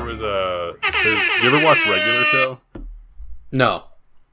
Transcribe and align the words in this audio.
there 0.00 0.08
was 0.08 0.20
a. 0.20 0.72
there's- 0.82 1.42
You 1.44 1.50
ever 1.54 1.64
watch 1.64 1.78
Regular 1.88 2.24
Show? 2.24 2.60
No. 3.52 3.84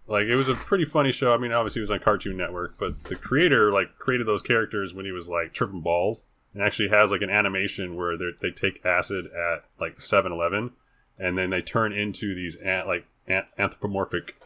Like 0.08 0.28
it 0.28 0.36
was 0.38 0.48
a 0.48 0.56
pretty 0.56 0.86
funny 0.86 1.12
show. 1.12 1.34
I 1.34 1.38
mean, 1.38 1.52
obviously 1.52 1.82
it 1.82 1.84
was 1.84 1.92
on 1.92 2.00
Cartoon 2.00 2.38
Network, 2.38 2.78
but 2.80 3.04
the 3.06 3.16
creator 3.16 3.74
like 3.74 3.98
created 4.00 4.26
those 4.26 4.42
characters 4.42 4.94
when 4.94 5.04
he 5.06 5.12
was 5.12 5.28
like 5.28 5.54
tripping 5.54 5.82
balls, 5.82 6.24
and 6.54 6.64
actually 6.64 6.88
has 6.90 7.12
like 7.12 7.22
an 7.22 7.30
animation 7.30 7.96
where 7.98 8.16
they 8.18 8.30
they 8.42 8.52
take 8.52 8.86
acid 8.86 9.26
at 9.26 9.66
like 9.82 9.98
7-Eleven, 9.98 10.72
and 11.20 11.38
then 11.38 11.50
they 11.50 11.62
turn 11.62 11.92
into 11.92 12.34
these 12.34 12.56
an- 12.56 12.88
like 12.88 13.06
an- 13.28 13.48
anthropomorphic 13.58 14.40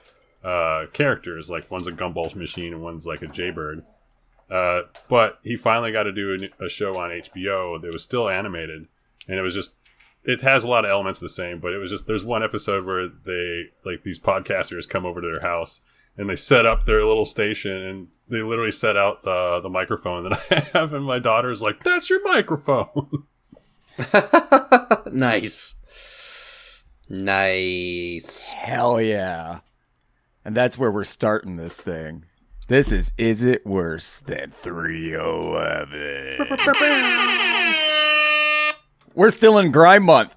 uh, 0.44 0.86
characters. 0.94 1.52
Like 1.52 1.70
one's 1.70 1.86
a 1.88 1.92
gumball 1.92 2.36
machine 2.36 2.74
and 2.74 2.82
one's 2.82 3.06
like 3.06 3.22
a 3.22 3.28
jaybird. 3.28 3.84
Uh, 4.50 4.82
but 5.08 5.40
he 5.44 5.56
finally 5.56 5.92
got 5.92 6.04
to 6.04 6.12
do 6.12 6.50
a, 6.60 6.66
a 6.66 6.70
show 6.70 6.96
on 7.00 7.12
HBO 7.12 7.80
that 7.80 7.94
was 7.94 8.02
still 8.04 8.28
animated, 8.30 8.88
and 9.28 9.38
it 9.38 9.44
was 9.44 9.54
just 9.54 9.74
it 10.24 10.42
has 10.42 10.64
a 10.64 10.70
lot 10.70 10.86
of 10.86 10.92
elements 10.92 11.20
of 11.20 11.24
the 11.24 11.30
same, 11.30 11.60
but 11.60 11.74
it 11.74 11.78
was 11.78 11.92
just 11.92 12.08
there's 12.08 12.24
one 12.24 12.44
episode 12.44 12.86
where 12.86 13.08
they 13.08 13.66
like 13.84 14.04
these 14.04 14.20
podcasters 14.20 14.88
come 14.88 15.06
over 15.06 15.22
to 15.22 15.28
their 15.28 15.42
house 15.42 15.82
and 16.18 16.30
they 16.30 16.36
set 16.36 16.66
up 16.66 16.84
their 16.84 17.04
little 17.04 17.26
station 17.26 17.72
and 17.72 18.08
they 18.30 18.42
literally 18.42 18.72
set 18.72 18.98
out 18.98 19.24
the 19.24 19.60
the 19.62 19.70
microphone 19.70 20.24
that 20.24 20.34
I 20.52 20.60
have 20.78 20.94
and 20.94 21.06
my 21.06 21.20
daughter's 21.20 21.62
like, 21.62 21.84
That's 21.84 22.10
your 22.10 22.24
microphone. 22.24 23.26
nice. 25.12 25.76
Nice. 27.10 28.52
Hell 28.52 29.02
yeah. 29.02 29.60
And 30.46 30.56
that's 30.56 30.78
where 30.78 30.92
we're 30.92 31.04
starting 31.04 31.58
this 31.58 31.82
thing. 31.82 32.26
This 32.68 32.92
is 32.92 33.12
Is 33.18 33.44
It 33.44 33.66
Worse 33.66 34.22
Than 34.22 34.50
311? 34.50 37.48
we're 39.14 39.30
still 39.30 39.58
in 39.58 39.72
Grime 39.72 40.04
Month. 40.04 40.36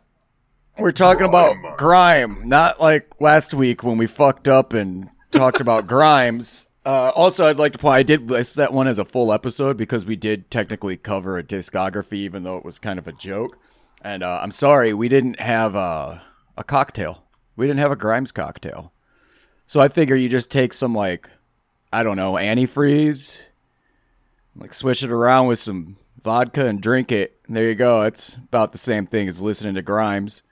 We're 0.78 0.92
talking 0.92 1.26
about 1.26 1.56
Month. 1.58 1.76
grime, 1.76 2.48
not 2.48 2.80
like 2.80 3.20
last 3.20 3.54
week 3.54 3.84
when 3.84 3.96
we 3.96 4.06
fucked 4.06 4.48
up 4.48 4.72
and 4.72 5.08
talked 5.30 5.60
about 5.60 5.86
grimes. 5.88 6.66
Uh, 6.84 7.12
also, 7.14 7.46
I'd 7.46 7.58
like 7.58 7.72
to 7.72 7.78
point 7.78 7.94
I 7.94 8.02
did 8.02 8.30
list 8.30 8.56
that 8.56 8.72
one 8.72 8.88
as 8.88 8.98
a 8.98 9.04
full 9.04 9.32
episode 9.32 9.76
because 9.76 10.04
we 10.04 10.16
did 10.16 10.50
technically 10.50 10.96
cover 10.96 11.38
a 11.38 11.42
discography, 11.42 12.14
even 12.14 12.42
though 12.42 12.56
it 12.56 12.64
was 12.64 12.78
kind 12.78 12.98
of 12.98 13.06
a 13.06 13.12
joke. 13.12 13.56
And 14.02 14.22
uh, 14.22 14.40
I'm 14.42 14.50
sorry, 14.50 14.92
we 14.92 15.08
didn't 15.08 15.40
have 15.40 15.74
a, 15.76 16.22
a 16.58 16.64
cocktail. 16.64 17.24
We 17.56 17.66
didn't 17.66 17.78
have 17.78 17.92
a 17.92 17.96
Grimes 17.96 18.32
cocktail. 18.32 18.92
So 19.66 19.80
I 19.80 19.88
figure 19.88 20.14
you 20.16 20.28
just 20.28 20.50
take 20.50 20.74
some, 20.74 20.94
like, 20.94 21.30
I 21.90 22.02
don't 22.02 22.16
know, 22.16 22.34
antifreeze, 22.34 23.42
like 24.56 24.74
swish 24.74 25.02
it 25.02 25.10
around 25.10 25.46
with 25.46 25.58
some 25.58 25.96
vodka 26.22 26.66
and 26.66 26.82
drink 26.82 27.12
it. 27.12 27.33
And 27.46 27.56
there 27.56 27.68
you 27.68 27.74
go. 27.74 28.02
It's 28.02 28.36
about 28.36 28.72
the 28.72 28.78
same 28.78 29.06
thing 29.06 29.28
as 29.28 29.42
listening 29.42 29.74
to 29.74 29.82
Grimes. 29.82 30.42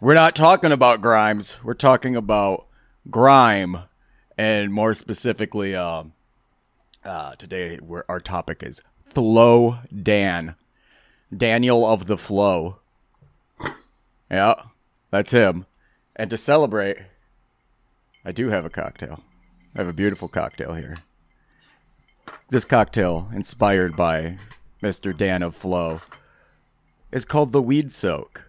We're 0.00 0.14
not 0.14 0.36
talking 0.36 0.72
about 0.72 1.00
Grimes. 1.00 1.58
We're 1.64 1.74
talking 1.74 2.16
about 2.16 2.66
grime, 3.10 3.78
and 4.36 4.72
more 4.72 4.94
specifically, 4.94 5.74
uh, 5.74 6.04
uh, 7.04 7.34
today 7.36 7.78
our 8.08 8.20
topic 8.20 8.62
is 8.62 8.82
Flow 9.04 9.78
Dan, 10.02 10.54
Daniel 11.34 11.86
of 11.86 12.06
the 12.06 12.16
Flow. 12.18 12.78
Yeah, 14.30 14.54
that's 15.10 15.30
him. 15.30 15.66
And 16.16 16.30
to 16.30 16.36
celebrate, 16.36 16.98
I 18.24 18.32
do 18.32 18.48
have 18.48 18.64
a 18.64 18.70
cocktail. 18.70 19.22
I 19.74 19.78
have 19.78 19.88
a 19.88 19.92
beautiful 19.92 20.28
cocktail 20.28 20.74
here. 20.74 20.96
This 22.48 22.64
cocktail, 22.64 23.28
inspired 23.32 23.96
by 23.96 24.38
Mr. 24.82 25.16
Dan 25.16 25.42
of 25.42 25.54
Flow, 25.54 26.00
is 27.14 27.24
called 27.24 27.52
the 27.52 27.62
Weed 27.62 27.90
Soak. 27.92 28.44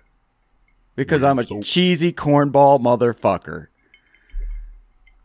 Because 0.95 1.23
I'm 1.23 1.39
a 1.39 1.43
Soak. 1.43 1.63
cheesy 1.63 2.11
cornball 2.11 2.79
motherfucker. 2.81 3.67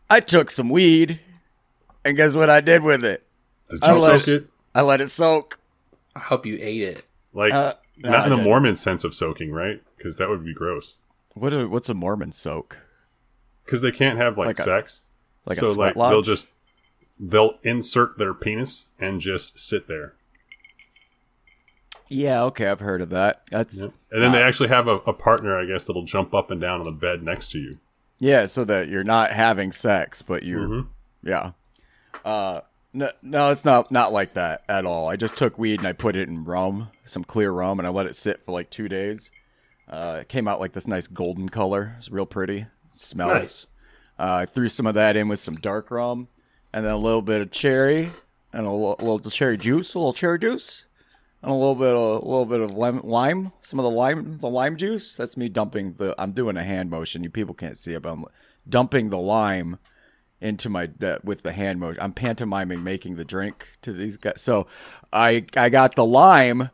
I 0.09 0.19
took 0.19 0.51
some 0.51 0.69
weed, 0.69 1.19
and 2.03 2.17
guess 2.17 2.35
what 2.35 2.49
I 2.49 2.59
did 2.61 2.83
with 2.83 3.03
it? 3.05 3.25
Did 3.69 3.83
I 3.83 3.93
you 3.95 3.99
let- 4.01 4.19
soak 4.21 4.27
it? 4.27 4.47
I 4.75 4.81
let 4.81 5.01
it 5.01 5.09
soak. 5.09 5.59
I 6.15 6.19
hope 6.19 6.45
you 6.45 6.57
ate 6.61 6.81
it. 6.81 7.05
Like 7.33 7.53
Uh, 7.53 7.73
no, 7.97 8.09
not 8.11 8.19
I 8.21 8.23
in 8.25 8.29
the 8.31 8.35
didn't. 8.37 8.49
Mormon 8.49 8.75
sense 8.75 9.03
of 9.05 9.13
soaking, 9.15 9.51
right? 9.51 9.81
Because 9.97 10.17
that 10.17 10.29
would 10.29 10.43
be 10.45 10.53
gross. 10.53 10.97
What 11.35 11.53
a, 11.53 11.67
what's 11.67 11.87
a 11.89 11.93
Mormon 11.93 12.33
soak? 12.33 12.77
Because 13.65 13.81
they 13.81 13.91
can't 13.91 14.17
have 14.17 14.37
like, 14.37 14.47
like 14.47 14.59
a- 14.59 14.63
sex. 14.63 15.01
like 15.45 15.57
a 15.57 15.61
so 15.61 15.71
sweat 15.73 15.95
like 15.95 16.11
they'll 16.11 16.21
just 16.21 16.47
they'll 17.19 17.57
insert 17.63 18.17
their 18.17 18.33
penis 18.33 18.87
and 18.99 19.21
just 19.21 19.57
sit 19.57 19.87
there. 19.87 20.15
Yeah, 22.13 22.43
okay, 22.43 22.67
I've 22.67 22.79
heard 22.81 23.01
of 23.01 23.09
that. 23.11 23.43
That's 23.51 23.81
And 23.83 23.93
then 24.11 24.31
they 24.33 24.41
actually 24.43 24.67
have 24.69 24.87
a, 24.87 24.95
a 25.07 25.13
partner, 25.13 25.57
I 25.57 25.65
guess, 25.65 25.85
that'll 25.85 26.03
jump 26.03 26.33
up 26.33 26.51
and 26.51 26.59
down 26.59 26.79
on 26.81 26.85
the 26.85 26.91
bed 26.91 27.23
next 27.23 27.51
to 27.51 27.59
you. 27.59 27.71
Yeah, 28.19 28.45
so 28.47 28.65
that 28.65 28.89
you're 28.89 29.03
not 29.05 29.31
having 29.31 29.71
sex, 29.71 30.21
but 30.21 30.43
you're 30.43 30.67
Mhm. 30.67 30.87
yeah. 31.23 31.51
Uh 32.25 32.61
no, 32.93 33.09
no, 33.23 33.49
it's 33.51 33.63
not 33.63 33.89
not 33.91 34.11
like 34.11 34.33
that 34.33 34.63
at 34.67 34.85
all. 34.85 35.07
I 35.09 35.15
just 35.15 35.37
took 35.37 35.57
weed 35.57 35.79
and 35.79 35.87
I 35.87 35.93
put 35.93 36.15
it 36.17 36.27
in 36.27 36.43
rum, 36.43 36.89
some 37.05 37.23
clear 37.23 37.51
rum, 37.51 37.79
and 37.79 37.87
I 37.87 37.91
let 37.91 38.05
it 38.05 38.15
sit 38.15 38.43
for 38.43 38.51
like 38.51 38.69
two 38.69 38.89
days. 38.89 39.31
Uh, 39.89 40.19
it 40.21 40.27
came 40.29 40.47
out 40.47 40.59
like 40.59 40.73
this 40.73 40.87
nice 40.87 41.07
golden 41.07 41.47
color. 41.49 41.95
It's 41.97 42.11
real 42.11 42.25
pretty. 42.25 42.59
It 42.59 42.67
smells. 42.91 43.31
Nice. 43.33 43.67
Uh, 44.19 44.33
I 44.41 44.45
threw 44.45 44.67
some 44.67 44.85
of 44.87 44.93
that 44.95 45.15
in 45.15 45.29
with 45.29 45.39
some 45.39 45.55
dark 45.55 45.89
rum, 45.89 46.27
and 46.73 46.85
then 46.85 46.91
a 46.93 46.97
little 46.97 47.21
bit 47.21 47.41
of 47.41 47.49
cherry 47.51 48.11
and 48.53 48.65
a 48.67 48.71
little, 48.71 48.95
little 48.99 49.19
cherry 49.31 49.57
juice, 49.57 49.93
a 49.95 49.97
little 49.99 50.13
cherry 50.13 50.37
juice, 50.37 50.85
and 51.41 51.51
a 51.51 51.55
little 51.55 51.75
bit 51.75 51.89
of 51.89 52.23
a 52.23 52.25
little 52.25 52.45
bit 52.45 52.59
of 52.61 52.71
lime, 52.71 52.99
lime, 53.01 53.51
some 53.61 53.79
of 53.79 53.83
the 53.83 53.91
lime, 53.91 54.37
the 54.39 54.49
lime 54.49 54.77
juice. 54.77 55.15
That's 55.15 55.37
me 55.37 55.49
dumping 55.49 55.93
the. 55.93 56.15
I'm 56.17 56.31
doing 56.31 56.57
a 56.57 56.63
hand 56.63 56.89
motion. 56.89 57.23
You 57.23 57.29
people 57.29 57.53
can't 57.55 57.77
see 57.77 57.93
it, 57.93 58.01
but 58.03 58.11
I'm 58.11 58.25
dumping 58.67 59.09
the 59.09 59.17
lime 59.19 59.79
into 60.39 60.69
my 60.69 60.89
uh, 61.01 61.17
with 61.23 61.43
the 61.43 61.51
hand 61.51 61.79
motion. 61.79 62.01
I'm 62.01 62.13
pantomiming 62.13 62.83
making 62.83 63.15
the 63.15 63.25
drink 63.25 63.73
to 63.83 63.93
these 63.93 64.17
guys. 64.17 64.41
So 64.41 64.67
I 65.11 65.45
I 65.55 65.69
got 65.69 65.95
the 65.95 66.05
lime, 66.05 66.69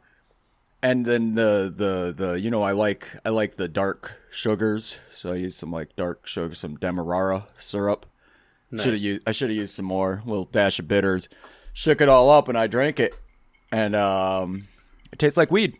and 0.81 1.05
then 1.05 1.35
the 1.35 1.73
the 1.75 2.13
the 2.15 2.39
you 2.39 2.51
know 2.51 2.61
I 2.61 2.71
like 2.73 3.07
I 3.25 3.29
like 3.29 3.55
the 3.55 3.67
dark 3.67 4.15
sugars. 4.31 4.99
So 5.11 5.31
I 5.33 5.35
use 5.35 5.55
some 5.55 5.71
like 5.71 5.95
dark 5.95 6.27
sugar, 6.27 6.53
some 6.55 6.75
demerara 6.75 7.45
syrup. 7.57 8.05
Should 8.71 8.79
have 8.81 8.91
Nice. 8.93 9.01
used 9.01 9.21
I 9.25 9.31
should 9.31 9.49
have 9.49 9.57
used 9.57 9.75
some 9.75 9.85
more, 9.85 10.21
little 10.25 10.43
dash 10.43 10.77
of 10.79 10.87
bitters. 10.89 11.29
Shook 11.73 12.01
it 12.01 12.09
all 12.09 12.29
up 12.29 12.49
and 12.49 12.57
I 12.57 12.67
drank 12.67 12.99
it, 12.99 13.13
and 13.71 13.95
um, 13.95 14.61
it 15.11 15.19
tastes 15.19 15.37
like 15.37 15.51
weed. 15.51 15.77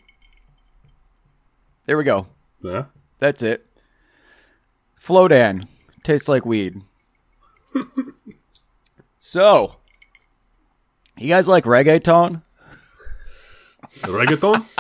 There 1.86 1.98
we 1.98 2.04
go. 2.04 2.28
Yeah. 2.62 2.86
That's 3.20 3.42
it. 3.42 3.66
Flowdan 5.00 5.66
tastes 6.04 6.28
like 6.28 6.46
weed. 6.46 6.82
so, 9.20 9.76
you 11.18 11.30
guys 11.30 11.48
like 11.48 11.64
reggaeton? 11.64 12.44
The 14.02 14.08
reggaeton? 14.08 14.66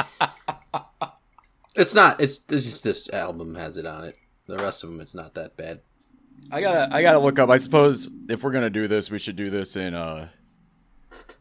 It's 1.77 1.93
not. 1.93 2.19
It's, 2.19 2.41
it's 2.49 2.65
just 2.65 2.83
this 2.83 3.07
album 3.13 3.53
has 3.53 3.77
it 3.77 3.85
on 3.85 4.03
it. 4.03 4.17
The 4.47 4.57
rest 4.57 4.83
of 4.83 4.89
them, 4.89 4.99
it's 4.99 5.13
not 5.13 5.35
that 5.35 5.55
bad. 5.55 5.81
I 6.51 6.59
gotta, 6.59 6.93
I 6.93 7.03
gotta 7.03 7.19
look 7.19 7.37
up. 7.37 7.51
I 7.51 7.59
suppose 7.59 8.09
if 8.29 8.43
we're 8.43 8.51
gonna 8.51 8.71
do 8.71 8.87
this, 8.87 9.11
we 9.11 9.19
should 9.19 9.35
do 9.35 9.51
this 9.51 9.75
in 9.75 9.93
uh, 9.93 10.29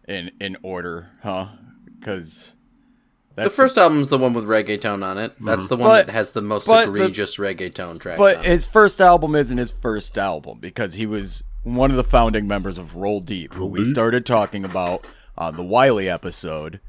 in 0.07 0.31
in 0.41 0.57
order, 0.63 1.11
huh? 1.23 1.49
Because 1.99 2.53
the 3.35 3.51
first 3.51 3.77
album's 3.77 4.11
the 4.11 4.19
one 4.19 4.33
with 4.33 4.45
reggaeton 4.45 5.05
on 5.05 5.19
it. 5.19 5.35
That's 5.41 5.69
the 5.69 5.77
one 5.77 5.89
But- 5.89 6.07
that 6.07 6.13
has 6.13 6.31
the 6.31 6.41
most 6.43 6.67
egregious 6.69 6.87
the- 6.87 6.95
egregious 6.95 7.37
reggaeton 7.77 8.01
tracks. 8.01 8.19
But 8.19 8.37
on 8.39 8.45
it. 8.45 8.49
his 8.49 8.67
first 8.67 9.01
album 9.01 9.35
isn't 9.35 9.59
his 9.59 9.71
first 9.71 10.17
album 10.17 10.59
because 10.61 10.95
he 10.95 11.05
was 11.07 11.43
one 11.63 11.91
of 11.91 11.97
the 11.97 12.05
founding 12.05 12.47
members 12.49 12.79
of 12.79 12.95
Roll 12.97 13.21
Deep, 13.21 13.53
who 13.55 13.67
we 13.67 13.85
started 13.85 14.25
talking 14.25 14.65
about 14.65 15.07
on 15.37 15.57
the 15.57 15.63
Wiley 15.65 16.09
episode. 16.09 16.81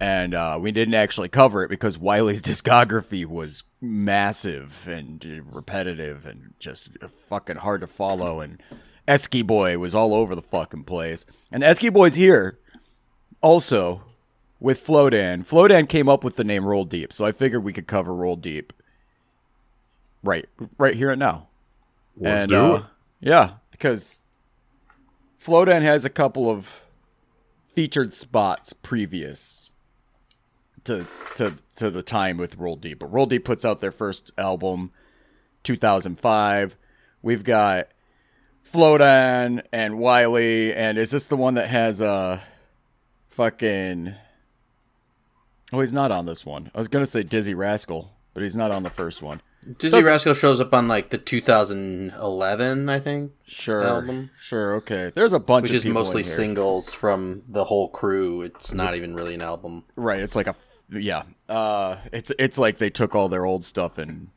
And 0.00 0.32
uh, 0.34 0.58
we 0.60 0.70
didn't 0.70 0.94
actually 0.94 1.28
cover 1.28 1.64
it 1.64 1.68
because 1.70 1.98
Wiley's 1.98 2.42
discography 2.50 3.24
was 3.26 3.64
massive 3.80 4.86
and 4.86 5.24
uh, 5.24 5.42
repetitive 5.50 6.24
and 6.26 6.54
just 6.60 6.88
fucking 7.28 7.56
hard 7.56 7.80
to 7.80 7.86
follow. 7.86 8.40
And 8.40 8.60
Eskiboy 9.08 9.76
was 9.78 9.94
all 9.94 10.12
over 10.14 10.34
the 10.34 10.42
fucking 10.42 10.84
place. 10.84 11.24
And 11.50 11.62
Eskiboy's 11.62 12.14
here 12.14 12.58
also 13.40 14.02
with 14.60 14.84
Flowdan. 14.84 15.44
Flowdan 15.44 15.88
came 15.88 16.08
up 16.08 16.22
with 16.22 16.36
the 16.36 16.44
name 16.44 16.66
Roll 16.66 16.84
Deep, 16.84 17.12
so 17.12 17.24
I 17.24 17.32
figured 17.32 17.64
we 17.64 17.72
could 17.72 17.86
cover 17.86 18.14
Roll 18.14 18.36
Deep 18.36 18.72
right 20.22 20.46
right 20.76 20.94
here 20.94 21.10
and 21.10 21.18
now. 21.18 21.48
Let's 22.16 22.42
and 22.42 22.48
do 22.50 22.56
uh, 22.56 22.76
it. 22.76 22.82
yeah, 23.20 23.52
because 23.70 24.20
Flowdan 25.42 25.82
has 25.82 26.04
a 26.04 26.10
couple 26.10 26.50
of 26.50 26.82
featured 27.68 28.12
spots 28.12 28.72
previous 28.72 29.70
to 30.84 31.06
to 31.36 31.54
to 31.76 31.90
the 31.90 32.02
time 32.02 32.36
with 32.36 32.56
Roll 32.56 32.76
Deep. 32.76 32.98
But 32.98 33.12
Roll 33.12 33.26
Deep 33.26 33.44
puts 33.44 33.64
out 33.64 33.80
their 33.80 33.92
first 33.92 34.32
album 34.36 34.90
2005. 35.62 36.76
We've 37.22 37.44
got 37.44 37.88
Flowdan 38.72 39.62
and 39.72 39.98
Wiley 39.98 40.74
and 40.74 40.98
is 40.98 41.10
this 41.10 41.26
the 41.26 41.36
one 41.36 41.54
that 41.54 41.68
has 41.68 42.00
uh 42.00 42.40
fucking 43.30 44.14
Oh, 45.72 45.80
he's 45.80 45.92
not 45.92 46.10
on 46.10 46.24
this 46.24 46.46
one. 46.46 46.70
I 46.74 46.78
was 46.78 46.88
going 46.88 47.04
to 47.04 47.10
say 47.10 47.22
Dizzee 47.22 47.54
Rascal, 47.54 48.10
but 48.32 48.42
he's 48.42 48.56
not 48.56 48.70
on 48.70 48.82
the 48.84 48.90
first 48.90 49.20
one. 49.20 49.42
Dizzee 49.66 50.02
Rascal 50.02 50.32
shows 50.32 50.62
up 50.62 50.72
on 50.72 50.88
like 50.88 51.10
the 51.10 51.18
2011, 51.18 52.88
I 52.88 52.98
think, 53.00 53.32
Sure, 53.44 53.82
album. 53.82 54.30
sure, 54.38 54.76
okay. 54.76 55.12
There's 55.14 55.34
a 55.34 55.38
bunch 55.38 55.64
which 55.64 55.74
is 55.74 55.84
mostly 55.84 56.22
singles 56.22 56.94
from 56.94 57.42
the 57.48 57.64
whole 57.64 57.88
crew. 57.90 58.40
It's 58.40 58.72
not 58.72 58.94
even 58.94 59.14
really 59.14 59.34
an 59.34 59.42
album. 59.42 59.84
Right, 59.94 60.20
it's 60.20 60.36
like 60.36 60.46
a 60.46 60.54
yeah. 60.90 61.24
Uh, 61.50 61.96
it's 62.12 62.32
it's 62.38 62.58
like 62.58 62.78
they 62.78 62.88
took 62.88 63.14
all 63.14 63.28
their 63.28 63.44
old 63.44 63.62
stuff 63.62 63.98
and 63.98 64.28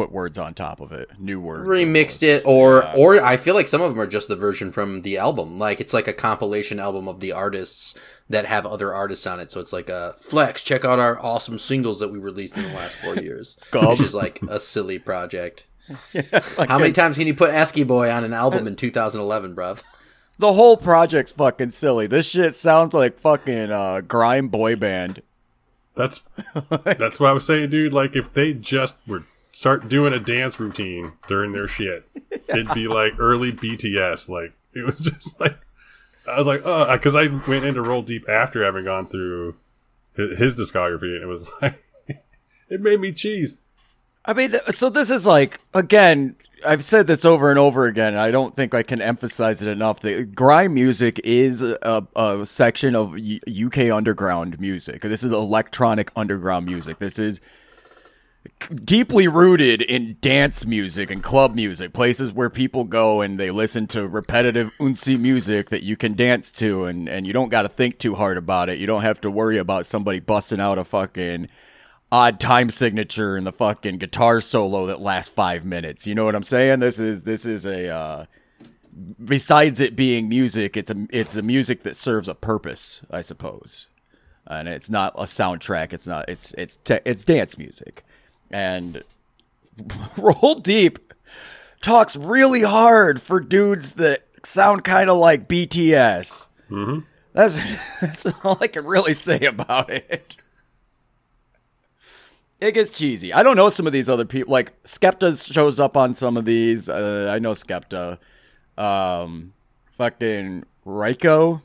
put 0.00 0.12
words 0.12 0.38
on 0.38 0.54
top 0.54 0.80
of 0.80 0.92
it, 0.92 1.10
new 1.18 1.38
words. 1.40 1.68
remixed 1.68 2.22
it 2.22 2.42
or 2.46 2.88
or 2.96 3.22
I 3.22 3.36
feel 3.36 3.54
like 3.54 3.68
some 3.68 3.82
of 3.82 3.90
them 3.90 4.00
are 4.00 4.06
just 4.06 4.28
the 4.28 4.36
version 4.36 4.72
from 4.72 5.02
the 5.02 5.18
album. 5.18 5.58
Like 5.58 5.80
it's 5.80 5.92
like 5.92 6.08
a 6.08 6.12
compilation 6.14 6.80
album 6.80 7.06
of 7.06 7.20
the 7.20 7.32
artists 7.32 7.98
that 8.30 8.46
have 8.46 8.64
other 8.64 8.94
artists 8.94 9.26
on 9.26 9.40
it. 9.40 9.52
So 9.52 9.60
it's 9.60 9.72
like 9.72 9.90
a 9.90 10.14
flex, 10.18 10.62
check 10.62 10.84
out 10.86 10.98
our 10.98 11.20
awesome 11.20 11.58
singles 11.58 11.98
that 12.00 12.08
we 12.10 12.18
released 12.18 12.56
in 12.56 12.62
the 12.62 12.72
last 12.72 12.96
4 12.98 13.16
years. 13.22 13.58
Gub. 13.72 13.90
which 13.90 14.00
is 14.00 14.14
like 14.14 14.40
a 14.48 14.58
silly 14.58 14.98
project. 14.98 15.66
How 16.68 16.78
many 16.78 16.92
times 16.92 17.18
can 17.18 17.26
you 17.26 17.34
put 17.34 17.50
Esky 17.50 17.86
Boy 17.86 18.10
on 18.10 18.24
an 18.24 18.32
album 18.32 18.66
in 18.66 18.76
2011, 18.76 19.54
bruv? 19.56 19.82
The 20.38 20.52
whole 20.54 20.76
project's 20.78 21.32
fucking 21.32 21.70
silly. 21.70 22.06
This 22.06 22.30
shit 22.30 22.54
sounds 22.54 22.94
like 22.94 23.18
fucking 23.18 23.70
uh, 23.70 24.00
grime 24.00 24.48
boy 24.48 24.76
band. 24.76 25.20
That's 25.96 26.22
that's 26.96 27.20
what 27.20 27.28
I 27.28 27.32
was 27.32 27.44
saying, 27.44 27.68
dude. 27.70 27.92
Like 27.92 28.16
if 28.16 28.32
they 28.32 28.54
just 28.54 28.96
were 29.06 29.24
start 29.52 29.88
doing 29.88 30.12
a 30.12 30.20
dance 30.20 30.58
routine 30.60 31.12
during 31.28 31.52
their 31.52 31.68
shit, 31.68 32.08
it'd 32.48 32.74
be 32.74 32.88
like 32.88 33.14
early 33.18 33.52
BTS. 33.52 34.28
Like 34.28 34.52
it 34.74 34.84
was 34.84 35.00
just 35.00 35.40
like 35.40 35.58
I 36.26 36.38
was 36.38 36.46
like, 36.46 36.62
oh, 36.64 36.92
because 36.92 37.14
I 37.14 37.26
went 37.48 37.64
into 37.64 37.82
Roll 37.82 38.02
Deep 38.02 38.28
after 38.28 38.64
having 38.64 38.84
gone 38.84 39.06
through 39.06 39.56
his, 40.14 40.38
his 40.38 40.56
discography, 40.56 41.14
and 41.14 41.22
it 41.22 41.26
was 41.26 41.50
like 41.62 41.82
it 42.68 42.80
made 42.80 43.00
me 43.00 43.12
cheese. 43.12 43.58
I 44.24 44.34
mean, 44.34 44.50
th- 44.50 44.66
so 44.68 44.90
this 44.90 45.10
is 45.10 45.26
like 45.26 45.60
again. 45.74 46.36
I've 46.66 46.84
said 46.84 47.06
this 47.06 47.24
over 47.24 47.48
and 47.48 47.58
over 47.58 47.86
again. 47.86 48.16
I 48.16 48.30
don't 48.30 48.54
think 48.54 48.74
I 48.74 48.82
can 48.82 49.00
emphasize 49.00 49.62
it 49.62 49.70
enough. 49.70 50.00
The 50.00 50.26
grime 50.26 50.74
music 50.74 51.18
is 51.24 51.62
a, 51.62 52.06
a 52.14 52.44
section 52.44 52.94
of 52.94 53.18
U- 53.18 53.40
UK 53.66 53.90
underground 53.90 54.60
music. 54.60 55.00
This 55.00 55.24
is 55.24 55.32
electronic 55.32 56.12
underground 56.16 56.66
music. 56.66 56.98
This 56.98 57.18
is 57.18 57.40
deeply 58.68 59.28
rooted 59.28 59.82
in 59.82 60.16
dance 60.20 60.66
music 60.66 61.10
and 61.10 61.22
club 61.22 61.54
music, 61.54 61.92
places 61.92 62.32
where 62.32 62.50
people 62.50 62.84
go 62.84 63.20
and 63.20 63.38
they 63.38 63.50
listen 63.50 63.86
to 63.88 64.06
repetitive 64.06 64.70
unsi 64.80 65.18
music 65.18 65.70
that 65.70 65.82
you 65.82 65.96
can 65.96 66.14
dance 66.14 66.52
to 66.52 66.84
and, 66.84 67.08
and 67.08 67.26
you 67.26 67.32
don't 67.32 67.50
got 67.50 67.62
to 67.62 67.68
think 67.68 67.98
too 67.98 68.14
hard 68.14 68.36
about 68.36 68.68
it. 68.68 68.78
You 68.78 68.86
don't 68.86 69.02
have 69.02 69.20
to 69.22 69.30
worry 69.30 69.58
about 69.58 69.86
somebody 69.86 70.20
busting 70.20 70.60
out 70.60 70.78
a 70.78 70.84
fucking 70.84 71.48
odd 72.12 72.40
time 72.40 72.70
signature 72.70 73.36
and 73.36 73.46
the 73.46 73.52
fucking 73.52 73.98
guitar 73.98 74.40
solo 74.40 74.86
that 74.86 75.00
lasts 75.00 75.32
5 75.34 75.64
minutes. 75.64 76.06
You 76.06 76.14
know 76.14 76.24
what 76.24 76.34
I'm 76.34 76.42
saying? 76.42 76.80
This 76.80 76.98
is 76.98 77.22
this 77.22 77.46
is 77.46 77.66
a 77.66 77.88
uh 77.88 78.26
besides 79.24 79.80
it 79.80 79.96
being 79.96 80.28
music, 80.28 80.76
it's 80.76 80.90
a 80.90 81.06
it's 81.10 81.36
a 81.36 81.42
music 81.42 81.82
that 81.82 81.96
serves 81.96 82.28
a 82.28 82.34
purpose, 82.34 83.02
I 83.10 83.20
suppose. 83.20 83.88
And 84.46 84.68
it's 84.68 84.90
not 84.90 85.12
a 85.14 85.24
soundtrack. 85.24 85.92
It's 85.92 86.08
not. 86.08 86.28
It's 86.28 86.52
it's 86.54 86.76
te- 86.78 87.00
it's 87.04 87.24
dance 87.24 87.56
music, 87.56 88.04
and 88.50 89.02
Roll 90.16 90.54
Deep 90.54 90.98
talks 91.82 92.16
really 92.16 92.62
hard 92.62 93.20
for 93.20 93.40
dudes 93.40 93.92
that 93.92 94.22
sound 94.44 94.84
kind 94.84 95.10
of 95.10 95.18
like 95.18 95.48
BTS. 95.48 96.48
Mm-hmm. 96.70 97.00
That's 97.32 97.56
that's 98.00 98.44
all 98.44 98.58
I 98.60 98.66
can 98.66 98.84
really 98.84 99.14
say 99.14 99.40
about 99.40 99.90
it. 99.90 100.36
It 102.60 102.72
gets 102.72 102.90
cheesy. 102.90 103.32
I 103.32 103.42
don't 103.42 103.56
know 103.56 103.70
some 103.70 103.86
of 103.86 103.92
these 103.92 104.08
other 104.08 104.26
people. 104.26 104.52
Like 104.52 104.82
Skepta 104.82 105.50
shows 105.50 105.80
up 105.80 105.96
on 105.96 106.14
some 106.14 106.36
of 106.36 106.44
these. 106.44 106.88
Uh, 106.88 107.30
I 107.34 107.38
know 107.38 107.52
Skepta. 107.52 108.18
Um, 108.76 109.54
fucking 109.92 110.64
Riko, 110.86 111.62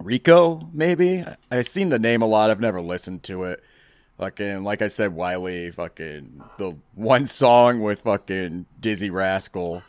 Riko, 0.00 0.72
maybe. 0.72 1.24
I've 1.50 1.66
seen 1.66 1.90
the 1.90 1.98
name 1.98 2.22
a 2.22 2.26
lot. 2.26 2.50
I've 2.50 2.60
never 2.60 2.80
listened 2.80 3.22
to 3.24 3.44
it. 3.44 3.62
Fucking, 4.18 4.64
like 4.64 4.80
I 4.82 4.88
said, 4.88 5.14
Wiley. 5.14 5.70
Fucking 5.70 6.42
the 6.58 6.76
one 6.94 7.26
song 7.26 7.80
with 7.80 8.00
fucking 8.00 8.66
Dizzee 8.80 9.12
Rascal. 9.12 9.82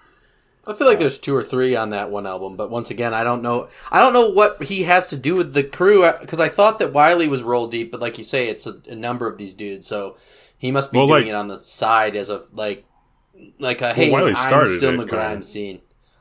I 0.68 0.74
feel 0.74 0.86
like 0.86 1.00
there's 1.00 1.18
two 1.18 1.34
or 1.34 1.44
three 1.44 1.78
on 1.78 1.92
that 1.92 2.12
one 2.12 2.28
album, 2.28 2.58
but 2.58 2.70
once 2.70 2.92
again, 2.92 3.14
I 3.14 3.24
don't 3.24 3.42
know. 3.42 3.70
I 3.90 4.02
don't 4.02 4.12
know 4.12 4.30
what 4.32 4.62
he 4.64 4.84
has 4.84 5.10
to 5.12 5.16
do 5.16 5.36
with 5.38 5.54
the 5.54 5.64
crew 5.64 6.06
because 6.20 6.42
I 6.42 6.50
thought 6.50 6.80
that 6.80 6.92
Wiley 6.92 7.30
was 7.30 7.42
roll 7.42 7.68
deep, 7.68 7.90
but 7.90 8.02
like 8.02 8.18
you 8.18 8.24
say, 8.26 8.50
it's 8.50 8.68
a, 8.68 8.82
a 8.90 8.96
number 8.96 9.28
of 9.30 9.38
these 9.38 9.54
dudes, 9.54 9.88
so 9.88 10.18
he 10.58 10.72
must 10.72 10.92
be 10.92 10.98
Well, 10.98 11.08
doing 11.08 11.22
like- 11.24 11.30
it 11.30 11.36
on 11.36 11.48
the 11.48 11.58
side 11.58 12.18
as 12.18 12.30
a 12.30 12.44
like, 12.52 12.84
like 13.60 13.82
a 13.82 13.94
hey, 13.94 14.12
Wiley 14.12 14.32
I'm 14.32 14.36
started 14.36 14.76
still 14.76 14.90
in 14.90 14.98
the 14.98 15.04
kinda. 15.04 15.16
grime 15.16 15.42
scene, 15.42 15.80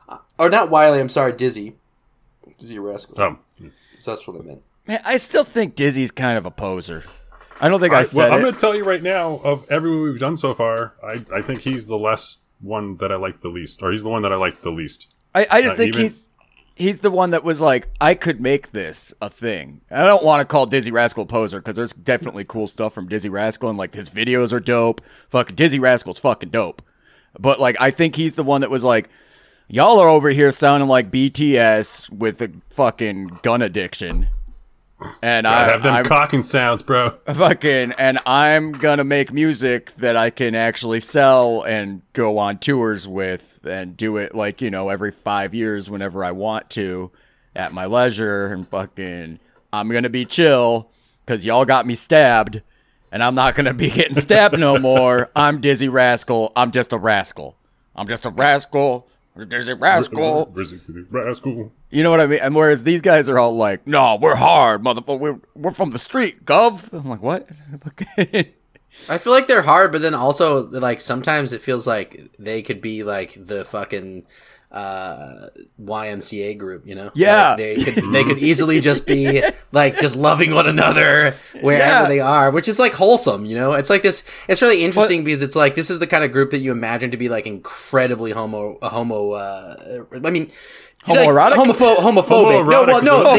uh, 0.08 0.18
or 0.38 0.48
not 0.48 0.70
Wiley. 0.70 1.00
I'm 1.00 1.08
sorry, 1.08 1.32
Dizzee, 1.32 1.72
Dizzee 2.62 2.80
Rascal. 2.80 3.20
Um, 3.20 3.38
So 4.00 4.12
that's 4.12 4.28
what 4.28 4.40
I 4.40 4.44
meant. 4.44 4.62
Man, 4.86 5.00
I 5.04 5.16
still 5.16 5.42
think 5.42 5.74
Dizzee's 5.74 6.12
kind 6.12 6.38
of 6.38 6.46
a 6.46 6.52
poser. 6.52 7.02
I 7.60 7.68
don't 7.68 7.80
think 7.80 7.94
I, 7.94 8.00
I, 8.00 8.02
said 8.02 8.24
well, 8.28 8.32
I'm 8.34 8.40
going 8.42 8.54
to 8.54 8.60
tell 8.60 8.74
you 8.74 8.84
right 8.84 9.02
now, 9.02 9.40
of 9.44 9.70
everyone 9.70 10.02
we've 10.02 10.20
done 10.20 10.36
so 10.36 10.52
far, 10.54 10.94
I, 11.02 11.24
I 11.34 11.40
think 11.42 11.60
he's 11.60 11.86
the 11.86 11.98
less 11.98 12.38
one 12.60 12.96
that 12.98 13.10
I 13.12 13.16
like 13.16 13.40
the 13.40 13.48
least, 13.48 13.82
or 13.82 13.92
he's 13.92 14.02
the 14.02 14.08
one 14.08 14.22
that 14.22 14.32
I 14.32 14.36
like 14.36 14.62
the 14.62 14.70
least. 14.70 15.14
I, 15.34 15.46
I 15.50 15.62
just 15.62 15.74
Uh, 15.74 15.76
think 15.78 15.88
even- 15.90 16.02
he's 16.02 16.30
he's 16.74 17.00
the 17.00 17.10
one 17.10 17.30
that 17.30 17.42
was 17.44 17.60
like, 17.60 17.88
I 18.00 18.14
could 18.14 18.40
make 18.40 18.70
this 18.72 19.14
a 19.22 19.30
thing. 19.30 19.80
I 19.90 20.04
don't 20.04 20.22
want 20.24 20.40
to 20.42 20.46
call 20.46 20.66
Dizzee 20.66 20.92
Rascal 20.92 21.22
a 21.22 21.26
poser 21.26 21.58
because 21.58 21.76
there's 21.76 21.92
definitely 21.94 22.44
cool 22.44 22.66
stuff 22.66 22.92
from 22.92 23.08
Dizzee 23.08 23.30
Rascal 23.30 23.70
and 23.70 23.78
like 23.78 23.94
his 23.94 24.10
videos 24.10 24.52
are 24.52 24.60
dope. 24.60 25.00
Fucking 25.30 25.56
Dizzee 25.56 25.80
Rascal's 25.80 26.18
fucking 26.18 26.50
dope. 26.50 26.82
But 27.38 27.60
like, 27.60 27.76
I 27.80 27.90
think 27.90 28.14
he's 28.16 28.34
the 28.34 28.42
one 28.42 28.60
that 28.60 28.70
was 28.70 28.84
like, 28.84 29.08
y'all 29.68 29.98
are 29.98 30.08
over 30.08 30.28
here 30.28 30.52
sounding 30.52 30.88
like 30.88 31.10
BTS 31.10 32.10
with 32.10 32.42
a 32.42 32.52
fucking 32.70 33.38
gun 33.42 33.62
addiction. 33.62 34.28
And 35.22 35.46
I 35.46 35.68
have 35.68 35.82
them 35.82 35.94
I'm, 35.94 36.04
cocking 36.06 36.42
sounds, 36.42 36.82
bro. 36.82 37.10
fucking 37.26 37.92
and 37.98 38.18
I'm 38.24 38.72
gonna 38.72 39.04
make 39.04 39.32
music 39.32 39.92
that 39.96 40.16
I 40.16 40.30
can 40.30 40.54
actually 40.54 41.00
sell 41.00 41.62
and 41.64 42.00
go 42.14 42.38
on 42.38 42.58
tours 42.58 43.06
with 43.06 43.60
and 43.64 43.96
do 43.96 44.16
it 44.16 44.34
like, 44.34 44.62
you 44.62 44.70
know, 44.70 44.88
every 44.88 45.12
five 45.12 45.54
years 45.54 45.90
whenever 45.90 46.24
I 46.24 46.32
want 46.32 46.70
to 46.70 47.10
at 47.54 47.72
my 47.72 47.86
leisure 47.86 48.46
and 48.46 48.66
fucking 48.68 49.38
I'm 49.72 49.88
gonna 49.90 50.08
be 50.08 50.24
chill 50.24 50.90
because 51.24 51.44
y'all 51.44 51.66
got 51.66 51.86
me 51.86 51.94
stabbed 51.94 52.62
and 53.12 53.22
I'm 53.22 53.34
not 53.34 53.54
gonna 53.54 53.74
be 53.74 53.90
getting 53.90 54.16
stabbed 54.16 54.58
no 54.58 54.78
more. 54.78 55.30
I'm 55.36 55.60
Dizzee 55.60 55.92
Rascal. 55.92 56.52
I'm 56.56 56.70
just 56.70 56.94
a 56.94 56.98
rascal. 56.98 57.56
I'm 57.94 58.08
just 58.08 58.24
a 58.24 58.30
rascal. 58.30 59.08
Dizzee 59.36 59.78
Rascal. 59.80 60.52
Rascal. 61.10 61.72
You 61.90 62.02
know 62.02 62.10
what 62.10 62.20
I 62.20 62.26
mean? 62.26 62.40
And 62.40 62.54
whereas 62.54 62.82
these 62.82 63.02
guys 63.02 63.28
are 63.28 63.38
all 63.38 63.56
like, 63.56 63.86
"No, 63.86 64.18
we're 64.20 64.34
hard, 64.34 64.82
motherfucker. 64.82 65.18
We're 65.18 65.38
we're 65.54 65.72
from 65.72 65.90
the 65.90 65.98
street, 65.98 66.44
gov." 66.44 66.92
I'm 66.92 67.08
like, 67.08 67.22
"What?" 67.22 67.48
I 69.10 69.18
feel 69.18 69.32
like 69.32 69.46
they're 69.46 69.62
hard, 69.62 69.92
but 69.92 70.00
then 70.00 70.14
also 70.14 70.68
like 70.68 71.00
sometimes 71.00 71.52
it 71.52 71.60
feels 71.60 71.86
like 71.86 72.30
they 72.38 72.62
could 72.62 72.80
be 72.80 73.02
like 73.04 73.34
the 73.36 73.64
fucking 73.64 74.24
uh 74.72 75.46
YMCA 75.80 76.58
group, 76.58 76.86
you 76.86 76.94
know? 76.94 77.10
Yeah. 77.14 77.50
Like, 77.50 77.56
they 77.58 77.74
could 77.76 78.12
they 78.12 78.24
could 78.24 78.38
easily 78.38 78.80
just 78.80 79.06
be 79.06 79.42
like 79.72 79.98
just 79.98 80.16
loving 80.16 80.54
one 80.54 80.66
another 80.68 81.34
wherever 81.60 82.02
Yeah. 82.02 82.08
they 82.08 82.20
are, 82.20 82.50
which 82.50 82.68
is 82.68 82.78
like 82.78 82.92
wholesome, 82.92 83.44
you 83.44 83.56
know? 83.56 83.72
It's 83.74 83.90
like 83.90 84.02
this 84.02 84.24
it's 84.48 84.62
really 84.62 84.84
interesting 84.84 85.24
because 85.24 85.42
it's 85.42 85.56
like 85.56 85.74
this 85.76 85.90
is 85.90 85.98
the 85.98 86.06
kind 86.06 86.24
of 86.24 86.32
group 86.32 86.50
that 86.50 86.58
you 86.58 86.72
imagine 86.72 87.10
to 87.12 87.16
be 87.16 87.28
like 87.28 87.46
incredibly 87.46 88.32
homo 88.32 88.78
homo 88.82 89.32
uh 89.32 89.76
I 90.12 90.30
mean 90.30 90.50
Homoerotic? 91.06 91.56
like, 91.56 91.68
homopho- 91.68 91.96
homophobic. 91.96 92.68
no, 92.68 92.84
well, 92.84 93.02
no, 93.02 93.22
they, 93.22 93.38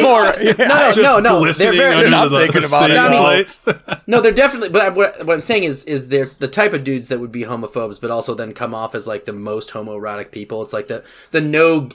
is 0.50 0.58
Homo- 0.58 0.68
no, 0.68 0.94
no, 0.96 1.20
no, 1.20 1.20
no. 1.20 1.30
They're 1.34 1.40
glistening 1.40 1.78
very, 1.78 1.96
under 1.96 2.16
I'm 2.18 2.32
the, 2.32 2.40
thinking 2.40 2.64
about 2.64 2.90
it. 2.92 3.50
stage 3.50 3.76
I 3.76 3.92
mean- 3.94 4.02
no, 4.08 4.22
they're 4.22 4.32
definitely. 4.32 4.70
But 4.70 4.96
what, 4.96 5.26
what 5.26 5.34
I'm 5.34 5.42
saying 5.42 5.64
is, 5.66 5.84
is 5.86 6.10
they're 6.10 6.32
the 6.40 6.48
type 6.48 6.74
of 6.74 6.84
dudes 6.84 7.10
that 7.10 7.20
would 7.20 7.32
be 7.32 7.44
homophobes, 7.44 8.00
but 8.00 8.10
also 8.12 8.34
then 8.36 8.54
come 8.54 8.74
off 8.74 8.96
as 8.96 9.06
like 9.08 9.26
the 9.26 9.34
most 9.34 9.72
homoerotic 9.72 10.32
people. 10.32 10.62
It's 10.62 10.74
like 10.74 10.88
the 10.88 11.04
the 11.32 11.42
no, 11.42 11.90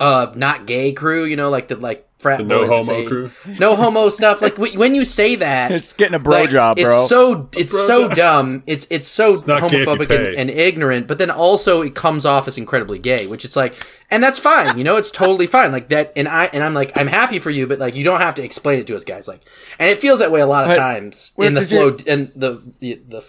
uh, 0.00 0.32
not 0.36 0.66
gay 0.66 0.92
crew. 0.92 1.24
You 1.24 1.36
know, 1.36 1.48
like 1.50 1.68
the 1.68 1.76
like 1.76 2.08
frat 2.18 2.38
The 2.38 2.44
no 2.44 2.60
boys 2.60 2.68
that 2.68 2.74
homo 2.76 2.84
say- 3.00 3.06
crew? 3.06 3.30
no 3.58 3.76
homo 3.76 4.08
stuff. 4.08 4.40
Like 4.40 4.54
wh- 4.56 4.76
when 4.76 4.94
you 4.94 5.04
say 5.04 5.34
that, 5.36 5.70
It's 5.72 5.92
getting 5.92 6.14
a 6.14 6.18
bro 6.18 6.40
like, 6.40 6.50
job, 6.50 6.76
bro. 6.78 7.00
It's 7.00 7.08
so 7.08 7.48
it's 7.56 7.72
so 7.72 8.08
job. 8.08 8.16
dumb. 8.16 8.62
It's 8.66 8.86
it's 8.90 9.08
so 9.08 9.34
not 9.46 9.70
gay 9.70 9.82
if 9.82 9.86
you 9.88 9.94
homophobic 9.94 10.10
and, 10.10 10.36
and 10.36 10.50
ignorant, 10.50 11.06
but 11.08 11.18
then 11.18 11.30
also 11.30 11.82
it 11.82 11.94
comes 11.94 12.24
off 12.24 12.48
as 12.48 12.56
incredibly 12.58 12.98
gay, 12.98 13.26
which 13.26 13.44
it's 13.44 13.56
like, 13.56 13.74
and 14.10 14.22
that's 14.22 14.38
fine. 14.38 14.78
You 14.78 14.84
know, 14.84 14.96
it's 14.96 15.10
totally 15.10 15.46
fine. 15.46 15.72
Like 15.72 15.88
that, 15.88 16.12
and 16.16 16.26
I 16.28 16.46
and 16.46 16.62
I'm 16.64 16.72
like, 16.74 16.96
I'm 16.96 17.08
happy 17.08 17.38
for 17.38 17.50
you, 17.50 17.66
but 17.66 17.78
like 17.78 17.94
you 17.94 18.04
don't 18.04 18.20
have 18.20 18.34
to 18.36 18.42
explain 18.44 18.78
it 18.80 18.86
to 18.86 18.96
us 18.96 19.04
guys. 19.04 19.28
Like, 19.28 19.42
and 19.78 19.90
it 19.90 19.98
feels 19.98 20.20
that 20.20 20.30
way 20.32 20.40
a 20.40 20.46
lot 20.46 20.64
of 20.64 20.70
But- 20.70 20.76
times 20.76 21.32
in 21.38 21.54
the 21.54 21.60
did 21.62 21.70
you- 21.72 21.78
flow 21.96 22.12
and 22.12 22.30
the 22.34 22.62
the, 22.80 22.94
the 23.08 23.26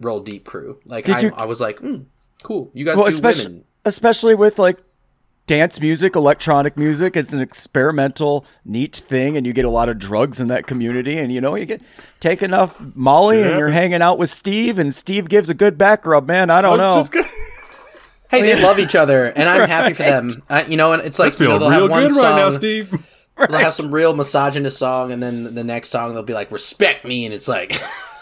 roll 0.00 0.20
deep 0.20 0.44
crew. 0.44 0.80
Like 0.86 1.08
I, 1.08 1.20
you- 1.20 1.32
I 1.36 1.44
was 1.44 1.60
like, 1.60 1.78
mm, 1.80 2.06
cool. 2.42 2.70
You 2.74 2.84
guys 2.84 2.96
well, 2.96 3.04
do 3.06 3.12
especially 3.12 3.46
women. 3.52 3.64
especially 3.84 4.34
with 4.34 4.58
like 4.58 4.78
dance 5.46 5.80
music, 5.80 6.16
electronic 6.16 6.76
music. 6.76 7.16
It's 7.16 7.32
an 7.32 7.40
experimental, 7.40 8.46
neat 8.64 8.96
thing, 8.96 9.36
and 9.36 9.46
you 9.46 9.52
get 9.52 9.64
a 9.64 9.70
lot 9.70 9.88
of 9.88 9.98
drugs 9.98 10.40
in 10.40 10.48
that 10.48 10.66
community. 10.66 11.18
And 11.18 11.32
you 11.32 11.40
know, 11.40 11.54
you 11.54 11.66
get 11.66 11.82
take 12.20 12.42
enough 12.42 12.80
Molly, 12.94 13.38
Shit 13.38 13.48
and 13.50 13.58
you're 13.58 13.68
hanging 13.68 14.02
out 14.02 14.18
with 14.18 14.30
Steve, 14.30 14.78
and 14.78 14.94
Steve 14.94 15.28
gives 15.28 15.48
a 15.48 15.54
good 15.54 15.76
back 15.78 16.06
rub. 16.06 16.26
Man, 16.26 16.50
I 16.50 16.58
I 16.58 16.62
don't 16.62 16.78
was 16.78 17.12
know. 17.12 17.20
gonna- 17.22 17.32
Hey, 18.30 18.42
they 18.42 18.60
love 18.60 18.80
each 18.80 18.96
other, 18.96 19.26
and 19.26 19.48
I'm 19.48 19.68
happy 19.68 19.94
for 19.94 20.02
them. 20.02 20.42
I, 20.50 20.64
you 20.64 20.76
know, 20.76 20.92
and 20.92 21.02
it's 21.02 21.20
like 21.20 21.38
you 21.38 21.46
know 21.46 21.58
they'll 21.58 21.70
real 21.70 21.82
have 21.82 21.90
one 21.90 22.02
good 22.08 22.16
right 22.16 22.36
now, 22.36 22.50
song, 22.50 22.58
Steve. 22.58 23.06
they'll 23.36 23.58
have 23.58 23.74
some 23.74 23.92
real 23.92 24.12
misogynist 24.16 24.76
song, 24.76 25.12
and 25.12 25.22
then 25.22 25.54
the 25.54 25.62
next 25.62 25.90
song 25.90 26.14
they'll 26.14 26.24
be 26.24 26.32
like 26.32 26.50
"Respect 26.50 27.04
Me," 27.04 27.26
and 27.26 27.34
it's 27.34 27.46
like, 27.46 27.74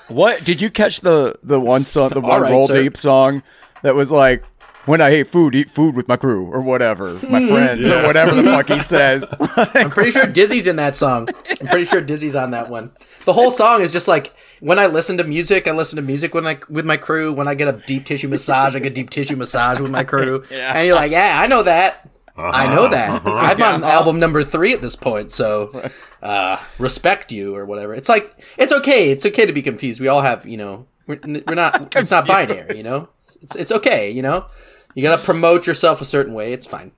What 0.09 0.45
did 0.45 0.61
you 0.61 0.69
catch 0.71 1.01
the 1.01 1.37
the 1.43 1.59
one 1.59 1.87
song, 1.87 2.11
the 2.11 2.21
one 2.21 2.43
right, 2.43 2.51
roll 2.53 2.67
sir. 2.67 2.83
deep 2.83 2.97
song 2.99 3.43
that 3.83 3.95
was 3.95 4.11
like, 4.13 4.45
"When 4.87 5.01
I 5.01 5.11
hate 5.11 5.29
food, 5.29 5.55
eat 5.55 5.71
food 5.71 5.95
with 5.95 6.09
my 6.09 6.17
crew" 6.17 6.47
or 6.47 6.61
whatever, 6.61 7.13
my 7.29 7.41
hmm. 7.41 7.49
friends 7.49 7.89
or 7.89 8.03
whatever 8.07 8.35
the 8.35 8.45
fuck 8.45 8.69
he 8.69 8.81
says. 8.95 9.29
I'm 9.75 9.91
pretty 9.91 10.11
sure 10.11 10.27
Dizzee's 10.27 10.69
in 10.69 10.77
that 10.77 10.97
song. 10.97 11.29
I'm 11.61 11.67
pretty 11.69 11.87
sure 11.87 12.03
Dizzee's 12.03 12.37
on 12.37 12.51
that 12.51 12.69
one. 12.69 12.93
The 13.25 13.33
whole 13.33 13.51
song 13.51 13.81
is 13.81 13.93
just 13.93 14.09
like 14.09 14.35
when 14.61 14.79
I 14.79 14.87
listen 14.87 15.19
to 15.19 15.25
music, 15.25 15.67
I 15.67 15.73
listen 15.73 15.97
to 15.97 16.03
music 16.03 16.35
when 16.35 16.47
I 16.47 16.59
with 16.69 16.85
my 16.85 16.97
crew. 16.97 17.33
When 17.33 17.49
I 17.49 17.55
get 17.55 17.73
a 17.73 17.81
deep 17.87 18.05
tissue 18.05 18.29
massage, 18.29 18.77
I 18.77 18.79
get 18.79 18.93
a 18.93 18.95
deep 18.95 19.11
tissue 19.11 19.37
massage 19.37 19.81
with 19.81 19.91
my 19.91 20.05
crew. 20.05 20.45
And 20.53 20.87
you're 20.87 20.97
like, 20.97 21.11
yeah, 21.11 21.41
I 21.43 21.47
know 21.47 21.63
that. 21.65 22.09
Uh-huh. 22.37 22.51
I 22.53 22.75
know 22.75 22.89
that. 22.89 23.11
Uh-huh. 23.11 23.31
I'm 23.31 23.63
on 23.63 23.85
album 23.85 24.19
number 24.19 24.43
three 24.43 24.73
at 24.73 24.81
this 24.81 24.97
point, 24.97 25.31
so 25.31 25.69
uh, 26.23 26.57
respect 26.79 27.31
you 27.31 27.55
or 27.55 27.67
whatever. 27.67 27.95
It's 27.95 28.09
like 28.09 28.35
it's 28.57 28.73
okay. 28.73 29.11
It's 29.11 29.27
okay 29.27 29.45
to 29.45 29.53
be 29.53 29.63
confused. 29.63 30.01
We 30.01 30.09
all 30.09 30.23
have, 30.23 30.47
you 30.47 30.57
know, 30.57 30.87
we're, 31.07 31.21
we're 31.25 31.55
not. 31.55 31.95
It's 31.97 32.11
not 32.11 32.27
binary, 32.27 32.79
you 32.79 32.85
know. 32.85 33.09
It's 33.43 33.57
it's 33.57 33.73
okay, 33.73 34.11
you 34.11 34.23
know. 34.23 34.47
You 34.95 35.03
gotta 35.03 35.23
promote 35.23 35.67
yourself 35.67 36.01
a 36.01 36.05
certain 36.05 36.35
way. 36.35 36.53
It's 36.53 36.67
fine. 36.67 36.93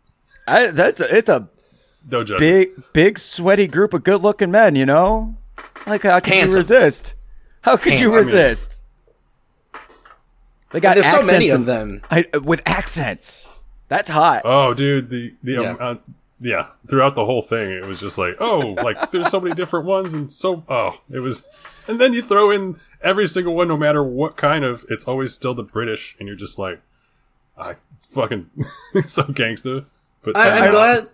I, 0.46 0.66
that's 0.68 1.00
a, 1.00 1.16
it's 1.16 1.28
a 1.28 1.48
No 2.10 2.22
judgment. 2.24 2.40
big, 2.40 2.92
big, 2.92 3.18
sweaty 3.18 3.66
group 3.66 3.94
of 3.94 4.04
good-looking 4.04 4.50
men. 4.50 4.74
You 4.76 4.86
know, 4.86 5.36
like 5.86 6.02
how 6.02 6.20
could 6.20 6.32
Handsome. 6.32 6.50
you 6.50 6.56
resist? 6.58 7.14
How 7.62 7.76
could 7.76 7.98
you 8.00 8.14
resist? 8.14 8.80
They 10.72 10.80
got 10.80 10.96
There's 10.96 11.24
so 11.26 11.32
many 11.32 11.50
of 11.50 11.66
them. 11.66 12.02
I, 12.10 12.24
with 12.42 12.60
accents. 12.66 13.48
That's 13.88 14.10
hot. 14.10 14.42
Oh, 14.44 14.74
dude, 14.74 15.08
the 15.10 15.34
the 15.42 15.52
Yeah. 15.52 15.60
yeah. 15.60 15.72
Uh, 15.74 15.96
yeah, 16.40 16.66
throughout 16.88 17.14
the 17.14 17.24
whole 17.24 17.42
thing, 17.42 17.70
it 17.70 17.86
was 17.86 18.00
just 18.00 18.18
like, 18.18 18.34
oh, 18.40 18.74
like 18.82 19.12
there's 19.12 19.30
so 19.30 19.40
many 19.40 19.54
different 19.54 19.86
ones, 19.86 20.12
and 20.12 20.30
so 20.30 20.62
oh, 20.68 21.00
it 21.10 21.20
was, 21.20 21.42
and 21.88 21.98
then 22.00 22.12
you 22.12 22.20
throw 22.22 22.50
in 22.50 22.76
every 23.02 23.28
single 23.28 23.54
one, 23.54 23.68
no 23.68 23.78
matter 23.78 24.02
what 24.02 24.36
kind 24.36 24.62
of, 24.64 24.84
it's 24.90 25.06
always 25.06 25.32
still 25.32 25.54
the 25.54 25.62
British, 25.62 26.16
and 26.18 26.26
you're 26.26 26.36
just 26.36 26.58
like, 26.58 26.82
I 27.56 27.76
fucking 28.08 28.50
so 29.06 29.24
gangsta. 29.24 29.86
But 30.22 30.36
I, 30.36 30.66
I'm 30.66 30.70
glad. 30.70 31.10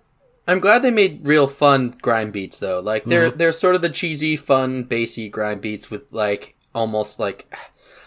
I'm 0.49 0.59
glad 0.59 0.83
they 0.83 0.91
made 0.91 1.27
real 1.27 1.47
fun 1.47 1.95
grime 2.03 2.31
beats 2.31 2.59
though. 2.59 2.81
Like 2.81 3.05
they're 3.05 3.29
mm-hmm. 3.29 3.39
they're 3.39 3.53
sort 3.53 3.75
of 3.75 3.83
the 3.83 3.89
cheesy, 3.89 4.37
fun, 4.37 4.85
bassy 4.85 5.29
grime 5.29 5.61
beats 5.61 5.91
with 5.91 6.07
like 6.11 6.57
almost 6.75 7.21
like 7.21 7.53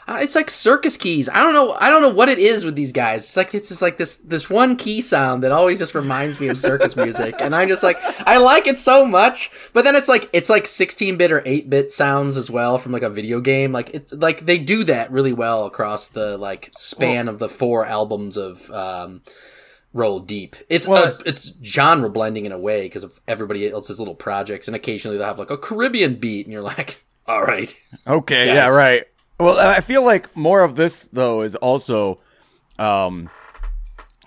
uh, 0.07 0.17
it's 0.22 0.36
like 0.36 0.50
circus 0.50 0.98
keys. 0.98 1.29
I 1.29 1.41
don't 1.43 1.53
know. 1.53 1.72
I 1.79 1.89
don't 1.89 2.01
know 2.01 2.10
what 2.13 2.29
it 2.29 2.38
is 2.39 2.65
with 2.65 2.75
these 2.75 2.91
guys. 2.91 3.22
It's 3.24 3.38
like 3.38 3.53
it's 3.53 3.69
just 3.69 3.81
like 3.81 3.98
this 3.98 4.17
this 4.17 4.50
one 4.50 4.75
key 4.75 5.01
sound 5.01 5.43
that 5.43 5.51
always 5.51 5.79
just 5.79 5.95
reminds 5.95 6.39
me 6.39 6.48
of 6.50 6.57
circus 6.57 6.95
music, 6.95 7.36
and 7.39 7.55
I'm 7.55 7.67
just 7.69 7.83
like 7.83 7.98
I 8.27 8.38
like 8.38 8.67
it 8.67 8.77
so 8.77 9.05
much. 9.05 9.50
But 9.74 9.83
then 9.86 9.95
it's 9.95 10.10
like 10.10 10.29
it's 10.33 10.50
like 10.50 10.67
16 10.67 11.17
bit 11.17 11.31
or 11.31 11.41
8 11.45 11.69
bit 11.69 11.91
sounds 11.91 12.38
as 12.38 12.50
well 12.51 12.77
from 12.77 12.91
like 12.91 13.03
a 13.03 13.10
video 13.10 13.39
game. 13.41 13.72
Like 13.72 13.91
it's 13.93 14.12
like 14.13 14.41
they 14.41 14.57
do 14.57 14.83
that 14.86 15.12
really 15.12 15.33
well 15.33 15.65
across 15.65 16.10
the 16.10 16.38
like 16.38 16.69
span 16.74 17.27
of 17.27 17.39
the 17.39 17.50
four 17.50 17.86
albums 17.86 18.38
of. 18.38 18.69
um 18.72 19.22
roll 19.95 20.19
deep. 20.19 20.55
It's 20.69 20.88
Well- 20.88 21.05
uh, 21.13 21.19
it's 21.27 21.53
genre 21.63 22.10
blending 22.10 22.48
in 22.48 22.51
a 22.51 22.57
way 22.57 22.81
because 22.81 23.03
of 23.03 23.22
everybody 23.27 23.69
else's 23.69 24.00
little 24.00 24.15
projects, 24.15 24.67
and 24.67 24.75
occasionally 24.75 25.17
they'll 25.17 25.27
have 25.27 25.38
like 25.38 25.51
a 25.51 25.57
Caribbean 25.57 26.15
beat, 26.15 26.48
and 26.48 26.51
you're 26.51 26.63
like, 26.63 27.05
all 27.27 27.43
right, 27.43 27.72
Okay, 28.07 28.45
Guys. 28.48 28.55
yeah, 28.55 28.69
right. 28.69 29.03
Well, 29.40 29.58
I 29.58 29.82
feel 29.82 30.04
like 30.06 30.36
more 30.36 30.62
of 30.62 30.75
this 30.75 31.10
though 31.12 31.42
is 31.42 31.56
also 31.56 32.20
um 32.80 33.30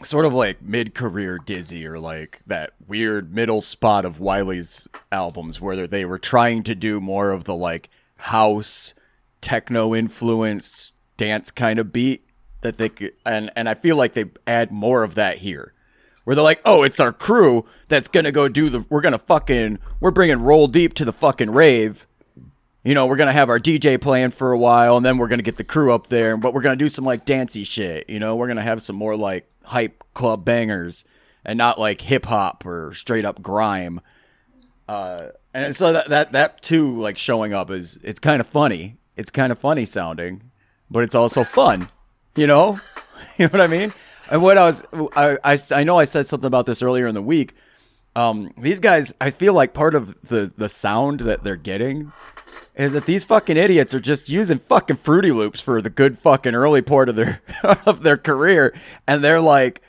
sort 0.03 0.27
of 0.27 0.35
like 0.35 0.61
mid-career 0.61 1.39
Dizzee 1.39 1.87
or 1.87 1.99
like 1.99 2.41
that 2.47 2.73
weird 2.87 3.35
middle 3.35 3.61
spot 3.63 4.05
of 4.05 4.21
Wiley's 4.21 4.87
albums 5.11 5.61
where 5.61 5.87
they 5.87 6.05
were 6.05 6.19
trying 6.19 6.63
to 6.65 6.75
do 6.75 7.01
more 7.01 7.31
of 7.31 7.45
the 7.45 7.55
like 7.55 7.89
house 8.19 8.93
techno 9.41 9.95
influenced 9.95 10.93
dance 11.17 11.51
kind 11.51 11.79
of 11.79 11.93
beat 11.93 12.27
that 12.61 12.79
they 12.79 12.89
could 12.89 13.13
and 13.25 13.51
and 13.57 13.69
I 13.69 13.75
feel 13.75 13.97
like 13.97 14.13
they 14.13 14.27
add 14.47 14.73
more 14.73 15.03
of 15.03 15.15
that 15.15 15.39
here. 15.39 15.73
Where 16.25 16.35
they're 16.35 16.43
like, 16.43 16.61
"Oh, 16.65 16.83
it's 16.83 16.99
our 16.99 17.13
crew 17.13 17.65
that's 17.87 18.09
to 18.25 18.33
go 18.33 18.49
do 18.49 18.69
the 18.69 18.85
we're 18.91 19.01
to 19.13 19.19
fucking 19.19 19.79
we're 20.01 20.11
bringing 20.11 20.41
roll 20.43 20.67
deep 20.67 20.95
to 20.95 21.05
the 21.05 21.13
fucking 21.13 21.53
rave." 21.53 22.06
You 22.87 22.95
know, 22.95 23.09
we're 23.09 23.17
gonna 23.17 23.33
have 23.33 23.51
our 23.51 23.59
DJ 23.59 24.01
playing 24.01 24.31
for 24.31 24.53
a 24.53 24.59
while, 24.59 24.97
and 24.97 25.05
then 25.05 25.19
we're 25.19 25.27
gonna 25.27 25.43
get 25.43 25.57
the 25.57 25.65
crew 25.65 25.93
up 25.93 26.07
there, 26.07 26.37
but 26.37 26.55
we're 26.55 26.61
gonna 26.61 26.77
do 26.77 26.89
some 26.89 27.05
like 27.05 27.25
dancey 27.25 27.65
shit. 27.65 28.09
You 28.09 28.21
know, 28.21 28.37
we're 28.37 28.47
gonna 28.47 28.63
have 28.63 28.81
some 28.81 28.95
more 28.95 29.17
like 29.17 29.51
hype 29.65 30.05
club 30.15 30.45
bangers, 30.45 31.05
and 31.45 31.59
not 31.59 31.81
like 31.81 32.01
hip 32.01 32.27
hop 32.27 32.65
or 32.65 32.95
straight 32.95 33.25
up 33.25 33.43
grime. 33.43 34.01
Uh, 34.89 35.31
and 35.53 35.75
so 35.75 35.95
that 35.95 36.11
that 36.11 36.31
that 36.31 36.63
too, 36.63 37.01
like 37.01 37.19
showing 37.19 37.53
up 37.53 37.73
is 37.73 37.99
it's 38.05 38.21
kind 38.21 38.41
of 38.41 38.47
funny. 38.47 38.99
It's 39.17 39.33
kind 39.33 39.51
of 39.51 39.59
funny 39.59 39.85
sounding, 39.85 40.53
but 40.89 41.03
it's 41.03 41.17
also 41.17 41.43
fun. 41.43 41.89
You 42.37 42.47
know, 42.47 42.79
you 43.37 43.47
know 43.47 43.51
what 43.51 43.63
I 43.63 43.67
mean. 43.67 43.93
And 44.31 44.43
what 44.43 44.59
I 44.59 44.67
was, 44.67 44.85
I, 45.17 45.39
I, 45.43 45.59
I 45.73 45.83
know 45.83 45.99
I 45.99 46.05
said 46.05 46.27
something 46.27 46.47
about 46.47 46.67
this 46.67 46.83
earlier 46.83 47.09
in 47.09 47.17
the 47.17 47.23
week. 47.23 47.55
Um, 48.15 48.53
these 48.57 48.79
guys, 48.79 49.13
I 49.21 49.31
feel 49.31 49.55
like 49.55 49.75
part 49.75 49.97
of 49.97 50.21
the 50.23 50.53
the 50.57 50.69
sound 50.69 51.21
that 51.21 51.43
they're 51.43 51.57
getting 51.57 52.13
is 52.77 52.93
that 52.93 53.07
these 53.07 53.25
fucking 53.25 53.57
idiots 53.57 53.95
are 53.95 54.01
just 54.01 54.29
using 54.29 54.59
fucking 54.59 54.97
Fruity 54.97 55.33
Loops 55.33 55.61
for 55.63 55.81
the 55.81 55.91
good 55.91 56.19
fucking 56.19 56.55
early 56.55 56.83
part 56.83 57.09
of 57.09 57.17
their 57.17 57.41
of 57.87 58.03
their 58.03 58.17
career, 58.17 58.75
and 59.09 59.25
they're 59.25 59.41
like 59.41 59.83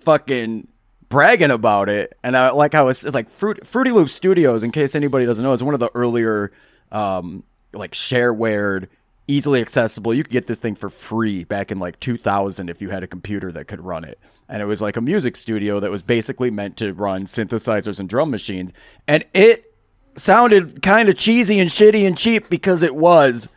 fucking 0.00 0.68
bragging 1.08 1.50
about 1.50 1.88
it. 1.88 2.16
And 2.22 2.36
I 2.36 2.50
like 2.50 2.74
I 2.74 2.82
was 2.82 3.12
like 3.12 3.30
Fruit, 3.30 3.66
Fruity 3.66 3.92
Loop 3.92 4.10
Studios. 4.10 4.62
In 4.62 4.72
case 4.72 4.94
anybody 4.94 5.24
doesn't 5.24 5.42
know, 5.42 5.52
is 5.52 5.62
one 5.62 5.74
of 5.74 5.80
the 5.80 5.90
earlier 5.94 6.52
um 6.92 7.44
like 7.72 7.92
sharewared, 7.92 8.88
easily 9.26 9.60
accessible. 9.60 10.12
You 10.12 10.22
could 10.22 10.32
get 10.32 10.46
this 10.46 10.60
thing 10.60 10.74
for 10.74 10.90
free 10.90 11.44
back 11.44 11.70
in 11.70 11.78
like 11.78 11.98
2000 12.00 12.68
if 12.68 12.82
you 12.82 12.90
had 12.90 13.02
a 13.02 13.06
computer 13.06 13.52
that 13.52 13.66
could 13.66 13.80
run 13.80 14.04
it. 14.04 14.18
And 14.48 14.62
it 14.62 14.66
was 14.66 14.80
like 14.80 14.96
a 14.96 15.02
music 15.02 15.36
studio 15.36 15.80
that 15.80 15.90
was 15.90 16.02
basically 16.02 16.50
meant 16.50 16.78
to 16.78 16.92
run 16.94 17.24
synthesizers 17.24 18.00
and 18.00 18.08
drum 18.08 18.30
machines, 18.30 18.72
and 19.06 19.24
it 19.34 19.66
sounded 20.18 20.82
kind 20.82 21.08
of 21.08 21.16
cheesy 21.16 21.58
and 21.58 21.70
shitty 21.70 22.06
and 22.06 22.16
cheap 22.16 22.48
because 22.48 22.82
it 22.82 22.94
was. 22.94 23.48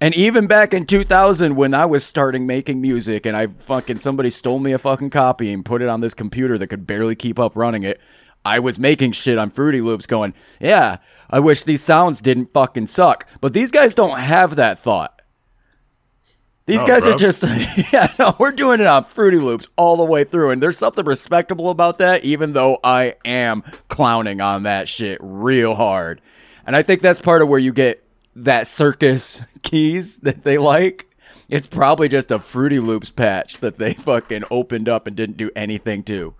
And 0.00 0.14
even 0.16 0.46
back 0.46 0.74
in 0.74 0.86
2000 0.86 1.56
when 1.56 1.74
I 1.74 1.86
was 1.86 2.04
starting 2.04 2.46
making 2.46 2.80
music 2.80 3.26
and 3.26 3.36
I 3.36 3.48
fucking 3.48 3.98
somebody 3.98 4.30
stole 4.30 4.60
me 4.60 4.72
a 4.72 4.78
fucking 4.78 5.10
copy 5.10 5.52
and 5.52 5.64
put 5.64 5.82
it 5.82 5.88
on 5.88 6.00
this 6.00 6.14
computer 6.14 6.56
that 6.58 6.68
could 6.68 6.86
barely 6.86 7.16
keep 7.16 7.38
up 7.38 7.56
running 7.56 7.82
it, 7.82 8.00
I 8.44 8.60
was 8.60 8.78
making 8.78 9.12
shit 9.12 9.38
on 9.38 9.50
Fruity 9.50 9.80
Loops 9.80 10.06
going, 10.06 10.34
"Yeah, 10.60 10.98
I 11.28 11.40
wish 11.40 11.64
these 11.64 11.82
sounds 11.82 12.20
didn't 12.20 12.52
fucking 12.52 12.86
suck." 12.86 13.26
But 13.40 13.52
these 13.52 13.72
guys 13.72 13.94
don't 13.94 14.18
have 14.18 14.56
that 14.56 14.78
thought. 14.78 15.17
These 16.68 16.82
Oh, 16.82 16.86
guys 16.86 17.06
are 17.06 17.14
just 17.14 17.42
yeah, 17.92 18.06
no, 18.18 18.36
we're 18.38 18.52
doing 18.52 18.80
it 18.80 18.86
on 18.86 19.02
Fruity 19.04 19.38
Loops 19.38 19.68
all 19.76 19.96
the 19.96 20.04
way 20.04 20.22
through 20.22 20.50
and 20.50 20.62
there's 20.62 20.78
something 20.78 21.04
respectable 21.04 21.70
about 21.70 21.98
that 21.98 22.24
even 22.24 22.52
though 22.52 22.78
I 22.84 23.14
am 23.24 23.62
clowning 23.88 24.40
on 24.40 24.62
that 24.64 24.86
shit 24.88 25.18
real 25.20 25.74
hard. 25.74 26.20
And 26.66 26.76
I 26.76 26.82
think 26.82 27.00
that's 27.00 27.20
part 27.20 27.42
of 27.42 27.48
where 27.48 27.58
you 27.58 27.72
get 27.72 28.04
that 28.36 28.66
circus 28.68 29.42
keys 29.62 30.18
that 30.18 30.44
they 30.44 30.58
like. 30.58 31.06
It's 31.48 31.66
probably 31.66 32.08
just 32.10 32.30
a 32.30 32.38
Fruity 32.38 32.78
Loops 32.78 33.10
patch 33.10 33.58
that 33.58 33.78
they 33.78 33.94
fucking 34.08 34.44
opened 34.50 34.88
up 34.88 35.06
and 35.06 35.16
didn't 35.16 35.38
do 35.38 35.50
anything 35.56 36.02
to. 36.04 36.34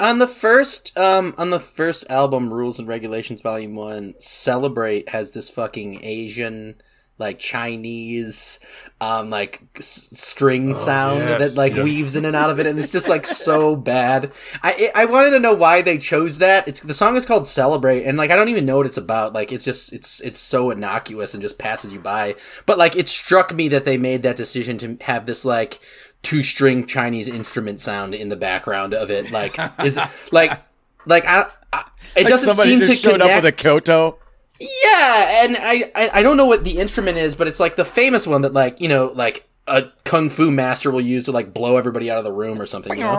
on 0.00 0.18
the 0.18 0.26
first 0.26 0.98
um 0.98 1.32
on 1.38 1.50
the 1.50 1.60
first 1.60 2.10
album, 2.10 2.52
Rules 2.52 2.80
and 2.80 2.88
Regulations 2.88 3.40
Volume 3.40 3.76
One, 3.76 4.14
Celebrate 4.18 5.10
has 5.10 5.30
this 5.30 5.48
fucking 5.50 6.00
Asian. 6.02 6.74
Like 7.16 7.38
Chinese, 7.38 8.58
um, 9.00 9.30
like 9.30 9.62
s- 9.76 10.10
string 10.18 10.74
sound 10.74 11.20
yes, 11.20 11.54
that 11.54 11.60
like 11.60 11.76
yeah. 11.76 11.84
weaves 11.84 12.16
in 12.16 12.24
and 12.24 12.34
out 12.34 12.50
of 12.50 12.58
it, 12.58 12.66
and 12.66 12.76
it's 12.76 12.90
just 12.90 13.08
like 13.08 13.24
so 13.24 13.76
bad. 13.92 14.32
I 14.64 14.88
I 14.96 15.04
wanted 15.04 15.30
to 15.30 15.38
know 15.38 15.54
why 15.54 15.80
they 15.82 15.96
chose 15.98 16.38
that. 16.38 16.66
It's 16.66 16.80
the 16.80 16.92
song 16.92 17.14
is 17.14 17.24
called 17.24 17.46
"Celebrate," 17.46 18.04
and 18.04 18.18
like 18.18 18.32
I 18.32 18.36
don't 18.36 18.48
even 18.48 18.66
know 18.66 18.78
what 18.78 18.86
it's 18.86 18.96
about. 18.96 19.32
Like 19.32 19.52
it's 19.52 19.64
just 19.64 19.92
it's 19.92 20.20
it's 20.22 20.40
so 20.40 20.70
innocuous 20.72 21.34
and 21.34 21.40
just 21.42 21.56
passes 21.58 21.92
you 21.92 22.00
by. 22.00 22.34
But 22.66 22.78
like 22.78 22.96
it 22.96 23.08
struck 23.08 23.54
me 23.54 23.68
that 23.68 23.84
they 23.84 23.96
made 23.96 24.24
that 24.24 24.36
decision 24.36 24.76
to 24.78 24.96
have 25.02 25.26
this 25.26 25.44
like 25.44 25.78
two 26.22 26.42
string 26.42 26.84
Chinese 26.84 27.28
instrument 27.28 27.80
sound 27.80 28.14
in 28.14 28.28
the 28.28 28.36
background 28.36 28.92
of 28.92 29.08
it. 29.10 29.30
Like 29.30 29.56
is 29.84 29.96
like 30.32 30.60
like 31.06 31.24
I. 31.26 31.46
I 31.72 31.84
it 32.16 32.24
Like 32.24 32.28
doesn't 32.30 32.54
seem 32.56 32.80
to 32.80 32.94
showed 32.94 33.12
connect. 33.20 33.30
up 33.30 33.42
with 33.44 33.46
a 33.46 33.52
Kyoto. 33.52 34.18
Yeah, 34.64 35.44
and 35.44 35.56
I, 35.60 35.92
I 35.94 36.10
I 36.14 36.22
don't 36.22 36.36
know 36.36 36.46
what 36.46 36.64
the 36.64 36.78
instrument 36.78 37.18
is, 37.18 37.34
but 37.34 37.48
it's 37.48 37.60
like 37.60 37.76
the 37.76 37.84
famous 37.84 38.26
one 38.26 38.42
that 38.42 38.52
like 38.52 38.80
you 38.80 38.88
know 38.88 39.12
like 39.14 39.48
a 39.66 39.84
kung 40.04 40.30
fu 40.30 40.50
master 40.50 40.90
will 40.90 41.00
use 41.00 41.24
to 41.24 41.32
like 41.32 41.54
blow 41.54 41.76
everybody 41.76 42.10
out 42.10 42.18
of 42.18 42.24
the 42.24 42.32
room 42.32 42.60
or 42.60 42.66
something. 42.66 42.92
You 42.92 43.04
know? 43.04 43.10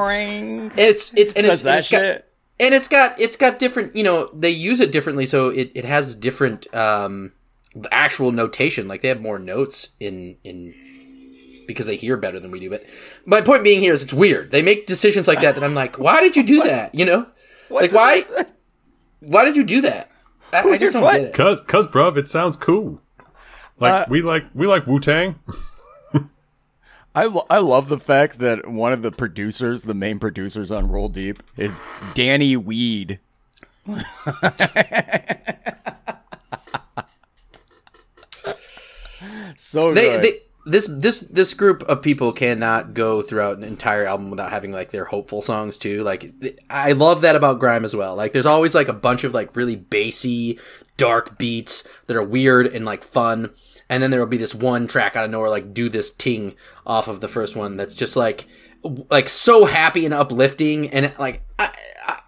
It's 0.78 1.14
it's 1.16 1.34
and 1.34 1.46
it's, 1.46 1.62
that 1.64 1.80
it's 1.80 1.90
got, 1.90 2.00
shit? 2.00 2.32
and 2.60 2.74
it's 2.74 2.88
got 2.88 3.20
it's 3.20 3.36
got 3.36 3.60
different 3.60 3.96
you 3.96 4.04
know 4.04 4.30
they 4.34 4.50
use 4.50 4.80
it 4.80 4.92
differently 4.92 5.26
so 5.26 5.50
it, 5.50 5.72
it 5.76 5.86
has 5.86 6.16
different 6.16 6.74
um 6.74 7.32
actual 7.92 8.32
notation 8.32 8.88
like 8.88 9.02
they 9.02 9.10
have 9.10 9.22
more 9.22 9.40
notes 9.40 9.96
in 10.00 10.38
in 10.44 10.74
because 11.68 11.86
they 11.86 11.96
hear 11.96 12.16
better 12.16 12.40
than 12.40 12.52
we 12.52 12.60
do 12.60 12.70
but 12.70 12.86
my 13.26 13.42
point 13.42 13.64
being 13.64 13.82
here 13.82 13.92
is 13.92 14.04
it's 14.04 14.14
weird 14.14 14.52
they 14.52 14.62
make 14.62 14.86
decisions 14.86 15.28
like 15.28 15.42
that 15.42 15.56
that 15.56 15.64
i'm 15.64 15.76
like 15.76 16.00
why 16.00 16.22
did 16.22 16.36
you 16.36 16.44
do 16.44 16.64
that 16.68 16.94
you 16.96 17.06
know 17.06 17.26
like 17.70 17.92
why 17.92 18.24
why 19.20 19.44
did 19.44 19.56
you 19.56 19.64
do 19.64 19.82
that 19.82 20.10
i, 20.54 20.62
I 20.62 20.78
just 20.78 20.94
don't 20.94 21.04
What? 21.04 21.14
get 21.14 21.24
it 21.30 21.34
Cause, 21.34 21.62
cause, 21.68 21.88
bruv, 21.88 22.18
it 22.18 22.28
sounds 22.28 22.58
cool. 22.58 23.02
Like 23.80 23.94
Uh, 23.94 24.06
we 24.10 24.22
like 24.22 24.46
we 24.54 24.68
like 24.68 24.88
Wu 24.88 25.00
Tang. 25.00 25.36
I, 27.16 27.26
lo- 27.26 27.46
I 27.50 27.60
love 27.60 27.88
the 27.88 27.98
fact 28.00 28.40
that 28.40 28.68
one 28.68 28.92
of 28.92 29.02
the 29.02 29.12
producers, 29.12 29.84
the 29.84 29.94
main 29.94 30.20
producers 30.20 30.70
on 30.72 30.90
Roll 30.90 31.08
Deep, 31.10 31.42
is 31.56 31.80
Danny 32.14 32.58
Weed. 32.58 33.20
so 39.56 39.94
they, 39.94 40.08
good. 40.10 40.22
they 40.24 40.32
this 40.66 40.88
this 40.88 41.20
this 41.22 41.54
group 41.54 41.84
of 41.84 42.02
people 42.02 42.32
cannot 42.32 42.94
go 42.94 43.22
throughout 43.22 43.58
an 43.58 43.64
entire 43.64 44.06
album 44.06 44.32
without 44.32 44.50
having 44.50 44.72
like 44.72 44.92
their 44.92 45.06
hopeful 45.06 45.42
songs 45.42 45.78
too. 45.78 46.04
Like 46.04 46.34
I 46.70 46.94
love 46.94 47.22
that 47.22 47.36
about 47.36 47.60
grime 47.60 47.86
as 47.86 47.96
well. 47.96 48.16
Like 48.16 48.34
there's 48.34 48.48
always 48.48 48.74
like 48.74 48.88
a 48.88 48.94
bunch 48.94 49.24
of 49.24 49.34
like 49.34 49.56
really 49.56 49.76
bassy, 49.76 50.60
dark 50.98 51.38
beats 51.38 51.88
that 52.08 52.18
are 52.18 52.24
weird 52.24 52.66
and 52.66 52.84
like 52.84 53.04
fun, 53.04 53.52
and 53.90 54.02
then 54.02 54.10
there 54.10 54.20
will 54.20 54.28
be 54.28 54.38
this 54.38 54.56
one 54.56 54.88
track 54.88 55.16
out 55.16 55.26
of 55.26 55.32
nowhere 55.32 55.50
like 55.50 55.74
do 55.74 55.88
this 55.88 56.12
ting 56.12 56.56
off 56.86 57.08
of 57.08 57.20
the 57.20 57.28
first 57.28 57.56
one 57.56 57.78
that's 57.78 57.96
just 57.96 58.16
like 58.16 58.48
like 59.10 59.30
so 59.30 59.66
happy 59.66 60.04
and 60.06 60.14
uplifting 60.14 60.90
and 60.90 61.14
like 61.20 61.45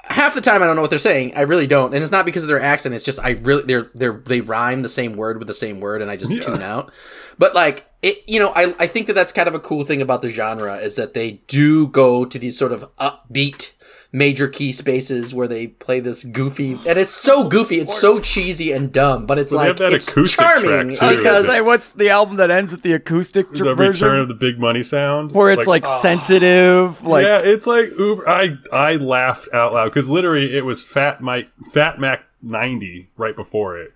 half 0.10 0.34
the 0.34 0.42
time 0.42 0.62
I 0.62 0.66
don't 0.66 0.76
know 0.76 0.82
what 0.82 0.90
they're 0.90 1.00
saying. 1.00 1.34
I 1.36 1.42
really 1.42 1.68
don't, 1.68 1.94
and 1.94 2.02
it's 2.02 2.12
not 2.12 2.26
because 2.26 2.44
of 2.44 2.50
their 2.50 2.62
accent. 2.62 2.96
It's 2.96 3.04
just 3.06 3.20
I 3.20 3.32
really 3.32 3.64
they're 3.64 3.92
they're 3.94 4.14
they 4.14 4.42
rhyme 4.42 4.82
the 4.82 4.90
same 4.90 5.16
word 5.16 5.38
with 5.38 5.48
the 5.48 5.54
same 5.54 5.80
word, 5.80 6.02
and 6.02 6.10
I 6.10 6.16
just 6.16 6.42
tune 6.42 6.62
out. 6.62 6.92
But 7.38 7.54
like 7.54 7.90
it, 8.02 8.24
you 8.28 8.40
know, 8.40 8.52
I 8.56 8.74
I 8.80 8.88
think 8.88 9.08
that 9.08 9.14
that's 9.14 9.32
kind 9.32 9.48
of 9.48 9.56
a 9.56 9.60
cool 9.60 9.84
thing 9.84 10.02
about 10.02 10.22
the 10.22 10.32
genre 10.32 10.76
is 10.76 10.96
that 10.96 11.14
they 11.14 11.42
do 11.48 11.88
go 11.88 12.26
to 12.26 12.40
these 12.40 12.58
sort 12.58 12.72
of 12.72 12.94
upbeat 12.98 13.72
major 14.12 14.48
key 14.48 14.72
spaces 14.72 15.34
where 15.34 15.48
they 15.48 15.68
play 15.68 16.00
this 16.00 16.24
goofy 16.24 16.74
and 16.88 16.98
it's 16.98 17.12
so 17.12 17.48
goofy 17.50 17.76
it's 17.76 18.00
so 18.00 18.20
cheesy 18.22 18.72
and 18.72 18.92
dumb 18.94 19.26
but 19.26 19.38
it's 19.38 19.52
Well, 19.54 19.66
like 19.68 19.78
that 19.78 19.92
it's 19.94 20.08
acoustic 20.08 20.40
charming 20.40 20.96
track, 20.96 21.12
too. 21.12 21.18
because 21.18 21.48
Say, 21.50 21.62
what's 21.62 21.92
the 21.92 22.10
album 22.10 22.38
that 22.38 22.50
ends 22.50 22.72
with 22.72 22.84
the 22.84 22.94
acoustic 22.94 23.50
The 23.52 23.76
version? 23.76 24.08
return 24.08 24.20
of 24.22 24.28
the 24.30 24.34
big 24.34 24.60
money 24.60 24.82
sound, 24.84 25.34
where 25.34 25.50
it's 25.52 25.68
like, 25.68 25.86
ah. 25.86 26.00
sensitive, 26.00 27.06
like 27.06 27.26
yeah, 27.26 27.40
it's 27.44 27.68
like 27.68 27.90
Uber. 27.98 28.28
I 28.30 28.58
I 28.72 28.96
laughed 28.96 29.50
out 29.54 29.74
loud 29.74 29.86
because 29.90 30.10
literally 30.10 30.56
it 30.56 30.64
was 30.66 30.82
Fat 30.84 31.22
Mike, 31.22 31.50
Fat 31.74 32.00
Mac 32.00 32.24
ninety 32.42 33.10
right 33.18 33.36
before 33.36 33.78
it, 33.78 33.92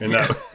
and 0.00 0.12
that 0.12 0.30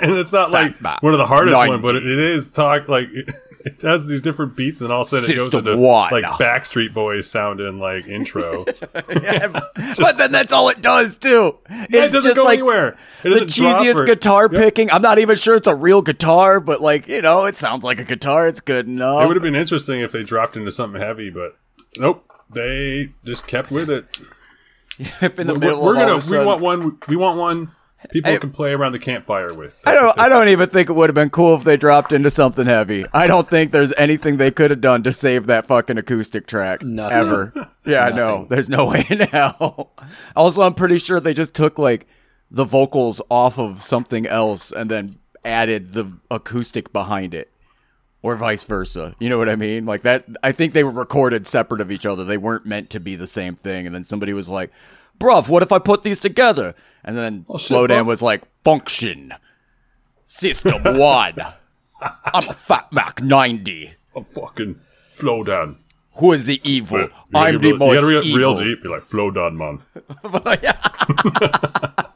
and 0.00 0.12
it's 0.18 0.32
not 0.32 0.50
like 0.50 0.80
Mac 0.80 1.02
one 1.02 1.12
of 1.14 1.18
the 1.18 1.26
hardest 1.26 1.54
90. 1.56 1.68
one, 1.70 1.80
but 1.82 1.96
it, 1.96 2.06
it 2.06 2.18
is 2.18 2.50
talk 2.50 2.88
like 2.88 3.08
it, 3.64 3.74
it 3.78 3.82
has 3.82 4.06
these 4.06 4.22
different 4.22 4.56
beats, 4.56 4.80
and 4.80 4.92
all 4.92 5.02
of 5.02 5.06
a 5.06 5.10
sudden 5.10 5.30
it 5.30 5.36
goes 5.36 5.54
into 5.54 5.76
one. 5.76 6.10
like 6.12 6.24
Backstreet 6.38 6.92
Boys 6.94 7.28
sounding 7.28 7.78
like 7.78 8.06
intro. 8.06 8.64
but 8.92 10.16
then 10.18 10.32
that's 10.32 10.52
all 10.52 10.68
it 10.68 10.82
does 10.82 11.18
too. 11.18 11.58
Yeah, 11.70 11.84
It's 11.84 11.94
it 11.94 12.12
doesn't 12.12 12.22
just 12.30 12.36
go 12.36 12.44
like 12.44 12.58
anywhere. 12.58 12.88
It 12.88 12.96
the 13.24 13.30
doesn't 13.30 13.50
drop 13.52 13.84
cheesiest 13.84 14.00
or- 14.00 14.04
guitar 14.06 14.48
Yep. 14.52 14.60
picking. 14.60 14.90
I'm 14.90 15.02
not 15.02 15.18
even 15.18 15.36
sure 15.36 15.56
it's 15.56 15.66
a 15.68 15.74
real 15.74 16.02
guitar, 16.02 16.60
but 16.60 16.80
like 16.80 17.08
you 17.08 17.22
know, 17.22 17.44
it 17.46 17.56
sounds 17.56 17.84
like 17.84 18.00
a 18.00 18.04
guitar. 18.04 18.46
It's 18.46 18.60
good 18.60 18.86
enough. 18.88 19.24
It 19.24 19.28
would 19.28 19.36
have 19.36 19.42
been 19.42 19.54
interesting 19.56 20.00
if 20.00 20.12
they 20.12 20.22
dropped 20.22 20.56
into 20.56 20.72
something 20.72 21.00
heavy, 21.00 21.30
but 21.30 21.56
nope. 21.98 22.28
They 22.50 23.12
just 23.24 23.46
kept 23.46 23.70
with 23.70 23.88
it. 23.88 24.04
In 24.98 25.46
the 25.46 25.54
We're, 25.54 25.58
middle 25.58 25.82
we're 25.82 25.92
of 25.94 25.98
all 25.98 26.06
gonna. 26.06 26.14
of 26.16 26.30
a 26.32 26.38
We 26.38 26.44
want 26.44 26.60
one. 26.60 26.98
We 27.08 27.16
want 27.16 27.38
one. 27.38 27.70
People 28.10 28.32
Hey. 28.32 28.38
can 28.38 28.50
play 28.50 28.72
around 28.72 28.92
the 28.92 28.98
campfire 28.98 29.52
with. 29.54 29.74
I 29.84 29.94
don't. 29.94 30.18
I 30.20 30.28
don't 30.28 30.48
even 30.48 30.68
think 30.68 30.88
it 30.90 30.92
would 30.94 31.08
have 31.08 31.14
been 31.14 31.30
cool 31.30 31.54
if 31.56 31.64
they 31.64 31.76
dropped 31.76 32.12
into 32.12 32.30
something 32.30 32.66
heavy. 32.66 33.04
I 33.14 33.26
don't 33.26 33.48
think 33.48 33.70
there's 33.70 33.92
anything 33.96 34.36
they 34.36 34.50
could 34.50 34.70
have 34.70 34.80
done 34.80 35.02
to 35.04 35.12
save 35.12 35.46
that 35.46 35.66
fucking 35.66 35.98
acoustic 35.98 36.46
track 36.46 36.82
Nothing. 36.82 37.18
ever. 37.18 37.52
Yeah, 37.84 38.04
I 38.04 38.10
know. 38.12 38.46
There's 38.48 38.68
no 38.68 38.86
way 38.90 39.04
in 39.10 39.18
hell. 39.20 39.90
Also, 40.36 40.62
I'm 40.62 40.74
pretty 40.74 40.98
sure 40.98 41.18
they 41.18 41.34
just 41.34 41.52
took 41.52 41.80
like 41.80 42.06
the 42.48 42.64
vocals 42.64 43.20
off 43.28 43.58
of 43.58 43.82
something 43.82 44.24
else 44.24 44.70
and 44.70 44.88
then 44.88 45.16
added 45.44 45.92
the 45.92 46.06
acoustic 46.30 46.92
behind 46.92 47.34
it, 47.34 47.50
or 48.22 48.36
vice 48.36 48.62
versa. 48.62 49.16
You 49.18 49.28
know 49.28 49.38
what 49.38 49.48
I 49.48 49.56
mean? 49.56 49.84
Like 49.84 50.02
that. 50.02 50.24
I 50.44 50.52
think 50.52 50.74
they 50.74 50.84
were 50.84 50.92
recorded 50.92 51.44
separate 51.46 51.80
of 51.80 51.90
each 51.90 52.06
other. 52.06 52.22
They 52.22 52.36
weren't 52.36 52.66
meant 52.66 52.90
to 52.90 53.00
be 53.00 53.16
the 53.16 53.26
same 53.26 53.56
thing. 53.56 53.84
And 53.86 53.92
then 53.94 54.04
somebody 54.04 54.32
was 54.32 54.48
like, 54.48 54.70
"Bruv, 55.22 55.48
what 55.48 55.62
if 55.62 55.72
I 55.72 55.78
put 55.78 56.02
these 56.02 56.18
together?" 56.18 56.74
And 57.04 57.16
then 57.16 57.46
Oh, 57.48 57.58
shit, 57.58 58.06
was 58.06 58.22
like, 58.22 58.42
"Function." 58.64 59.32
System 60.24 60.82
one. 60.98 61.34
I'm 62.00 62.48
a 62.48 62.52
Fat 62.52 62.92
Mac 62.92 63.22
90. 63.22 63.94
I'm 64.16 64.24
fucking 64.24 64.80
Flowdan. 65.12 65.76
Who 66.16 66.32
is 66.32 66.46
the 66.46 66.60
evil? 66.64 67.08
I'm 67.34 67.60
the 67.60 67.70
real, 67.70 67.78
most 67.78 68.02
you 68.02 68.10
gotta 68.10 68.12
get 68.14 68.24
evil. 68.26 68.38
real 68.38 68.56
deep. 68.56 68.78
You're 68.84 68.92
like 68.92 69.08
Flowdan, 69.08 69.56
man. 69.56 69.82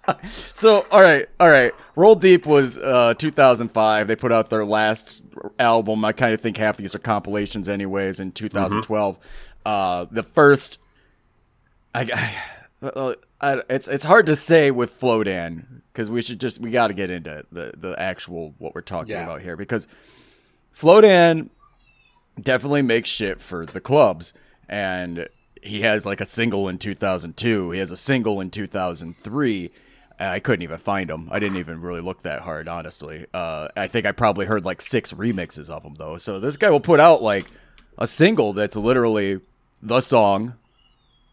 So, 0.54 0.86
all 0.90 1.02
right, 1.02 1.26
all 1.40 1.48
right. 1.48 1.72
Roll 1.96 2.14
Deep 2.14 2.46
was 2.46 2.78
uh, 2.78 3.14
2005. 3.14 4.08
They 4.08 4.16
put 4.16 4.32
out 4.32 4.50
their 4.50 4.64
last 4.64 5.22
album. 5.58 6.04
I 6.04 6.12
kind 6.12 6.32
of 6.32 6.40
think 6.40 6.56
half 6.56 6.76
these 6.76 6.94
are 6.94 6.98
compilations, 6.98 7.68
anyways. 7.68 8.20
In 8.20 8.32
2012, 8.32 9.18
uh, 9.64 10.06
the 10.10 10.22
first, 10.22 10.78
I, 11.94 12.02
I, 12.02 12.34
uh, 12.82 13.14
I, 13.40 13.62
it's 13.70 13.88
it's 13.88 14.04
hard 14.04 14.26
to 14.26 14.36
say 14.36 14.70
with 14.70 14.98
Flowdan 15.00 15.82
because 15.92 16.10
we 16.10 16.20
should 16.22 16.40
just 16.40 16.60
we 16.60 16.70
got 16.70 16.88
to 16.88 16.94
get 16.94 17.10
into 17.10 17.44
the 17.50 17.72
the 17.76 17.94
actual 17.98 18.54
what 18.58 18.74
we're 18.74 18.80
talking 18.82 19.12
Yeah. 19.12 19.24
about 19.24 19.42
here 19.42 19.56
because 19.56 19.86
Flowdan 20.74 21.48
definitely 22.40 22.82
makes 22.82 23.08
shit 23.08 23.40
for 23.40 23.64
the 23.64 23.80
clubs 23.80 24.34
and 24.68 25.26
he 25.62 25.80
has 25.82 26.04
like 26.04 26.20
a 26.20 26.26
single 26.26 26.68
in 26.68 26.76
2002 26.78 27.70
he 27.70 27.78
has 27.78 27.90
a 27.90 27.96
single 27.96 28.40
in 28.42 28.50
2003 28.50 29.70
i 30.20 30.38
couldn't 30.38 30.62
even 30.62 30.76
find 30.78 31.10
him. 31.10 31.28
I 31.30 31.38
didn't 31.38 31.56
even 31.58 31.80
really 31.80 32.00
look 32.02 32.22
that 32.22 32.42
hard 32.42 32.68
honestly. 32.68 33.24
Uh, 33.32 33.68
i 33.76 33.86
think 33.86 34.04
i 34.06 34.12
probably 34.12 34.44
heard 34.46 34.64
like 34.66 34.82
six 34.82 35.12
remixes 35.14 35.70
of 35.70 35.82
him 35.82 35.94
though. 35.94 36.18
So 36.18 36.38
this 36.38 36.56
guy 36.58 36.68
will 36.70 36.80
put 36.80 37.00
out 37.00 37.22
like 37.22 37.46
a 37.98 38.06
single 38.06 38.52
that's 38.52 38.76
literally 38.76 39.40
the 39.82 40.00
song 40.02 40.54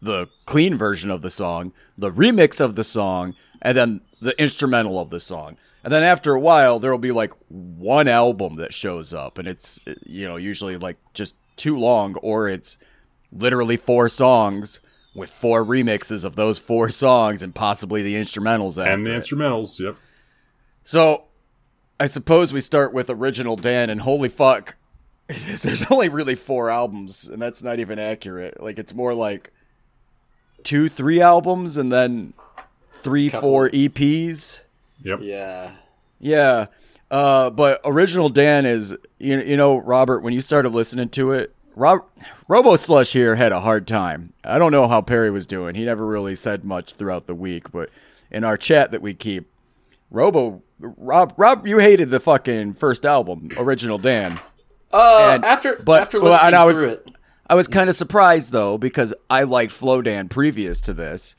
the 0.04 0.28
clean 0.46 0.76
version 0.76 1.10
of 1.10 1.22
the 1.22 1.30
song, 1.30 1.72
the 1.96 2.12
remix 2.12 2.60
of 2.60 2.74
the 2.76 2.84
song, 2.84 3.34
and 3.62 3.76
then 3.76 4.00
the 4.20 4.38
instrumental 4.40 5.00
of 5.00 5.10
the 5.10 5.20
song. 5.20 5.56
And 5.82 5.92
then 5.92 6.02
after 6.02 6.34
a 6.34 6.40
while, 6.40 6.78
there 6.78 6.90
will 6.90 6.98
be 6.98 7.12
like 7.12 7.32
one 7.48 8.08
album 8.08 8.56
that 8.56 8.72
shows 8.72 9.12
up, 9.12 9.38
and 9.38 9.46
it's, 9.48 9.80
you 10.06 10.26
know, 10.26 10.36
usually 10.36 10.76
like 10.76 10.96
just 11.12 11.34
too 11.56 11.76
long, 11.78 12.14
or 12.16 12.48
it's 12.48 12.78
literally 13.32 13.76
four 13.76 14.08
songs 14.08 14.80
with 15.14 15.30
four 15.30 15.64
remixes 15.64 16.24
of 16.24 16.36
those 16.36 16.58
four 16.58 16.90
songs 16.90 17.42
and 17.42 17.54
possibly 17.54 18.02
the 18.02 18.14
instrumentals 18.14 18.82
And 18.84 19.06
the 19.06 19.12
it. 19.14 19.18
instrumentals. 19.20 19.78
Yep. 19.78 19.96
So, 20.82 21.24
I 22.00 22.06
suppose 22.06 22.52
we 22.52 22.60
start 22.60 22.92
with 22.92 23.08
original 23.10 23.56
Dan, 23.56 23.88
and 23.90 24.00
holy 24.00 24.28
fuck, 24.28 24.76
there's 25.28 25.90
only 25.90 26.08
really 26.08 26.34
four 26.34 26.68
albums, 26.68 27.28
and 27.28 27.40
that's 27.40 27.62
not 27.62 27.78
even 27.78 27.98
accurate. 27.98 28.60
Like 28.60 28.78
it's 28.78 28.92
more 28.94 29.14
like 29.14 29.52
two, 30.64 30.88
three 30.88 31.20
albums, 31.20 31.76
and 31.76 31.92
then 31.92 32.32
three, 33.02 33.30
Couple. 33.30 33.48
four 33.50 33.68
EPs. 33.70 34.60
Yep. 35.02 35.18
yeah 35.22 35.72
Yeah. 36.20 36.66
Uh, 37.10 37.50
but 37.50 37.80
original 37.84 38.28
Dan 38.30 38.64
is 38.66 38.96
you, 39.18 39.38
you 39.40 39.56
know 39.56 39.76
Robert 39.76 40.20
when 40.22 40.32
you 40.32 40.40
started 40.40 40.70
listening 40.70 41.10
to 41.10 41.32
it, 41.32 41.54
Rob, 41.76 42.00
Robo 42.48 42.74
Slush 42.76 43.12
here 43.12 43.36
had 43.36 43.52
a 43.52 43.60
hard 43.60 43.86
time. 43.86 44.32
I 44.42 44.58
don't 44.58 44.72
know 44.72 44.88
how 44.88 45.00
Perry 45.02 45.30
was 45.30 45.46
doing. 45.46 45.74
He 45.74 45.84
never 45.84 46.04
really 46.06 46.34
said 46.34 46.64
much 46.64 46.94
throughout 46.94 47.26
the 47.26 47.34
week, 47.34 47.70
but 47.70 47.90
in 48.30 48.42
our 48.42 48.56
chat 48.56 48.90
that 48.92 49.02
we 49.02 49.12
keep, 49.14 49.48
Robo 50.10 50.62
Rob 50.80 51.34
Rob 51.36 51.66
you 51.66 51.78
hated 51.78 52.10
the 52.10 52.20
fucking 52.20 52.74
first 52.74 53.04
album, 53.04 53.48
Original 53.58 53.98
Dan. 53.98 54.40
uh 54.92 55.32
And- 55.34 55.44
after 55.44 55.76
but- 55.84 56.02
after 56.02 56.20
well, 56.20 56.32
listening 56.32 56.46
and 56.48 56.56
I 56.56 56.64
was- 56.64 56.78
through 56.80 56.88
it 56.90 57.10
I 57.46 57.54
was 57.54 57.68
kind 57.68 57.88
of 57.90 57.94
surprised 57.96 58.52
though 58.52 58.78
because 58.78 59.12
I 59.28 59.42
liked 59.44 59.72
Flowdan 59.72 60.30
previous 60.30 60.80
to 60.82 60.94
this, 60.94 61.36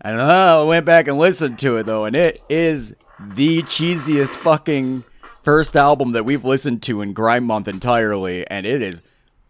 and 0.00 0.20
uh, 0.20 0.62
I 0.62 0.64
went 0.66 0.86
back 0.86 1.08
and 1.08 1.18
listened 1.18 1.58
to 1.60 1.76
it 1.78 1.86
though, 1.86 2.04
and 2.04 2.14
it 2.16 2.40
is 2.48 2.94
the 3.18 3.62
cheesiest 3.62 4.36
fucking 4.36 5.04
first 5.42 5.76
album 5.76 6.12
that 6.12 6.24
we've 6.24 6.44
listened 6.44 6.82
to 6.82 7.00
in 7.00 7.12
Grime 7.14 7.44
Month 7.44 7.68
entirely, 7.68 8.46
and 8.48 8.66
it 8.66 8.82
is 8.82 9.00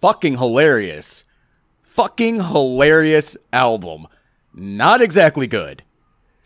fucking 0.01 0.38
hilarious, 0.38 1.25
fucking 1.83 2.37
hilarious 2.37 3.37
album. 3.53 4.07
Not 4.55 5.01
exactly 5.01 5.47
good. 5.47 5.83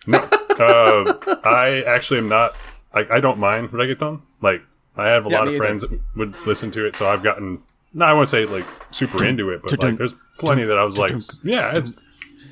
No, 0.06 0.18
uh, 0.58 1.38
I 1.44 1.82
actually 1.86 2.18
am 2.18 2.28
not. 2.28 2.54
Like, 2.94 3.10
I 3.10 3.20
don't 3.20 3.38
mind 3.38 3.68
reggaeton. 3.70 4.22
Like, 4.40 4.62
I 4.96 5.08
have 5.08 5.26
a 5.26 5.30
Yeah, 5.30 5.38
lot 5.38 5.46
of 5.46 5.54
either. 5.54 5.58
friends 5.62 5.82
that 5.82 6.00
would 6.16 6.34
listen 6.46 6.70
to 6.72 6.86
it, 6.86 6.96
so 6.96 7.06
I've 7.08 7.22
gotten. 7.22 7.62
No, 7.92 8.04
I 8.04 8.12
won't 8.12 8.28
say 8.28 8.46
like 8.46 8.66
super 8.90 9.24
into 9.24 9.50
it, 9.50 9.62
but 9.62 9.82
like 9.82 9.96
there's 9.96 10.14
plenty 10.38 10.64
that 10.64 10.78
I 10.78 10.84
was 10.84 10.96
like, 10.98 11.12
yeah, 11.42 11.72
it's 11.74 11.92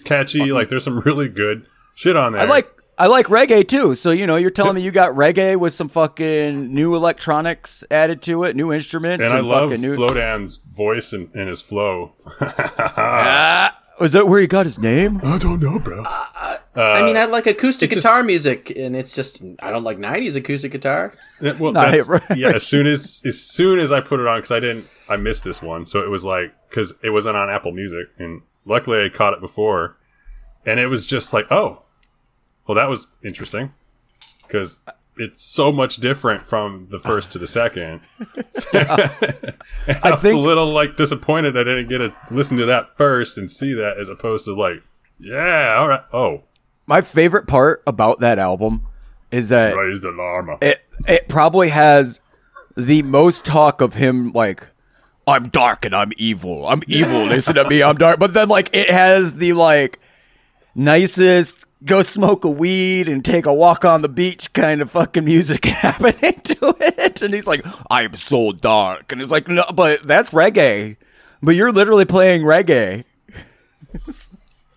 catchy. 0.05 0.53
Like 0.53 0.69
there's 0.69 0.85
some 0.85 1.01
really 1.01 1.29
good 1.29 1.67
shit 1.95 2.17
on 2.17 2.33
there. 2.33 2.43
I 2.43 2.45
like 2.45 2.71
I 2.99 3.07
like 3.07 3.27
reggae 3.27 3.67
too. 3.67 3.95
So 3.95 4.11
you 4.11 4.27
know, 4.27 4.37
you're 4.37 4.51
telling 4.51 4.75
me 4.75 4.83
you 4.83 4.91
got 4.91 5.15
reggae 5.15 5.57
with 5.57 5.73
some 5.73 5.89
fucking 5.89 6.75
new 6.75 6.97
electronics 6.97 7.85
added 7.91 8.23
to 8.23 8.45
it, 8.45 8.57
new 8.57 8.73
instruments, 8.73 9.29
and 9.29 9.37
I 9.37 9.41
love 9.41 9.71
new. 9.79 9.95
Flowdan's 9.95 10.57
voice 10.57 11.13
and, 11.13 11.31
and 11.35 11.49
his 11.49 11.61
flow. 11.61 12.15
Ah, 12.41 13.79
was 14.01 14.13
that 14.13 14.27
where 14.27 14.41
he 14.41 14.47
got 14.47 14.67
his 14.67 14.79
name? 14.79 15.21
I 15.23 15.39
don't 15.39 15.61
know, 15.61 15.79
bro. 15.79 16.03
Uh, 16.03 16.59
I 16.77 17.03
mean, 17.03 17.17
I 17.17 17.25
like 17.25 17.47
acoustic 17.47 17.91
guitar 17.91 18.23
music, 18.23 18.71
and 18.77 18.95
it's 18.95 19.15
just 19.15 19.43
I 19.61 19.71
don't 19.71 19.83
like 19.83 19.99
'90s 19.99 20.37
acoustic 20.37 20.71
guitar. 20.71 21.13
Yeah, 21.41 21.53
well, 21.59 21.73
that's, 21.75 22.09
right. 22.09 22.23
yeah. 22.37 22.51
As 22.51 22.67
soon 22.67 22.87
as 22.87 23.23
as 23.27 23.41
soon 23.41 23.81
as 23.81 23.91
I 23.91 24.01
put 24.01 24.21
it 24.21 24.27
on, 24.27 24.39
because 24.39 24.53
I 24.53 24.61
didn't, 24.61 24.87
I 25.09 25.17
missed 25.17 25.43
this 25.43 25.61
one, 25.61 25.87
so 25.87 26.03
it 26.05 26.09
was 26.09 26.25
like 26.25 26.55
because 26.69 26.95
it 27.03 27.11
wasn't 27.11 27.37
on 27.37 27.51
Apple 27.51 27.73
Music, 27.73 28.09
and 28.19 28.43
luckily 28.65 29.05
I 29.05 29.09
caught 29.09 29.33
it 29.33 29.41
before, 29.41 29.97
and 30.65 30.79
it 30.79 30.87
was 30.87 31.05
just 31.05 31.33
like, 31.33 31.51
oh, 31.51 31.83
well, 32.67 32.77
that 32.77 32.89
was 32.89 33.09
interesting, 33.25 33.73
because 34.47 34.79
it's 35.19 35.43
so 35.43 35.71
much 35.73 35.97
different 35.97 36.47
from 36.47 36.89
the 36.91 36.99
first 36.99 37.33
to 37.33 37.39
the 37.39 37.47
second. 37.47 38.01
I, 38.75 40.11
was 40.13 40.21
think- 40.23 40.37
a 40.37 40.41
little 40.41 40.73
like 40.73 40.97
disappointed 40.97 41.57
I 41.57 41.65
didn't 41.65 41.89
get 41.89 41.99
to 41.99 42.15
listen 42.31 42.57
to 42.59 42.67
that 42.67 42.97
first 42.97 43.39
and 43.39 43.51
see 43.51 43.73
that 43.75 43.99
as 43.99 44.09
opposed 44.09 44.45
to 44.47 44.55
like, 44.55 44.83
yeah, 45.19 45.77
all 45.79 45.89
right, 45.89 46.03
oh, 46.13 46.43
My 46.87 47.01
favorite 47.01 47.47
part 47.47 47.83
about 47.87 48.21
that 48.21 48.39
album 48.39 48.87
is 49.31 49.51
that 49.51 49.77
raise 49.77 50.01
the 50.01 50.11
llama. 50.11 50.57
it 50.63 50.83
it 51.07 51.29
probably 51.29 51.69
has 51.69 52.21
the 52.77 53.03
most 53.03 53.45
talk 53.45 53.81
of 53.81 53.93
him 53.95 54.31
like 54.33 54.67
I'm 55.27 55.49
dark 55.51 55.85
and 55.85 55.95
I'm 55.95 56.13
evil. 56.17 56.67
I'm 56.67 56.81
evil. 56.87 57.25
Listen 57.27 57.55
to 57.57 57.69
me. 57.69 57.83
I'm 57.83 57.97
dark. 57.97 58.19
But 58.19 58.33
then 58.33 58.49
like 58.49 58.71
it 58.75 58.89
has 58.89 59.35
the 59.35 59.53
like 59.53 59.99
nicest 60.75 61.67
go 61.85 62.03
smoke 62.03 62.45
a 62.45 62.51
weed 62.51 63.09
and 63.09 63.25
take 63.25 63.47
a 63.47 63.55
walk 63.55 63.85
on 63.85 64.03
the 64.03 64.09
beach 64.09 64.53
kind 64.53 64.81
of 64.81 64.91
fucking 64.91 65.25
music 65.25 65.65
happening 65.65 66.35
to 66.45 66.77
it. 66.81 67.23
And 67.23 67.33
he's 67.33 67.47
like, 67.47 67.63
I'm 67.91 68.15
so 68.15 68.53
dark. 68.53 69.13
And 69.13 69.23
it's 69.23 69.31
like, 69.31 69.49
no, 69.49 69.65
but 69.75 70.03
that's 70.03 70.33
reggae. 70.33 70.97
But 71.43 71.55
you're 71.55 71.73
literally 71.73 72.05
playing 72.05 72.43
reggae. 72.43 73.05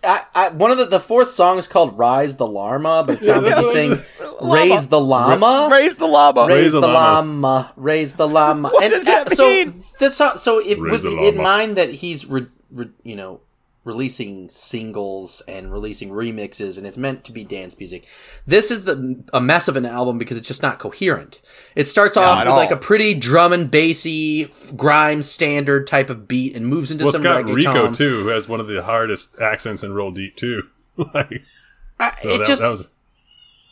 I, 0.04 0.24
I, 0.34 0.48
one 0.48 0.72
of 0.72 0.78
the 0.78 0.86
the 0.86 0.98
fourth 0.98 1.30
song 1.30 1.58
is 1.58 1.68
called 1.68 1.96
"Rise 1.96 2.36
the 2.36 2.46
Llama," 2.46 3.04
but 3.06 3.16
it 3.16 3.24
sounds 3.24 3.46
like 3.46 3.56
he's 3.58 3.72
saying 3.72 3.98
"Raise 4.40 4.88
the 4.88 5.00
llama." 5.00 5.68
Raise 5.70 5.96
the 5.96 6.08
llama. 6.08 6.46
Raise 6.48 6.72
the 6.72 6.80
the 6.80 6.88
llama. 6.88 7.30
llama, 7.30 7.72
raise 7.76 8.14
the 8.14 8.26
llama. 8.26 8.70
What 8.70 8.82
and 8.82 8.92
does 8.92 9.06
that 9.06 9.28
uh, 9.28 9.34
so 9.34 9.72
this 10.00 10.16
song, 10.16 10.38
so 10.38 10.58
it, 10.58 10.80
with 10.80 11.04
in 11.04 11.36
mind 11.36 11.76
that 11.76 11.90
he's 11.90 12.26
re, 12.26 12.46
re, 12.72 12.88
you 13.04 13.14
know 13.14 13.42
releasing 13.84 14.48
singles 14.48 15.42
and 15.48 15.72
releasing 15.72 16.10
remixes, 16.10 16.78
and 16.78 16.86
it's 16.86 16.96
meant 16.96 17.24
to 17.24 17.32
be 17.32 17.44
dance 17.44 17.78
music. 17.78 18.06
This 18.46 18.70
is 18.70 18.84
the 18.84 19.22
a 19.32 19.40
mess 19.40 19.68
of 19.68 19.76
an 19.76 19.86
album 19.86 20.18
because 20.18 20.36
it's 20.36 20.48
just 20.48 20.62
not 20.62 20.78
coherent. 20.78 21.40
It 21.74 21.88
starts 21.88 22.16
off 22.16 22.38
at 22.38 22.46
with 22.46 22.56
like 22.56 22.70
a 22.70 22.76
pretty 22.76 23.14
drum 23.14 23.52
and 23.52 23.70
bassy 23.70 24.50
grime 24.76 25.22
standard 25.22 25.86
type 25.86 26.10
of 26.10 26.28
beat, 26.28 26.54
and 26.54 26.66
moves 26.66 26.90
into 26.90 27.04
Well, 27.04 27.12
some 27.12 27.22
got 27.22 27.44
reggaeton. 27.44 27.62
Riko 27.62 27.96
too, 27.96 28.22
who 28.22 28.28
has 28.28 28.48
one 28.48 28.60
of 28.60 28.66
the 28.66 28.82
hardest 28.82 29.40
accents 29.40 29.82
in 29.82 29.92
Roll 29.92 30.10
Deep 30.10 30.36
too. 30.36 30.62
like, 30.96 31.42
I, 31.98 32.14
so 32.22 32.30
it 32.30 32.38
that, 32.38 32.46
just 32.46 32.62
that 32.62 32.70
was 32.70 32.88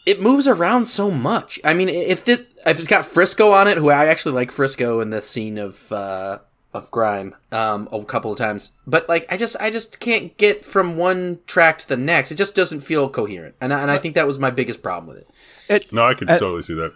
it 0.06 0.20
moves 0.20 0.48
around 0.48 0.86
so 0.86 1.10
much. 1.10 1.60
I 1.64 1.74
mean, 1.74 1.88
if 1.88 2.26
it 2.26 2.40
if 2.66 2.78
it's 2.78 2.88
got 2.88 3.04
Frisco 3.04 3.52
on 3.52 3.68
it, 3.68 3.78
who 3.78 3.90
I 3.90 4.06
actually 4.06 4.34
like 4.34 4.50
Frisco 4.50 5.00
in 5.00 5.10
the 5.10 5.22
scene 5.22 5.58
of 5.58 5.92
uh, 5.92 6.38
of 6.72 6.90
Grime 6.90 7.34
um, 7.50 7.88
a 7.92 8.04
couple 8.04 8.30
of 8.32 8.38
times, 8.38 8.72
but 8.86 9.08
like 9.08 9.26
I 9.32 9.36
just 9.36 9.56
I 9.60 9.70
just 9.70 9.98
can't 10.00 10.36
get 10.36 10.64
from 10.64 10.96
one 10.96 11.40
track 11.46 11.78
to 11.78 11.88
the 11.88 11.96
next. 11.96 12.30
It 12.30 12.36
just 12.36 12.54
doesn't 12.54 12.82
feel 12.82 13.08
coherent, 13.10 13.56
and 13.60 13.72
I, 13.74 13.82
and 13.82 13.90
I 13.90 13.98
think 13.98 14.14
that 14.14 14.26
was 14.26 14.38
my 14.38 14.50
biggest 14.50 14.82
problem 14.82 15.08
with 15.14 15.24
it. 15.68 15.92
no, 15.92 16.04
I 16.04 16.14
can 16.14 16.28
Uh, 16.30 16.38
totally 16.38 16.62
see 16.62 16.74
that. 16.74 16.92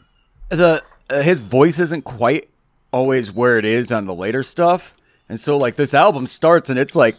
the 0.50 0.82
uh, 1.10 1.22
his 1.22 1.40
voice 1.40 1.78
isn't 1.80 2.02
quite 2.04 2.48
always 2.92 3.32
where 3.32 3.58
it 3.58 3.64
is 3.64 3.90
on 3.90 4.06
the 4.06 4.14
later 4.14 4.42
stuff, 4.44 4.96
and 5.28 5.40
so 5.40 5.56
like 5.58 5.74
this 5.76 5.92
album 5.92 6.26
starts 6.28 6.70
and 6.70 6.78
it's 6.78 6.94
like 6.94 7.16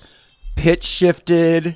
pitch 0.56 0.86
shifted, 0.86 1.76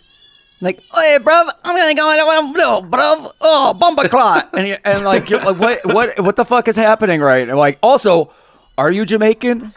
like 0.61 0.79
hey 0.95 1.17
bruv, 1.19 1.49
I'm 1.65 1.75
gonna 1.75 1.93
go 1.93 2.09
in 2.11 2.53
no 2.53 2.81
bruv, 2.83 3.33
oh 3.41 3.73
bumper 3.73 4.07
clot, 4.07 4.49
and 4.53 4.65
you, 4.69 4.77
and 4.85 5.03
like 5.03 5.29
you're 5.29 5.41
like 5.43 5.57
what 5.59 5.79
what 5.93 6.19
what 6.21 6.35
the 6.37 6.45
fuck 6.45 6.69
is 6.69 6.77
happening 6.77 7.19
right? 7.19 7.49
And 7.49 7.57
like 7.57 7.77
also, 7.83 8.31
are 8.77 8.89
you 8.91 9.03
Jamaican? 9.05 9.73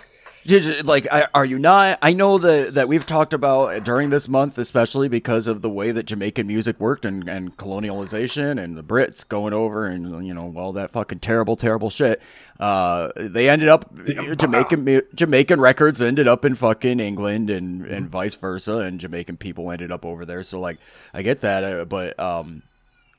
Like, 0.84 1.06
are 1.34 1.44
you 1.44 1.58
not? 1.58 1.98
I 2.02 2.12
know 2.12 2.38
that 2.38 2.74
that 2.74 2.88
we've 2.88 3.06
talked 3.06 3.32
about 3.32 3.84
during 3.84 4.10
this 4.10 4.28
month, 4.28 4.58
especially 4.58 5.08
because 5.08 5.46
of 5.46 5.62
the 5.62 5.70
way 5.70 5.92
that 5.92 6.04
Jamaican 6.04 6.46
music 6.46 6.80
worked 6.80 7.04
and, 7.04 7.28
and 7.28 7.56
colonialization 7.56 8.62
and 8.62 8.76
the 8.76 8.82
Brits 8.82 9.26
going 9.26 9.52
over 9.52 9.86
and 9.86 10.26
you 10.26 10.34
know 10.34 10.52
all 10.56 10.72
that 10.72 10.90
fucking 10.90 11.20
terrible, 11.20 11.54
terrible 11.54 11.90
shit. 11.90 12.20
Uh, 12.58 13.10
they 13.16 13.48
ended 13.48 13.68
up 13.68 13.94
Jamaican 14.36 15.02
Jamaican 15.14 15.60
records 15.60 16.02
ended 16.02 16.26
up 16.26 16.44
in 16.44 16.54
fucking 16.54 16.98
England 16.98 17.48
and 17.50 17.84
and 17.86 18.08
vice 18.08 18.34
versa, 18.34 18.78
and 18.78 18.98
Jamaican 18.98 19.36
people 19.36 19.70
ended 19.70 19.92
up 19.92 20.04
over 20.04 20.24
there. 20.24 20.42
So 20.42 20.58
like, 20.58 20.78
I 21.14 21.22
get 21.22 21.42
that, 21.42 21.64
uh, 21.64 21.84
but 21.84 22.18
um, 22.18 22.62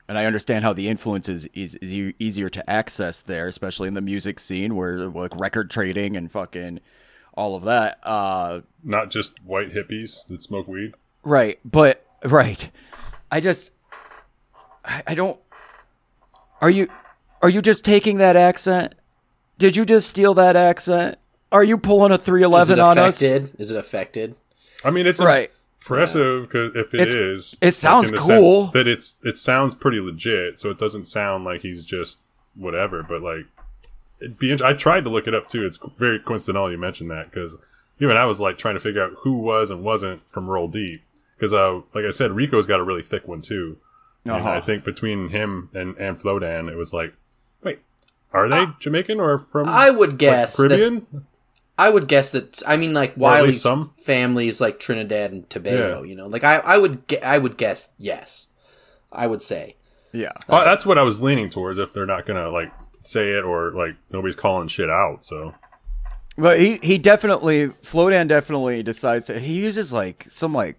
and 0.08 0.18
I 0.18 0.26
understand 0.26 0.64
how 0.64 0.74
the 0.74 0.88
influence 0.88 1.28
is, 1.28 1.46
is, 1.54 1.76
is 1.76 1.94
easier 2.18 2.50
to 2.50 2.70
access 2.70 3.22
there, 3.22 3.48
especially 3.48 3.88
in 3.88 3.94
the 3.94 4.02
music 4.02 4.38
scene 4.38 4.76
where 4.76 5.08
like 5.08 5.34
record 5.40 5.70
trading 5.70 6.16
and 6.16 6.30
fucking 6.30 6.80
all 7.36 7.56
of 7.56 7.64
that. 7.64 7.98
Uh, 8.02 8.60
Not 8.82 9.10
just 9.10 9.42
white 9.44 9.72
hippies 9.72 10.26
that 10.28 10.42
smoke 10.42 10.66
weed. 10.68 10.94
right, 11.22 11.58
but 11.64 12.04
right, 12.24 12.70
I 13.30 13.40
just 13.40 13.70
I, 14.84 15.02
I 15.08 15.14
don't. 15.14 15.38
Are 16.60 16.70
you 16.70 16.88
are 17.42 17.48
you 17.48 17.60
just 17.60 17.84
taking 17.84 18.18
that 18.18 18.36
accent? 18.36 18.94
Did 19.58 19.76
you 19.76 19.84
just 19.84 20.08
steal 20.08 20.34
that 20.34 20.56
accent? 20.56 21.18
Are 21.52 21.62
you 21.64 21.78
pulling 21.78 22.10
a 22.10 22.18
three 22.18 22.42
Is 22.44 22.70
it 22.70 22.78
on 22.78 22.98
us? 22.98 23.20
affected? 23.22 23.60
Is 23.60 23.70
it 23.70 23.76
affected? 23.78 24.34
I 24.84 24.90
mean, 24.90 25.06
it's 25.06 25.20
Right. 25.22 25.50
impressive 25.80 26.42
because 26.42 26.74
if 26.74 26.92
it 26.94 27.00
It's- 27.00 27.14
is, 27.14 27.56
it 27.60 27.70
sounds 27.72 28.08
in 28.10 28.16
the 28.16 28.20
cool. 28.20 28.64
sense 28.64 28.72
That 28.72 28.88
it's 28.88 29.16
it 29.22 29.36
sounds 29.36 29.74
pretty 29.74 30.00
legit, 30.00 30.58
so 30.60 30.70
it 30.70 30.78
doesn't 30.78 31.06
sound 31.06 31.44
like 31.44 31.62
he's 31.62 31.84
just 31.84 32.18
whatever. 32.56 33.02
But 33.02 33.22
like, 33.22 33.46
it'd 34.24 34.38
be. 34.38 34.56
I 34.64 34.72
tried 34.74 35.04
to 35.04 35.10
look 35.10 35.26
it 35.26 35.34
up 35.34 35.48
too. 35.48 35.64
It's 35.64 35.78
very 35.98 36.18
coincidental 36.18 36.70
you 36.70 36.78
mentioned 36.78 37.10
that 37.10 37.30
because 37.30 37.56
even 38.00 38.16
I 38.16 38.24
was 38.24 38.40
like 38.40 38.58
trying 38.58 38.74
to 38.74 38.80
figure 38.80 39.02
out 39.04 39.12
who 39.18 39.38
was 39.38 39.70
and 39.70 39.84
wasn't 39.84 40.22
from 40.30 40.48
Roll 40.48 40.68
Deep 40.68 41.02
because 41.36 41.52
uh, 41.52 41.74
like 41.94 42.04
I 42.04 42.10
said, 42.10 42.30
Riko's 42.32 42.66
got 42.66 42.80
a 42.80 42.84
really 42.84 43.02
thick 43.02 43.26
one 43.28 43.42
too. 43.42 43.76
And 44.24 44.32
Uh-huh. 44.32 44.50
I 44.50 44.60
think 44.60 44.84
between 44.84 45.28
him 45.28 45.68
and 45.74 45.96
and 45.98 46.16
Flowdan, 46.16 46.70
it 46.70 46.76
was 46.76 46.92
like, 46.92 47.14
wait, 47.62 47.80
are 48.32 48.48
they 48.48 48.64
Jamaican 48.80 49.20
or 49.20 49.38
from? 49.38 49.68
Uh, 49.68 49.72
I 49.72 49.90
would 49.90 50.10
like, 50.12 50.18
guess 50.18 50.56
that 50.56 50.68
Caribbean. 50.68 51.26
I 51.76 51.90
would 51.90 52.06
guess 52.08 52.32
that. 52.32 52.62
I 52.66 52.76
mean, 52.76 52.94
like 52.94 53.10
at 53.10 53.18
Wiley's 53.18 53.60
some? 53.62 53.90
family 53.96 54.48
is 54.48 54.60
like 54.60 54.78
Trinidad 54.80 55.32
and 55.32 55.48
Tobago. 55.50 56.02
Yeah. 56.02 56.08
You 56.08 56.14
know, 56.16 56.26
like 56.28 56.44
I, 56.44 56.56
I 56.58 56.78
would, 56.78 57.06
gue- 57.08 57.20
I 57.22 57.36
would 57.38 57.56
guess 57.58 57.90
yes. 57.98 58.48
I 59.12 59.26
would 59.26 59.42
say. 59.42 59.74
Yeah. 60.12 60.30
Oh, 60.48 60.64
that's 60.64 60.86
what 60.86 60.98
I 60.98 61.02
was 61.02 61.20
leaning 61.20 61.50
towards. 61.50 61.78
If 61.78 61.92
they're 61.92 62.06
not 62.06 62.26
gonna 62.26 62.48
like 62.48 62.72
say 63.04 63.30
it 63.32 63.44
or 63.44 63.70
like 63.72 63.96
nobody's 64.10 64.36
calling 64.36 64.68
shit 64.68 64.90
out, 64.90 65.24
so 65.24 65.54
But 66.36 66.58
he 66.58 66.78
he 66.82 66.98
definitely 66.98 67.68
Flowdan 67.68 68.28
definitely 68.28 68.82
decides 68.82 69.26
to 69.26 69.38
he 69.38 69.60
uses 69.60 69.92
like 69.92 70.24
some 70.28 70.52
like 70.52 70.78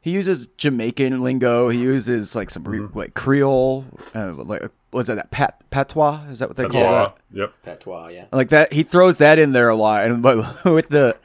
he 0.00 0.12
uses 0.12 0.46
Jamaican 0.56 1.22
lingo. 1.22 1.68
He 1.68 1.80
uses 1.80 2.36
like 2.36 2.48
some 2.50 2.62
re, 2.62 2.86
like 2.94 3.14
Creole, 3.14 3.84
uh, 4.14 4.34
like 4.34 4.62
was 4.92 5.08
that? 5.08 5.16
that 5.16 5.30
Pat 5.30 5.62
patois 5.70 6.20
is 6.30 6.38
that 6.38 6.48
what 6.48 6.56
they 6.56 6.62
that's 6.62 6.72
call 6.72 6.82
it? 6.82 6.92
that? 6.92 7.16
Yep. 7.32 7.54
Patois, 7.64 8.08
yeah. 8.08 8.26
Like 8.32 8.50
that. 8.50 8.72
He 8.72 8.82
throws 8.84 9.18
that 9.18 9.38
in 9.38 9.52
there 9.52 9.68
a 9.68 9.74
lot, 9.74 10.06
and 10.06 10.22
but 10.22 10.64
with 10.64 10.88
the 10.90 11.16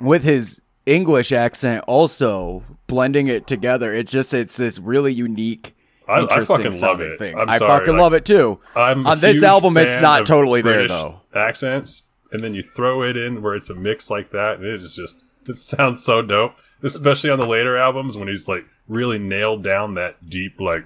with 0.00 0.24
his 0.24 0.60
English 0.84 1.30
accent 1.30 1.84
also 1.86 2.64
blending 2.88 3.28
it 3.28 3.46
together, 3.46 3.94
it 3.94 4.08
just 4.08 4.34
it's 4.34 4.56
this 4.56 4.78
really 4.78 5.12
unique. 5.12 5.76
I- 6.12 6.36
I 6.40 6.44
fucking 6.44 6.80
love 6.80 7.00
it. 7.00 7.18
Thing. 7.18 7.38
I'm 7.38 7.48
I 7.48 7.58
sorry, 7.58 7.80
fucking 7.80 7.94
like, 7.94 8.00
love 8.02 8.14
it 8.14 8.24
too. 8.24 8.60
I'm 8.76 9.06
On 9.06 9.18
this 9.20 9.42
album, 9.42 9.76
it's 9.76 9.96
not 9.98 10.26
totally 10.26 10.62
there 10.62 10.74
British 10.74 10.90
though. 10.92 11.20
Accents, 11.34 12.02
and 12.30 12.40
then 12.40 12.54
you 12.54 12.62
throw 12.62 13.02
it 13.02 13.16
in 13.16 13.42
where 13.42 13.54
it's 13.54 13.70
a 13.70 13.74
mix 13.74 14.10
like 14.10 14.30
that, 14.30 14.56
and 14.56 14.64
it 14.64 14.80
is 14.82 14.94
just 14.94 15.24
it 15.48 15.56
sounds 15.56 16.02
so 16.04 16.22
dope. 16.22 16.54
Especially 16.84 17.30
on 17.30 17.38
the 17.38 17.46
later 17.46 17.76
albums 17.76 18.16
when 18.16 18.26
he's 18.28 18.48
like 18.48 18.64
really 18.88 19.18
nailed 19.18 19.62
down 19.62 19.94
that 19.94 20.28
deep 20.28 20.60
like 20.60 20.84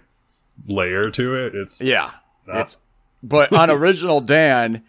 layer 0.67 1.11
to 1.11 1.35
it. 1.35 1.55
It's 1.55 1.81
Yeah, 1.83 2.11
Ah. 2.49 2.61
it's 2.61 2.77
but 3.23 3.53
on 3.53 3.71
original 3.71 4.21
Dan, 4.21 4.83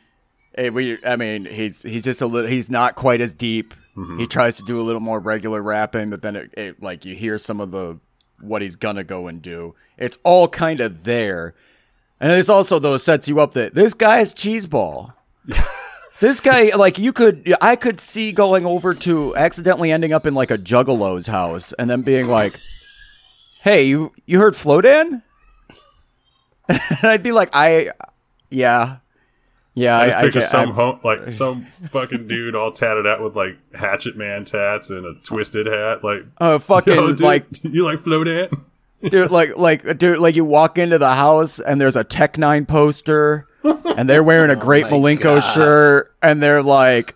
eh, 0.55 0.69
we 0.69 0.97
I 1.05 1.15
mean 1.15 1.45
he's 1.45 1.81
he's 1.83 2.03
just 2.03 2.21
a 2.21 2.27
little 2.27 2.49
he's 2.49 2.69
not 2.69 2.95
quite 2.95 3.21
as 3.21 3.33
deep. 3.33 3.73
Mm-hmm. 3.95 4.19
He 4.19 4.27
tries 4.27 4.57
to 4.57 4.63
do 4.63 4.79
a 4.79 4.83
little 4.83 4.99
more 5.01 5.19
regular 5.19 5.61
rapping, 5.61 6.09
but 6.11 6.21
then 6.21 6.35
it, 6.35 6.53
it 6.57 6.83
like 6.83 7.03
you 7.05 7.15
hear 7.15 7.37
some 7.37 7.59
of 7.61 7.71
the 7.71 7.97
what 8.41 8.61
he's 8.61 8.75
gonna 8.75 9.03
go 9.03 9.27
and 9.27 9.41
do. 9.41 9.75
It's 9.97 10.17
all 10.23 10.47
kind 10.47 10.79
of 10.79 11.03
there, 11.03 11.53
and 12.19 12.31
this 12.31 12.49
also 12.49 12.79
though 12.79 12.97
sets 12.97 13.27
you 13.27 13.39
up 13.39 13.53
that 13.53 13.73
this 13.73 13.93
guy 13.93 14.19
is 14.19 14.33
cheeseball. 14.33 15.13
This 16.19 16.41
guy, 16.41 16.71
like, 16.75 16.97
you 16.97 17.13
could, 17.13 17.53
I 17.61 17.75
could 17.75 18.01
see 18.01 18.31
going 18.31 18.65
over 18.65 18.95
to 18.95 19.35
accidentally 19.35 19.91
ending 19.91 20.13
up 20.13 20.25
in 20.25 20.33
like 20.33 20.49
a 20.49 20.57
juggalo's 20.57 21.27
house 21.27 21.73
and 21.73 21.87
then 21.87 22.01
being 22.01 22.27
like, 22.27 22.59
"Hey, 23.61 23.83
you 23.83 24.11
you 24.25 24.39
heard 24.39 24.55
Flowdan?" 24.55 25.21
and 26.67 26.79
I'd 27.03 27.21
be 27.21 27.31
like, 27.31 27.49
"I, 27.53 27.91
yeah, 28.49 28.97
yeah, 29.79 29.97
I 29.97 30.01
I, 30.01 30.05
just 30.07 30.17
I, 30.17 30.21
picture 30.23 30.39
get- 30.41 30.49
some 30.49 30.69
I- 30.69 30.73
ho- 30.73 30.99
like 31.03 31.29
some 31.43 31.61
fucking 31.91 32.27
dude 32.27 32.55
all 32.55 32.71
tatted 32.71 33.05
out 33.05 33.21
with 33.21 33.35
like 33.35 33.57
Hatchet 33.75 34.17
Man 34.17 34.43
tats 34.45 34.89
and 34.89 35.05
a 35.05 35.13
twisted 35.23 35.67
hat. 35.67 36.03
Like, 36.03 36.25
uh, 36.39 36.59
fucking 36.59 36.95
yo, 36.95 37.07
dude, 37.09 37.19
like 37.21 37.45
you 37.63 37.85
like 37.85 37.99
Flowdan? 37.99 38.61
dude, 39.09 39.29
like 39.29 39.55
like 39.57 39.97
dude, 39.99 40.19
like 40.19 40.35
you 40.35 40.43
walk 40.45 40.77
into 40.79 40.97
the 40.97 41.13
house 41.13 41.59
and 41.59 41.79
there's 41.79 41.95
a 41.95 42.03
Tech 42.03 42.37
Nine 42.39 42.65
poster, 42.65 43.47
and 43.63 44.09
they're 44.09 44.23
wearing 44.23 44.49
a 44.49 44.55
Great 44.67 44.85
Oh 44.85 44.89
Milenko 44.99 45.21
gosh. 45.21 45.53
shirt, 45.53 46.11
and 46.23 46.41
they're 46.41 46.63
like, 46.63 47.15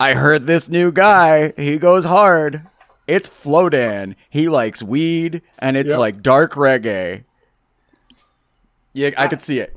"I 0.00 0.14
heard 0.14 0.46
this 0.46 0.68
new 0.70 0.90
guy. 0.92 1.52
He 1.58 1.78
goes 1.78 2.04
hard. 2.06 2.62
It's 3.06 3.28
Flowdan. 3.28 4.14
He 4.30 4.48
likes 4.48 4.82
weed, 4.82 5.42
and 5.58 5.76
it's 5.76 5.90
Yep. 5.90 5.98
like 5.98 6.22
dark 6.22 6.52
reggae." 6.54 7.24
Yeah, 8.94 9.10
I 9.16 9.28
could 9.28 9.42
see 9.42 9.58
it. 9.58 9.76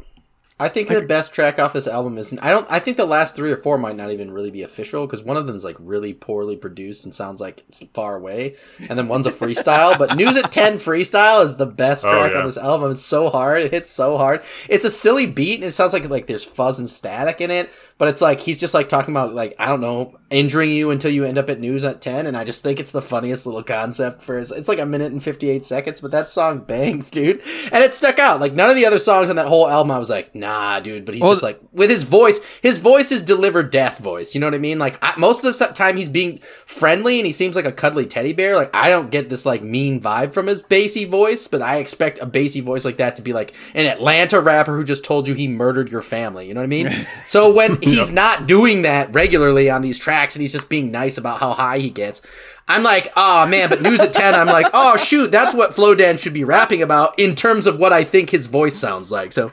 I 0.58 0.70
think 0.70 0.88
the 0.88 1.02
best 1.02 1.34
track 1.34 1.60
off 1.60 1.74
this 1.74 1.86
album 1.86 2.18
is 2.18 2.38
I 2.42 2.50
don't 2.50 2.66
I 2.70 2.80
think 2.80 2.96
the 2.96 3.06
last 3.06 3.36
three 3.36 3.52
or 3.52 3.58
four 3.58 3.78
might 3.78 3.98
not 3.98 4.12
even 4.12 4.32
really 4.32 4.52
be 4.52 4.62
official 4.62 5.06
because 5.06 5.22
one 5.22 5.36
of 5.36 5.48
them 5.48 5.56
is 5.58 5.66
like 5.66 5.76
really 5.82 6.14
poorly 6.14 6.56
produced 6.56 7.04
and 7.04 7.14
sounds 7.14 7.42
like 7.42 7.64
it's 7.68 7.84
far 7.88 8.16
away, 8.16 8.56
and 8.88 8.98
then 8.98 9.10
one's 9.10 9.28
a 9.28 9.32
freestyle. 9.34 10.00
but 10.00 10.16
News 10.16 10.38
at 10.38 10.54
Ten 10.54 10.76
freestyle 10.76 11.44
is 11.44 11.58
the 11.58 11.66
best 11.66 12.06
Oh, 12.06 12.10
track 12.10 12.32
yeah. 12.32 12.38
on 12.40 12.46
this 12.46 12.58
album. 12.58 12.92
It's 12.92 13.02
so 13.02 13.30
hard, 13.30 13.64
it 13.64 13.72
hits 13.74 13.90
so 13.90 14.18
hard. 14.18 14.44
It's 14.70 14.86
a 14.86 14.90
silly 14.90 15.26
beat 15.26 15.56
and 15.56 15.66
it 15.66 15.72
sounds 15.72 15.92
like 15.92 16.08
like 16.08 16.28
there's 16.28 16.46
fuzz 16.46 16.80
and 16.80 16.88
static 16.90 17.42
in 17.42 17.52
it, 17.52 17.70
but 17.98 18.10
it's 18.10 18.22
like 18.22 18.40
he's 18.42 18.58
just 18.58 18.74
like 18.74 18.90
talking 18.90 19.14
about 19.14 19.34
like 19.34 19.56
I 19.60 19.68
don't 19.68 19.82
know 19.82 20.18
injuring 20.30 20.72
you 20.72 20.90
until 20.92 21.12
you 21.12 21.24
end 21.24 21.38
up 21.38 21.50
at 21.50 21.60
News 21.60 21.86
at 21.86 22.02
Ten, 22.02 22.26
and 22.26 22.36
I 22.36 22.44
just 22.44 22.64
think 22.64 22.80
it's 22.80 22.92
the 22.92 23.02
funniest 23.02 23.46
little 23.46 23.64
concept 23.64 24.22
for 24.22 24.38
his. 24.38 24.52
It's 24.52 24.68
like 24.68 24.80
a 24.80 24.86
minute 24.86 25.12
and 25.12 25.24
fifty 25.24 25.50
eight 25.50 25.64
seconds, 25.64 26.02
but 26.02 26.12
that 26.12 26.28
song 26.28 26.60
bangs, 26.60 27.10
dude, 27.12 27.42
and 27.72 27.84
it 27.84 27.94
stuck 27.94 28.20
out. 28.20 28.42
Like 28.42 28.54
none 28.54 28.70
of 28.70 28.76
the 28.76 28.86
other 28.86 29.00
songs 29.00 29.30
on 29.30 29.38
that 29.38 29.48
whole 29.48 29.68
album, 29.68 29.92
I 29.92 30.00
was 30.00 30.10
like, 30.10 30.36
nah, 30.36 30.80
dude. 30.80 31.06
But 31.06 31.16
he's 31.16 31.22
Well, 31.22 31.34
just 31.34 31.44
like 31.44 31.60
with 31.72 31.90
his 31.90 32.04
voice. 32.04 32.40
His 32.62 32.80
voice 32.80 33.12
is 33.12 33.22
delivered 33.22 33.72
death 33.72 34.00
voice. 34.00 34.36
You 34.36 34.42
know 34.42 34.48
what 34.48 34.56
I 34.56 34.60
mean? 34.60 34.80
Like 34.80 35.00
I, 35.02 35.18
most 35.18 35.46
of 35.46 35.58
the 35.58 35.74
time, 35.74 35.96
he's 35.96 36.10
being 36.10 36.40
friendly 36.66 37.20
and 37.20 37.26
he 37.26 37.32
seems 37.32 37.56
like 37.56 37.66
a 37.66 37.72
cuddly 37.72 38.06
teddy 38.06 38.34
bear. 38.34 38.56
Like 38.56 38.72
I 38.74 38.90
don't 38.90 39.12
get 39.12 39.30
this 39.30 39.46
like 39.46 39.62
mean 39.62 40.02
vibe 40.02 40.34
from 40.34 40.48
his 40.48 40.62
bassy 40.62 41.06
voice, 41.06 41.48
but 41.48 41.62
I 41.62 41.78
expect 41.78 42.20
a 42.20 42.26
bassy 42.26 42.60
voice 42.60 42.84
like 42.84 42.98
that 42.98 43.16
to 43.16 43.22
be 43.22 43.32
like 43.32 43.54
an 43.74 43.86
Atlanta 43.86 44.42
rapper 44.42 44.76
who 44.76 44.84
just 44.84 45.06
told 45.06 45.28
you 45.28 45.34
he 45.34 45.48
murdered 45.48 45.90
your 45.90 46.02
family. 46.02 46.48
You 46.48 46.54
know 46.54 46.60
what 46.60 46.66
I 46.66 46.68
mean? 46.68 46.90
so 47.26 47.54
when 47.54 47.78
he's 47.86 48.12
not 48.12 48.48
doing 48.48 48.82
that 48.84 49.14
regularly 49.14 49.70
on 49.70 49.82
these 49.82 50.00
tracks 50.00 50.36
and 50.36 50.42
he's 50.42 50.52
just 50.52 50.70
being 50.70 50.92
nice 50.92 51.18
about 51.18 51.40
how 51.40 51.54
high 51.54 51.78
he 51.78 51.90
gets. 51.90 52.22
I'm 52.68 52.84
like, 52.84 53.12
oh 53.16 53.48
man, 53.48 53.70
but 53.70 53.82
news 53.82 54.02
at 54.02 54.14
10, 54.14 54.34
I'm 54.34 54.48
like, 54.48 54.68
oh 54.74 54.98
shoot, 54.98 55.32
that's 55.32 55.54
what 55.54 55.72
Flowdan 55.72 56.20
should 56.20 56.34
be 56.34 56.44
rapping 56.44 56.82
about 56.82 57.20
in 57.20 57.36
terms 57.36 57.68
of 57.68 57.80
what 57.80 57.94
I 57.94 58.04
think 58.04 58.32
his 58.32 58.48
voice 58.48 58.76
sounds 58.76 59.12
like. 59.12 59.32
So, 59.32 59.48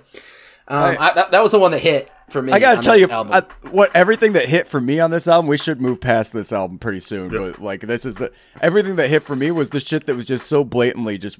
um, 0.68 0.96
I, 0.98 1.12
that, 1.14 1.30
that 1.32 1.42
was 1.42 1.52
the 1.52 1.58
one 1.58 1.72
that 1.72 1.80
hit 1.80 2.10
for 2.30 2.42
me. 2.42 2.52
I 2.52 2.58
gotta 2.58 2.80
tell 2.80 2.96
you. 2.96 3.08
I, 3.10 3.42
what 3.70 3.94
everything 3.94 4.32
that 4.32 4.48
hit 4.48 4.66
for 4.66 4.80
me 4.80 4.98
on 4.98 5.10
this 5.10 5.28
album, 5.28 5.48
we 5.48 5.58
should 5.58 5.80
move 5.80 6.00
past 6.00 6.32
this 6.32 6.52
album 6.52 6.78
pretty 6.78 7.00
soon. 7.00 7.30
But 7.30 7.60
like, 7.60 7.82
this 7.82 8.06
is 8.06 8.16
the 8.16 8.32
everything 8.60 8.96
that 8.96 9.10
hit 9.10 9.22
for 9.22 9.36
me 9.36 9.50
was 9.50 9.70
the 9.70 9.80
shit 9.80 10.06
that 10.06 10.16
was 10.16 10.26
just 10.26 10.46
so 10.46 10.64
blatantly 10.64 11.18
just 11.18 11.38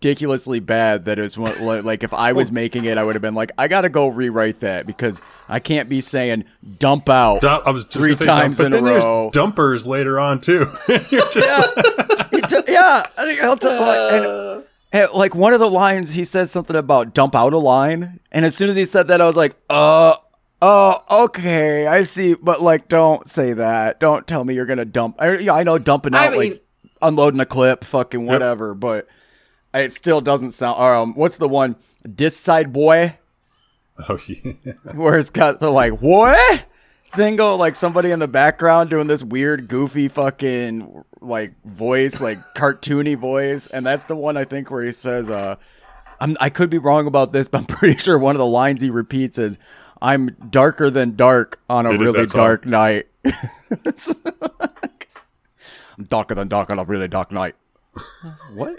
ridiculously 0.00 0.60
bad 0.60 1.06
that 1.06 1.18
it's 1.18 1.36
like, 1.38 1.60
like 1.84 2.02
if 2.04 2.12
I 2.12 2.32
was 2.32 2.52
making 2.52 2.84
it, 2.84 2.98
I 2.98 3.04
would 3.04 3.14
have 3.14 3.22
been 3.22 3.34
like, 3.34 3.52
I 3.58 3.68
gotta 3.68 3.88
go 3.88 4.08
rewrite 4.08 4.60
that 4.60 4.86
because 4.86 5.20
I 5.48 5.58
can't 5.58 5.88
be 5.88 6.00
saying 6.00 6.44
dump 6.78 7.08
out 7.08 7.40
Dump, 7.40 7.66
I 7.66 7.70
was 7.70 7.84
just 7.84 7.96
three 7.96 8.12
gonna 8.14 8.26
dump, 8.26 8.40
times 8.42 8.58
but 8.58 8.66
in 8.66 8.72
a 8.72 8.76
then 8.76 8.84
there's 8.84 9.04
row. 9.04 9.30
dumpers 9.32 9.86
later 9.86 10.20
on 10.20 10.40
too. 10.40 10.70
You're 10.88 11.20
just 11.32 12.68
yeah, 12.68 13.02
I 13.18 13.26
think 13.26 13.42
I'll 13.42 13.56
tell 13.56 13.80
like, 13.80 14.22
and, 14.22 14.64
and, 14.92 15.12
like 15.12 15.34
one 15.34 15.52
of 15.52 15.60
the 15.60 15.70
lines 15.70 16.12
he 16.12 16.24
says 16.24 16.50
something 16.50 16.76
about 16.76 17.14
dump 17.14 17.34
out 17.34 17.52
a 17.52 17.58
line, 17.58 18.20
and 18.32 18.44
as 18.44 18.54
soon 18.54 18.70
as 18.70 18.76
he 18.76 18.84
said 18.84 19.08
that, 19.08 19.20
I 19.20 19.26
was 19.26 19.36
like, 19.36 19.56
uh. 19.70 20.14
Oh, 20.62 21.24
okay, 21.26 21.86
I 21.86 22.02
see, 22.04 22.32
but 22.34 22.62
like, 22.62 22.88
don't 22.88 23.28
say 23.28 23.52
that. 23.52 24.00
Don't 24.00 24.26
tell 24.26 24.42
me 24.42 24.54
you're 24.54 24.64
gonna 24.64 24.86
dump. 24.86 25.16
I, 25.18 25.36
yeah, 25.36 25.52
I 25.52 25.64
know 25.64 25.76
dumping 25.78 26.14
I 26.14 26.26
out, 26.26 26.32
mean- 26.32 26.40
like 26.52 26.64
unloading 27.02 27.40
a 27.40 27.44
clip, 27.44 27.84
fucking 27.84 28.24
whatever, 28.24 28.74
but 28.74 29.06
it 29.78 29.92
still 29.92 30.20
doesn't 30.20 30.52
sound. 30.52 30.80
Um, 30.80 31.14
what's 31.14 31.36
the 31.36 31.48
one? 31.48 31.76
This 32.04 32.36
side 32.36 32.72
boy, 32.72 33.16
oh 34.08 34.18
yeah. 34.28 34.52
where 34.94 35.18
it's 35.18 35.30
got 35.30 35.60
the 35.60 35.70
like 35.70 36.00
what 36.00 36.66
thing 37.14 37.36
go 37.36 37.56
like 37.56 37.74
somebody 37.76 38.10
in 38.10 38.18
the 38.18 38.28
background 38.28 38.90
doing 38.90 39.06
this 39.06 39.22
weird 39.24 39.68
goofy 39.68 40.06
fucking 40.06 41.02
like 41.22 41.54
voice 41.64 42.20
like 42.20 42.36
cartoony 42.54 43.16
voice 43.16 43.66
and 43.68 43.86
that's 43.86 44.04
the 44.04 44.14
one 44.14 44.36
i 44.36 44.44
think 44.44 44.70
where 44.70 44.82
he 44.82 44.92
says 44.92 45.30
uh 45.30 45.56
I'm, 46.20 46.36
i 46.40 46.50
could 46.50 46.68
be 46.68 46.76
wrong 46.76 47.06
about 47.06 47.32
this 47.32 47.48
but 47.48 47.58
i'm 47.58 47.64
pretty 47.76 47.96
sure 47.96 48.18
one 48.18 48.34
of 48.34 48.38
the 48.38 48.44
lines 48.46 48.82
he 48.82 48.90
repeats 48.90 49.38
is 49.38 49.58
i'm 50.02 50.28
darker 50.50 50.90
than 50.90 51.16
dark 51.16 51.58
on 51.70 51.86
a 51.86 51.92
It 51.92 51.98
really 52.00 52.20
that 52.20 52.30
song. 52.30 52.38
dark 52.40 52.66
night 52.66 53.06
i'm 55.98 56.04
darker 56.04 56.34
than 56.34 56.48
dark 56.48 56.68
on 56.70 56.78
a 56.78 56.84
really 56.84 57.08
dark 57.08 57.32
night 57.32 57.54
what 58.52 58.78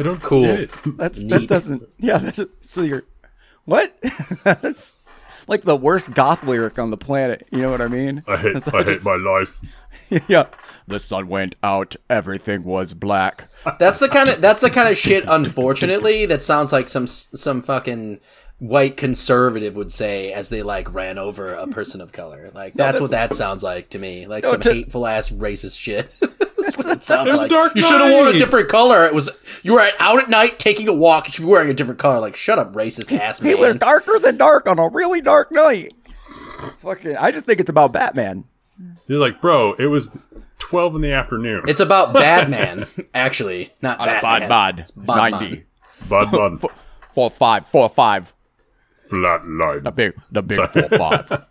I 0.00 0.02
don't 0.02 0.22
Cool. 0.22 0.42
get 0.44 0.60
it. 0.60 0.70
that's 0.96 1.24
that 1.24 1.46
doesn't. 1.48 1.82
Yeah. 1.98 2.18
That's, 2.18 2.40
so 2.60 2.82
you're 2.82 3.04
what? 3.64 3.94
that's 4.44 4.98
like 5.46 5.62
the 5.62 5.76
worst 5.76 6.14
goth 6.14 6.42
lyric 6.42 6.78
on 6.78 6.90
the 6.90 6.96
planet. 6.96 7.46
You 7.50 7.62
know 7.62 7.70
what 7.70 7.80
I 7.80 7.88
mean? 7.88 8.22
I 8.26 8.36
hate, 8.36 8.54
That's 8.54 8.68
I 8.68 8.78
hate 8.78 8.86
just- 8.88 9.04
my 9.06 9.16
life. 9.16 9.60
yeah. 10.28 10.46
The 10.88 10.98
sun 10.98 11.28
went 11.28 11.54
out. 11.62 11.94
Everything 12.08 12.64
was 12.64 12.94
black. 12.94 13.48
That's 13.78 13.98
the 14.00 14.08
kind 14.08 14.28
of 14.28 14.40
that's 14.40 14.60
the 14.60 14.70
kind 14.70 14.88
of 14.88 14.96
shit. 14.98 15.24
Unfortunately, 15.28 16.26
that 16.26 16.42
sounds 16.42 16.72
like 16.72 16.88
some 16.88 17.06
some 17.06 17.62
fucking 17.62 18.20
white 18.58 18.96
conservative 18.96 19.74
would 19.76 19.90
say 19.92 20.32
as 20.32 20.48
they 20.48 20.62
like 20.62 20.92
ran 20.92 21.16
over 21.18 21.54
a 21.54 21.66
person 21.66 22.00
of 22.00 22.12
color. 22.12 22.50
Like 22.54 22.74
that's, 22.74 23.00
what 23.00 23.10
that 23.10 23.32
sounds 23.34 23.62
like 23.62 23.88
to 23.90 23.98
me. 23.98 24.26
Like 24.26 24.46
some 24.46 24.60
to- 24.62 24.74
hateful 24.74 25.06
ass 25.06 25.30
racist 25.30 25.78
shit. 25.78 26.10
that's 26.76 26.84
what 26.84 26.96
it 26.96 27.02
sounds 27.02 27.28
It 27.28 27.32
was 27.32 27.40
like. 27.42 27.50
Dark 27.50 27.74
you 27.76 27.82
should 27.82 28.00
have 28.00 28.12
worn 28.12 28.34
a 28.34 28.38
different 28.38 28.68
color. 28.68 29.04
It 29.06 29.14
was 29.14 29.30
you 29.62 29.74
were 29.74 29.88
out 29.98 30.22
at 30.22 30.28
night 30.30 30.58
taking 30.58 30.88
a 30.88 30.94
walk. 30.94 31.26
You 31.26 31.32
should 31.32 31.42
be 31.42 31.48
wearing 31.48 31.70
a 31.70 31.74
different 31.74 31.98
color. 32.00 32.20
Like 32.20 32.36
shut 32.36 32.58
up, 32.58 32.72
racist 32.72 33.16
ass 33.18 33.40
man. 33.42 33.52
It 33.52 33.58
was 33.58 33.76
darker 33.76 34.18
than 34.18 34.36
dark 34.36 34.68
on 34.68 34.78
a 34.78 34.88
really 34.88 35.20
dark 35.20 35.50
night. 35.52 35.92
Fucking. 36.82 37.16
I 37.16 37.30
just 37.30 37.46
think 37.46 37.60
it's 37.60 37.70
about 37.70 37.92
Batman. 37.92 38.44
You're 39.06 39.18
like, 39.18 39.40
bro, 39.40 39.72
it 39.74 39.86
was 39.86 40.16
12 40.58 40.96
in 40.96 41.00
the 41.02 41.12
afternoon. 41.12 41.62
It's 41.66 41.80
about 41.80 42.12
Batman, 42.14 42.86
actually, 43.14 43.70
not 43.82 43.98
Batman. 43.98 44.48
Bod 44.48 44.78
It's 44.78 44.90
Bodman. 44.90 45.30
ninety 45.40 45.64
Bud 46.08 46.30
Bud. 46.32 46.60
four 47.12 47.30
five 47.30 47.66
four 47.66 47.88
five. 47.88 48.32
Flat 48.96 49.46
line. 49.46 49.82
The 49.82 49.90
big 49.90 50.14
the 50.30 50.42
big 50.42 50.58
four 50.68 50.88
five. 50.88 51.46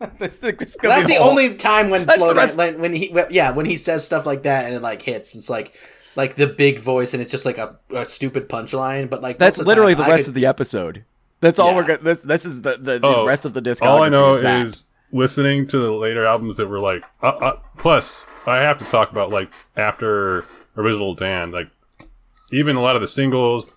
This 0.18 0.36
thing 0.36 0.56
is 0.60 0.76
gonna 0.76 0.94
That's 0.94 1.06
the 1.08 1.14
whole- 1.14 1.30
only 1.30 1.54
time 1.56 1.90
when 1.90 2.00
Flo 2.06 2.34
rest- 2.34 2.56
when, 2.58 2.80
when 2.80 2.92
he 2.92 3.14
yeah 3.30 3.50
when 3.52 3.66
he 3.66 3.76
says 3.76 4.04
stuff 4.04 4.26
like 4.26 4.42
that 4.42 4.66
and 4.66 4.74
it 4.74 4.82
like 4.82 5.02
hits 5.02 5.36
it's 5.36 5.48
like 5.50 5.74
like 6.16 6.34
the 6.36 6.46
big 6.46 6.78
voice 6.78 7.12
and 7.14 7.20
it's 7.22 7.30
just 7.30 7.44
like 7.46 7.58
a, 7.58 7.78
a 7.90 8.04
stupid 8.04 8.48
punchline 8.48 9.08
but 9.10 9.22
like 9.22 9.38
That's 9.38 9.58
most 9.58 9.66
literally 9.66 9.94
time, 9.94 10.04
the 10.04 10.10
rest 10.10 10.22
could- 10.24 10.28
of 10.28 10.34
the 10.34 10.46
episode. 10.46 11.04
That's 11.40 11.58
all 11.58 11.70
Yeah. 11.72 11.76
we're 11.76 11.86
gonna. 11.86 11.98
This, 11.98 12.18
this 12.18 12.46
is 12.46 12.62
the 12.62 12.72
the, 12.78 12.98
the 12.98 13.06
Oh, 13.06 13.26
rest 13.26 13.44
of 13.44 13.52
the 13.54 13.60
disc. 13.60 13.82
All 13.82 14.02
I 14.02 14.08
know 14.08 14.34
is 14.34 14.84
listening 15.12 15.66
to 15.68 15.78
the 15.78 15.92
later 15.92 16.24
albums 16.24 16.56
that 16.56 16.66
were 16.68 16.80
like. 16.80 17.02
Uh, 17.22 17.26
uh, 17.28 17.58
plus, 17.76 18.26
I 18.46 18.56
have 18.56 18.78
to 18.78 18.84
talk 18.86 19.10
about 19.12 19.28
like 19.30 19.50
after 19.76 20.46
Original 20.76 21.14
Dan, 21.14 21.50
like 21.50 21.68
even 22.50 22.76
a 22.76 22.80
lot 22.80 22.96
of 22.96 23.02
the 23.02 23.08
singles, 23.08 23.70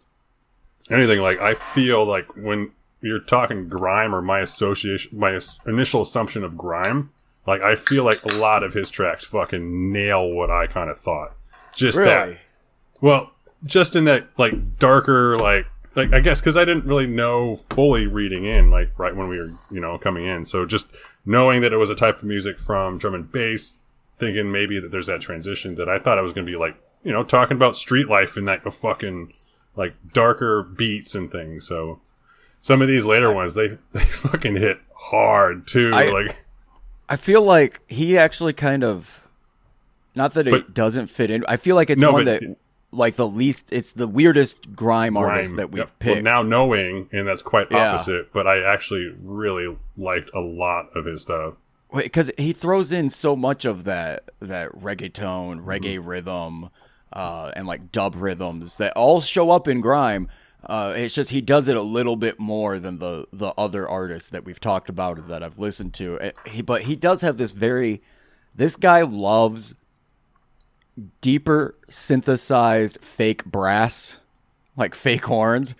anything. 0.89 1.19
Like 1.19 1.39
I 1.41 1.55
feel 1.55 2.05
like 2.05 2.35
when 2.37 2.71
you're 3.01 3.19
talking 3.19 3.67
grime 3.67 4.13
or 4.13 4.21
my 4.21 4.39
association, 4.39 5.17
my 5.17 5.39
initial 5.65 6.01
assumption 6.01 6.43
of 6.43 6.57
grime, 6.57 7.11
like 7.45 7.61
I 7.61 7.75
feel 7.75 8.03
like 8.03 8.23
a 8.23 8.33
lot 8.37 8.63
of 8.63 8.73
his 8.73 8.89
tracks 8.89 9.25
fucking 9.25 9.91
nail 9.91 10.29
what 10.29 10.49
I 10.49 10.67
kind 10.67 10.89
of 10.89 10.99
thought. 10.99 11.35
Just 11.73 11.97
that 11.97 12.25
really. 12.25 12.39
Well, 12.99 13.31
just 13.65 13.95
in 13.95 14.05
that 14.05 14.27
like 14.37 14.77
darker 14.79 15.37
like 15.37 15.65
like 15.95 16.13
I 16.13 16.19
guess 16.19 16.39
because 16.39 16.57
I 16.57 16.65
didn't 16.65 16.85
really 16.85 17.07
know 17.07 17.55
fully 17.55 18.05
reading 18.05 18.45
in 18.45 18.69
like 18.69 18.97
right 18.97 19.15
when 19.15 19.27
we 19.27 19.37
were 19.37 19.51
you 19.71 19.79
know 19.79 19.97
coming 19.97 20.25
in. 20.25 20.45
So 20.45 20.65
just 20.65 20.87
knowing 21.25 21.61
that 21.61 21.73
it 21.73 21.77
was 21.77 21.89
a 21.89 21.95
type 21.95 22.19
of 22.19 22.23
music 22.23 22.59
from 22.59 22.97
drum 22.97 23.15
and 23.15 23.31
bass, 23.31 23.79
thinking 24.19 24.51
maybe 24.51 24.79
that 24.79 24.91
there's 24.91 25.07
that 25.07 25.21
transition 25.21 25.75
that 25.75 25.89
I 25.89 25.99
thought 25.99 26.17
I 26.17 26.21
was 26.21 26.33
going 26.33 26.45
to 26.45 26.51
be 26.51 26.57
like 26.57 26.75
you 27.03 27.11
know 27.11 27.23
talking 27.23 27.57
about 27.57 27.75
street 27.75 28.07
life 28.07 28.37
in 28.37 28.45
that 28.45 28.61
fucking 28.71 29.33
like 29.75 29.95
darker 30.13 30.63
beats 30.63 31.15
and 31.15 31.31
things. 31.31 31.67
So 31.67 32.01
some 32.67 32.81
of 32.81 32.87
these 32.89 33.05
later 33.05 33.31
ones 33.31 33.53
they 33.53 33.77
they 33.93 34.03
fucking 34.03 34.57
hit 34.57 34.77
hard 34.93 35.65
too. 35.67 35.91
I- 35.93 36.09
like 36.09 36.45
I 37.09 37.15
feel 37.15 37.41
like 37.41 37.79
he 37.87 38.17
actually 38.17 38.51
kind 38.51 38.83
of, 38.83 39.25
not 40.13 40.33
that 40.33 40.45
it 40.45 40.73
doesn't 40.73 41.07
fit 41.07 41.31
in. 41.31 41.45
I 41.47 41.55
feel 41.55 41.77
like 41.77 41.89
it's 41.89 42.01
No, 42.01 42.11
one 42.11 42.25
but- 42.25 42.41
that 42.41 42.57
like 42.91 43.15
the 43.15 43.27
least. 43.27 43.71
It's 43.71 43.93
the 43.93 44.07
weirdest 44.07 44.75
grime, 44.75 45.15
artist 45.15 45.55
that 45.55 45.71
we've 45.71 45.79
Yep. 45.83 45.99
picked. 45.99 46.23
Well, 46.25 46.35
now 46.35 46.41
knowing, 46.41 47.07
and 47.13 47.25
that's 47.25 47.41
quite 47.41 47.67
Yeah. 47.71 47.93
opposite. 47.93 48.33
But 48.33 48.45
I 48.47 48.61
actually 48.61 49.13
really 49.23 49.77
liked 49.97 50.29
a 50.33 50.39
lot 50.41 50.89
of 50.95 51.05
his 51.05 51.21
stuff. 51.21 51.53
because 51.95 52.29
he 52.37 52.51
throws 52.51 52.91
in 52.91 53.09
so 53.09 53.33
much 53.37 53.63
of 53.63 53.85
that 53.85 54.29
that 54.41 54.69
reggaeton, 54.73 55.59
Mm-hmm. 55.59 55.69
reggae 55.69 55.99
rhythm, 56.05 56.69
uh, 57.13 57.51
and 57.55 57.65
like 57.67 57.93
dub 57.93 58.15
rhythms 58.15 58.75
that 58.77 58.91
all 58.97 59.21
show 59.21 59.49
up 59.51 59.67
in 59.69 59.79
grime. 59.79 60.27
Uh, 60.67 60.93
it's 60.97 61.15
just 61.15 61.31
he 61.31 61.39
does 61.39 61.69
it 61.69 61.77
a 61.77 61.81
little 61.81 62.17
bit 62.17 62.39
more 62.39 62.77
than 62.77 62.99
the 62.99 63.25
the 63.31 63.53
other 63.57 63.87
artists 63.87 64.29
that 64.29 64.43
we've 64.43 64.59
talked 64.59 64.89
about 64.89 65.27
that 65.29 65.41
I've 65.41 65.57
listened 65.57 65.93
to. 65.95 66.19
Uh, 66.19 66.31
He, 66.45 66.61
but 66.61 66.83
he 66.83 66.95
does 66.95 67.21
have 67.21 67.37
this 67.37 67.53
very. 67.53 68.01
This 68.53 68.75
guy 68.75 69.03
loves 69.03 69.75
deeper 71.21 71.75
synthesized 71.89 72.99
fake 73.01 73.45
brass, 73.45 74.19
like 74.75 74.93
fake 74.93 75.25
horns. 75.25 75.73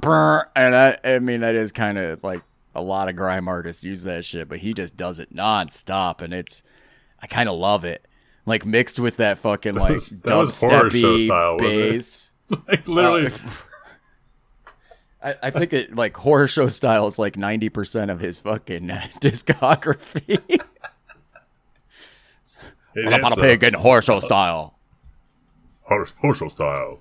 Brr. 0.00 0.42
And 0.56 0.74
I, 0.74 0.96
I 1.04 1.18
mean, 1.18 1.40
that 1.40 1.54
is 1.54 1.72
kind 1.72 1.98
of 1.98 2.22
like 2.24 2.42
a 2.74 2.82
lot 2.82 3.08
of 3.08 3.16
grime 3.16 3.48
artists 3.48 3.84
use 3.84 4.04
that 4.04 4.24
shit, 4.24 4.48
but 4.48 4.58
he 4.58 4.72
just 4.72 4.96
does 4.96 5.18
it 5.18 5.34
nonstop, 5.34 6.22
and 6.22 6.32
it's 6.32 6.62
I 7.20 7.26
kind 7.26 7.48
of 7.48 7.58
love 7.58 7.84
it. 7.84 8.06
Like 8.48 8.64
mixed 8.66 8.98
with 8.98 9.18
that 9.18 9.38
fucking 9.38 9.74
like 9.74 9.92
was- 9.92 10.08
that 10.08 10.34
was 10.34 10.60
horror 10.60 10.90
show 10.90 11.18
style, 11.18 11.58
bass. 11.58 12.30
Like 12.66 12.88
literally, 12.88 13.26
Uh, 13.26 13.30
I, 15.22 15.34
I 15.42 15.50
think 15.50 15.74
it 15.74 15.94
like 15.94 16.16
horror 16.16 16.48
show 16.48 16.68
style 16.68 17.06
is 17.06 17.18
like 17.18 17.36
ninety 17.36 17.68
percent 17.68 18.10
of 18.10 18.20
his 18.20 18.40
fucking 18.40 18.90
uh, 18.90 19.06
discography. 19.20 20.40
I'm 22.96 23.12
about 23.12 23.36
a 23.36 23.40
pig 23.40 23.62
uh, 23.62 23.66
in 23.68 23.74
horror 23.74 24.00
show 24.00 24.16
uh, 24.16 24.20
style? 24.20 24.78
Horror, 25.82 26.08
horror 26.20 26.34
show 26.34 26.48
style. 26.48 27.00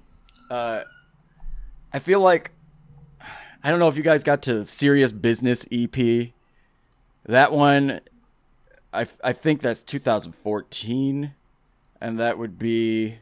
I 0.52 2.00
feel 2.00 2.20
like 2.20 2.52
I 3.64 3.72
don't 3.72 3.80
know 3.80 3.88
if 3.88 3.98
you 3.98 4.04
guys 4.04 4.24
got 4.24 4.44
to 4.44 4.68
Serious 4.68 5.12
Business 5.12 5.66
EP. 5.72 6.30
That 7.26 7.52
one, 7.52 8.02
I 8.94 9.08
I 9.24 9.34
think 9.34 9.62
that's 9.62 9.84
2014, 9.84 11.34
and 12.02 12.20
that 12.20 12.38
would 12.38 12.58
be 12.60 13.20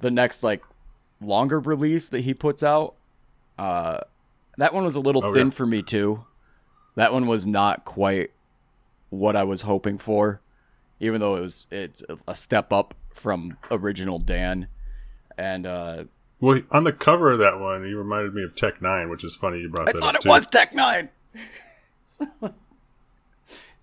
the 0.00 0.10
next 0.10 0.42
like 0.42 0.62
longer 1.20 1.58
release 1.60 2.08
that 2.08 2.20
he 2.20 2.34
puts 2.34 2.62
out. 2.62 2.94
Uh, 3.58 3.98
that 4.58 4.72
one 4.74 4.84
was 4.84 4.94
a 4.94 5.00
little 5.00 5.24
Okay. 5.24 5.38
thin 5.38 5.50
for 5.50 5.66
me 5.66 5.82
too. 5.82 6.24
That 6.94 7.12
one 7.12 7.26
was 7.26 7.46
not 7.46 7.84
quite 7.84 8.30
what 9.10 9.36
I 9.36 9.44
was 9.44 9.62
hoping 9.62 9.98
for, 9.98 10.40
even 11.00 11.20
though 11.20 11.36
it 11.36 11.40
was 11.40 11.66
it's 11.70 12.02
a 12.26 12.34
step 12.34 12.72
up 12.72 12.94
from 13.14 13.56
original 13.70 14.18
Dan. 14.18 14.68
And 15.38 15.66
uh, 15.66 16.04
Well, 16.40 16.62
on 16.70 16.84
the 16.84 16.92
cover 16.92 17.32
of 17.32 17.38
that 17.38 17.58
one, 17.60 17.84
he 17.84 17.92
reminded 17.92 18.34
me 18.34 18.42
of 18.42 18.54
Tech 18.54 18.80
N9ne, 18.80 19.10
which 19.10 19.24
is 19.24 19.34
funny 19.36 19.60
you 19.60 19.68
brought 19.68 19.88
I 19.88 19.92
that 19.92 20.00
thought 20.00 20.14
up 20.16 20.20
it 20.20 20.22
too. 20.22 20.28
was 20.30 20.46
Tech 20.46 20.74
N9ne. 20.74 21.08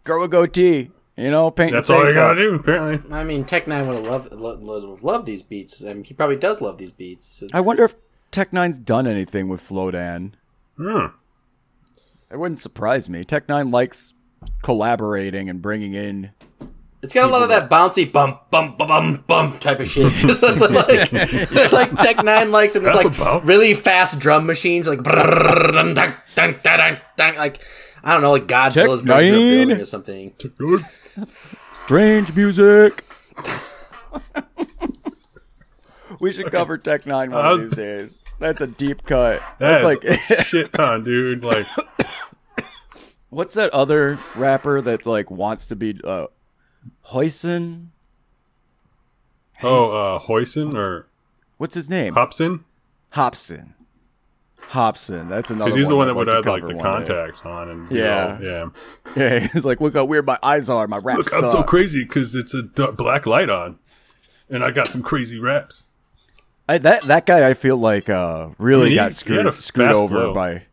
Grow 0.03 0.23
a 0.23 0.27
goatee, 0.27 0.91
you 1.17 1.29
know, 1.29 1.51
paint 1.51 1.71
That's 1.73 1.89
your 1.89 1.99
all 1.99 2.07
you 2.07 2.13
gotta 2.13 2.31
up. 2.31 2.37
do, 2.37 2.55
apparently. 2.55 3.11
I 3.15 3.23
mean, 3.23 3.43
Tech 3.45 3.65
N9ne 3.65 3.87
would 3.87 3.95
have 3.95 4.05
loved, 4.05 4.33
lo- 4.33 4.57
lo- 4.59 4.99
loved 5.01 5.25
these 5.25 5.43
beats. 5.43 5.83
I 5.83 5.93
mean, 5.93 6.03
he 6.03 6.13
probably 6.13 6.35
does 6.37 6.59
love 6.61 6.77
these 6.77 6.91
beats. 6.91 7.25
So 7.39 7.47
I 7.53 7.61
wonder 7.61 7.83
if 7.83 7.95
Tech 8.31 8.51
N9ne's 8.51 8.79
done 8.79 9.05
anything 9.07 9.47
with 9.47 9.61
Flowdan. 9.61 10.33
Hmm. 10.77 11.05
It 12.31 12.37
wouldn't 12.39 12.61
surprise 12.61 13.09
me. 13.09 13.23
Tech 13.23 13.47
N9ne 13.47 13.71
likes 13.71 14.13
collaborating 14.63 15.49
and 15.49 15.61
bringing 15.61 15.93
in. 15.93 16.31
it's 17.03 17.13
got 17.13 17.29
a 17.29 17.31
lot 17.31 17.43
of 17.43 17.49
that 17.49 17.69
bouncy 17.69 18.11
bump, 18.11 18.49
bump, 18.49 18.77
bump, 18.79 18.89
bump, 18.89 19.27
bump 19.27 19.59
type 19.59 19.79
of 19.79 19.87
shit. 19.87 20.05
like, 20.41 21.71
like 21.71 21.93
Tech 21.95 22.17
N9ne 22.17 22.49
likes 22.49 22.75
it 22.75 22.81
with 22.81 22.91
That's 22.91 23.19
like 23.19 23.43
a 23.43 23.45
really 23.45 23.75
fast 23.75 24.17
drum 24.19 24.47
machines, 24.47 24.87
like 24.87 25.05
like 27.37 27.61
I 28.03 28.13
don't 28.13 28.21
know, 28.21 28.31
like 28.31 28.47
Godzilla's 28.47 29.01
Tech 29.01 29.07
breaking 29.07 29.33
a 29.33 29.65
building 29.65 29.81
or 29.81 29.85
something. 29.85 30.33
Strange 31.73 32.35
music. 32.35 33.05
we 36.19 36.31
should 36.33 36.51
cover 36.51 36.77
Tech 36.77 37.03
N9ne 37.03 37.31
one 37.31 37.45
I 37.45 37.51
of 37.51 37.61
these 37.61 37.71
days. 37.71 38.19
That's 38.39 38.61
a 38.61 38.67
deep 38.67 39.05
cut. 39.05 39.41
That's 39.57 39.83
That's 39.83 40.05
like 40.05 40.45
shit 40.45 40.73
ton, 40.73 41.03
dude. 41.03 41.43
Like, 41.43 41.65
what's 43.29 43.53
that 43.53 43.73
other 43.73 44.19
rapper 44.35 44.81
that 44.81 45.05
like 45.05 45.31
wants 45.31 45.67
to 45.67 45.75
be 45.75 45.99
uh 46.03 46.27
Hoyson? 47.07 47.87
oh, 49.63 50.15
uh, 50.15 50.19
Hoyson 50.19 50.75
or 50.75 51.07
What's 51.57 51.75
his 51.75 51.89
name? 51.89 52.15
Hopsin? 52.15 52.61
Hopsin. 53.13 53.73
Hopsin. 54.69 55.29
That's 55.29 55.51
another. 55.51 55.69
Because 55.71 55.79
he's 55.79 55.87
the 55.87 55.95
one 55.95 56.07
that 56.07 56.15
would 56.15 56.27
like 56.27 56.35
have 56.37 56.45
like 56.45 56.61
the 56.65 56.75
one 56.75 57.01
day. 57.01 57.07
contacts 57.07 57.45
on, 57.45 57.69
and 57.69 57.91
you 57.91 57.99
Yeah. 57.99 58.37
know, 58.41 58.71
yeah. 59.15 59.15
Yeah, 59.15 59.39
he's 59.39 59.65
like, 59.65 59.81
look 59.81 59.93
how 59.93 60.05
weird 60.05 60.25
my 60.25 60.39
eyes 60.41 60.69
are. 60.69 60.87
My 60.87 60.97
raps 60.97 61.31
Look, 61.33 61.43
I'm 61.43 61.51
so 61.51 61.63
crazy 61.63 62.03
because 62.03 62.33
it's 62.35 62.53
a 62.53 62.63
d- 62.63 62.87
black 62.97 63.25
light 63.27 63.49
on, 63.49 63.77
and 64.49 64.63
I 64.63 64.71
got 64.71 64.87
some 64.87 65.03
crazy 65.03 65.39
raps. 65.39 65.83
I, 66.67 66.77
that 66.79 67.03
that 67.03 67.25
guy, 67.25 67.47
I 67.49 67.53
feel 67.53 67.77
like, 67.77 68.09
uh, 68.09 68.49
really 68.57 68.85
I 68.85 68.89
mean, 68.89 68.95
got 68.95 69.07
he 69.09 69.13
screwed 69.13 69.45
a 69.45 69.51
screwed 69.53 69.91
over 69.91 70.15
flow. 70.15 70.33
by. 70.33 70.63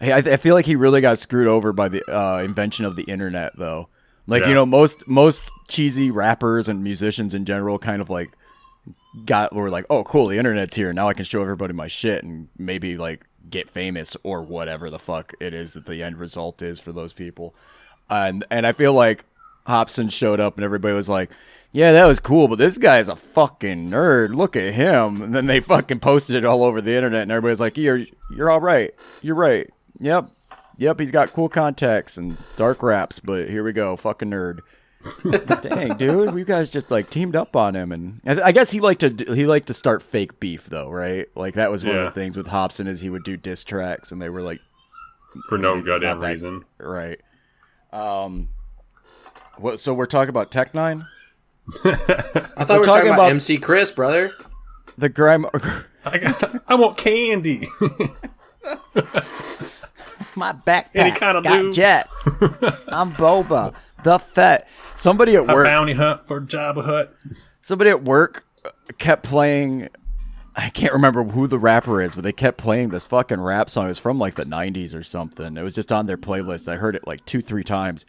I, 0.00 0.16
I 0.18 0.36
feel 0.36 0.54
like 0.54 0.66
he 0.66 0.76
really 0.76 1.00
got 1.00 1.18
screwed 1.18 1.46
over 1.48 1.72
by 1.72 1.88
the 1.88 2.02
uh, 2.12 2.42
invention 2.42 2.84
of 2.84 2.96
the 2.96 3.04
internet, 3.04 3.56
though. 3.56 3.88
Like 4.26 4.42
Yeah. 4.42 4.48
you 4.50 4.54
know, 4.54 4.66
most 4.66 5.06
most 5.08 5.48
cheesy 5.68 6.10
rappers 6.10 6.68
and 6.68 6.82
musicians 6.82 7.32
in 7.32 7.44
general 7.46 7.78
kind 7.78 8.02
of 8.02 8.10
like 8.10 8.36
got 9.24 9.54
were 9.54 9.70
like, 9.70 9.86
oh, 9.88 10.04
cool, 10.04 10.26
the 10.26 10.36
internet's 10.36 10.74
here. 10.76 10.92
Now 10.92 11.08
I 11.08 11.14
can 11.14 11.24
show 11.24 11.40
everybody 11.40 11.72
my 11.72 11.86
shit 11.86 12.24
and 12.24 12.48
maybe 12.58 12.98
like 12.98 13.24
get 13.48 13.68
famous 13.68 14.16
or 14.22 14.42
whatever 14.42 14.90
the 14.90 14.98
fuck 14.98 15.32
it 15.40 15.54
is 15.54 15.74
that 15.74 15.86
the 15.86 16.02
end 16.02 16.18
result 16.18 16.62
is 16.62 16.80
for 16.80 16.92
those 16.92 17.12
people. 17.12 17.54
And 18.10 18.44
and 18.50 18.66
I 18.66 18.72
feel 18.72 18.92
like 18.92 19.24
Hopsin 19.66 20.12
showed 20.12 20.40
up 20.40 20.56
and 20.56 20.64
everybody 20.64 20.94
was 20.94 21.08
like, 21.08 21.30
yeah, 21.72 21.92
that 21.92 22.06
was 22.06 22.20
cool, 22.20 22.48
but 22.48 22.58
this 22.58 22.78
guy's 22.78 23.08
a 23.08 23.16
fucking 23.16 23.90
nerd. 23.90 24.34
Look 24.34 24.56
at 24.56 24.74
him. 24.74 25.20
And 25.22 25.34
then 25.34 25.46
they 25.46 25.60
fucking 25.60 26.00
posted 26.00 26.36
it 26.36 26.44
all 26.44 26.62
over 26.62 26.80
the 26.80 26.94
internet 26.94 27.22
and 27.22 27.32
everybody's 27.32 27.60
like, 27.60 27.76
you're 27.76 28.00
you're 28.30 28.50
all 28.50 28.60
right. 28.60 28.92
You're 29.22 29.34
right. 29.34 29.68
Yep. 30.00 30.26
Yep, 30.78 31.00
he's 31.00 31.10
got 31.10 31.32
cool 31.32 31.48
contacts 31.48 32.18
and 32.18 32.36
dark 32.56 32.82
raps, 32.82 33.18
but 33.18 33.48
here 33.48 33.64
we 33.64 33.72
go, 33.72 33.96
fucking 33.96 34.28
nerd. 34.28 34.60
Dang, 35.62 35.96
dude, 35.96 36.34
you 36.36 36.44
guys 36.44 36.70
just 36.70 36.90
like 36.90 37.10
teamed 37.10 37.36
up 37.36 37.56
on 37.56 37.74
him, 37.74 37.92
and 37.92 38.20
I 38.26 38.46
I 38.48 38.52
guess 38.52 38.70
he 38.70 38.80
liked 38.80 39.00
to 39.00 39.34
he 39.34 39.46
liked 39.46 39.66
to 39.68 39.74
start 39.74 40.02
fake 40.02 40.38
beef 40.40 40.66
though, 40.66 40.90
right? 40.90 41.26
Like 41.34 41.54
that 41.54 41.70
was 41.70 41.84
one 41.84 41.94
Yeah. 41.94 42.00
of 42.06 42.14
the 42.14 42.20
things 42.20 42.36
with 42.36 42.46
Hopsin 42.46 42.86
is 42.86 43.00
he 43.00 43.10
would 43.10 43.24
do 43.24 43.36
diss 43.36 43.64
tracks, 43.64 44.12
and 44.12 44.20
they 44.22 44.30
were 44.30 44.42
like 44.42 44.60
for 45.48 45.58
no 45.58 45.78
It's 45.78 45.86
goddamn 45.86 46.18
not 46.18 46.20
that- 46.20 46.32
reason. 46.32 46.64
right. 46.78 47.20
Um, 47.92 48.48
what? 49.58 49.80
So 49.80 49.94
we're 49.94 50.06
talking 50.06 50.30
about 50.30 50.50
Tech 50.50 50.72
N9ne, 50.72 51.06
I 51.84 51.94
thought 51.94 52.68
we 52.68 52.78
were 52.78 52.84
talking 52.84 52.84
talking 52.84 53.06
about, 53.08 53.14
about- 53.14 53.30
MC 53.30 53.58
Chris, 53.58 53.90
brother. 53.92 54.32
the 54.98 55.08
grime. 55.08 55.46
I 56.04 56.18
got, 56.18 56.62
I 56.68 56.74
want 56.76 56.96
candy. 56.96 57.68
My 60.34 60.52
backpack's 60.52 60.88
Any 60.94 61.10
got 61.12 61.44
lube. 61.46 61.72
jets. 61.74 62.26
I'm 62.88 63.12
Boba, 63.14 63.74
the 64.06 64.18
Fett. 64.18 64.68
Somebody 64.94 65.36
at 65.36 65.48
a 65.48 65.52
work 65.52 65.66
bounty 65.66 65.92
hunt 65.92 66.26
for 66.26 66.40
Jabba 66.40 66.84
Hut. 66.84 67.14
somebody 67.60 67.90
at 67.90 68.02
work 68.04 68.46
kept 68.98 69.22
playing 69.24 69.88
I 70.58 70.70
can't 70.70 70.94
remember 70.94 71.22
who 71.22 71.46
the 71.46 71.58
rapper 71.58 72.00
is, 72.00 72.14
but 72.14 72.24
they 72.24 72.32
kept 72.32 72.56
playing 72.56 72.88
this 72.88 73.04
fucking 73.04 73.38
rap 73.40 73.68
song. 73.68 73.84
It 73.84 73.88
was 73.88 73.98
from 73.98 74.18
like 74.18 74.36
the 74.36 74.46
90s 74.46 74.94
or 74.94 75.02
something. 75.02 75.54
It 75.54 75.62
was 75.62 75.74
just 75.74 75.92
on 75.92 76.06
their 76.06 76.16
playlist. 76.16 76.66
I 76.66 76.76
heard 76.76 76.96
it 76.96 77.06
like 77.06 77.22
two, 77.26 77.42
three 77.42 77.62
times. 77.62 78.06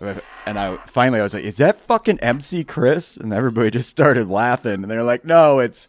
And 0.00 0.58
I 0.58 0.76
finally 0.86 1.20
I 1.20 1.22
was 1.22 1.34
like, 1.34 1.44
"Is 1.44 1.58
that 1.58 1.76
fucking 1.76 2.20
MC 2.20 2.64
Chris?" 2.64 3.16
And 3.16 3.32
everybody 3.32 3.70
just 3.70 3.88
started 3.90 4.28
laughing. 4.28 4.82
And 4.82 4.90
they're 4.90 5.02
like, 5.02 5.24
"No, 5.24 5.58
it's 5.58 5.88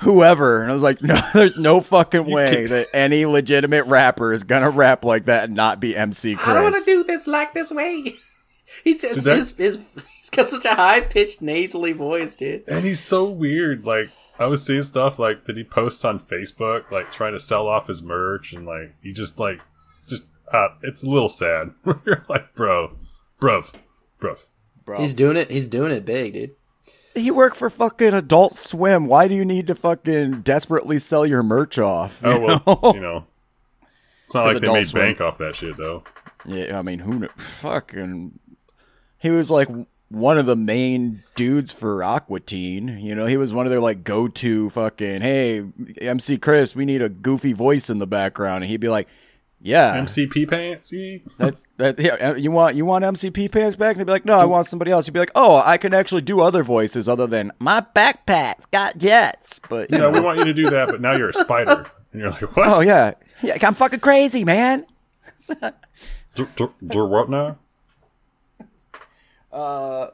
whoever." 0.00 0.62
And 0.62 0.70
I 0.70 0.74
was 0.74 0.82
like, 0.82 1.02
"No, 1.02 1.18
there's 1.34 1.56
no 1.56 1.80
fucking 1.80 2.30
way 2.30 2.66
can't- 2.66 2.68
that 2.70 2.88
any 2.92 3.24
legitimate 3.24 3.86
rapper 3.86 4.32
is 4.32 4.44
gonna 4.44 4.70
rap 4.70 5.04
like 5.04 5.26
that 5.26 5.44
and 5.44 5.54
not 5.54 5.78
be 5.80 5.96
MC 5.96 6.34
Chris." 6.34 6.48
I 6.48 6.54
don't 6.54 6.62
want 6.64 6.76
to 6.76 6.84
do 6.84 7.04
this 7.04 7.26
like 7.26 7.54
this 7.54 7.70
way. 7.70 8.14
He 8.84 8.94
says 8.94 9.24
that- 9.24 9.36
his, 9.36 9.50
his, 9.56 9.78
he's 10.18 10.30
got 10.30 10.48
such 10.48 10.64
a 10.64 10.74
high 10.74 11.00
pitched 11.00 11.42
nasally 11.42 11.92
voice, 11.92 12.36
dude. 12.36 12.64
And 12.68 12.84
he's 12.84 13.00
so 13.00 13.24
weird. 13.28 13.84
Like 13.86 14.08
I 14.38 14.46
was 14.46 14.64
seeing 14.64 14.82
stuff 14.82 15.18
like 15.18 15.44
that 15.44 15.56
he 15.56 15.64
posts 15.64 16.04
on 16.04 16.18
Facebook, 16.18 16.90
like 16.90 17.12
trying 17.12 17.32
to 17.32 17.38
sell 17.40 17.68
off 17.68 17.86
his 17.88 18.02
merch, 18.02 18.52
and 18.52 18.66
like 18.66 18.94
he 19.02 19.12
just 19.12 19.38
like 19.38 19.60
just 20.08 20.24
uh, 20.52 20.68
it's 20.82 21.02
a 21.02 21.08
little 21.08 21.28
sad. 21.28 21.72
You're 22.04 22.24
like, 22.28 22.54
bro, 22.54 22.96
bruv, 23.40 23.72
bruv. 24.20 24.46
Bro. 24.84 24.98
He's 24.98 25.14
doing 25.14 25.36
it. 25.36 25.50
He's 25.50 25.68
doing 25.68 25.92
it 25.92 26.04
big, 26.04 26.32
dude. 26.34 26.56
He 27.14 27.30
worked 27.30 27.56
for 27.56 27.70
fucking 27.70 28.14
Adult 28.14 28.52
Swim. 28.52 29.06
Why 29.06 29.28
do 29.28 29.34
you 29.34 29.44
need 29.44 29.66
to 29.68 29.74
fucking 29.76 30.40
desperately 30.40 30.98
sell 30.98 31.24
your 31.26 31.42
merch 31.42 31.78
off? 31.78 32.20
Oh 32.24 32.32
you 32.40 32.40
well, 32.46 32.62
know? 32.82 32.92
you 32.94 33.00
know, 33.00 33.26
it's 34.24 34.34
not 34.34 34.46
With 34.46 34.54
like 34.56 34.62
they 34.62 34.72
made 34.72 34.86
Swim. 34.86 35.04
bank 35.04 35.20
off 35.20 35.38
that 35.38 35.54
shit 35.54 35.76
though. 35.76 36.02
Yeah, 36.44 36.76
I 36.78 36.82
mean, 36.82 36.98
who 36.98 37.20
kn- 37.20 37.30
fucking. 37.36 38.38
He 39.22 39.30
was 39.30 39.50
like 39.50 39.68
one 40.08 40.36
of 40.36 40.44
the 40.46 40.56
main 40.56 41.22
dudes 41.36 41.72
for 41.72 42.02
Aqua 42.04 42.40
Teen. 42.40 42.88
You 42.98 43.14
know, 43.14 43.24
he 43.26 43.36
was 43.38 43.52
one 43.52 43.64
of 43.66 43.70
their 43.70 43.80
like 43.80 44.04
go 44.04 44.28
to 44.28 44.68
fucking 44.70 45.22
hey 45.22 45.64
MC 46.00 46.36
Chris, 46.38 46.76
we 46.76 46.84
need 46.84 47.00
a 47.00 47.08
goofy 47.08 47.52
voice 47.54 47.88
in 47.88 47.98
the 47.98 48.06
background, 48.06 48.64
and 48.64 48.70
he'd 48.70 48.80
be 48.80 48.88
like, 48.88 49.08
yeah, 49.64 49.94
MC 49.94 50.26
Pee 50.26 50.44
Pants. 50.44 50.92
that's 51.38 51.68
that. 51.76 51.98
Yeah, 52.00 52.14
uh, 52.14 52.34
you 52.34 52.50
want 52.50 52.74
you 52.74 52.84
want 52.84 53.04
MC 53.04 53.30
Pee 53.30 53.48
Pants 53.48 53.76
back? 53.76 53.92
And 53.92 54.00
they'd 54.00 54.06
be 54.06 54.12
like, 54.12 54.24
no, 54.24 54.38
I 54.38 54.44
want 54.44 54.66
somebody 54.66 54.90
else. 54.90 55.06
You'd 55.06 55.14
be 55.14 55.20
like, 55.20 55.30
oh, 55.36 55.62
I 55.64 55.78
can 55.78 55.94
actually 55.94 56.22
do 56.22 56.40
other 56.40 56.64
voices 56.64 57.08
other 57.08 57.28
than 57.28 57.52
my 57.60 57.80
backpack's 57.94 58.66
got 58.66 58.98
jets. 58.98 59.60
But 59.70 59.90
you 59.92 59.98
No, 59.98 60.10
know, 60.10 60.18
we 60.18 60.24
want 60.24 60.40
you 60.40 60.44
to 60.46 60.52
do 60.52 60.68
that, 60.70 60.88
but 60.88 61.00
now 61.00 61.16
you're 61.16 61.28
a 61.28 61.32
spider, 61.32 61.86
and 62.12 62.20
you're 62.20 62.30
like, 62.32 62.56
what? 62.56 62.66
oh 62.66 62.80
yeah, 62.80 63.12
yeah, 63.40 63.56
I'm 63.62 63.74
fucking 63.74 64.00
crazy, 64.00 64.44
man. 64.44 64.84
Do, 66.34 66.48
do, 66.56 66.74
do 66.84 67.04
what 67.06 67.30
now? 67.30 67.58
Uh, 69.52 70.08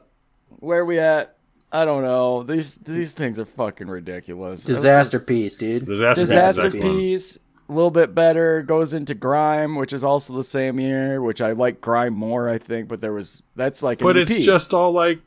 where 0.59 0.83
we 0.85 0.99
at? 0.99 1.35
I 1.71 1.85
don't 1.85 2.01
know. 2.03 2.43
These 2.43 2.75
these 2.75 3.11
things 3.11 3.39
are 3.39 3.45
fucking 3.45 3.87
ridiculous. 3.87 4.63
Disaster 4.63 5.19
piece, 5.19 5.55
dude. 5.55 5.85
Disaster, 5.85 6.21
Disaster 6.21 6.61
Piece 6.63 6.73
is 6.73 6.75
excellent. 6.75 6.97
piece, 6.97 7.39
a 7.69 7.73
little 7.73 7.91
bit 7.91 8.15
better. 8.15 8.63
Goes 8.63 8.93
into 8.93 9.13
grime, 9.13 9.75
which 9.75 9.93
is 9.93 10.03
also 10.03 10.33
the 10.33 10.43
same 10.43 10.79
year. 10.79 11.21
Which 11.21 11.41
I 11.41 11.51
like 11.51 11.79
grime 11.79 12.13
more, 12.15 12.49
I 12.49 12.57
think. 12.57 12.87
But 12.87 13.01
there 13.01 13.13
was 13.13 13.43
that's 13.55 13.83
like, 13.83 14.01
an 14.01 14.07
But 14.07 14.17
EP. 14.17 14.29
it's 14.29 14.43
just 14.45 14.73
all 14.73 14.91
like 14.91 15.19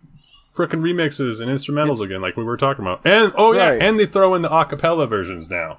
freaking 0.53 0.81
remixes 0.83 1.41
and 1.41 1.49
instrumentals 1.51 2.01
again, 2.01 2.21
like 2.21 2.37
we 2.37 2.43
were 2.45 2.57
talking 2.57 2.85
about. 2.85 3.03
And 3.07 3.33
oh 3.37 3.53
yeah, 3.53 3.71
Right. 3.71 3.81
and 3.83 3.99
they 3.99 4.07
throw 4.07 4.35
in 4.35 4.43
the 4.43 4.49
acapella 4.51 5.09
versions 5.09 5.49
now. 5.49 5.79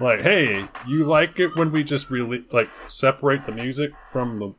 Like, 0.00 0.20
hey, 0.20 0.66
you 0.86 1.04
like 1.06 1.38
it 1.38 1.54
when 1.56 1.70
we 1.70 1.84
just 1.84 2.10
really 2.10 2.44
like 2.50 2.68
separate 2.88 3.44
the 3.44 3.52
music 3.52 3.92
from 4.12 4.40
the 4.40 4.52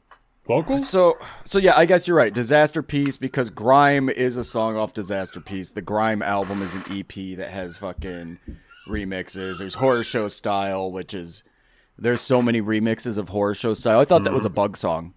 vocals? 0.48 0.90
so 0.90 1.18
so 1.46 1.60
yeah. 1.60 1.78
I 1.78 1.86
guess 1.86 2.08
you're 2.08 2.18
right. 2.18 2.34
Disaster 2.34 2.82
piece 2.82 3.18
because 3.18 3.50
grime 3.50 4.10
is 4.10 4.38
a 4.38 4.44
song 4.44 4.78
off 4.78 4.94
Disaster 4.94 5.40
piece. 5.40 5.72
The 5.72 5.82
grime 5.82 6.22
album 6.22 6.62
is 6.62 6.74
an 6.74 6.84
EP 6.90 7.38
that 7.38 7.50
has 7.52 7.78
fucking 7.78 8.40
remixes. 8.88 9.60
There's 9.60 9.76
horror 9.76 10.04
show 10.04 10.28
style, 10.28 10.92
which 10.92 11.14
is 11.14 11.44
there's 11.98 12.22
so 12.22 12.42
many 12.42 12.62
remixes 12.62 13.18
of 13.18 13.30
horror 13.30 13.54
show 13.54 13.74
style. 13.74 14.00
I 14.00 14.06
thought 14.06 14.24
that 14.24 14.34
was 14.34 14.46
a 14.46 14.50
bug 14.50 14.78
song. 14.78 15.14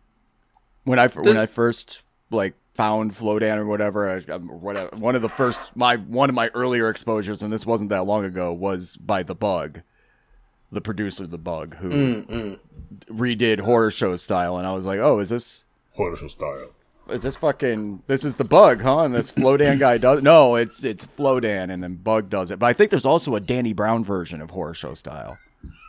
When 0.84 0.98
I 0.98 1.08
when 1.08 1.36
I 1.36 1.46
first 1.46 2.02
like 2.30 2.54
found 2.74 3.14
Flowdan 3.14 3.58
or 3.58 3.66
whatever, 3.66 4.10
I, 4.10 4.32
um, 4.32 4.48
whatever 4.48 4.96
one 4.96 5.14
of 5.14 5.22
the 5.22 5.28
first 5.28 5.60
my 5.76 5.96
one 5.96 6.28
of 6.28 6.34
my 6.34 6.48
earlier 6.48 6.88
exposures, 6.88 7.42
and 7.42 7.52
this 7.52 7.66
wasn't 7.66 7.90
that 7.90 8.04
long 8.04 8.24
ago, 8.24 8.52
was 8.52 8.96
by 8.96 9.22
the 9.22 9.34
Bug, 9.34 9.82
the 10.72 10.80
producer 10.80 11.24
of 11.24 11.30
the 11.30 11.38
Bug, 11.38 11.76
who 11.76 12.58
redid 13.06 13.60
horror 13.60 13.90
show 13.90 14.16
style, 14.16 14.58
and 14.58 14.66
I 14.66 14.72
was 14.72 14.86
like, 14.86 14.98
oh, 14.98 15.18
is 15.18 15.28
this 15.28 15.64
Horror 15.94 16.16
show 16.16 16.28
style. 16.28 16.70
is 17.10 17.22
this 17.22 17.36
fucking 17.36 18.02
this 18.06 18.24
is 18.24 18.34
the 18.34 18.44
Bug, 18.44 18.80
huh? 18.80 19.00
And 19.00 19.14
this 19.14 19.32
Flowdan 19.32 19.78
guy 19.78 19.98
does 19.98 20.22
no, 20.22 20.54
it's 20.56 20.84
it's 20.84 21.04
Flowdan, 21.04 21.70
and 21.70 21.82
then 21.82 21.94
Bug 21.94 22.30
does 22.30 22.50
it. 22.50 22.58
But 22.58 22.66
I 22.66 22.72
think 22.72 22.90
there's 22.90 23.04
also 23.04 23.34
a 23.34 23.40
Danny 23.40 23.72
Brown 23.72 24.04
version 24.04 24.40
of 24.40 24.50
horror 24.50 24.74
show 24.74 24.94
style. 24.94 25.36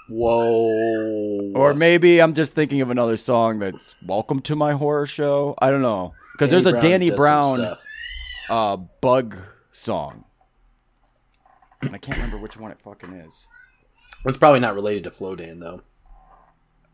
Whoa. 0.10 1.54
Or 1.56 1.74
maybe 1.74 2.22
I'm 2.22 2.34
just 2.34 2.54
thinking 2.54 2.82
of 2.82 2.90
another 2.90 3.16
song 3.16 3.60
that's 3.60 3.96
"Welcome 4.06 4.42
to 4.42 4.56
My 4.56 4.74
Horror 4.74 5.06
Show." 5.06 5.56
I 5.60 5.70
don't 5.72 5.82
know 5.82 6.14
because 6.34 6.50
there's 6.50 6.66
a 6.66 6.82
Danny 6.82 7.12
Brown 7.12 7.78
uh, 8.50 8.76
bug 8.76 9.38
song, 9.72 10.26
and 11.82 11.96
I 11.96 11.98
can't 11.98 12.18
remember 12.18 12.38
which 12.40 12.58
one 12.58 12.72
it 12.72 12.82
fucking 12.82 13.14
is. 13.14 13.46
It's 14.26 14.38
probably 14.38 14.60
not 14.60 14.76
related 14.76 15.04
to 15.06 15.10
Flowdan 15.10 15.60
though. 15.60 15.82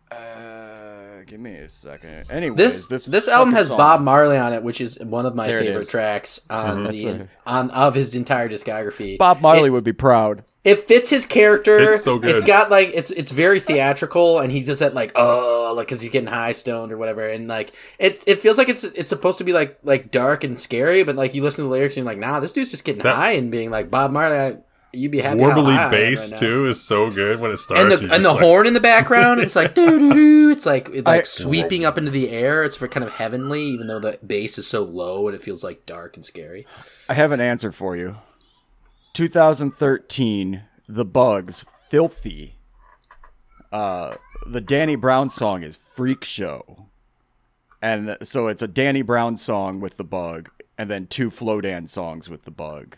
Uh, 0.09 1.23
give 1.25 1.39
me 1.39 1.55
a 1.55 1.67
second. 1.67 2.25
Anyways, 2.31 2.57
This 2.57 2.85
this 2.87 3.05
this, 3.05 3.27
album 3.27 3.53
has 3.53 3.67
song- 3.67 3.77
Bob 3.77 4.01
Marley 4.01 4.37
on 4.37 4.53
it, 4.53 4.63
which 4.63 4.79
is 4.79 4.97
one 4.99 5.25
of 5.25 5.35
my 5.35 5.47
There 5.47 5.61
favorite 5.61 5.89
tracks 5.89 6.39
on 6.49 6.85
That's 6.85 6.95
the 6.95 7.07
a- 7.09 7.27
on 7.45 7.69
of 7.71 7.93
his 7.95 8.15
entire 8.15 8.47
discography. 8.47 9.17
Bob 9.17 9.41
Marley 9.41 9.67
It, 9.67 9.71
would 9.71 9.83
be 9.83 9.91
proud. 9.93 10.43
it 10.63 10.87
fits 10.87 11.09
his 11.09 11.25
character. 11.25 11.91
It's 11.93 12.03
so 12.05 12.17
good. 12.19 12.29
It's 12.31 12.45
got 12.45 12.71
like 12.71 12.91
it's 12.93 13.11
it's 13.11 13.31
very 13.31 13.59
theatrical, 13.59 14.39
and 14.39 14.49
he's 14.49 14.65
just 14.67 14.79
that 14.79 14.93
like 14.93 15.11
oh 15.15 15.73
like 15.75 15.87
because 15.87 16.01
he's 16.01 16.11
getting 16.11 16.29
high 16.29 16.53
stoned 16.53 16.93
or 16.93 16.97
whatever, 16.97 17.27
and 17.27 17.49
like 17.49 17.73
it 17.99 18.23
it 18.25 18.41
feels 18.41 18.57
like 18.57 18.69
it's 18.69 18.85
it's 18.85 19.09
supposed 19.09 19.37
to 19.39 19.43
be 19.43 19.51
like 19.51 19.77
like 19.83 20.11
dark 20.11 20.45
and 20.45 20.57
scary, 20.57 21.03
but 21.03 21.17
like 21.17 21.35
you 21.35 21.43
listen 21.43 21.65
to 21.65 21.67
the 21.67 21.73
lyrics 21.75 21.97
and 21.97 22.05
you're 22.05 22.13
like 22.13 22.19
nah, 22.19 22.39
this 22.39 22.53
dude's 22.53 22.71
just 22.71 22.85
getting 22.85 23.03
That- 23.03 23.15
high 23.15 23.31
and 23.33 23.51
being 23.51 23.69
like 23.71 23.91
Bob 23.91 24.11
Marley. 24.11 24.37
I, 24.37 24.57
you'd 24.97 25.11
be 25.11 25.19
happy. 25.19 25.41
how 25.41 25.49
Warbly 25.51 25.75
high 25.75 25.83
I 25.83 25.85
am 25.85 25.91
bass 25.91 26.31
right 26.31 26.41
now." 26.41 26.47
too 26.47 26.65
is 26.67 26.81
so 26.81 27.09
good 27.09 27.39
when 27.39 27.51
it 27.51 27.57
starts. 27.57 27.81
and 27.81 27.91
the 28.09 28.13
and 28.15 28.25
the 28.25 28.33
like, 28.33 28.41
horn 28.41 28.67
in 28.67 28.73
the 28.73 28.79
background, 28.79 29.39
it's 29.39 29.55
like 29.55 29.73
doo 29.75 29.97
doo 29.99 30.13
doo. 30.13 30.49
It's 30.49 30.65
like 30.65 30.89
it's 30.89 31.05
like 31.05 31.21
I- 31.21 31.23
sweeping 31.23 31.85
up 31.85 31.97
into 31.97 32.11
the 32.11 32.29
air. 32.29 32.63
It's 32.63 32.75
for 32.75 32.87
kind 32.87 33.03
of 33.03 33.13
heavenly, 33.13 33.63
even 33.63 33.87
though 33.87 33.99
the 33.99 34.19
bass 34.25 34.57
is 34.57 34.67
so 34.67 34.83
low 34.83 35.27
and 35.27 35.35
it 35.35 35.41
feels 35.41 35.63
like 35.63 35.85
dark 35.85 36.15
and 36.15 36.25
scary. 36.25 36.65
I 37.09 37.13
have 37.13 37.31
an 37.31 37.39
answer 37.39 37.71
for 37.71 37.95
you. 37.95 38.17
2013, 39.13 40.63
The 40.87 41.05
Bugs, 41.05 41.65
Filthy. 41.89 42.59
Uh, 43.71 44.15
the 44.45 44.61
Danny 44.61 44.95
Brown 44.95 45.29
song 45.29 45.63
is 45.63 45.75
Freak 45.77 46.23
Show. 46.23 46.87
And 47.81 48.17
so 48.23 48.47
it's 48.47 48.61
a 48.61 48.67
Danny 48.67 49.01
Brown 49.01 49.37
song 49.37 49.79
with 49.79 49.97
The 49.97 50.03
Bug, 50.03 50.49
and 50.77 50.89
then 50.89 51.07
two 51.07 51.29
Flowdan 51.29 51.89
songs 51.89 52.29
with 52.29 52.45
The 52.45 52.51
Bug. 52.51 52.97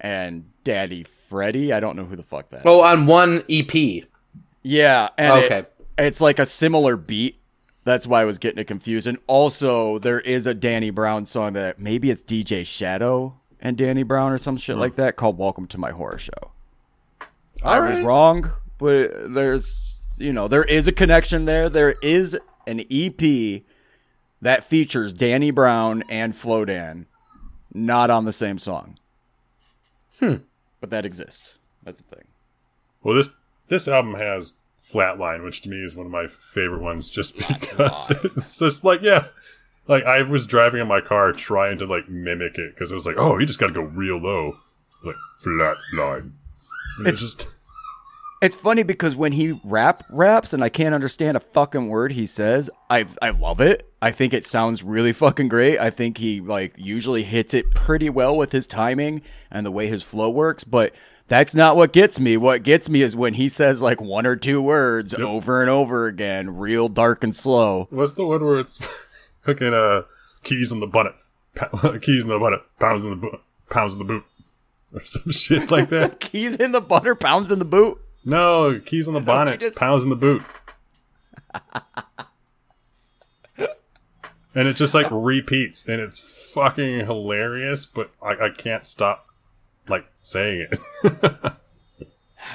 And 0.00 0.50
Daddy 0.64 1.04
Freddy, 1.30 1.72
I 1.72 1.78
don't 1.78 1.94
know 1.94 2.04
who 2.04 2.16
the 2.16 2.24
fuck 2.24 2.50
that. 2.50 2.62
Oh, 2.64 2.80
on 2.82 3.06
one 3.06 3.42
EP. 3.48 4.04
Yeah, 4.64 5.10
and 5.16 5.44
Okay. 5.44 5.58
it- 5.60 5.72
it's 5.96 6.20
like 6.20 6.40
a 6.40 6.44
similar 6.46 6.96
beat. 6.96 7.36
That's 7.84 8.04
why 8.04 8.22
I 8.22 8.24
was 8.24 8.38
getting 8.38 8.58
it 8.58 8.66
confused. 8.66 9.06
And 9.06 9.16
also, 9.28 10.00
there 10.00 10.18
is 10.20 10.48
a 10.48 10.54
Danny 10.54 10.90
Brown 10.90 11.24
song 11.26 11.52
that 11.52 11.78
maybe 11.78 12.10
it's 12.10 12.20
DJ 12.22 12.64
Shadow 12.66 13.34
and 13.60 13.76
Danny 13.76 14.02
Brown 14.02 14.32
or 14.32 14.38
some 14.38 14.56
shit 14.56 14.76
like 14.76 14.96
that 14.96 15.14
called 15.14 15.38
"Welcome 15.38 15.68
to 15.68 15.78
My 15.78 15.92
Horror 15.92 16.18
Show." 16.18 16.50
I 17.62 17.76
All 17.78 17.82
was 17.84 18.00
wrong, 18.00 18.50
but 18.78 19.32
there's 19.32 20.02
you 20.18 20.32
know 20.32 20.48
there 20.48 20.64
is 20.64 20.88
a 20.88 20.92
connection 20.92 21.44
there. 21.44 21.68
There 21.68 21.94
is 22.02 22.36
an 22.66 22.80
EP 22.90 23.62
that 24.42 24.64
features 24.64 25.12
Danny 25.12 25.52
Brown 25.52 26.02
and 26.08 26.34
Flowdan, 26.34 27.06
not 27.72 28.10
on 28.10 28.24
the 28.24 28.32
same 28.32 28.58
song. 28.58 28.96
Hmm. 30.18 30.34
But 30.80 30.90
that 30.90 31.04
exists. 31.06 31.54
That's 31.84 32.00
the 32.00 32.14
thing. 32.16 32.24
Well, 33.02 33.14
this 33.14 33.30
this 33.68 33.88
album 33.88 34.14
has 34.14 34.54
Flatline, 34.82 35.44
which 35.44 35.62
to 35.62 35.68
me 35.70 35.82
is 35.82 35.94
one 35.96 36.06
of 36.06 36.12
my 36.12 36.26
favorite 36.26 36.82
ones, 36.82 37.08
just 37.08 37.36
because 37.36 38.10
it's 38.24 38.58
just 38.58 38.84
like 38.84 39.02
yeah, 39.02 39.26
like 39.86 40.04
I 40.04 40.22
was 40.22 40.46
driving 40.46 40.80
in 40.80 40.88
my 40.88 41.00
car 41.00 41.32
trying 41.32 41.78
to 41.78 41.86
like 41.86 42.08
mimic 42.08 42.58
it 42.58 42.74
because 42.74 42.90
it 42.90 42.94
was 42.94 43.06
like, 43.06 43.16
oh, 43.18 43.38
you 43.38 43.46
just 43.46 43.58
got 43.58 43.68
to 43.68 43.72
go 43.72 43.82
real 43.82 44.18
low, 44.18 44.58
like 45.04 45.16
Flatline. 45.42 46.32
And 46.98 47.06
it's 47.06 47.20
just 47.20 47.48
It's 48.42 48.56
funny 48.56 48.82
because 48.82 49.16
when 49.16 49.32
he 49.32 49.60
rap 49.64 50.04
raps 50.10 50.52
and 50.52 50.64
I 50.64 50.68
can't 50.68 50.94
understand 50.94 51.36
a 51.36 51.40
fucking 51.40 51.88
word 51.88 52.12
he 52.12 52.26
says, 52.26 52.70
I 52.88 53.06
I 53.20 53.30
love 53.30 53.60
it. 53.60 53.89
I 54.02 54.10
think 54.12 54.32
it 54.32 54.44
sounds 54.46 54.82
really 54.82 55.12
fucking 55.24 55.48
great. 55.48 55.78
I 55.78 55.90
think 55.90 56.18
he 56.18 56.40
like 56.40 56.74
usually 56.76 57.22
hits 57.22 57.52
it 57.54 57.70
pretty 57.74 58.08
well 58.10 58.36
with 58.36 58.52
his 58.52 58.66
timing 58.66 59.22
and 59.50 59.64
the 59.66 59.70
way 59.70 59.86
his 59.88 60.02
flow 60.02 60.30
works, 60.30 60.64
but 60.64 60.94
that's 61.28 61.54
not 61.54 61.76
what 61.76 61.92
gets 61.92 62.18
me. 62.18 62.36
What 62.36 62.62
gets 62.62 62.88
me 62.88 63.02
is 63.02 63.14
when 63.14 63.34
he 63.34 63.48
says 63.48 63.80
like 63.82 64.00
one 64.00 64.26
or 64.26 64.36
two 64.36 64.60
words 64.62 65.14
Yep. 65.16 65.26
over 65.26 65.60
and 65.60 65.70
over 65.70 66.06
again, 66.06 66.56
real 66.56 66.88
dark 66.88 67.22
and 67.22 67.34
slow. 67.36 67.86
what's 67.90 68.14
the 68.14 68.24
one 68.24 68.44
where 68.44 68.58
it's 68.58 68.78
hooking 69.42 69.72
uh 69.74 70.02
keys 70.42 70.72
on 70.72 70.80
the 70.80 70.86
bonnet, 70.86 71.14
pa- 71.54 71.68
keys 72.02 72.24
in 72.24 72.28
the 72.30 72.38
bonnet, 72.38 72.60
pounds 72.80 73.04
in 73.04 73.10
the 73.10 73.16
boot, 73.16 73.40
pounds 73.68 73.92
in 73.92 73.98
the 73.98 74.04
boot, 74.06 74.24
or 74.94 75.04
some 75.04 75.30
shit 75.30 75.70
like 75.70 75.88
that. 75.90 76.18
Keys 76.20 76.56
in 76.56 76.72
the 76.72 76.80
butter, 76.80 77.14
pounds 77.14 77.52
in 77.52 77.58
the 77.58 77.64
boot. 77.64 78.00
No, 78.24 78.80
keys 78.84 79.06
on 79.06 79.14
the 79.14 79.20
bonnet, 79.20 79.60
just- 79.60 79.76
pounds 79.76 80.02
in 80.04 80.08
the 80.10 80.16
boot. 80.16 80.42
And 84.54 84.68
it 84.68 84.74
just 84.74 84.94
like 84.94 85.06
repeats, 85.10 85.86
and 85.86 86.00
it's 86.00 86.20
fucking 86.20 87.06
hilarious. 87.06 87.86
But 87.86 88.10
I, 88.22 88.46
I 88.46 88.50
can't 88.50 88.84
stop 88.84 89.26
like 89.88 90.06
saying 90.22 90.68
it. 90.70 90.80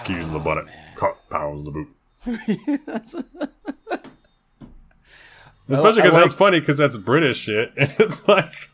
keys 0.03 0.27
in 0.27 0.33
the 0.33 0.39
oh, 0.39 0.43
bonnet, 0.43 0.65
co- 0.95 1.17
pounds 1.29 1.59
in 1.59 1.63
the 1.65 1.71
boot. 1.71 1.89
Especially 5.67 6.01
because 6.01 6.13
like- 6.13 6.23
that's 6.23 6.35
funny 6.35 6.59
because 6.59 6.77
that's 6.77 6.97
British 6.97 7.37
shit, 7.37 7.73
and 7.77 7.93
it's 7.99 8.27
like, 8.27 8.69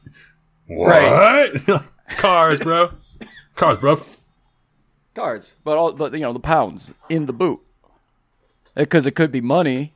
what? 0.67 0.87
Right. 0.87 1.81
Cars, 2.09 2.59
bro. 2.59 2.91
Cars, 3.55 3.77
bro. 3.77 3.97
Cars, 5.13 5.55
but 5.63 5.77
all 5.77 5.93
but 5.93 6.13
you 6.13 6.19
know 6.19 6.33
the 6.33 6.39
pounds 6.39 6.93
in 7.09 7.25
the 7.25 7.33
boot. 7.33 7.61
Because 8.73 9.05
it 9.05 9.15
could 9.15 9.31
be 9.33 9.41
money, 9.41 9.93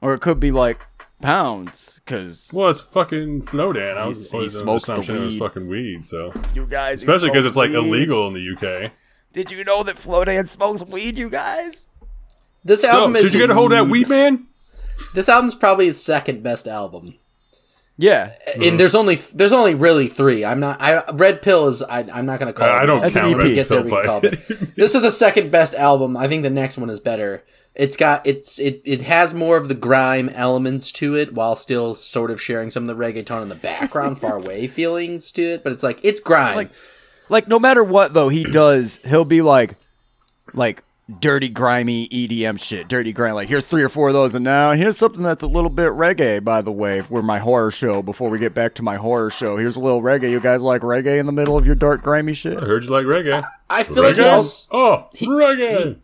or 0.00 0.12
it 0.14 0.20
could 0.20 0.40
be 0.40 0.50
like 0.50 0.80
pounds. 1.20 2.00
Because 2.04 2.48
Well, 2.52 2.70
it's 2.70 2.80
fucking 2.80 3.42
Flowdan. 3.42 3.96
I 3.96 4.02
He- 4.02 4.08
was 4.08 4.30
he 4.30 4.36
always 4.36 4.54
under 4.60 4.64
smokes 4.64 4.84
the 4.86 4.92
assumption 4.92 5.16
it 5.16 5.26
was 5.26 5.36
fucking 5.38 5.68
weed. 5.68 6.06
So 6.06 6.32
you 6.54 6.66
guys, 6.66 7.02
especially 7.02 7.30
because 7.30 7.46
it's 7.46 7.56
like 7.56 7.70
weed. 7.70 7.76
illegal 7.76 8.26
in 8.28 8.34
the 8.34 8.40
UK. 8.86 8.92
Did 9.32 9.50
you 9.50 9.64
know 9.64 9.82
that 9.82 9.96
Flowdan 9.96 10.48
smokes 10.48 10.82
weed, 10.84 11.18
you 11.18 11.28
guys? 11.30 11.88
This 12.64 12.82
Yo, 12.82 12.88
album 12.90 13.16
is 13.16 13.24
did 13.24 13.34
you 13.34 13.40
get 13.40 13.50
a 13.50 13.54
hold 13.54 13.72
of 13.72 13.86
that 13.86 13.90
weed 13.92 14.08
man? 14.08 14.46
This 15.14 15.28
album's 15.28 15.54
probably 15.54 15.86
his 15.86 16.02
second 16.02 16.42
best 16.42 16.66
album. 16.66 17.14
Yeah, 17.98 18.32
and 18.62 18.80
there's 18.80 18.94
only 18.94 19.16
there's 19.16 19.52
only 19.52 19.74
really 19.74 20.08
three. 20.08 20.42
I'm 20.44 20.58
not. 20.60 20.80
I 20.80 21.02
Red 21.12 21.42
Pill 21.42 21.68
is. 21.68 21.82
I, 21.82 22.00
I'm 22.12 22.24
not 22.24 22.38
going 22.40 22.46
to 22.52 22.52
call. 22.58 22.66
Uh, 22.68 22.72
it 22.72 22.80
I 22.82 22.86
don't 22.86 23.00
that. 23.02 23.12
That's 23.12 23.16
an 23.16 23.22
count 23.32 23.34
EP. 23.36 23.42
Red 23.42 23.54
Get 23.54 23.68
there, 23.68 23.82
Pill, 23.82 23.84
we 23.84 23.90
can 23.90 24.04
call 24.06 24.24
it. 24.24 24.74
This 24.76 24.94
is 24.94 25.02
the 25.02 25.10
second 25.10 25.50
best 25.50 25.74
album. 25.74 26.16
I 26.16 26.28
think 26.28 26.42
the 26.44 26.50
next 26.50 26.78
one 26.78 26.88
is 26.90 26.98
better. 27.00 27.44
It's 27.76 27.96
got 27.96 28.26
it's 28.26 28.58
it 28.58 28.80
it 28.84 29.02
has 29.02 29.34
more 29.34 29.56
of 29.56 29.68
the 29.68 29.74
grime 29.74 30.28
elements 30.30 30.90
to 30.92 31.14
it 31.14 31.34
while 31.34 31.54
still 31.54 31.94
sort 31.94 32.30
of 32.30 32.40
sharing 32.40 32.70
some 32.70 32.88
of 32.88 32.96
the 32.96 33.02
reggaeton 33.02 33.42
in 33.42 33.48
the 33.48 33.54
background, 33.54 34.18
far 34.20 34.38
away 34.38 34.66
feelings 34.66 35.30
to 35.32 35.42
it. 35.42 35.62
But 35.62 35.72
it's 35.72 35.82
like 35.82 36.00
it's 36.02 36.20
grime. 36.20 36.56
Like- 36.56 36.70
like 37.28 37.48
no 37.48 37.58
matter 37.58 37.82
what 37.82 38.14
though 38.14 38.28
he 38.28 38.44
does, 38.44 39.00
he'll 39.04 39.24
be 39.24 39.42
like, 39.42 39.74
like 40.52 40.82
dirty, 41.20 41.48
grimy 41.48 42.08
EDM 42.08 42.60
shit, 42.60 42.88
dirty 42.88 43.12
grime. 43.12 43.34
Like 43.34 43.48
here's 43.48 43.66
three 43.66 43.82
or 43.82 43.88
four 43.88 44.08
of 44.08 44.14
those, 44.14 44.34
and 44.34 44.44
now 44.44 44.72
here's 44.72 44.96
something 44.96 45.22
that's 45.22 45.42
a 45.42 45.48
little 45.48 45.70
bit 45.70 45.90
reggae. 45.92 46.42
By 46.42 46.62
the 46.62 46.72
way, 46.72 47.02
for 47.02 47.22
my 47.22 47.38
horror 47.38 47.70
show. 47.70 48.02
Before 48.02 48.30
we 48.30 48.38
get 48.38 48.54
back 48.54 48.74
to 48.76 48.82
my 48.82 48.96
horror 48.96 49.30
show, 49.30 49.56
here's 49.56 49.76
a 49.76 49.80
little 49.80 50.02
reggae. 50.02 50.30
You 50.30 50.40
guys 50.40 50.62
like 50.62 50.82
reggae 50.82 51.18
in 51.18 51.26
the 51.26 51.32
middle 51.32 51.56
of 51.56 51.66
your 51.66 51.74
dark, 51.74 52.02
grimy 52.02 52.34
shit? 52.34 52.58
I 52.58 52.64
heard 52.64 52.84
you 52.84 52.90
like 52.90 53.06
reggae. 53.06 53.46
I 53.68 53.82
feel 53.82 54.02
like 54.02 54.16
he 54.16 54.22
also 54.22 54.68
oh, 54.70 55.08
reggae. 55.12 55.78
he 55.78 55.96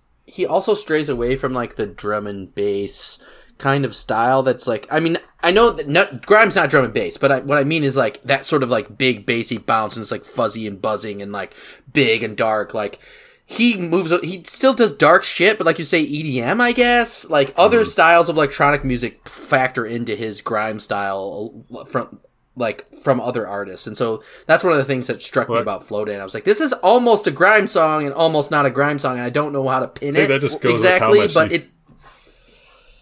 also 0.48 0.74
strays 0.74 1.08
away 1.08 1.36
from 1.36 1.52
like 1.52 1.76
the 1.76 1.86
drum 1.86 2.26
and 2.26 2.54
bass 2.54 3.24
kind 3.58 3.84
of 3.84 3.94
style 3.94 4.42
that's 4.42 4.66
like 4.66 4.86
I 4.90 4.98
mean 4.98 5.18
I 5.40 5.52
know 5.52 5.70
that 5.70 6.26
grime's 6.26 6.56
not 6.56 6.68
drum 6.68 6.84
and 6.84 6.92
bass 6.92 7.16
but 7.16 7.30
I, 7.30 7.40
what 7.40 7.58
I 7.58 7.64
mean 7.64 7.84
is 7.84 7.96
like 7.96 8.20
that 8.22 8.44
sort 8.44 8.62
of 8.62 8.70
like 8.70 8.98
big 8.98 9.24
bassy 9.24 9.58
bounce 9.58 9.96
and 9.96 10.02
it's 10.02 10.10
like 10.10 10.24
fuzzy 10.24 10.66
and 10.66 10.82
buzzing 10.82 11.22
and 11.22 11.30
like 11.30 11.54
big 11.92 12.22
and 12.24 12.36
dark. 12.36 12.74
Like 12.74 12.98
he 13.46 13.76
moves 13.76 14.12
he 14.22 14.42
still 14.44 14.74
does 14.74 14.92
dark 14.92 15.22
shit 15.22 15.58
but 15.58 15.66
like 15.66 15.78
you 15.78 15.84
say 15.84 16.04
EDM 16.04 16.60
I 16.60 16.72
guess? 16.72 17.28
Like 17.30 17.54
other 17.56 17.80
mm-hmm. 17.80 17.90
styles 17.90 18.28
of 18.28 18.36
electronic 18.36 18.84
music 18.84 19.28
factor 19.28 19.86
into 19.86 20.16
his 20.16 20.40
grime 20.40 20.80
style 20.80 21.64
uh, 21.72 21.84
from 21.84 22.20
like 22.56 22.86
from 22.94 23.20
other 23.20 23.46
artists 23.48 23.86
and 23.86 23.96
so 23.96 24.22
that's 24.46 24.62
one 24.62 24.72
of 24.72 24.78
the 24.78 24.84
things 24.84 25.06
that 25.06 25.22
struck 25.22 25.48
me 25.48 25.54
What? 25.54 25.62
about 25.62 25.82
Flowdan 25.82 26.20
I 26.20 26.24
was 26.24 26.34
like 26.34 26.44
this 26.44 26.60
is 26.60 26.72
almost 26.74 27.26
a 27.26 27.30
grime 27.30 27.66
song 27.66 28.04
and 28.04 28.12
almost 28.14 28.50
not 28.50 28.66
a 28.66 28.70
grime 28.70 28.98
song 28.98 29.14
and 29.14 29.22
I 29.22 29.30
don't 29.30 29.52
know 29.52 29.66
how 29.68 29.80
to 29.80 29.88
pin 29.88 30.16
it 30.16 30.26
that 30.28 30.40
just 30.42 30.60
goes 30.60 30.80
with 30.82 30.98
how 30.98 31.12
exactly 31.12 31.18
much 31.18 31.34
but 31.34 31.50
he- 31.50 31.56
it 31.56 31.68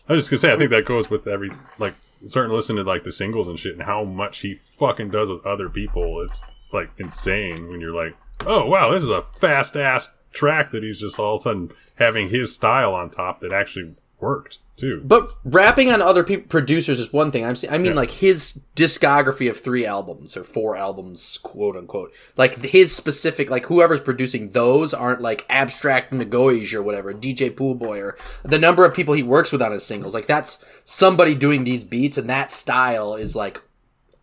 I 0.09 0.15
was 0.15 0.29
just 0.29 0.31
gonna 0.31 0.39
say, 0.41 0.53
I 0.53 0.59
think 0.59 0.71
that 0.71 0.85
goes 0.87 1.09
with 1.09 1.29
every 1.29 1.53
like 1.79 1.95
starting 2.27 2.51
to 2.51 2.57
listen 2.57 2.75
to 2.77 2.83
like 2.83 3.05
the 3.05 3.13
singles 3.13 3.47
and 3.47 3.57
shit, 3.59 3.75
and 3.75 3.83
how 3.83 4.03
much 4.03 4.39
he 4.41 4.55
fucking 4.55 5.11
does 5.11 5.29
with 5.29 5.47
other 5.47 5.69
people. 5.69 6.21
It's 6.23 6.43
like 6.73 6.91
insane 6.99 7.69
when 7.69 7.81
you're 7.81 7.95
like, 7.95 8.17
oh 8.45 8.67
wow, 8.67 8.91
this 8.91 9.05
is 9.05 9.09
a 9.11 9.23
fast 9.41 9.77
ass 9.77 10.11
track 10.33 10.73
that 10.73 10.83
he's 10.83 10.99
just 11.01 11.19
all 11.21 11.35
of 11.37 11.41
a 11.41 11.43
sudden 11.43 11.71
having 11.95 12.29
his 12.29 12.53
style 12.55 12.93
on 12.93 13.09
top 13.11 13.39
that 13.41 13.53
actually 13.53 13.95
worked 14.19 14.59
too. 14.81 15.01
But 15.05 15.31
rapping 15.45 15.91
on 15.91 16.01
other 16.03 16.25
people 16.25 16.47
producers 16.49 16.99
is 17.01 17.13
one 17.13 17.31
thing. 17.31 17.45
I'm 17.45 17.55
se- 17.57 17.69
I 17.71 17.79
mean 17.79 17.93
Yeah. 17.93 17.95
like 17.95 18.11
his 18.11 18.61
discography 18.77 19.49
of 19.51 19.59
three 19.59 19.85
albums 19.87 20.37
or 20.37 20.43
four 20.43 20.77
albums, 20.77 21.39
quote 21.43 21.77
unquote. 21.77 22.13
Like 22.37 22.61
his 22.63 22.95
specific, 22.95 23.51
like 23.51 23.67
whoever's 23.67 24.01
producing 24.01 24.51
those 24.51 24.93
aren't 24.95 25.21
like 25.21 25.47
abstract 25.49 26.13
Nagoish 26.13 26.73
or 26.75 26.83
whatever, 26.83 27.13
DJ 27.13 27.51
Poolboy 27.55 28.01
or 28.01 28.17
the 28.43 28.59
number 28.59 28.85
of 28.85 28.95
people 28.95 29.15
he 29.15 29.23
works 29.23 29.53
with 29.53 29.63
on 29.63 29.73
his 29.73 29.85
singles. 29.85 30.15
Like 30.15 30.27
that's 30.27 30.65
somebody 30.85 31.35
doing 31.35 31.65
these 31.65 31.85
beats, 31.85 32.19
and 32.19 32.29
that 32.31 32.51
style 32.51 33.15
is 33.15 33.37
like 33.37 33.63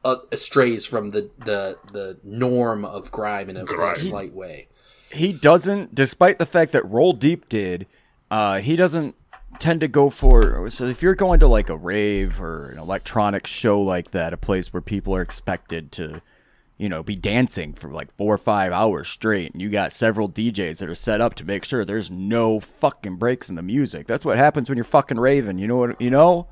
uh, 0.05 0.17
strays 0.33 0.85
from 0.85 1.09
the 1.11 1.29
the 1.45 1.77
the 1.91 2.17
norm 2.23 2.83
of 2.85 3.11
grime 3.11 3.49
in 3.49 3.57
a, 3.57 3.61
in 3.61 3.65
a 3.65 3.69
Grime. 3.69 3.95
slight 3.95 4.33
way. 4.33 4.67
he 5.11 5.33
doesn't, 5.33 5.93
despite 5.95 6.37
the 6.39 6.45
fact 6.45 6.71
that 6.73 6.85
Roll 6.89 7.13
Deep 7.13 7.47
did, 7.49 7.87
uh, 8.31 8.59
he 8.59 8.75
doesn't 8.75 9.15
tend 9.59 9.81
to 9.81 9.87
go 9.87 10.09
for. 10.09 10.69
So 10.69 10.85
if 10.85 11.01
you're 11.01 11.15
going 11.15 11.39
to 11.41 11.47
like 11.47 11.69
a 11.69 11.77
rave 11.77 12.41
or 12.41 12.69
an 12.69 12.79
electronic 12.79 13.47
show 13.47 13.81
like 13.81 14.11
that, 14.11 14.33
a 14.33 14.37
place 14.37 14.71
where 14.71 14.81
people 14.81 15.15
are 15.15 15.21
expected 15.21 15.91
to, 15.93 16.21
you 16.77 16.89
know, 16.89 17.03
be 17.03 17.15
dancing 17.15 17.73
for 17.73 17.89
like 17.89 18.15
four 18.15 18.33
or 18.33 18.37
five 18.37 18.71
hours 18.71 19.07
straight, 19.07 19.53
and 19.53 19.61
you 19.61 19.69
got 19.69 19.91
several 19.91 20.29
DJs 20.29 20.79
that 20.79 20.89
are 20.89 20.95
set 20.95 21.21
up 21.21 21.35
to 21.35 21.45
make 21.45 21.65
sure 21.65 21.83
there's 21.83 22.11
no 22.11 22.59
fucking 22.59 23.17
breaks 23.17 23.49
in 23.49 23.55
the 23.55 23.61
music. 23.61 24.07
That's 24.07 24.25
what 24.25 24.37
happens 24.37 24.69
when 24.69 24.77
you're 24.77 24.83
fucking 24.83 25.19
raving. 25.19 25.59
You 25.59 25.67
know 25.67 25.77
what? 25.77 26.01
You 26.01 26.11
know. 26.11 26.47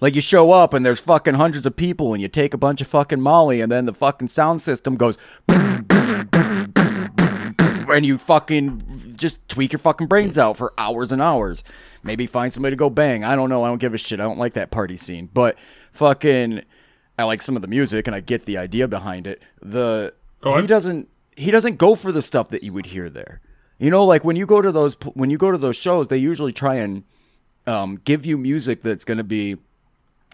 Like 0.00 0.14
you 0.14 0.20
show 0.20 0.52
up 0.52 0.74
and 0.74 0.86
there's 0.86 1.00
fucking 1.00 1.34
hundreds 1.34 1.66
of 1.66 1.74
people 1.74 2.12
and 2.12 2.22
you 2.22 2.28
take 2.28 2.54
a 2.54 2.56
bunch 2.56 2.80
of 2.80 2.86
fucking 2.86 3.20
Molly 3.20 3.60
and 3.60 3.72
then 3.72 3.84
the 3.84 3.92
fucking 3.92 4.28
sound 4.28 4.62
system 4.62 4.94
goes 4.94 5.18
and 7.98 8.06
you 8.06 8.16
fucking 8.16 8.80
just 9.16 9.46
tweak 9.48 9.72
your 9.72 9.80
fucking 9.80 10.06
brains 10.06 10.38
out 10.38 10.56
for 10.56 10.72
hours 10.78 11.10
and 11.10 11.20
hours. 11.20 11.64
Maybe 12.04 12.28
find 12.28 12.52
somebody 12.52 12.76
to 12.76 12.78
go 12.78 12.88
bang. 12.88 13.24
I 13.24 13.34
don't 13.34 13.48
know. 13.50 13.64
I 13.64 13.68
don't 13.68 13.80
give 13.80 13.92
a 13.92 13.98
shit. 13.98 14.20
I 14.20 14.22
don't 14.22 14.38
like 14.38 14.52
that 14.52 14.70
party 14.70 14.96
scene. 14.96 15.28
But 15.34 15.58
fucking 15.90 16.62
I 17.18 17.24
like 17.24 17.42
some 17.42 17.56
of 17.56 17.62
the 17.62 17.66
music 17.66 18.06
and 18.06 18.14
I 18.14 18.20
get 18.20 18.44
the 18.44 18.56
idea 18.56 18.86
behind 18.86 19.26
it. 19.26 19.42
The 19.60 20.14
he 20.60 20.68
doesn't 20.68 21.08
he 21.36 21.50
doesn't 21.50 21.76
go 21.76 21.96
for 21.96 22.12
the 22.12 22.22
stuff 22.22 22.50
that 22.50 22.62
you 22.62 22.72
would 22.72 22.86
hear 22.86 23.10
there. 23.10 23.40
You 23.78 23.90
know, 23.90 24.04
like 24.04 24.22
when 24.22 24.36
you 24.36 24.46
go 24.46 24.62
to 24.62 24.70
those 24.70 24.94
when 25.14 25.28
you 25.28 25.36
go 25.36 25.50
to 25.50 25.58
those 25.58 25.76
shows, 25.76 26.06
they 26.06 26.18
usually 26.18 26.52
try 26.52 26.76
and 26.76 27.02
um, 27.66 27.96
give 28.04 28.24
you 28.24 28.38
music 28.38 28.82
that's 28.82 29.04
going 29.04 29.18
to 29.18 29.24
be 29.24 29.56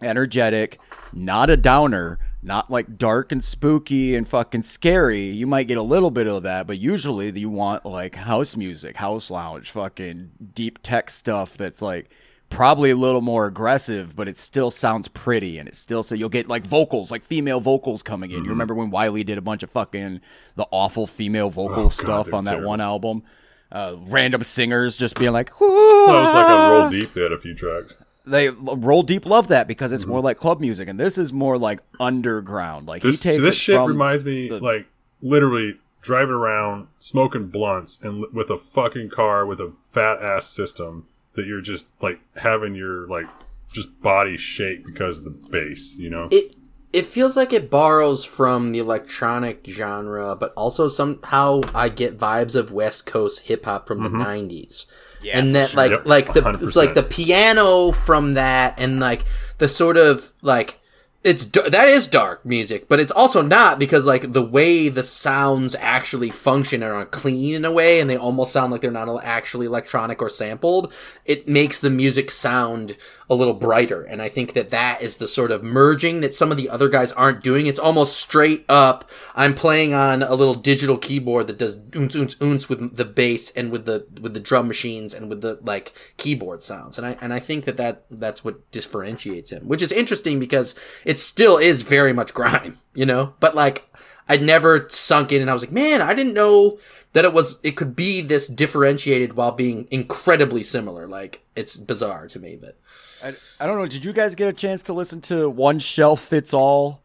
energetic, 0.03 0.77
not 1.11 1.49
a 1.49 1.57
downer, 1.57 2.19
not 2.45 2.69
like 2.69 2.97
dark 2.97 3.31
and 3.31 3.43
spooky 3.43 4.15
and 4.15 4.27
fucking 4.27 4.63
scary. 4.63 5.21
You 5.23 5.47
might 5.47 5.67
get 5.67 5.77
a 5.77 5.81
little 5.81 6.11
bit 6.11 6.27
of 6.27 6.43
that, 6.43 6.67
but 6.67 6.77
usually 6.77 7.31
you 7.31 7.49
want 7.49 7.85
like 7.85 8.15
house 8.15 8.55
music, 8.55 8.95
house 8.97 9.31
lounge, 9.31 9.71
fucking 9.71 10.31
deep 10.53 10.79
tech 10.83 11.09
stuff 11.09 11.57
that's 11.57 11.81
like 11.81 12.09
probably 12.49 12.91
a 12.91 12.95
little 12.95 13.21
more 13.21 13.47
aggressive, 13.47 14.15
but 14.15 14.27
it 14.27 14.37
still 14.37 14.69
sounds 14.69 15.07
pretty 15.07 15.57
and 15.57 15.67
it 15.67 15.75
still 15.75 16.03
so 16.03 16.13
you'll 16.13 16.29
get 16.29 16.47
like 16.47 16.63
vocals, 16.65 17.09
like 17.11 17.23
female 17.23 17.59
vocals 17.59 18.03
coming 18.03 18.29
in. 18.31 18.43
You 18.43 18.51
remember 18.51 18.75
when 18.75 18.91
Wiley 18.91 19.23
did 19.23 19.39
a 19.39 19.41
bunch 19.41 19.63
of 19.63 19.71
fucking 19.71 20.21
the 20.55 20.67
awful 20.71 21.07
female 21.07 21.49
vocal 21.49 21.85
Oh, 21.85 21.89
stuff 21.89 22.27
they're 22.27 22.35
on 22.35 22.45
that 22.45 22.51
terrible. 22.51 22.69
one 22.69 22.81
album? 22.81 23.23
Uh, 23.71 23.95
random 24.07 24.43
singers 24.43 24.95
just 24.97 25.17
being 25.19 25.33
like, 25.33 25.49
That 25.49 25.65
was 25.65 26.33
like 26.33 26.47
"Whoa." 26.47 26.55
on 26.55 26.71
Roll 26.81 26.89
Deep. 26.91 27.11
They 27.13 27.23
had 27.23 27.31
a 27.31 27.39
few 27.39 27.55
tracks. 27.55 27.89
They 28.25 28.49
roll 28.49 29.03
deep 29.03 29.25
love 29.25 29.47
that 29.49 29.67
because 29.67 29.91
it's 29.91 30.03
mm-hmm. 30.03 30.11
more 30.13 30.21
like 30.21 30.37
club 30.37 30.59
music 30.59 30.87
and 30.87 30.99
this 30.99 31.17
is 31.17 31.31
more 31.31 31.57
like 31.57 31.79
underground 31.99 32.87
like 32.87 33.01
This 33.01 33.21
he 33.21 33.29
takes 33.29 33.45
this 33.45 33.55
it 33.55 33.59
shit 33.59 33.75
from 33.75 33.91
reminds 33.91 34.25
me 34.25 34.49
the- 34.49 34.59
like 34.59 34.87
literally 35.21 35.79
driving 36.01 36.35
around 36.35 36.87
smoking 36.99 37.47
blunts 37.47 37.99
and 38.03 38.25
with 38.31 38.49
a 38.51 38.57
fucking 38.57 39.09
car 39.09 39.45
with 39.45 39.59
a 39.59 39.73
fat 39.79 40.21
ass 40.21 40.45
system 40.45 41.07
that 41.33 41.45
you're 41.45 41.61
just 41.61 41.87
like 42.01 42.19
having 42.35 42.75
your 42.75 43.07
like 43.07 43.25
just 43.73 44.01
body 44.01 44.37
shake 44.37 44.85
because 44.85 45.19
of 45.19 45.23
the 45.25 45.49
bass. 45.49 45.95
You 45.95 46.09
know. 46.09 46.27
it 46.31 46.55
it 46.93 47.05
feels 47.05 47.35
like 47.35 47.51
it 47.51 47.69
borrows 47.69 48.23
from 48.23 48.71
the 48.71 48.79
electronic 48.79 49.65
genre, 49.67 50.35
but 50.35 50.53
also 50.55 50.87
somehow 50.87 51.61
I 51.73 51.89
get 51.89 52.17
vibes 52.17 52.55
of 52.55 52.71
West 52.71 53.05
Coast 53.05 53.47
hip 53.47 53.65
hop 53.65 53.87
from 53.87 54.01
the 54.01 54.09
mm-hmm. 54.09 54.21
'90s. 54.21 54.85
Yeah, 55.25 55.39
and 55.39 55.55
that 55.55 55.71
sure. 55.71 55.77
like 55.77 55.91
Yep, 55.91 56.05
like 56.05 56.33
the 56.33 56.41
100%. 56.41 56.61
it's 56.61 56.75
like 56.75 56.93
the 56.93 57.03
piano 57.03 57.91
from 57.91 58.35
that, 58.35 58.75
and 58.77 58.99
like 58.99 59.25
the 59.57 59.67
sort 59.67 59.97
of 59.97 60.31
like 60.41 60.79
it's 61.25 61.45
that 61.45 61.87
is 61.87 62.07
dark 62.07 62.45
music, 62.45 62.87
but 62.87 62.99
it's 62.99 63.11
also 63.11 63.41
not 63.41 63.79
because 63.79 64.05
like 64.05 64.31
the 64.31 64.45
way 64.45 64.89
the 64.89 65.01
sounds 65.01 65.73
actually 65.79 66.29
function 66.29 66.83
are 66.83 67.03
clean 67.03 67.55
in 67.55 67.65
a 67.65 67.71
way, 67.71 67.99
and 67.99 68.07
they 68.07 68.15
almost 68.15 68.53
sound 68.53 68.71
like 68.71 68.81
they're 68.81 68.91
not 68.91 69.09
actually 69.23 69.65
electronic 69.65 70.21
or 70.21 70.29
sampled. 70.29 70.93
It 71.25 71.47
makes 71.47 71.79
the 71.79 71.89
music 71.89 72.29
sound 72.29 72.95
a 73.27 73.33
little 73.33 73.55
brighter, 73.55 74.03
and 74.03 74.21
I 74.21 74.29
think 74.29 74.53
that 74.53 74.69
that 74.69 75.01
is 75.01 75.17
the 75.17 75.27
sort 75.27 75.49
of 75.49 75.63
merging 75.63 76.21
that 76.21 76.35
some 76.35 76.51
of 76.51 76.57
the 76.57 76.69
other 76.69 76.89
guys 76.89 77.11
aren't 77.11 77.41
doing. 77.41 77.65
It's 77.65 77.79
almost 77.79 78.19
straight 78.19 78.63
up. 78.69 79.09
I'm 79.33 79.55
playing 79.55 79.95
on 79.95 80.21
a 80.21 80.35
little 80.35 80.53
digital 80.53 80.97
keyboard 80.97 81.47
that 81.47 81.57
does 81.57 81.81
oons 81.95 82.15
oons 82.15 82.39
oons 82.39 82.69
with 82.69 82.95
the 82.95 83.05
bass 83.05 83.49
and 83.49 83.71
with 83.71 83.85
the 83.85 84.05
with 84.21 84.35
the 84.35 84.39
drum 84.39 84.67
machines 84.67 85.15
and 85.15 85.27
with 85.27 85.41
the 85.41 85.57
like 85.63 85.91
keyboard 86.17 86.61
sounds, 86.61 86.99
and 86.99 87.07
I 87.07 87.17
and 87.19 87.33
I 87.33 87.39
think 87.39 87.65
that 87.65 87.77
that 87.77 88.05
that's 88.11 88.45
what 88.45 88.69
differentiates 88.69 89.51
him, 89.51 89.67
which 89.67 89.81
is 89.81 89.91
interesting 89.91 90.39
because 90.39 90.75
it 91.03 91.14
still 91.19 91.57
is 91.57 91.81
very 91.81 92.13
much 92.13 92.33
grime, 92.33 92.79
you 92.93 93.05
know. 93.05 93.33
But 93.39 93.55
like, 93.55 93.87
I 94.27 94.37
never 94.37 94.87
sunk 94.89 95.31
in, 95.31 95.41
and 95.41 95.49
I 95.49 95.53
was 95.53 95.63
like, 95.63 95.71
man, 95.71 96.01
I 96.01 96.13
didn't 96.13 96.33
know 96.33 96.79
that 97.13 97.25
it 97.25 97.33
was 97.33 97.59
it 97.63 97.77
could 97.77 97.95
be 97.95 98.21
this 98.21 98.47
differentiated 98.47 99.33
while 99.33 99.51
being 99.51 99.87
incredibly 99.91 100.63
similar. 100.63 101.07
Like, 101.07 101.43
it's 101.55 101.77
bizarre 101.77 102.27
to 102.27 102.39
me, 102.39 102.57
but. 102.59 102.77
I, 103.23 103.33
I 103.61 103.65
don't 103.65 103.77
know 103.77 103.87
did 103.87 104.03
you 104.03 104.11
guys 104.11 104.35
get 104.35 104.49
a 104.49 104.53
chance 104.53 104.83
to 104.83 104.93
listen 104.93 105.21
to 105.21 105.49
one 105.49 105.79
shelf 105.79 106.19
fits 106.19 106.53
all 106.53 107.01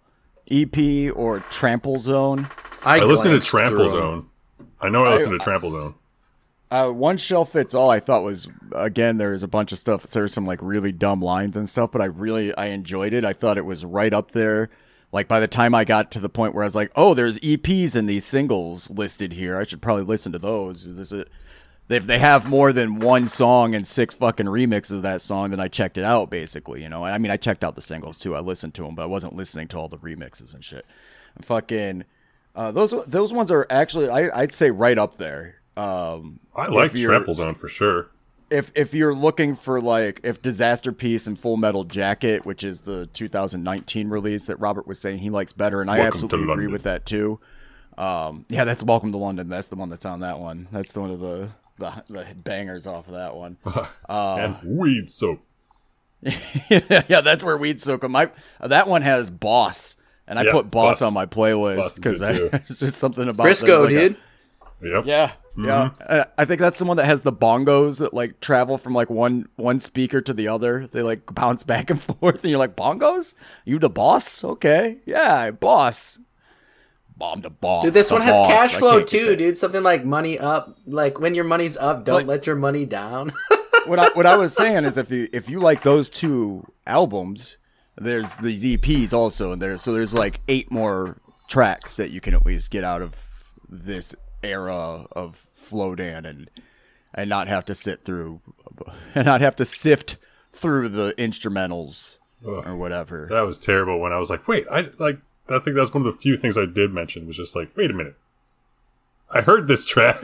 ep 0.50 0.76
or 1.14 1.38
trample 1.50 1.98
zone 1.98 2.50
I 2.82 3.00
listened 3.00 3.24
to 3.24 3.28
glanced 3.30 3.48
Trample. 3.48 3.88
Zone. 3.88 4.26
I 4.80 4.88
know 4.88 5.04
I 5.04 5.10
listened 5.10 5.32
to 5.32 5.38
Trample 5.38 5.70
Zone. 5.70 5.94
Uh, 6.70 6.88
one 6.88 7.16
shelf 7.16 7.52
fits 7.52 7.74
all 7.74 7.90
i 7.90 8.00
thought 8.00 8.22
was 8.22 8.48
again 8.72 9.16
there's 9.16 9.42
a 9.42 9.48
bunch 9.48 9.72
of 9.72 9.78
stuff 9.78 10.04
there's 10.04 10.32
some 10.32 10.46
like 10.46 10.60
really 10.62 10.92
dumb 10.92 11.20
lines 11.20 11.56
and 11.56 11.68
stuff 11.68 11.90
but 11.92 12.00
i 12.00 12.06
really 12.06 12.54
i 12.56 12.66
enjoyed 12.66 13.12
it 13.12 13.24
i 13.24 13.32
thought 13.32 13.58
it 13.58 13.64
was 13.64 13.84
right 13.84 14.12
up 14.12 14.32
there 14.32 14.68
like 15.12 15.26
by 15.26 15.40
the 15.40 15.48
time 15.48 15.74
i 15.74 15.84
got 15.84 16.10
to 16.10 16.20
the 16.20 16.28
point 16.28 16.54
where 16.54 16.62
i 16.62 16.66
was 16.66 16.76
like 16.76 16.92
oh 16.96 17.14
there's 17.14 17.38
eps 17.40 17.96
in 17.96 18.06
these 18.06 18.24
singles 18.24 18.88
listed 18.90 19.32
here 19.32 19.58
i 19.58 19.64
should 19.64 19.82
probably 19.82 20.04
listen 20.04 20.32
to 20.32 20.38
those 20.38 20.86
is 20.86 21.12
if 21.90 22.06
they 22.06 22.18
have 22.18 22.48
more 22.48 22.72
than 22.72 23.00
one 23.00 23.26
song 23.26 23.74
and 23.74 23.86
six 23.86 24.14
fucking 24.14 24.46
remixes 24.46 24.92
of 24.92 25.02
that 25.02 25.20
song, 25.20 25.50
then 25.50 25.58
I 25.58 25.66
checked 25.68 25.98
it 25.98 26.04
out 26.04 26.30
basically. 26.30 26.82
You 26.82 26.88
know, 26.88 27.04
I 27.04 27.18
mean, 27.18 27.32
I 27.32 27.36
checked 27.36 27.64
out 27.64 27.74
the 27.74 27.82
singles 27.82 28.16
too. 28.16 28.36
I 28.36 28.40
listened 28.40 28.74
to 28.74 28.84
them, 28.84 28.94
but 28.94 29.02
I 29.02 29.06
wasn't 29.06 29.34
listening 29.34 29.66
to 29.68 29.76
all 29.76 29.88
the 29.88 29.98
remixes 29.98 30.54
and 30.54 30.64
shit. 30.64 30.86
And 31.34 31.44
fucking 31.44 32.04
uh, 32.54 32.70
those 32.70 32.94
those 33.06 33.32
ones 33.32 33.50
are 33.50 33.66
actually 33.70 34.08
I, 34.08 34.40
I'd 34.40 34.52
say 34.52 34.70
right 34.70 34.98
up 34.98 35.18
there. 35.18 35.56
Um, 35.80 36.40
I 36.54 36.66
like 36.66 36.86
if 36.92 36.96
you're- 36.98 37.14
Trample 37.14 37.34
Zone 37.34 37.54
for 37.54 37.68
sure. 37.68 38.08
if 38.50 38.70
if 38.74 38.92
you're 38.94 39.14
looking 39.14 39.54
for 39.54 39.80
like 39.80 40.20
if 40.24 40.42
Disaster 40.42 40.92
Piece 40.92 41.26
and 41.26 41.38
Full 41.38 41.56
Metal 41.56 41.84
Jacket, 41.84 42.44
which 42.44 42.64
is 42.64 42.80
the 42.82 43.06
2019 43.12 44.08
release 44.08 44.46
that 44.46 44.56
Robert 44.58 44.86
was 44.86 44.98
saying 45.00 45.18
he 45.18 45.30
likes 45.30 45.52
better, 45.52 45.80
and 45.80 45.90
I 45.90 45.98
Welcome 45.98 46.20
to 46.20 46.24
absolutely 46.26 46.52
agree 46.52 46.66
with 46.66 46.82
that 46.82 47.06
too. 47.06 47.38
Um, 47.98 48.46
yeah, 48.48 48.64
that's 48.64 48.82
Welcome 48.82 49.12
to 49.12 49.18
London. 49.18 49.48
That's 49.48 49.68
the 49.68 49.76
one 49.76 49.88
that's 49.90 50.04
on 50.06 50.20
that 50.20 50.38
one. 50.38 50.68
That's 50.72 50.92
the 50.92 51.00
one 51.00 51.10
of 51.10 51.20
the 51.20 51.48
the, 51.78 52.02
the 52.08 52.26
bangers 52.42 52.86
off 52.86 53.06
of 53.08 53.14
that 53.14 53.34
one. 53.36 53.56
Uh, 53.64 53.86
and 54.38 54.56
Weed 54.78 55.10
Soap. 55.10 55.40
yeah, 56.22 57.20
that's 57.22 57.42
where 57.42 57.56
Weed 57.56 57.80
Soak 57.80 58.04
'em. 58.04 58.14
I 58.16 58.28
that 58.60 58.86
one 58.88 59.02
has 59.02 59.30
Boss, 59.30 59.96
and 60.26 60.38
I 60.38 60.42
Yeah, 60.42 60.52
put 60.52 60.70
Boss, 60.70 60.96
Boss. 61.00 61.02
on 61.02 61.14
my 61.14 61.24
playlist 61.26 61.96
because 61.96 62.18
good, 62.20 62.50
it's 62.68 62.78
just 62.80 62.96
something 62.98 63.28
about 63.28 63.42
Frisco, 63.44 63.86
there's 63.86 63.92
like 63.92 63.92
a- 63.92 64.08
dude. 64.10 64.16
Yep. 64.82 65.04
Yeah, 65.06 65.32
yeah. 65.56 65.90
Uh, 66.04 66.24
I 66.38 66.44
think 66.44 66.60
that's 66.60 66.78
the 66.78 66.84
one 66.84 66.96
that 66.96 67.06
has 67.06 67.22
the 67.22 67.32
bongos 67.32 67.98
that 67.98 68.14
like 68.14 68.40
travel 68.40 68.78
from 68.78 68.94
like 68.94 69.10
one 69.10 69.48
one 69.56 69.80
speaker 69.80 70.20
to 70.20 70.32
the 70.32 70.48
other. 70.48 70.86
They 70.86 71.02
like 71.02 71.34
bounce 71.34 71.62
back 71.64 71.90
and 71.90 72.00
forth, 72.00 72.42
and 72.42 72.50
you're 72.50 72.58
like, 72.58 72.76
"Bongos? 72.76 73.34
You 73.64 73.78
the 73.78 73.90
boss? 73.90 74.44
Okay, 74.44 74.98
yeah, 75.06 75.50
boss." 75.50 76.18
Bomb 77.16 77.42
the 77.42 77.50
boss. 77.50 77.84
Dude, 77.84 77.92
this 77.92 78.10
one 78.10 78.22
has 78.22 78.34
boss. 78.34 78.50
cash 78.50 78.74
flow 78.74 79.02
too, 79.02 79.36
dude. 79.36 79.56
Something 79.56 79.82
like 79.82 80.04
money 80.04 80.38
up. 80.38 80.74
Like 80.86 81.20
when 81.20 81.34
your 81.34 81.44
money's 81.44 81.76
up, 81.76 82.04
don't 82.04 82.16
Like- 82.18 82.26
let 82.26 82.46
your 82.46 82.56
money 82.56 82.86
down. 82.86 83.30
what 83.86 83.98
I 83.98 84.08
what 84.14 84.24
I 84.26 84.36
was 84.38 84.54
saying 84.54 84.84
is 84.84 84.96
if 84.96 85.10
you 85.10 85.28
if 85.32 85.50
you 85.50 85.58
like 85.60 85.82
those 85.82 86.08
two 86.08 86.64
albums, 86.86 87.58
there's 87.96 88.38
these 88.38 88.64
EPs 88.64 89.12
also 89.12 89.52
in 89.52 89.58
there. 89.58 89.76
So 89.76 89.92
there's 89.92 90.14
like 90.14 90.40
eight 90.48 90.70
more 90.72 91.20
tracks 91.48 91.96
that 91.98 92.10
you 92.10 92.22
can 92.22 92.32
at 92.32 92.46
least 92.46 92.70
get 92.70 92.84
out 92.84 93.02
of 93.02 93.14
this 93.68 94.14
era 94.42 95.06
of 95.12 95.46
Flowdan 95.56 96.24
and 96.24 96.50
and 97.14 97.28
not 97.28 97.48
have 97.48 97.64
to 97.66 97.74
sit 97.74 98.04
through 98.04 98.40
and 99.14 99.26
not 99.26 99.40
have 99.40 99.56
to 99.56 99.64
sift 99.64 100.16
through 100.52 100.88
the 100.88 101.14
instrumentals 101.18 102.18
or 102.44 102.76
whatever. 102.76 103.26
That 103.30 103.42
was 103.42 103.58
terrible 103.58 103.98
when 104.00 104.12
I 104.12 104.18
was 104.18 104.30
like, 104.30 104.46
wait, 104.48 104.66
I 104.70 104.88
like 104.98 105.18
I 105.48 105.58
think 105.58 105.76
that's 105.76 105.92
one 105.92 106.06
of 106.06 106.12
the 106.14 106.20
few 106.20 106.36
things 106.36 106.56
I 106.56 106.66
did 106.66 106.92
mention 106.92 107.26
was 107.26 107.36
just 107.36 107.56
like, 107.56 107.76
wait 107.76 107.90
a 107.90 107.94
minute. 107.94 108.16
I 109.30 109.40
heard 109.42 109.66
this 109.68 109.84
track 109.86 110.22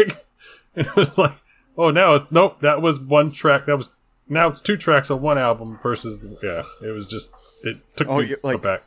and 0.74 0.86
it 0.86 0.96
was 0.96 1.16
like, 1.18 1.34
oh 1.76 1.90
now 1.90 2.26
nope, 2.30 2.60
that 2.60 2.80
was 2.82 3.00
one 3.00 3.32
track 3.32 3.66
that 3.66 3.76
was 3.76 3.90
now 4.28 4.48
it's 4.48 4.60
two 4.60 4.76
tracks 4.76 5.10
on 5.10 5.22
one 5.22 5.38
album 5.38 5.78
versus 5.82 6.18
the, 6.20 6.36
yeah, 6.42 6.88
it 6.88 6.90
was 6.92 7.06
just 7.06 7.32
it 7.62 7.78
took 7.96 8.08
Oh, 8.08 8.20
me 8.20 8.34
like- 8.42 8.62
back. 8.62 8.82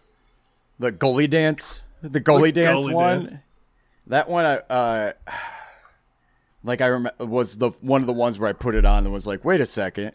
The 0.80 0.91
goalie 0.93 1.30
dance, 1.30 1.84
the 2.01 2.21
goalie 2.21 2.53
The 2.53 2.61
dance 2.63 2.86
goalie 2.86 2.93
one. 2.93 3.23
dance. 3.25 3.34
That 4.10 4.28
one, 4.28 4.43
I 4.43 4.57
uh, 4.70 5.14
like 6.64 6.82
I 6.82 6.88
remember 6.88 7.26
was 7.26 7.57
the 7.57 7.72
one 7.82 8.01
of 8.01 8.07
the 8.07 8.14
ones 8.14 8.38
where 8.38 8.49
I 8.49 8.53
put 8.53 8.76
it 8.76 8.86
on 8.86 9.05
and 9.05 9.14
was 9.14 9.28
like, 9.28 9.45
wait 9.45 9.62
a 9.62 9.66
second, 9.66 10.12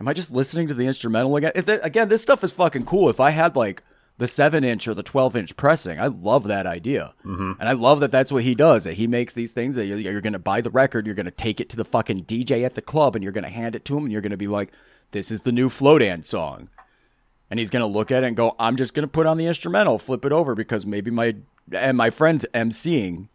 am 0.00 0.08
I 0.08 0.14
just 0.14 0.32
listening 0.32 0.68
to 0.68 0.74
the 0.74 0.86
instrumental 0.86 1.36
again? 1.36 1.52
If 1.54 1.66
that, 1.66 1.84
again, 1.84 2.08
this 2.08 2.22
stuff 2.22 2.42
is 2.42 2.52
fucking 2.52 2.86
cool. 2.86 3.08
If 3.10 3.20
I 3.20 3.30
had 3.30 3.56
like 3.56 3.82
the 4.16 4.26
seven 4.26 4.64
inch 4.64 4.88
or 4.88 4.94
the 4.94 5.02
twelve 5.02 5.36
inch 5.36 5.54
pressing, 5.56 6.00
I 6.00 6.06
love 6.06 6.44
that 6.48 6.66
idea, 6.66 7.12
mm-hmm. 7.24 7.60
and 7.60 7.68
I 7.68 7.72
love 7.72 8.00
that 8.00 8.10
that's 8.10 8.32
what 8.32 8.42
he 8.42 8.54
does. 8.54 8.84
That 8.84 8.94
he 8.94 9.06
makes 9.06 9.34
these 9.34 9.52
things 9.52 9.76
that 9.76 9.84
you're, 9.84 9.98
you're 9.98 10.20
going 10.22 10.32
to 10.32 10.38
buy 10.38 10.62
the 10.62 10.70
record, 10.70 11.04
you're 11.04 11.14
going 11.14 11.26
to 11.26 11.30
take 11.30 11.60
it 11.60 11.68
to 11.70 11.76
the 11.76 11.84
fucking 11.84 12.20
DJ 12.20 12.64
at 12.64 12.74
the 12.74 12.82
club, 12.82 13.14
and 13.14 13.22
you're 13.22 13.32
going 13.32 13.44
to 13.44 13.50
hand 13.50 13.76
it 13.76 13.84
to 13.84 13.96
him, 13.98 14.04
and 14.04 14.12
you're 14.12 14.22
going 14.22 14.30
to 14.30 14.38
be 14.38 14.48
like, 14.48 14.72
this 15.10 15.30
is 15.30 15.42
the 15.42 15.52
new 15.52 15.68
Flowdan 15.68 16.24
song 16.24 16.68
and 17.50 17.58
he's 17.58 17.70
gonna 17.70 17.84
look 17.84 18.12
at 18.12 18.22
it 18.22 18.28
and 18.28 18.36
go, 18.36 18.54
"I'm 18.60 18.76
just 18.76 18.94
gonna 18.94 19.08
put 19.08 19.26
on 19.26 19.36
the 19.36 19.46
instrumental, 19.46 19.98
flip 19.98 20.24
it 20.24 20.30
over 20.30 20.54
because 20.54 20.86
maybe 20.86 21.10
my 21.10 21.34
and 21.72 21.96
my 21.96 22.10
friend's 22.10 22.46
emceeing, 22.54 23.28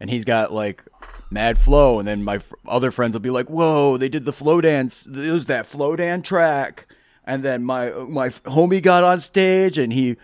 and 0.00 0.10
he's 0.10 0.24
got 0.24 0.52
like 0.52 0.84
mad 1.30 1.58
flow, 1.58 1.98
and 1.98 2.06
then 2.08 2.24
my 2.24 2.38
fr- 2.38 2.54
other 2.66 2.90
friends 2.90 3.14
will 3.14 3.20
be 3.20 3.30
like, 3.30 3.48
"Whoa, 3.48 3.96
they 3.96 4.08
did 4.08 4.24
the 4.24 4.32
flow 4.32 4.60
dance. 4.60 5.06
It 5.06 5.32
was 5.32 5.46
that 5.46 5.66
flow 5.66 5.96
dance 5.96 6.26
track." 6.26 6.86
And 7.24 7.42
then 7.42 7.62
my 7.62 7.90
my 7.90 8.28
homie 8.28 8.82
got 8.82 9.04
on 9.04 9.20
stage 9.20 9.78
and 9.78 9.92
he 9.92 10.16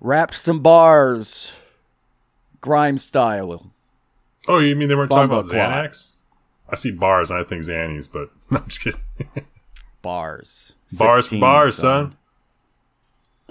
rapped 0.00 0.34
some 0.34 0.60
bars, 0.60 1.58
grime 2.60 2.98
style. 2.98 3.70
Oh, 4.46 4.58
you 4.58 4.74
mean 4.74 4.88
they 4.88 4.94
weren't 4.94 5.10
talking 5.10 5.30
about. 5.30 5.46
Xanax? 5.46 6.14
I 6.70 6.76
see 6.76 6.90
bars 6.90 7.30
and 7.30 7.40
I 7.40 7.44
think 7.44 7.64
Xannies, 7.64 8.08
but 8.10 8.30
no, 8.50 8.58
I'm 8.58 8.68
just 8.68 8.82
kidding. 8.82 9.00
Bars, 10.00 10.72
bars, 10.98 11.16
16, 11.26 11.40
bars, 11.40 11.74
son. 11.76 12.16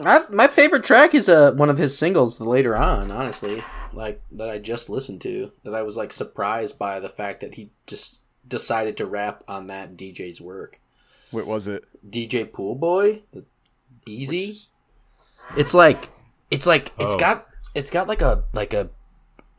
I, 0.04 0.24
my 0.32 0.48
favorite 0.48 0.84
track 0.84 1.16
is 1.16 1.28
uh, 1.28 1.52
one 1.54 1.70
of 1.70 1.78
his 1.78 1.98
singles 1.98 2.40
later 2.40 2.76
on, 2.76 3.10
honestly. 3.12 3.64
Like, 3.94 4.22
that 4.34 4.50
I 4.50 4.60
just 4.60 4.90
listened 4.90 5.22
to. 5.22 5.52
That 5.64 5.74
I 5.74 5.82
was, 5.82 5.98
like, 5.98 6.12
surprised 6.12 6.78
by 6.78 7.00
the 7.00 7.10
fact 7.10 7.42
that 7.42 7.56
he 7.56 7.72
just 7.88 8.24
decided 8.48 8.96
to 8.98 9.06
rap 9.06 9.44
on 9.48 9.68
that 9.68 9.98
DJ's 9.98 10.40
work. 10.40 10.80
What 11.32 11.48
was 11.48 11.68
it? 11.68 11.84
DJ 12.10 12.52
Pool 12.52 12.76
Boy? 12.76 13.24
The 13.34 13.46
Easy? 14.06 14.58
It's 15.58 15.74
like, 15.74 16.10
it's 16.52 16.66
like, 16.66 16.94
it's 17.00 17.14
Oh. 17.14 17.20
got, 17.20 17.48
it's 17.76 17.90
got 17.90 18.08
like 18.08 18.22
a, 18.22 18.44
like 18.54 18.74
a, 18.74 18.90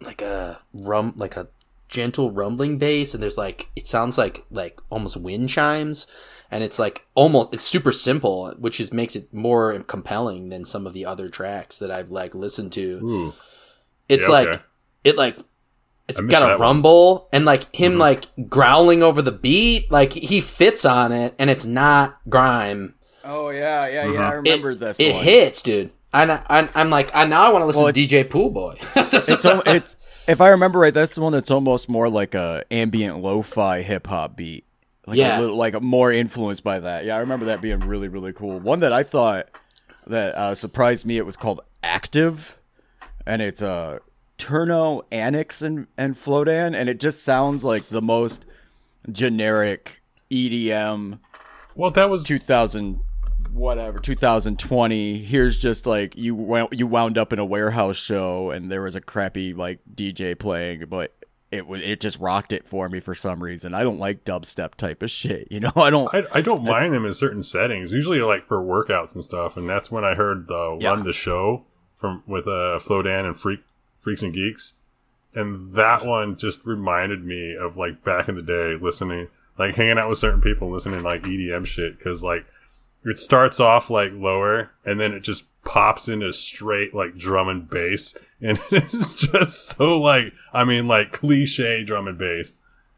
like 0.01 0.22
a 0.22 0.61
rum, 0.72 1.12
like 1.16 1.36
a 1.36 1.49
gentle 1.89 2.30
rumbling 2.30 2.78
bass, 2.78 3.12
and 3.12 3.22
there's 3.22 3.36
like, 3.39 3.68
it 3.76 3.86
sounds 3.86 4.16
like, 4.16 4.45
like 4.51 4.80
almost 4.91 5.16
wind 5.18 5.49
chimes 5.49 6.07
and 6.51 6.65
it's 6.65 6.79
like 6.79 7.07
almost 7.15 7.53
it's 7.55 7.63
super 7.63 7.93
simple 7.93 8.55
which 8.59 8.81
is 8.81 8.93
makes 8.93 9.15
it 9.17 9.33
more 9.33 9.79
compelling 9.81 10.49
than 10.49 10.65
some 10.65 10.87
of 10.87 10.93
the 10.93 11.05
other 11.05 11.29
tracks 11.29 11.79
that 11.79 11.91
i've 11.91 12.11
like 12.11 12.35
listened 12.35 12.73
to 12.73 13.01
Ooh. 13.03 13.35
it's 14.09 14.27
Yeah, 14.27 14.33
like 14.33 14.49
okay. 14.49 14.63
it 15.05 15.17
like 15.17 15.39
it's 16.09 16.21
got 16.21 16.29
a 16.29 16.31
that 16.31 16.41
one. 16.41 16.51
Mm-hmm. 16.53 16.63
rumble 16.63 17.29
and 17.33 17.45
like 17.45 17.75
him 17.75 17.99
like 17.99 18.25
growling 18.49 19.03
over 19.03 19.21
the 19.23 19.33
beat 19.33 19.91
like 19.91 20.13
he 20.15 20.41
fits 20.41 20.85
on 20.85 21.13
it 21.13 21.35
and 21.39 21.51
it's 21.51 21.67
not 21.67 22.19
grime 22.29 22.95
Oh 23.25 23.51
yeah, 23.51 23.87
yeah, 23.89 24.11
yeah. 24.11 24.31
I 24.31 24.39
it, 24.43 24.81
this. 24.81 24.99
it 24.99 25.13
one. 25.13 25.23
hits 25.25 25.61
dude 25.61 25.91
and 26.15 26.33
I, 26.33 26.43
I, 26.49 26.69
i'm 26.75 26.89
like 26.89 27.15
i 27.15 27.27
now 27.27 27.43
i 27.43 27.53
want 27.53 27.61
to 27.63 27.67
listen 27.67 27.83
Well, 27.85 27.93
to 27.93 28.01
dj 28.01 28.31
pool 28.31 28.49
boy 28.49 28.75
it's 28.97 29.29
it's 29.67 29.97
if 30.27 30.43
I 30.43 30.51
remember 30.51 30.79
right, 30.79 30.93
that's 30.93 31.15
the 31.15 31.23
one 31.23 31.33
that's 31.33 31.51
almost 31.51 31.89
more 31.89 32.11
like 32.11 32.35
a 32.35 32.63
ambient 32.71 33.19
lo-fi 33.23 33.81
hip 33.81 34.07
hop 34.07 34.37
beat. 34.37 34.67
Like 35.09 35.19
Yeah. 35.19 35.39
a 35.39 35.41
little, 35.41 35.57
like 35.57 35.81
more 35.83 36.13
influenced 36.13 36.63
by 36.63 36.79
that. 36.81 37.05
Yeah, 37.05 37.17
I 37.17 37.21
remember 37.21 37.47
that 37.47 37.61
being 37.61 37.81
really 37.81 38.09
really 38.09 38.33
cool. 38.33 38.61
One 38.61 38.81
that 38.81 38.93
I 38.93 39.03
thought 39.03 39.49
that 40.07 40.35
uh, 40.35 40.55
surprised 40.55 41.05
me. 41.07 41.17
It 41.17 41.27
was 41.27 41.37
called 41.37 41.61
Active, 41.83 42.57
and 43.27 43.43
it's 43.43 43.63
uh, 43.63 43.99
Turno, 44.39 45.03
Annix, 45.11 45.63
and 45.63 45.87
and 45.97 46.15
Flowdan, 46.17 46.75
and 46.75 46.89
it 46.89 47.01
just 47.01 47.25
sounds 47.25 47.65
like 47.65 47.89
the 47.89 48.03
most 48.03 48.45
generic 49.11 50.01
EDM 50.31 51.19
Well, 51.75 51.91
that 51.91 52.11
was 52.11 52.23
2000 52.25 53.01
whatever 53.53 53.99
2020 54.01 55.19
here's 55.19 55.59
just 55.59 55.87
like 55.87 56.17
you 56.17 56.35
wound, 56.35 56.69
you 56.73 56.87
wound 56.87 57.17
up 57.17 57.33
in 57.33 57.39
a 57.39 57.45
warehouse 57.45 57.97
show 57.97 58.51
and 58.51 58.71
there 58.71 58.83
was 58.83 58.95
a 58.97 59.01
crappy 59.01 59.55
like 59.55 59.79
DJ 59.95 60.39
playing 60.39 60.85
but 60.89 61.15
it 61.51 61.67
was 61.67 61.81
it 61.81 62.01
just 62.01 62.19
rocked 62.21 62.53
it 62.53 62.67
for 62.67 62.89
me 62.89 63.01
for 63.01 63.15
some 63.15 63.43
reason 63.43 63.73
I 63.75 63.83
don't 63.83 63.99
like 63.99 64.25
dubstep 64.25 64.75
type 64.75 65.03
of 65.03 65.11
shit 65.11 65.49
you 65.51 65.61
know 65.61 65.73
I 65.77 65.89
don't 65.91 66.15
I, 66.15 66.23
I 66.35 66.41
don't 66.43 66.63
mind 66.65 66.93
them 66.93 67.07
in 67.07 67.13
certain 67.13 67.43
settings. 67.43 67.91
Usually, 67.93 68.21
like 68.21 68.47
for 68.47 68.59
workouts 68.63 69.15
and 69.15 69.25
stuff, 69.25 69.57
and 69.57 69.69
that's 69.69 69.91
when 69.91 70.05
I 70.05 70.15
heard 70.15 70.47
the 70.49 70.77
Yeah. 70.81 70.91
run 70.91 71.05
the 71.05 71.13
show 71.13 71.65
from 71.97 72.23
with 72.27 72.47
uh, 72.47 72.79
Flowdan 72.79 73.25
and 73.27 73.37
Freak 73.37 73.61
Freaks 73.99 74.23
and 74.23 74.33
Geeks, 74.33 74.75
and 75.35 75.73
that 75.73 76.05
one 76.07 76.37
just 76.37 76.65
reminded 76.67 77.25
me 77.25 77.57
of 77.57 77.77
like 77.77 78.05
back 78.05 78.29
in 78.29 78.35
the 78.37 78.43
day, 78.43 78.77
listening, 78.81 79.29
like 79.59 79.75
hanging 79.75 79.99
out 79.99 80.09
with 80.09 80.19
certain 80.19 80.41
people, 80.41 80.71
listening 80.71 81.03
like 81.03 81.23
EDM 81.23 81.67
shit, 81.67 81.99
because 81.99 82.23
like 82.23 82.45
it 83.05 83.19
starts 83.19 83.61
off 83.61 83.91
like 83.91 84.13
lower, 84.15 84.71
and 84.85 84.99
then 85.01 85.13
it 85.13 85.21
just 85.21 85.45
pops 85.65 86.09
into 86.09 86.33
straight 86.33 86.95
like 86.95 87.17
drum 87.17 87.49
and 87.49 87.69
bass, 87.69 88.17
and 88.41 88.59
it's 88.71 89.15
just 89.15 89.77
so 89.77 89.99
like 89.99 90.33
I 90.53 90.65
mean 90.65 90.89
like 90.89 91.13
cliche 91.13 91.85
drum 91.85 92.09
and 92.09 92.19
bass. 92.19 92.53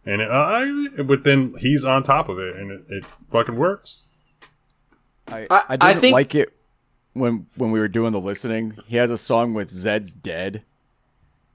And 0.06 0.22
it, 0.22 0.30
uh, 0.30 0.34
I, 0.98 1.02
but 1.02 1.24
then 1.24 1.54
he's 1.58 1.84
on 1.84 2.02
top 2.02 2.28
of 2.30 2.38
it, 2.38 2.56
and 2.56 2.70
it, 2.70 2.84
it 2.88 3.04
fucking 3.30 3.56
works. 3.56 4.04
I, 5.28 5.42
I- 5.42 5.46
I, 5.50 5.64
I 5.68 5.76
didn't 5.76 6.00
think- 6.00 6.14
like 6.14 6.34
it 6.34 6.52
when 7.12 7.46
when 7.56 7.70
we 7.70 7.78
were 7.80 7.88
doing 7.88 8.12
the 8.12 8.20
listening 8.20 8.78
he 8.86 8.96
has 8.96 9.10
a 9.10 9.18
song 9.18 9.52
with 9.52 9.68
Zed's 9.68 10.14
Dead 10.14 10.62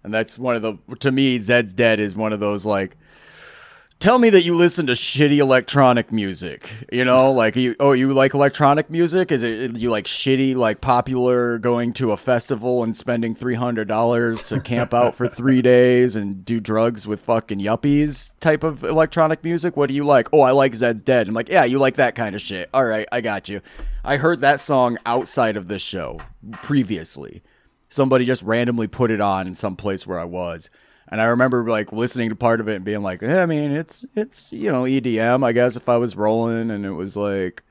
and 0.04 0.14
that's 0.14 0.38
one 0.38 0.54
of 0.56 0.62
the 0.62 0.78
to 0.98 1.12
me 1.14 1.40
Zed's 1.40 1.74
Dead 1.74 1.98
is 2.00 2.14
one 2.16 2.34
of 2.34 2.42
those 2.42 2.66
like 2.66 2.98
tell 4.00 4.20
me 4.20 4.30
that 4.30 4.44
you 4.44 4.56
listen 4.56 4.88
to 4.88 4.94
shitty 4.94 5.38
electronic 5.38 6.12
music. 6.12 6.72
You 6.92 7.06
know, 7.06 7.32
like 7.32 7.56
you 7.56 7.76
oh 7.80 7.94
you 7.94 8.14
like 8.14 8.34
electronic 8.34 8.90
music? 8.90 9.32
Is 9.32 9.44
it 9.44 9.78
you 9.78 9.90
like 9.90 10.06
shitty 10.06 10.56
like 10.56 10.82
popular 10.82 11.58
going 11.58 11.94
to 11.94 12.12
a 12.12 12.18
festival 12.18 12.84
and 12.84 12.96
spending 12.96 13.36
three 13.36 13.56
hundred 13.56 13.88
dollars 13.88 14.44
to 14.44 14.60
camp 14.60 14.94
out 14.94 15.16
for 15.16 15.28
three 15.28 15.62
days 15.64 16.16
and 16.16 16.44
do 16.46 16.60
drugs 16.60 17.08
with 17.08 17.22
fucking 17.22 17.60
yuppies 17.60 18.32
type 18.40 18.64
of 18.64 18.84
electronic 18.84 19.44
music? 19.44 19.76
What 19.78 19.88
do 19.88 19.96
you 19.96 20.04
like? 20.04 20.30
Oh, 20.34 20.42
I 20.42 20.52
like 20.52 20.76
Zed's 20.76 21.02
Dead. 21.02 21.28
I'm 21.28 21.34
like, 21.34 21.50
yeah, 21.50 21.66
you 21.66 21.80
like 21.80 21.96
that 21.96 22.16
kind 22.16 22.36
of 22.36 22.42
shit. 22.42 22.70
All 22.74 22.86
right, 22.86 23.08
I 23.12 23.22
got 23.22 23.50
you. 23.50 23.62
I 24.04 24.18
heard 24.18 24.42
that 24.42 24.60
song 24.60 24.98
outside 25.06 25.58
of 25.58 25.68
this 25.68 25.82
show 25.82 26.20
previously. 26.62 27.42
Somebody 27.90 28.26
just 28.26 28.44
randomly 28.44 28.88
put 28.88 29.10
it 29.12 29.22
on 29.22 29.48
in 29.48 29.56
some 29.56 29.76
place 29.76 30.06
where 30.06 30.20
I 30.20 30.26
was. 30.26 30.70
And 31.08 31.22
I 31.22 31.26
remember 31.26 31.70
like 31.70 31.92
listening 31.92 32.30
to 32.30 32.36
part 32.36 32.60
of 32.60 32.68
it 32.68 32.76
and 32.76 32.86
being 32.86 33.04
like, 33.04 33.22
I 33.22 33.46
mean, 33.46 33.72
it's 33.72 34.06
it's 34.16 34.52
you 34.52 34.72
know 34.72 34.84
EDM. 34.84 35.44
I 35.44 35.52
guess 35.52 35.76
if 35.76 35.88
I 35.88 35.98
was 35.98 36.16
rolling 36.16 36.72
and 36.72 36.86
it 36.86 36.92
was 36.92 37.16
like 37.16 37.64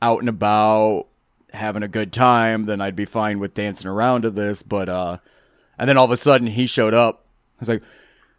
out 0.00 0.20
and 0.20 0.28
about 0.28 1.06
having 1.52 1.82
a 1.82 1.88
good 1.88 2.12
time, 2.12 2.66
then 2.66 2.80
I'd 2.80 2.96
be 2.96 3.04
fine 3.04 3.38
with 3.38 3.54
dancing 3.54 3.90
around 3.90 4.22
to 4.22 4.30
this. 4.30 4.62
But 4.62 4.88
uh, 4.88 5.18
and 5.78 5.88
then 5.88 5.96
all 5.96 6.04
of 6.04 6.10
a 6.10 6.16
sudden 6.16 6.46
he 6.48 6.66
showed 6.66 6.94
up. 6.94 7.24
I 7.58 7.60
was 7.60 7.68
like, 7.68 7.82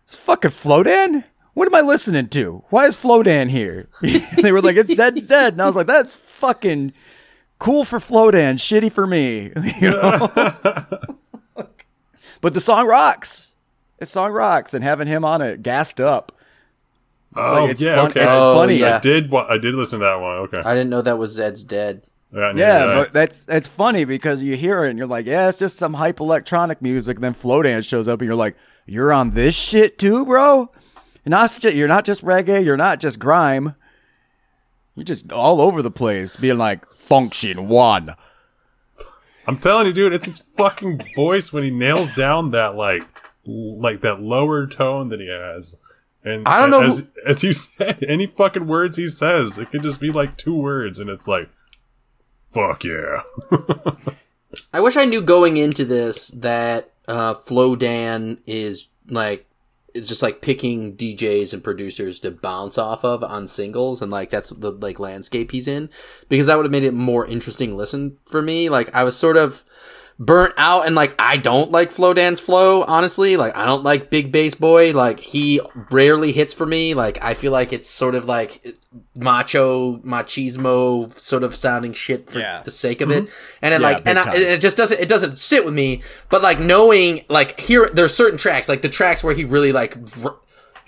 "It's 0.06 0.18
fucking 0.18 0.52
Flowdan. 0.52 1.24
What 1.54 1.68
am 1.68 1.76
I 1.76 1.82
listening 1.82 2.28
to? 2.30 2.64
Why 2.70 2.86
is 2.86 2.98
Flowdan 2.98 3.50
here?" 3.50 3.88
they 4.42 4.52
were 4.52 4.62
like, 4.62 4.76
"It's 4.76 4.94
Zed's 4.94 5.28
dead," 5.28 5.54
and 5.54 5.62
I 5.62 5.66
was 5.66 5.78
like, 5.78 5.88
"That's 5.88 6.16
fucking 6.16 6.92
cool 7.60 7.86
for 7.86 8.00
Flowdan, 8.00 8.56
shitty 8.56 8.92
for 8.92 9.08
me." 9.08 9.54
you 9.82 9.90
know. 9.90 10.30
but 12.42 12.54
the 12.54 12.60
song 12.60 12.88
rocks. 12.88 13.53
The 14.04 14.08
song 14.08 14.32
rocks, 14.34 14.74
and 14.74 14.84
having 14.84 15.08
him 15.08 15.24
on 15.24 15.42
it, 15.42 15.64
gassed 15.64 16.02
up. 16.02 16.32
Oh 17.36 17.62
like, 17.64 17.72
it's 17.72 17.82
yeah, 17.84 17.96
fun- 17.96 18.12
okay. 18.12 18.24
it's 18.26 18.34
Oh, 18.36 18.56
funny. 18.56 18.76
yeah. 18.76 18.98
I 18.98 19.00
did. 19.00 19.34
I 19.34 19.58
did 19.58 19.74
listen 19.76 20.00
to 20.00 20.06
that 20.06 20.16
one. 20.20 20.36
Okay. 20.40 20.62
I 20.66 20.74
didn't 20.74 20.90
know 20.90 21.02
that 21.02 21.18
was 21.18 21.32
Zed's 21.34 21.64
dead. 21.64 22.04
Yeah, 22.34 22.52
Yeah, 22.56 22.86
that. 22.86 22.96
but 22.96 23.14
that's 23.14 23.46
it's 23.48 23.68
funny 23.68 24.06
because 24.06 24.44
you 24.44 24.56
hear 24.56 24.86
it 24.86 24.90
and 24.90 24.98
you're 24.98 25.08
like, 25.08 25.26
yeah, 25.26 25.48
it's 25.48 25.58
just 25.58 25.78
some 25.78 25.94
hype 25.94 26.20
electronic 26.20 26.82
music. 26.82 27.20
Then 27.20 27.34
Flowdance 27.34 27.88
shows 27.88 28.08
up 28.08 28.20
and 28.22 28.28
you're 28.28 28.36
like, 28.36 28.56
you're 28.86 29.14
on 29.14 29.32
this 29.32 29.56
shit 29.56 29.98
too, 29.98 30.26
bro. 30.26 30.70
You're 31.24 31.30
not 31.32 31.58
just, 31.60 31.76
you're 31.76 31.88
not 31.88 32.04
just 32.06 32.24
reggae. 32.26 32.64
You're 32.66 32.76
not 32.78 33.00
just 33.00 33.20
grime. 33.20 33.76
You're 34.96 35.04
just 35.06 35.32
all 35.32 35.62
over 35.62 35.82
the 35.82 35.92
place, 35.92 36.36
being 36.36 36.58
like 36.58 36.86
function 36.92 37.68
one. 37.68 38.10
I'm 39.48 39.58
telling 39.58 39.88
you, 39.88 39.94
dude, 39.94 40.14
it's 40.14 40.26
his 40.26 40.40
fucking 40.40 41.02
voice 41.16 41.52
when 41.54 41.64
he 41.64 41.72
nails 41.72 42.14
down 42.16 42.52
that 42.52 42.76
like, 42.76 43.02
l- 43.02 43.08
like 43.46 44.02
that 44.02 44.22
lower 44.22 44.68
tone 44.68 45.10
that 45.10 45.20
he 45.20 45.28
has. 45.28 45.76
And 46.24 46.48
I 46.48 46.60
don't 46.60 46.70
know 46.70 46.82
As, 46.82 47.08
as 47.26 47.44
you 47.44 47.54
said, 47.54 48.04
any 48.08 48.26
fucking 48.26 48.68
words 48.68 48.98
he 48.98 49.08
says, 49.08 49.60
it 49.60 49.70
could 49.72 49.84
just 49.84 50.00
be 50.00 50.12
like 50.12 50.38
two 50.38 50.56
words, 50.56 51.00
and 51.00 51.10
it's 51.10 51.28
like, 51.28 51.50
fuck 52.50 52.84
yeah. 52.84 53.22
I 54.74 54.80
wish 54.80 54.96
I 54.96 55.06
knew 55.06 55.22
going 55.22 55.58
into 55.58 55.84
this 55.84 56.30
that 56.30 56.92
uh, 57.08 57.34
Flowdan 57.34 58.38
is 58.46 58.88
like 59.10 59.48
it's 59.94 60.08
just 60.08 60.24
like 60.24 60.42
picking 60.42 60.96
DJs 60.96 61.54
and 61.54 61.64
producers 61.64 62.20
to 62.22 62.32
bounce 62.32 62.78
off 62.78 63.04
of 63.04 63.24
on 63.24 63.48
singles, 63.48 64.02
and 64.02 64.12
like 64.12 64.30
that's 64.30 64.50
the 64.50 64.72
like 64.72 65.00
landscape 65.00 65.52
he's 65.52 65.68
in, 65.68 65.90
because 66.30 66.48
that 66.48 66.56
would 66.56 66.66
have 66.66 66.72
made 66.72 66.84
it 66.84 66.94
more 66.94 67.26
interesting 67.26 67.76
listen 67.76 68.18
for 68.26 68.42
me. 68.42 68.70
Like 68.70 68.94
I 68.96 69.04
was 69.04 69.16
sort 69.18 69.38
of 69.38 69.64
burnt 70.26 70.54
out 70.58 70.86
and 70.86 70.96
like 70.96 71.16
I 71.20 71.38
don't 71.38 71.72
like 71.72 71.92
Flowdan's 71.92 72.40
flow, 72.40 72.84
honestly. 72.84 73.38
Like 73.38 73.56
I 73.58 73.66
don't 73.66 73.84
like 73.84 74.10
Big 74.10 74.32
Bass 74.32 74.56
Boy. 74.56 74.92
Like 74.94 75.20
he 75.20 75.60
rarely 75.92 76.32
hits 76.32 76.54
for 76.54 76.66
me. 76.66 76.94
Like 76.94 77.24
I 77.24 77.34
feel 77.34 77.52
like 77.52 77.74
it's 77.74 77.90
sort 77.90 78.16
of 78.16 78.26
like 78.26 78.76
macho 79.16 79.98
machismo 79.98 81.12
sort 81.14 81.44
of 81.44 81.56
sounding 81.56 81.94
shit 81.94 82.30
for 82.30 82.40
Yeah. 82.40 82.62
the 82.64 82.72
sake 82.72 83.02
of 83.02 83.12
it. 83.12 83.26
Mm-hmm. 83.26 83.56
And 83.62 83.74
it 83.74 83.82
Yeah, 83.82 83.88
like 83.88 84.08
and 84.08 84.20
I, 84.20 84.36
it 84.36 84.62
just 84.62 84.78
doesn't 84.78 85.00
it 85.00 85.10
doesn't 85.10 85.40
sit 85.40 85.66
with 85.66 85.74
me. 85.74 86.02
But 86.30 86.42
like 86.42 86.60
knowing 86.60 87.26
like 87.30 87.60
here 87.60 87.90
there's 87.94 88.14
certain 88.14 88.38
tracks 88.38 88.70
like 88.70 88.82
the 88.82 88.90
tracks 88.90 89.24
where 89.24 89.34
he 89.36 89.46
really 89.46 89.72
like 89.72 89.98
r- 90.24 90.36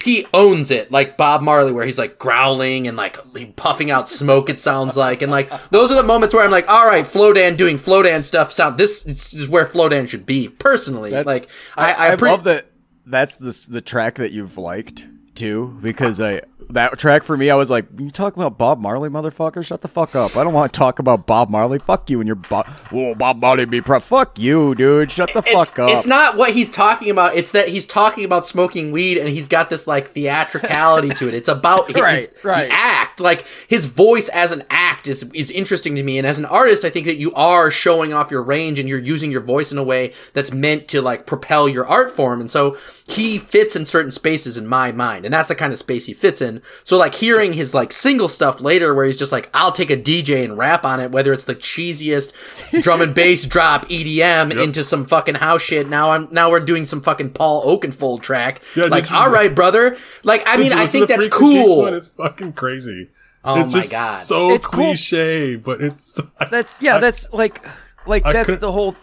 he 0.06 0.26
owns 0.34 0.72
it 0.72 0.92
like 0.92 1.18
Bob 1.18 1.42
Marley 1.42 1.72
where 1.74 1.86
he's 1.86 1.98
like 1.98 2.18
growling 2.18 2.88
and 2.88 2.96
like 2.96 3.18
puffing 3.56 3.92
out 3.92 4.08
smoke 4.08 4.50
it 4.50 4.60
sounds 4.60 4.96
like 4.96 5.22
and 5.22 5.32
like 5.32 5.50
those 5.72 5.92
are 5.92 5.96
the 5.96 6.04
moments 6.04 6.34
where 6.34 6.46
I'm 6.46 6.52
like 6.52 6.70
all 6.70 6.88
right 6.88 7.04
Flowdan 7.04 7.58
doing 7.58 7.78
Flowdan 7.78 8.24
stuff 8.24 8.52
sound 8.52 8.78
this, 8.78 9.06
is 9.06 9.50
where 9.50 9.66
Flowdan 9.66 10.08
should 10.08 10.26
be 10.26 10.48
personally 10.48 11.10
That's- 11.10 11.26
like 11.26 11.50
I, 11.76 11.94
I 11.94 12.14
I, 12.14 12.16
pre- 12.16 12.30
love 12.30 12.44
that. 12.46 12.68
That's 13.06 13.36
the 13.36 13.66
the 13.70 13.82
track 13.82 14.16
that 14.16 14.32
you've 14.32 14.58
liked 14.58 15.08
too, 15.36 15.78
because 15.82 16.22
I 16.22 16.42
that 16.70 16.98
track 16.98 17.24
for 17.24 17.36
me, 17.38 17.50
I 17.50 17.56
was 17.56 17.70
like, 17.70 17.86
"You 17.98 18.10
talking 18.10 18.42
about 18.42 18.58
Bob 18.58 18.80
Marley, 18.80 19.10
motherfucker? 19.10 19.66
Shut 19.66 19.82
the 19.82 19.88
fuck 19.88 20.16
up! 20.16 20.36
I 20.36 20.44
don't 20.44 20.54
want 20.54 20.74
to 20.74 20.78
talk 20.78 21.00
about 21.00 21.26
Bob 21.28 21.50
Marley. 21.50 21.80
Fuck 21.80 22.10
you 22.10 22.20
and 22.20 22.28
your 22.28 22.36
Bob. 22.36 22.68
Oh, 22.92 23.16
Bob 23.16 23.40
Marley 23.42 23.66
be 23.66 23.82
proud. 23.82 24.04
Fuck 24.04 24.40
you, 24.40 24.76
dude. 24.76 25.12
Shut 25.12 25.32
the 25.34 25.40
it's, 25.46 25.52
fuck 25.54 25.80
up. 25.80 25.90
it's 25.92 26.06
not 26.08 26.38
what 26.38 26.52
he's 26.54 26.70
talking 26.72 27.10
about. 27.10 27.36
It's 27.36 27.52
that 27.52 27.68
he's 27.68 27.86
talking 27.86 28.26
about 28.26 28.46
smoking 28.46 28.92
weed 28.92 29.18
and 29.18 29.30
he's 29.30 29.48
got 29.48 29.70
this 29.70 29.88
like 29.88 30.10
theatricality 30.10 31.10
to 31.10 31.28
it. 31.28 31.34
It's 31.34 31.48
about 31.48 31.88
his, 31.92 32.02
Right, 32.02 32.28
right. 32.44 32.68
act. 32.72 33.20
Like 33.20 33.46
his 33.68 33.86
voice 33.86 34.30
as 34.30 34.52
an 34.52 34.64
act 34.70 35.08
is 35.08 35.24
is 35.34 35.52
interesting 35.52 35.96
to 35.96 36.04
me. 36.04 36.18
And 36.18 36.28
as 36.28 36.40
an 36.40 36.46
artist, 36.46 36.84
I 36.86 36.90
think 36.90 37.06
that 37.06 37.16
you 37.18 37.34
are 37.34 37.72
showing 37.72 38.14
off 38.14 38.32
your 38.32 38.44
range 38.44 38.80
and 38.80 38.90
you're 38.90 39.00
using 39.00 39.32
your 39.32 39.42
voice 39.42 39.72
in 39.72 39.78
a 39.78 39.84
way 39.84 40.14
that's 40.34 40.52
meant 40.52 40.88
to 40.90 41.02
like 41.02 41.26
propel 41.26 41.70
your 41.70 41.86
art 41.88 42.12
form. 42.12 42.42
And 42.42 42.50
so 42.52 42.78
he 43.08 43.38
fits 43.38 43.76
in 43.76 43.86
certain 43.86 44.10
spaces 44.10 44.58
in 44.58 44.66
my 44.66 44.92
mind. 44.92 45.26
And 45.26 45.34
that's 45.34 45.48
the 45.50 45.54
kind 45.56 45.72
of 45.72 45.78
space 45.78 46.08
he 46.08 46.14
fits 46.14 46.42
in. 46.42 46.62
So 46.84 46.98
like 46.98 47.14
hearing 47.14 47.54
his 47.54 47.74
like 47.74 47.92
single 47.92 48.28
stuff 48.28 48.60
later 48.62 48.96
where 48.96 49.06
he's 49.06 49.18
just 49.20 49.32
like, 49.32 49.48
I'll 49.54 49.72
take 49.72 49.92
a 49.92 49.98
DJ 49.98 50.44
and 50.44 50.58
rap 50.58 50.84
on 50.86 51.00
it, 51.00 51.12
whether 51.12 51.32
it's 51.32 51.44
the 51.44 51.54
cheesiest 51.56 52.82
drum 52.82 53.02
and 53.02 53.14
bass 53.14 53.46
drop 53.48 53.86
EDM 53.90 54.60
into 54.62 54.84
some 54.84 55.06
fucking 55.06 55.36
house 55.36 55.62
shit. 55.62 55.88
Now 55.88 56.12
I'm 56.12 56.28
now 56.32 56.50
we're 56.50 56.60
doing 56.60 56.84
some 56.84 57.00
fucking 57.02 57.34
Paul 57.34 57.64
Oakenfold 57.66 58.24
track. 58.24 58.62
Yeah, 58.76 58.86
like, 58.86 59.04
did 59.04 59.12
you- 59.12 59.18
all 59.18 59.30
right, 59.32 59.54
brother. 59.54 59.98
Like, 60.24 60.48
I 60.48 60.58
Did 60.58 60.64
mean, 60.64 60.74
I 60.74 60.88
think 60.88 61.08
that's 61.08 61.28
Freaks 61.28 61.38
and 61.40 61.52
cool. 61.52 61.86
It's 61.88 62.08
fucking 62.08 62.54
crazy. 62.54 63.10
Oh 63.44 63.62
it's 63.62 63.74
my 63.74 63.80
just 63.82 63.92
God. 63.92 64.22
so 64.24 64.50
It's 64.50 64.66
cool. 64.66 64.86
cliche, 64.86 65.56
but 65.58 65.80
it's 65.80 66.20
That's 66.50 66.82
yeah. 66.82 66.98
That's 66.98 67.32
like 67.32 67.64
like 68.08 68.26
I 68.26 68.34
that's 68.34 68.56
the 68.56 68.72
whole. 68.72 68.96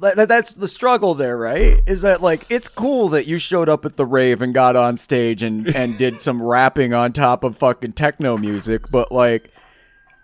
That- 0.00 0.16
that- 0.16 0.28
That's 0.28 0.52
the 0.52 0.68
struggle 0.68 1.14
there, 1.14 1.36
right? 1.36 1.80
Is 1.86 2.02
that 2.02 2.22
like 2.22 2.46
it's 2.50 2.68
cool 2.68 3.08
that 3.10 3.26
you 3.26 3.38
showed 3.38 3.68
up 3.68 3.84
at 3.84 3.96
the 3.96 4.06
rave 4.06 4.42
and 4.42 4.52
got 4.54 4.76
on 4.76 4.96
stage 4.96 5.42
and 5.42 5.66
and 5.74 5.96
did 5.98 6.20
some 6.20 6.42
rapping 6.42 6.92
on 6.94 7.12
top 7.12 7.44
of 7.44 7.56
fucking 7.56 7.92
techno 7.92 8.36
music, 8.36 8.90
but 8.90 9.10
like 9.12 9.50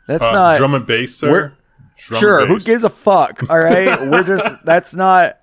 that's 0.06 0.24
uh, 0.24 0.32
not 0.32 0.58
drum 0.58 0.74
and 0.74 0.86
bass, 0.86 1.14
sir. 1.16 1.54
Drum 2.08 2.20
sure. 2.20 2.40
and 2.40 2.48
Who 2.48 2.58
gives 2.60 2.84
a 2.84 2.90
fuck? 2.90 3.42
All 3.48 3.58
right, 3.58 4.00
we're 4.10 4.24
just 4.24 4.52
that's 4.64 4.94
not. 4.94 5.38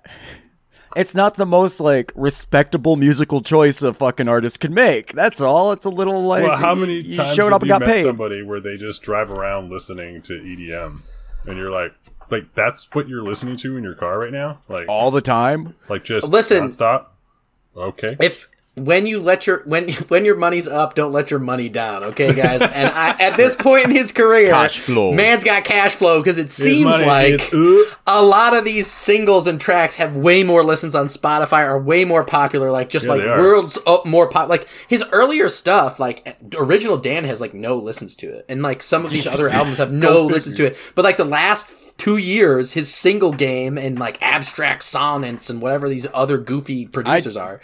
It's 0.94 1.14
not 1.14 1.36
the 1.36 1.46
most 1.46 1.80
like 1.80 2.12
respectable 2.14 2.96
musical 2.96 3.40
choice 3.40 3.80
a 3.80 3.94
fucking 3.94 4.28
artist 4.28 4.60
could 4.60 4.72
make. 4.72 5.14
That's 5.14 5.40
all. 5.40 5.72
It's 5.72 5.86
a 5.86 5.90
little 5.90 6.20
like 6.24 6.42
Well, 6.42 6.56
how 6.58 6.74
many 6.74 7.00
you 7.00 7.16
times 7.16 7.34
showed 7.34 7.44
have 7.44 7.54
up 7.54 7.62
and 7.62 7.68
you 7.68 7.72
got 7.72 7.80
met 7.80 7.88
paid. 7.88 8.02
somebody 8.04 8.42
where 8.42 8.60
they 8.60 8.76
just 8.76 9.00
drive 9.00 9.30
around 9.30 9.70
listening 9.70 10.20
to 10.22 10.34
EDM, 10.34 11.00
and 11.46 11.56
you're 11.56 11.70
like, 11.70 11.94
like 12.32 12.54
that's 12.54 12.92
what 12.94 13.08
you're 13.08 13.22
listening 13.22 13.56
to 13.58 13.76
in 13.76 13.84
your 13.84 13.94
car 13.94 14.18
right 14.18 14.32
now, 14.32 14.58
like, 14.68 14.86
all 14.88 15.10
the 15.10 15.20
time. 15.20 15.74
like 15.88 16.04
just 16.04 16.28
Listen. 16.28 16.72
stop. 16.72 17.14
Okay, 17.76 18.16
if 18.20 18.48
when 18.74 19.06
you 19.06 19.20
let 19.20 19.46
your 19.46 19.62
when 19.64 19.90
when 20.08 20.24
your 20.24 20.36
money's 20.36 20.66
up, 20.66 20.94
don't 20.94 21.12
let 21.12 21.30
your 21.30 21.40
money 21.40 21.68
down, 21.68 22.02
okay, 22.04 22.34
guys. 22.34 22.62
And 22.62 22.88
I, 22.88 23.10
at 23.20 23.36
this 23.36 23.54
point 23.54 23.84
in 23.84 23.90
his 23.90 24.12
career, 24.12 24.50
Cash 24.50 24.80
flow. 24.80 25.12
man's 25.12 25.44
got 25.44 25.64
cash 25.64 25.94
flow 25.94 26.20
because 26.20 26.38
it 26.38 26.44
His 26.44 26.54
seems 26.54 27.00
like 27.02 27.34
is, 27.34 27.52
uh, 27.52 27.94
a 28.06 28.22
lot 28.22 28.56
of 28.56 28.64
these 28.64 28.86
singles 28.86 29.46
and 29.46 29.60
tracks 29.60 29.96
have 29.96 30.16
way 30.16 30.42
more 30.42 30.62
listens 30.64 30.94
on 30.94 31.06
Spotify, 31.06 31.66
are 31.66 31.80
way 31.80 32.04
more 32.04 32.24
popular, 32.24 32.70
like 32.70 32.88
just 32.88 33.06
Yeah, 33.06 33.12
like 33.12 33.24
worlds 33.38 33.78
up 33.86 34.06
more 34.06 34.28
pop. 34.30 34.48
Like 34.48 34.66
his 34.88 35.04
earlier 35.12 35.48
stuff, 35.48 36.00
like 36.00 36.36
original 36.56 36.96
Dan 36.96 37.24
has 37.24 37.40
like 37.40 37.52
no 37.52 37.76
listens 37.76 38.16
to 38.16 38.26
it, 38.26 38.46
and 38.48 38.62
like 38.62 38.82
some 38.82 39.04
of 39.04 39.10
these 39.10 39.26
other 39.34 39.48
albums 39.48 39.78
have 39.78 39.92
no 39.92 40.24
listens 40.24 40.56
to 40.56 40.66
it. 40.66 40.92
But 40.94 41.04
like 41.04 41.18
the 41.18 41.24
last 41.24 41.68
two 41.98 42.16
years, 42.16 42.72
his 42.72 42.92
single 42.92 43.32
game 43.32 43.78
and 43.78 43.98
like 43.98 44.20
abstract 44.22 44.82
sonnets 44.82 45.50
and 45.50 45.60
whatever 45.60 45.88
these 45.88 46.06
other 46.12 46.38
goofy 46.38 46.86
producers 46.86 47.36
are. 47.36 47.60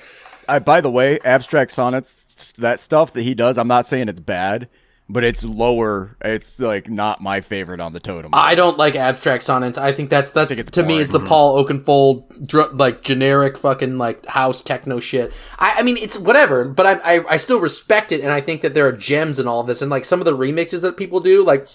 I, 0.49 0.59
by 0.61 0.81
the 0.81 0.91
way, 0.91 1.19
abstract 1.25 1.71
sonnets, 1.73 2.53
that 2.53 2.81
stuff 2.81 3.13
that 3.13 3.23
he 3.23 3.35
does, 3.35 3.59
I'm 3.59 3.69
not 3.69 3.85
saying 3.85 4.09
it's 4.09 4.21
bad, 4.21 4.69
but 5.09 5.25
it's 5.25 5.45
lower. 5.45 6.17
It's 6.23 6.61
like 6.61 6.89
not 6.89 7.21
my 7.21 7.41
favorite 7.41 7.81
on 7.81 7.93
the 7.93 8.01
totem. 8.01 8.31
I 8.35 8.55
don't 8.55 8.79
like 8.79 8.95
abstract 8.95 9.43
sonnets. 9.43 9.79
I 9.79 9.93
think 9.93 10.11
that's 10.11 10.31
that's 10.31 10.55
think 10.55 10.71
to 10.71 10.83
me 10.83 10.89
boring. 10.89 11.01
is 11.01 11.13
the 11.13 11.21
Paul 11.21 11.63
Oakenfold 11.63 12.47
dr- 12.47 12.75
like 12.75 13.03
generic 13.03 13.57
fucking 13.59 13.99
like 13.99 14.25
house 14.27 14.63
techno 14.63 15.01
shit. 15.01 15.33
I, 15.59 15.77
I 15.79 15.83
mean 15.83 15.97
it's 15.99 16.19
whatever, 16.19 16.65
but 16.65 16.87
I, 16.87 17.17
I 17.17 17.25
I 17.31 17.37
still 17.39 17.61
respect 17.61 18.13
it, 18.13 18.21
and 18.21 18.31
I 18.31 18.41
think 18.41 18.63
that 18.63 18.75
there 18.75 18.87
are 18.87 18.93
gems 18.93 19.39
in 19.39 19.47
all 19.47 19.61
of 19.61 19.67
this, 19.67 19.83
and 19.83 19.91
like 19.91 20.05
some 20.05 20.21
of 20.21 20.27
the 20.27 20.37
remixes 20.37 20.83
that 20.83 20.97
people 20.97 21.21
do, 21.21 21.45
like 21.45 21.67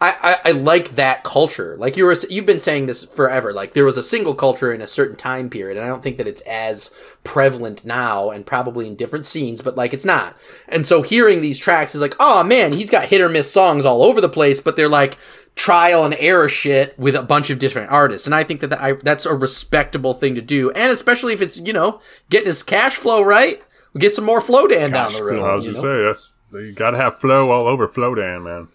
I, 0.00 0.38
I, 0.44 0.50
I 0.50 0.52
like 0.52 0.90
that 0.90 1.24
culture. 1.24 1.76
Like 1.78 1.96
you 1.96 2.04
were, 2.04 2.16
you've 2.28 2.46
been 2.46 2.58
saying 2.60 2.86
this 2.86 3.04
forever. 3.04 3.52
Like 3.52 3.72
there 3.72 3.84
was 3.84 3.96
a 3.96 4.02
single 4.02 4.34
culture 4.34 4.72
in 4.72 4.80
a 4.80 4.86
certain 4.86 5.16
time 5.16 5.48
period, 5.48 5.76
and 5.76 5.84
I 5.84 5.88
don't 5.88 6.02
think 6.02 6.18
that 6.18 6.26
it's 6.26 6.42
as 6.42 6.94
prevalent 7.22 7.84
now, 7.84 8.30
and 8.30 8.44
probably 8.44 8.86
in 8.86 8.96
different 8.96 9.24
scenes, 9.24 9.62
but 9.62 9.76
like 9.76 9.94
it's 9.94 10.04
not. 10.04 10.36
And 10.68 10.86
so 10.86 11.02
hearing 11.02 11.40
these 11.40 11.58
tracks 11.58 11.94
is 11.94 12.00
like, 12.00 12.14
oh 12.20 12.42
man, 12.42 12.72
he's 12.72 12.90
got 12.90 13.06
hit 13.06 13.20
or 13.20 13.28
miss 13.28 13.52
songs 13.52 13.84
all 13.84 14.04
over 14.04 14.20
the 14.20 14.28
place, 14.28 14.60
but 14.60 14.76
they're 14.76 14.88
like 14.88 15.16
trial 15.54 16.04
and 16.04 16.16
error 16.18 16.48
shit 16.48 16.98
with 16.98 17.14
a 17.14 17.22
bunch 17.22 17.48
of 17.50 17.58
different 17.58 17.92
artists. 17.92 18.26
And 18.26 18.34
I 18.34 18.42
think 18.42 18.60
that, 18.60 18.70
that 18.70 18.80
I, 18.80 18.92
that's 18.92 19.26
a 19.26 19.34
respectable 19.34 20.14
thing 20.14 20.34
to 20.34 20.42
do, 20.42 20.70
and 20.72 20.92
especially 20.92 21.32
if 21.32 21.40
it's 21.40 21.60
you 21.60 21.72
know 21.72 22.00
getting 22.30 22.46
his 22.46 22.62
cash 22.62 22.94
flow 22.94 23.22
right, 23.22 23.62
we 23.92 24.00
get 24.00 24.14
some 24.14 24.24
more 24.24 24.40
flow 24.40 24.66
down 24.66 24.90
down 24.90 25.12
the 25.12 25.24
road. 25.24 25.42
I 25.42 25.54
was 25.54 25.64
you 25.64 25.72
gonna 25.72 25.86
know? 25.86 26.02
say 26.02 26.04
that's 26.04 26.34
you 26.54 26.72
got 26.72 26.92
to 26.92 26.96
have 26.96 27.18
flow 27.18 27.50
all 27.50 27.66
over 27.66 27.88
Flowdan, 27.88 28.44
man. 28.44 28.68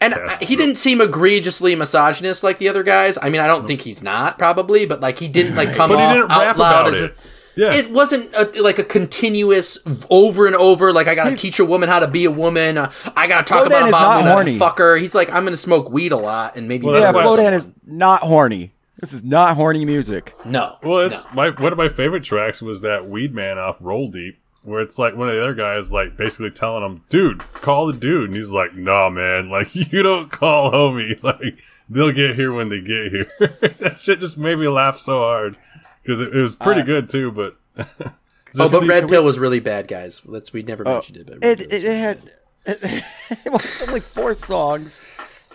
And 0.00 0.14
I- 0.14 0.36
he 0.36 0.56
didn't 0.56 0.74
seem 0.76 1.00
egregiously 1.00 1.74
misogynist 1.74 2.42
like 2.42 2.58
the 2.58 2.68
other 2.68 2.82
guys. 2.82 3.18
I 3.20 3.30
mean, 3.30 3.40
I 3.40 3.46
don't 3.46 3.66
think 3.66 3.80
he's 3.80 4.02
not 4.02 4.38
probably, 4.38 4.84
but 4.86 5.00
like 5.00 5.18
he 5.18 5.28
didn't 5.28 5.56
like 5.56 5.72
come 5.74 5.90
But 5.90 5.98
he 5.98 6.04
off 6.04 6.14
didn't 6.14 6.30
out 6.30 6.56
loud 6.58 6.82
about 6.86 6.94
as 6.94 7.00
a, 7.00 7.04
it. 7.06 7.16
Yeah, 7.58 7.72
it 7.72 7.90
wasn't 7.90 8.30
a, 8.34 8.44
like 8.60 8.78
a 8.78 8.84
continuous 8.84 9.78
over 10.10 10.46
and 10.46 10.54
over. 10.54 10.92
Like 10.92 11.06
I 11.08 11.14
gotta 11.14 11.34
teach 11.34 11.58
a 11.58 11.64
woman 11.64 11.88
how 11.88 12.00
to 12.00 12.06
be 12.08 12.26
a 12.26 12.30
woman. 12.30 12.76
Uh, 12.76 12.92
I 13.16 13.26
gotta 13.26 13.44
talk 13.46 13.62
Flowdan 13.64 13.66
about 13.68 13.82
is 13.88 13.94
about 13.94 14.00
not 14.00 14.24
when 14.24 14.32
horny. 14.34 14.58
fuck 14.58 14.76
her. 14.76 14.96
He's 14.98 15.14
like, 15.14 15.32
I'm 15.32 15.44
gonna 15.44 15.56
smoke 15.56 15.90
weed 15.90 16.12
a 16.12 16.18
lot 16.18 16.56
and 16.56 16.68
maybe. 16.68 16.86
Well, 16.86 17.00
Yeah, 17.00 17.12
that's 17.12 17.26
why- 17.26 17.52
is 17.54 17.74
not 17.86 18.20
horny. 18.22 18.72
This 19.00 19.14
is 19.14 19.24
not 19.24 19.56
horny 19.56 19.86
music. 19.86 20.34
no. 20.44 20.76
Well, 20.82 21.00
it's 21.00 21.24
no. 21.24 21.30
my 21.32 21.48
one 21.50 21.72
of 21.72 21.78
my 21.78 21.88
favorite 21.88 22.24
tracks 22.24 22.60
was 22.60 22.82
that 22.82 23.06
Weed 23.08 23.34
Man 23.34 23.58
off 23.58 23.78
Roll 23.80 24.08
Deep, 24.08 24.38
where 24.66 24.80
it's 24.80 24.98
like 24.98 25.16
one 25.16 25.28
of 25.28 25.34
the 25.34 25.40
other 25.42 25.54
guys 25.54 25.92
like 25.92 26.16
basically 26.16 26.50
telling 26.50 26.82
him, 26.84 27.02
"Dude, 27.08 27.38
call 27.52 27.86
the 27.86 27.92
dude," 27.92 28.26
and 28.30 28.34
he's 28.34 28.50
like, 28.52 28.74
"Nah, 28.74 29.08
man, 29.08 29.48
like 29.56 29.74
you 29.74 30.02
don't 30.02 30.30
call 30.30 30.70
homie, 30.72 31.22
like 31.22 31.58
they'll 31.88 32.12
get 32.12 32.36
here 32.36 32.52
when 32.52 32.68
they 32.68 32.80
get 32.80 33.10
here." 33.12 33.30
that 33.38 33.96
shit 33.98 34.20
just 34.20 34.36
made 34.36 34.58
me 34.58 34.68
laugh 34.68 34.98
so 34.98 35.20
hard 35.20 35.56
because 36.02 36.20
it, 36.20 36.34
it 36.36 36.40
was 36.42 36.54
pretty 36.56 36.82
Uh, 36.82 36.84
good 36.84 37.08
too, 37.10 37.30
but. 37.32 37.56
Oh, 37.78 38.70
but 38.70 38.80
the- 38.80 38.86
Red 38.86 39.08
Pill 39.08 39.22
was 39.24 39.38
really 39.38 39.60
bad, 39.60 39.86
guys. 39.86 40.22
Let's 40.24 40.52
we 40.52 40.62
never 40.62 40.82
mentioned 40.84 41.18
it. 41.18 41.26
But 41.26 41.36
It 41.42 41.60
it, 41.60 41.72
was 41.72 41.82
it 41.84 41.96
had 41.96 42.18
it, 42.64 43.04
it 43.44 43.52
was 43.52 43.86
only 43.86 44.00
four 44.00 44.32
songs, 44.34 44.98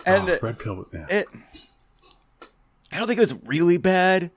and 0.06 0.28
Oh, 0.28 0.32
it, 0.32 0.42
Red 0.42 0.58
Pill, 0.58 0.86
yeah. 0.92 1.06
it 1.10 1.26
I 2.92 2.98
don't 2.98 3.06
think 3.06 3.18
it 3.18 3.22
was 3.22 3.34
really 3.44 3.76
bad. 3.78 4.30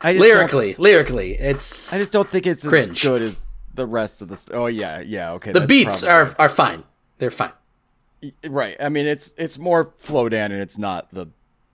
I 0.00 0.12
just 0.12 0.22
lyrically, 0.22 0.74
lyrically, 0.78 1.32
it's 1.32 1.92
I 1.92 1.98
just 1.98 2.12
don't 2.12 2.28
think 2.28 2.46
it's 2.46 2.64
as 2.64 2.68
Cringe. 2.70 3.02
good 3.02 3.22
as 3.22 3.42
the 3.76 3.86
rest 3.86 4.20
of 4.22 4.28
the. 4.28 4.36
St- 4.36 4.56
oh 4.56 4.66
yeah, 4.66 5.00
yeah, 5.04 5.32
okay. 5.32 5.52
the 5.52 5.66
beats 5.66 6.02
probably- 6.02 6.08
are 6.10 6.34
are 6.40 6.48
fine. 6.48 6.82
They're 7.18 7.30
fine. 7.30 7.52
right. 8.48 8.76
I 8.80 8.88
mean, 8.88 9.06
it's 9.06 9.34
it's 9.38 9.58
more 9.58 9.84
Flowdan, 9.86 10.46
and 10.46 10.54
it's 10.54 10.78
not 10.78 11.12
the 11.12 11.28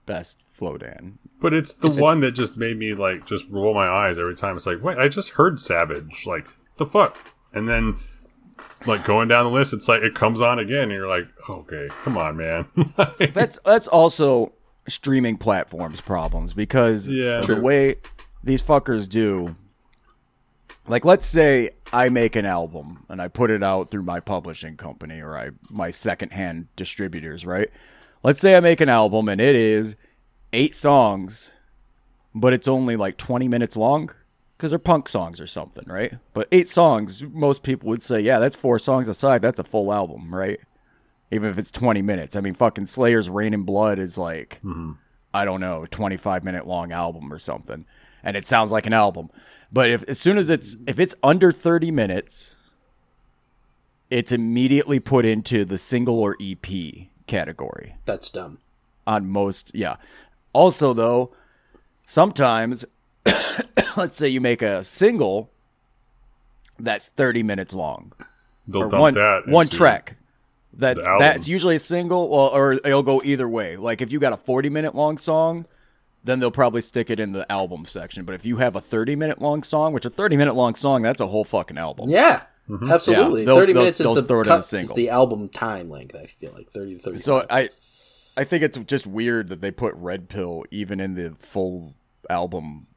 best 0.05 0.41
Flowdan. 0.57 1.13
But 1.41 1.53
it's 1.53 1.73
the 1.73 1.89
one 2.01 2.21
that 2.21 2.31
just 2.31 2.57
made 2.57 2.77
me 2.77 2.93
like 2.93 3.25
just 3.25 3.45
roll 3.49 3.73
my 3.73 3.87
eyes 3.87 4.17
every 4.19 4.35
time. 4.35 4.55
It's 4.55 4.65
like, 4.65 4.81
wait, 4.83 4.97
I 4.97 5.07
just 5.09 5.31
heard 5.31 5.59
Savage. 5.59 6.23
Like, 6.25 6.47
the 6.77 6.85
fuck? 6.85 7.17
And 7.53 7.67
then, 7.67 7.97
like 8.85 9.03
going 9.05 9.27
down 9.27 9.43
the 9.45 9.51
list, 9.51 9.73
it's 9.73 9.87
like 9.89 10.01
it 10.03 10.15
comes 10.15 10.41
on 10.41 10.59
again, 10.59 10.83
and 10.83 10.91
you're 10.91 11.07
like, 11.07 11.27
okay, 11.49 11.89
come 12.03 12.17
on, 12.17 12.37
man. 12.37 12.65
That's 13.33 13.59
that's 13.65 13.87
also 13.89 14.53
streaming 14.87 15.37
platforms 15.37 15.99
problems 16.01 16.53
because 16.53 17.09
Yeah. 17.09 17.37
the 17.41 17.45
True. 17.55 17.61
way 17.61 17.95
these 18.43 18.61
fuckers 18.61 19.07
do 19.07 19.55
like 20.87 21.05
let's 21.05 21.25
say 21.25 21.69
I 21.93 22.09
make 22.09 22.35
an 22.35 22.45
album 22.45 23.05
and 23.09 23.21
I 23.21 23.27
put 23.27 23.51
it 23.51 23.63
out 23.63 23.89
through 23.89 24.03
my 24.03 24.19
publishing 24.19 24.75
company 24.75 25.21
or 25.21 25.37
I 25.37 25.51
my 25.69 25.91
secondhand 25.91 26.67
distributors, 26.75 27.45
right? 27.45 27.69
Let's 28.23 28.39
say 28.39 28.55
I 28.55 28.59
make 28.59 28.81
an 28.81 28.89
album 28.89 29.29
and 29.29 29.39
it 29.39 29.55
is 29.55 29.95
8 30.51 30.73
songs 30.73 31.53
but 32.35 32.51
it's 32.51 32.67
only 32.67 32.95
like 32.95 33.17
20 33.17 33.47
minutes 33.47 33.77
long 33.77 34.09
because 34.57 34.71
they're 34.71 34.79
punk 34.79 35.07
songs 35.07 35.39
or 35.39 35.45
something, 35.45 35.85
right? 35.87 36.15
But 36.33 36.47
8 36.51 36.67
songs, 36.67 37.21
most 37.21 37.61
people 37.61 37.89
would 37.89 38.01
say, 38.01 38.21
yeah, 38.21 38.39
that's 38.39 38.55
4 38.55 38.79
songs 38.79 39.07
aside, 39.07 39.43
that's 39.43 39.59
a 39.59 39.63
full 39.63 39.93
album, 39.93 40.33
right? 40.33 40.59
even 41.33 41.49
if 41.49 41.57
it's 41.57 41.71
20 41.71 42.01
minutes. 42.01 42.35
I 42.35 42.41
mean, 42.41 42.53
fucking 42.53 42.85
Slayer's 42.85 43.29
Reign 43.29 43.53
in 43.53 43.63
Blood 43.63 43.99
is 43.99 44.17
like, 44.17 44.59
mm-hmm. 44.63 44.93
I 45.33 45.45
don't 45.45 45.59
know, 45.59 45.85
25 45.89 46.43
minute 46.43 46.67
long 46.67 46.91
album 46.91 47.33
or 47.33 47.39
something. 47.39 47.85
And 48.21 48.37
it 48.37 48.45
sounds 48.45 48.71
like 48.71 48.85
an 48.85 48.93
album. 48.93 49.29
But 49.73 49.89
if 49.89 50.07
as 50.07 50.19
soon 50.19 50.37
as 50.37 50.49
it's 50.51 50.77
if 50.87 50.99
it's 50.99 51.15
under 51.23 51.51
30 51.51 51.89
minutes, 51.89 52.55
it's 54.11 54.31
immediately 54.31 54.99
put 54.99 55.25
into 55.25 55.65
the 55.65 55.79
single 55.79 56.19
or 56.19 56.37
EP 56.39 56.65
category 57.25 57.95
That's 58.05 58.29
dumb. 58.29 58.59
on 59.07 59.27
most 59.27 59.71
yeah. 59.73 59.95
Also 60.53 60.93
though, 60.93 61.33
sometimes 62.05 62.85
let's 63.97 64.17
say 64.17 64.27
you 64.27 64.39
make 64.39 64.61
a 64.61 64.83
single 64.83 65.49
that's 66.77 67.09
30 67.09 67.43
minutes 67.43 67.73
long 67.73 68.13
They'll 68.67 68.83
or 68.83 68.89
dump 68.89 69.01
one 69.01 69.13
that 69.15 69.47
one 69.47 69.67
track. 69.67 70.17
That's 70.75 71.07
that's 71.19 71.47
usually 71.47 71.75
a 71.75 71.79
single, 71.79 72.29
well, 72.29 72.47
or 72.47 72.73
it'll 72.73 73.03
go 73.03 73.21
either 73.23 73.47
way. 73.47 73.77
Like 73.77 74.01
if 74.01 74.11
you 74.11 74.19
got 74.19 74.33
a 74.33 74.37
forty 74.37 74.69
minute 74.69 74.95
long 74.95 75.17
song, 75.17 75.67
then 76.23 76.39
they'll 76.39 76.51
probably 76.51 76.81
stick 76.81 77.09
it 77.09 77.19
in 77.19 77.33
the 77.33 77.49
album 77.51 77.85
section. 77.85 78.25
But 78.25 78.35
if 78.35 78.45
you 78.45 78.57
have 78.57 78.75
a 78.75 78.81
thirty 78.81 79.15
minute 79.15 79.41
long 79.41 79.63
song, 79.63 79.93
which 79.93 80.05
a 80.05 80.09
thirty 80.09 80.37
minute 80.37 80.55
long 80.55 80.75
song, 80.75 81.01
that's 81.01 81.21
a 81.21 81.27
whole 81.27 81.43
fucking 81.43 81.77
album. 81.77 82.09
Yeah, 82.09 82.43
mm-hmm. 82.69 82.91
absolutely. 82.91 83.41
Yeah, 83.41 83.55
thirty 83.55 83.73
minutes 83.73 83.99
is 83.99 84.13
the 84.13 84.23
throw 84.23 84.39
it 84.39 84.41
in 84.43 84.47
a 84.47 84.51
cut, 84.51 84.59
is 84.59 84.69
single. 84.69 84.95
the 84.95 85.09
album 85.09 85.49
time 85.49 85.89
length. 85.89 86.15
I 86.15 86.25
feel 86.25 86.53
like 86.53 86.71
thirty 86.71 86.95
to 86.95 87.01
thirty. 87.01 87.17
So 87.17 87.45
I, 87.49 87.69
I 88.37 88.43
think 88.43 88.63
it's 88.63 88.77
just 88.79 89.05
weird 89.05 89.49
that 89.49 89.61
they 89.61 89.71
put 89.71 89.93
Red 89.95 90.29
Pill 90.29 90.63
even 90.71 90.99
in 90.99 91.15
the 91.15 91.35
full 91.39 91.93
album 92.29 92.87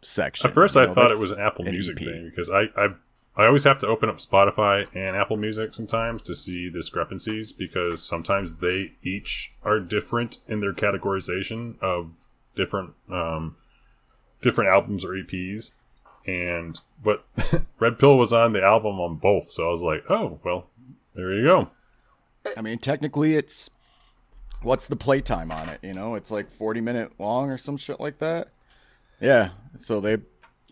section. 0.00 0.48
At 0.48 0.54
first, 0.54 0.74
you 0.74 0.82
I 0.82 0.86
thought 0.86 1.10
it 1.10 1.18
was 1.18 1.30
an 1.30 1.40
Apple 1.40 1.66
an 1.66 1.72
Music 1.72 2.00
EP. 2.00 2.06
thing 2.06 2.30
because 2.30 2.48
I, 2.50 2.64
I 2.76 2.88
I 3.34 3.46
always 3.46 3.64
have 3.64 3.78
to 3.80 3.86
open 3.86 4.08
up 4.08 4.18
Spotify 4.18 4.86
and 4.94 5.16
Apple 5.16 5.36
Music 5.36 5.72
sometimes 5.72 6.20
to 6.22 6.34
see 6.34 6.68
discrepancies 6.68 7.52
because 7.52 8.02
sometimes 8.02 8.54
they 8.54 8.92
each 9.02 9.54
are 9.62 9.80
different 9.80 10.38
in 10.46 10.60
their 10.60 10.74
categorization 10.74 11.80
of 11.80 12.12
different 12.54 12.94
um, 13.10 13.56
different 14.42 14.70
albums 14.70 15.04
or 15.04 15.10
EPs. 15.10 15.72
And 16.26 16.78
but 17.02 17.24
Red 17.80 17.98
Pill 17.98 18.16
was 18.16 18.32
on 18.32 18.52
the 18.52 18.62
album 18.62 19.00
on 19.00 19.16
both, 19.16 19.50
so 19.50 19.66
I 19.66 19.70
was 19.70 19.82
like, 19.82 20.04
oh 20.08 20.38
well, 20.44 20.66
there 21.14 21.34
you 21.34 21.42
go. 21.44 21.68
I 22.56 22.60
mean, 22.62 22.78
technically, 22.78 23.34
it's 23.36 23.70
what's 24.62 24.86
the 24.86 24.96
playtime 24.96 25.50
on 25.50 25.68
it? 25.68 25.80
You 25.82 25.94
know, 25.94 26.14
it's 26.14 26.30
like 26.30 26.50
forty 26.50 26.80
minute 26.80 27.12
long 27.18 27.50
or 27.50 27.58
some 27.58 27.76
shit 27.76 27.98
like 28.00 28.18
that. 28.18 28.48
Yeah. 29.20 29.50
So 29.76 30.00
they, 30.00 30.18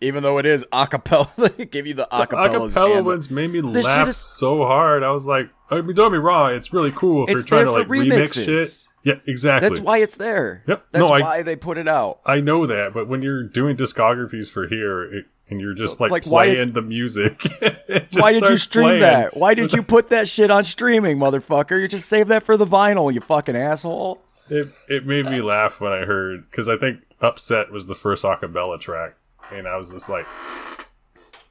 even 0.01 0.23
though 0.23 0.37
it 0.37 0.45
is 0.45 0.65
acapella, 0.71 1.55
they 1.57 1.65
give 1.65 1.87
you 1.87 1.93
the. 1.95 2.07
Acapella 2.11 2.97
and 2.97 3.05
ones 3.05 3.29
made 3.31 3.49
me 3.51 3.61
This 3.61 3.85
laugh 3.85 4.07
is- 4.07 4.17
so 4.17 4.65
hard. 4.65 5.03
I 5.03 5.11
was 5.11 5.25
like, 5.25 5.49
I 5.69 5.81
mean, 5.81 5.95
don't 5.95 6.11
be 6.11 6.17
me 6.17 6.23
wrong, 6.23 6.53
it's 6.53 6.71
really 6.73 6.91
cool 6.91 7.23
if 7.27 7.35
It's 7.35 7.45
they're 7.45 7.63
trying 7.63 7.65
to 7.65 7.71
like 7.71 7.87
remix 7.87 8.37
remixes. 8.37 8.45
shit. 8.85 8.90
Yeah, 9.03 9.15
exactly. 9.25 9.67
That's 9.69 9.79
why 9.81 9.97
it's 9.97 10.15
there. 10.17 10.63
Yep. 10.67 10.85
That's 10.91 11.09
No, 11.09 11.15
I- 11.15 11.21
why 11.21 11.41
they 11.43 11.55
put 11.55 11.77
it 11.77 11.87
out. 11.87 12.19
I 12.25 12.39
know 12.41 12.65
that, 12.67 12.93
but 12.93 13.07
when 13.07 13.21
you're 13.21 13.43
doing 13.43 13.75
discographies 13.77 14.49
for 14.51 14.67
here 14.67 15.03
it, 15.03 15.25
and 15.49 15.59
you're 15.59 15.73
just 15.73 15.99
like, 15.99 16.11
Like, 16.11 16.23
playing 16.23 16.71
the 16.73 16.81
music, 16.81 17.41
Why 18.13 18.31
did 18.31 18.47
you 18.47 18.55
stream 18.57 18.85
playing. 18.87 19.01
that? 19.01 19.35
Why 19.35 19.53
did 19.53 19.73
you 19.73 19.83
put 19.95 20.09
that 20.11 20.27
shit 20.29 20.49
on 20.51 20.63
streaming, 20.63 21.17
motherfucker? 21.17 21.81
You 21.81 21.87
just 21.89 22.07
save 22.07 22.27
that 22.29 22.43
for 22.43 22.55
the 22.57 22.65
vinyl, 22.65 23.13
you 23.13 23.19
fucking 23.21 23.55
asshole. 23.55 24.21
It 24.49 24.69
it 24.87 25.05
made 25.05 25.25
me 25.25 25.41
laugh 25.41 25.81
when 25.81 25.91
I 25.93 26.05
heard 26.05 26.49
because 26.49 26.67
I 26.69 26.77
think 26.77 27.01
"Upset" 27.21 27.71
was 27.71 27.87
the 27.87 27.95
first 27.95 28.23
acapella 28.23 28.79
track, 28.79 29.15
and 29.51 29.67
I 29.67 29.75
was 29.77 29.91
just 29.91 30.09
like, 30.09 30.25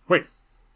"Wait, 0.09 0.25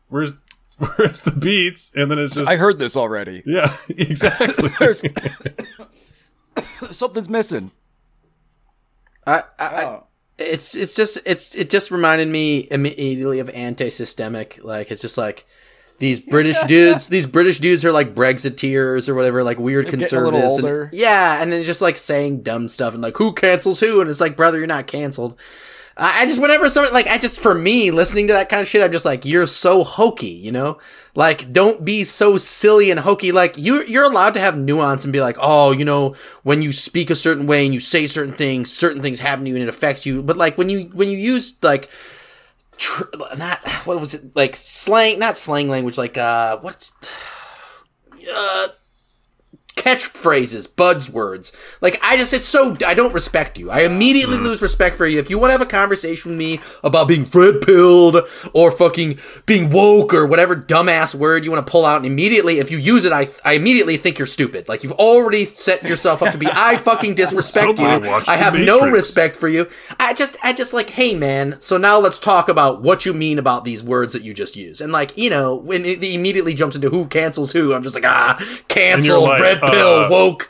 where's 0.08 0.34
where's 0.96 1.20
the 1.22 1.30
beats?" 1.32 1.92
And 1.94 2.10
then 2.10 2.18
it's 2.18 2.34
just 2.34 2.50
I 2.50 2.56
heard 2.56 2.78
this 2.78 2.96
already. 2.96 3.42
yeah, 3.46 3.76
exactly. 3.88 4.70
There's 6.80 6.96
something's 6.98 7.28
missing. 7.28 7.70
I, 9.26 9.42
I, 9.58 9.66
I 9.66 9.84
Oh. 9.84 10.06
it's 10.38 10.74
it's 10.74 10.94
just 10.94 11.18
it's 11.24 11.54
it 11.54 11.70
just 11.70 11.90
reminded 11.90 12.28
me 12.28 12.68
immediately 12.70 13.38
of 13.40 13.48
anti-systemic. 13.50 14.60
Like 14.62 14.90
it's 14.90 15.00
just 15.02 15.16
like 15.16 15.46
these 15.98 16.20
British 16.20 16.60
dudes. 16.66 17.08
These 17.08 17.26
British 17.26 17.58
dudes 17.58 17.84
are 17.84 17.92
like 17.92 18.14
Brexiteers 18.14 19.08
or 19.08 19.14
whatever, 19.14 19.42
like 19.44 19.58
weird 19.58 19.86
They're 19.86 19.92
getting 19.92 20.00
a 20.00 20.08
conservatives. 20.08 20.54
older. 20.54 20.82
And, 20.84 20.92
yeah, 20.92 21.40
and 21.42 21.52
then 21.52 21.62
just 21.64 21.80
like 21.82 21.96
saying 21.98 22.42
dumb 22.42 22.68
stuff 22.68 22.94
and 22.94 23.02
like 23.02 23.16
who 23.16 23.32
cancels 23.32 23.80
who, 23.80 24.00
and 24.00 24.10
it's 24.10 24.20
like 24.20 24.36
brother, 24.36 24.58
you're 24.58 24.66
not 24.66 24.86
canceled. 24.86 25.38
I 25.96 26.26
just 26.26 26.40
whenever 26.40 26.68
someone 26.68 26.92
like 26.92 27.06
I 27.06 27.18
just 27.18 27.38
for 27.38 27.54
me 27.54 27.92
listening 27.92 28.26
to 28.26 28.32
that 28.32 28.48
kind 28.48 28.60
of 28.60 28.66
shit, 28.66 28.82
I'm 28.82 28.90
just 28.90 29.04
like 29.04 29.24
you're 29.24 29.46
so 29.46 29.84
hokey, 29.84 30.26
you 30.26 30.50
know. 30.50 30.78
Like 31.14 31.50
don't 31.50 31.84
be 31.84 32.02
so 32.02 32.36
silly 32.36 32.90
and 32.90 32.98
hokey. 32.98 33.30
Like 33.30 33.56
you 33.56 33.84
you're 33.84 34.04
allowed 34.04 34.34
to 34.34 34.40
have 34.40 34.58
nuance 34.58 35.04
and 35.04 35.12
be 35.12 35.20
like, 35.20 35.36
oh, 35.40 35.70
you 35.72 35.84
know, 35.84 36.16
when 36.42 36.62
you 36.62 36.72
speak 36.72 37.10
a 37.10 37.14
certain 37.14 37.46
way 37.46 37.64
and 37.64 37.72
you 37.72 37.78
say 37.78 38.06
certain 38.08 38.34
things, 38.34 38.72
certain 38.76 39.02
things 39.02 39.20
happen 39.20 39.44
to 39.44 39.50
you 39.50 39.56
and 39.56 39.62
it 39.62 39.68
affects 39.68 40.04
you. 40.04 40.20
But 40.22 40.36
like 40.36 40.58
when 40.58 40.68
you 40.68 40.90
when 40.92 41.08
you 41.08 41.16
use 41.16 41.62
like 41.62 41.88
tr- 42.76 43.04
not 43.36 43.66
what 43.84 44.00
was 44.00 44.14
it 44.14 44.34
like 44.34 44.56
slang 44.56 45.18
not 45.18 45.36
slang 45.36 45.68
language 45.68 45.96
like 45.96 46.18
uh 46.18 46.58
what's 46.58 46.92
uh 48.34 48.68
catchphrases, 49.76 50.68
buzzwords. 50.68 51.54
Like 51.80 51.98
I 52.02 52.16
just 52.16 52.32
it's 52.32 52.44
so 52.44 52.76
I 52.86 52.94
don't 52.94 53.12
respect 53.12 53.58
you. 53.58 53.70
I 53.70 53.80
immediately 53.80 54.38
lose 54.38 54.62
respect 54.62 54.96
for 54.96 55.06
you. 55.06 55.18
If 55.18 55.28
you 55.30 55.38
want 55.38 55.48
to 55.48 55.52
have 55.52 55.60
a 55.60 55.66
conversation 55.66 56.30
with 56.30 56.38
me 56.38 56.60
about 56.82 57.08
being 57.08 57.28
red 57.32 57.60
pilled 57.60 58.16
or 58.52 58.70
fucking 58.70 59.18
being 59.46 59.70
woke 59.70 60.14
or 60.14 60.26
whatever 60.26 60.56
dumbass 60.56 61.14
word 61.14 61.44
you 61.44 61.50
want 61.50 61.66
to 61.66 61.70
pull 61.70 61.84
out, 61.84 61.96
and 61.96 62.06
immediately 62.06 62.58
if 62.58 62.70
you 62.70 62.78
use 62.78 63.04
it, 63.04 63.12
I 63.12 63.28
I 63.44 63.54
immediately 63.54 63.96
think 63.96 64.18
you're 64.18 64.26
stupid. 64.26 64.68
Like 64.68 64.82
you've 64.82 64.92
already 64.92 65.44
set 65.44 65.82
yourself 65.82 66.22
up 66.22 66.32
to 66.32 66.38
be. 66.38 66.46
I 66.46 66.76
fucking 66.76 67.14
disrespect 67.14 67.78
you. 67.78 67.84
I 67.84 68.36
have 68.36 68.54
no 68.54 68.90
respect 68.90 69.36
for 69.36 69.48
you. 69.48 69.68
I 69.98 70.14
just 70.14 70.36
I 70.42 70.52
just 70.52 70.72
like 70.72 70.90
hey 70.90 71.14
man. 71.14 71.60
So 71.60 71.76
now 71.76 71.98
let's 71.98 72.18
talk 72.18 72.48
about 72.48 72.82
what 72.82 73.04
you 73.04 73.12
mean 73.12 73.38
about 73.38 73.64
these 73.64 73.82
words 73.82 74.12
that 74.12 74.22
you 74.22 74.34
just 74.34 74.56
use. 74.56 74.80
And 74.80 74.92
like 74.92 75.16
you 75.18 75.30
know 75.30 75.56
when 75.56 75.84
it 75.84 76.02
immediately 76.02 76.54
jumps 76.54 76.76
into 76.76 76.90
who 76.90 77.06
cancels 77.06 77.52
who, 77.52 77.74
I'm 77.74 77.82
just 77.82 77.96
like 77.96 78.06
ah 78.06 78.38
cancel 78.68 79.24
like, 79.24 79.40
red 79.40 79.63
pill 79.70 80.04
uh, 80.04 80.08
woke. 80.10 80.42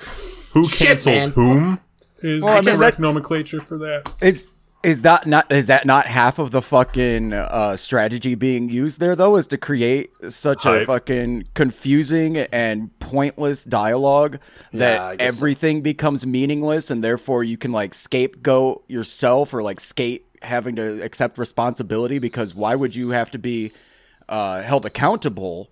Who 0.52 0.66
Shit, 0.68 0.88
cancels 0.88 1.14
man. 1.16 1.30
whom? 1.30 1.80
Is 2.20 2.42
Well, 2.42 2.56
I 2.56 2.60
the 2.60 2.70
mean, 2.70 2.76
correct 2.76 2.98
nomenclature 3.00 3.60
for 3.60 3.78
that? 3.78 4.12
Is 4.22 4.50
is 4.82 5.02
that 5.02 5.26
not 5.26 5.50
is 5.50 5.66
that 5.68 5.86
not 5.86 6.06
half 6.06 6.38
of 6.38 6.50
the 6.50 6.60
fucking 6.62 7.32
uh, 7.32 7.76
strategy 7.76 8.34
being 8.34 8.68
used 8.68 9.00
there 9.00 9.16
though? 9.16 9.36
Is 9.36 9.46
to 9.48 9.58
create 9.58 10.10
such 10.30 10.64
a 10.66 10.84
fucking 10.86 11.44
confusing 11.54 12.36
and 12.36 12.96
pointless 13.00 13.64
dialogue 13.64 14.38
that 14.72 14.94
Yeah, 14.96 15.04
I 15.04 15.16
guess 15.16 15.38
so. 15.38 15.38
everything 15.44 15.80
becomes 15.80 16.26
meaningless, 16.26 16.90
and 16.90 17.02
therefore 17.02 17.42
you 17.44 17.56
can 17.56 17.72
like 17.72 17.94
scapegoat 17.94 18.84
yourself 18.88 19.52
or 19.54 19.62
like 19.62 19.80
skate 19.80 20.26
having 20.42 20.76
to 20.76 21.02
accept 21.02 21.38
responsibility 21.38 22.18
because 22.18 22.54
why 22.54 22.74
would 22.74 22.94
you 22.94 23.10
have 23.10 23.30
to 23.30 23.38
be 23.38 23.72
uh, 24.28 24.60
held 24.62 24.84
accountable 24.84 25.70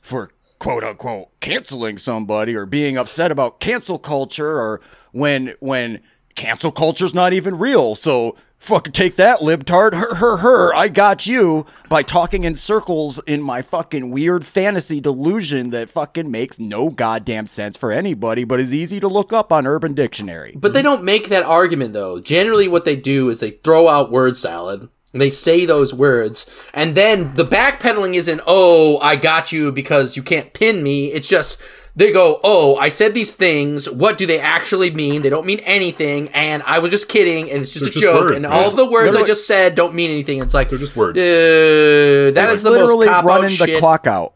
for 0.00 0.30
quote 0.58 0.84
unquote 0.84 1.28
canceling 1.40 1.98
somebody 1.98 2.54
or 2.54 2.66
being 2.66 2.96
upset 2.96 3.30
about 3.30 3.60
cancel 3.60 3.98
culture 3.98 4.58
or 4.58 4.80
when 5.12 5.54
when 5.60 6.00
cancel 6.34 6.70
culture's 6.70 7.14
not 7.14 7.32
even 7.32 7.58
real. 7.58 7.94
So 7.94 8.36
fucking 8.58 8.92
take 8.92 9.16
that 9.16 9.40
libtard. 9.40 9.94
Her 9.94 10.14
her 10.16 10.36
her. 10.38 10.74
I 10.74 10.88
got 10.88 11.26
you 11.26 11.66
by 11.88 12.02
talking 12.02 12.44
in 12.44 12.56
circles 12.56 13.20
in 13.26 13.42
my 13.42 13.62
fucking 13.62 14.10
weird 14.10 14.44
fantasy 14.44 15.00
delusion 15.00 15.70
that 15.70 15.90
fucking 15.90 16.30
makes 16.30 16.58
no 16.58 16.90
goddamn 16.90 17.46
sense 17.46 17.76
for 17.76 17.92
anybody 17.92 18.44
but 18.44 18.60
is 18.60 18.74
easy 18.74 19.00
to 19.00 19.08
look 19.08 19.32
up 19.32 19.52
on 19.52 19.66
Urban 19.66 19.94
Dictionary. 19.94 20.54
But 20.56 20.72
they 20.72 20.82
don't 20.82 21.04
make 21.04 21.28
that 21.28 21.44
argument 21.44 21.92
though. 21.92 22.20
Generally, 22.20 22.68
what 22.68 22.84
they 22.84 22.96
do 22.96 23.28
is 23.30 23.40
they 23.40 23.50
throw 23.50 23.88
out 23.88 24.10
word 24.10 24.36
salad. 24.36 24.88
And 25.12 25.22
They 25.22 25.30
say 25.30 25.64
those 25.64 25.94
words, 25.94 26.48
and 26.74 26.94
then 26.94 27.34
the 27.36 27.44
backpedaling 27.44 28.14
isn't, 28.14 28.40
oh, 28.46 28.98
I 29.00 29.16
got 29.16 29.52
you 29.52 29.72
because 29.72 30.16
you 30.16 30.22
can't 30.22 30.52
pin 30.52 30.82
me. 30.82 31.06
It's 31.12 31.28
just, 31.28 31.60
they 31.94 32.12
go, 32.12 32.40
oh, 32.44 32.76
I 32.76 32.90
said 32.90 33.14
these 33.14 33.32
things. 33.32 33.88
What 33.88 34.18
do 34.18 34.26
they 34.26 34.38
actually 34.38 34.90
mean? 34.90 35.22
They 35.22 35.30
don't 35.30 35.46
mean 35.46 35.60
anything, 35.60 36.28
and 36.34 36.62
I 36.64 36.80
was 36.80 36.90
just 36.90 37.08
kidding, 37.08 37.50
and 37.50 37.62
it's 37.62 37.72
just 37.72 37.84
They're 37.84 37.90
a 37.90 37.92
just 37.92 38.02
joke, 38.04 38.20
words, 38.24 38.32
and 38.34 38.42
man. 38.42 38.52
all 38.52 38.70
the 38.70 38.90
words 38.90 39.16
I 39.16 39.24
just 39.24 39.46
said 39.46 39.74
don't 39.74 39.94
mean 39.94 40.10
anything. 40.10 40.42
It's 40.42 40.52
like, 40.52 40.68
They're 40.68 40.78
just 40.78 40.96
words. 40.96 41.16
Uh, 41.18 41.22
that 42.34 42.48
is 42.48 42.54
it's 42.56 42.62
the 42.62 42.70
literally 42.70 43.06
cop 43.06 43.24
out 43.24 43.26
running 43.26 43.56
the 43.56 43.76
clock 43.78 44.06
out. 44.06 44.34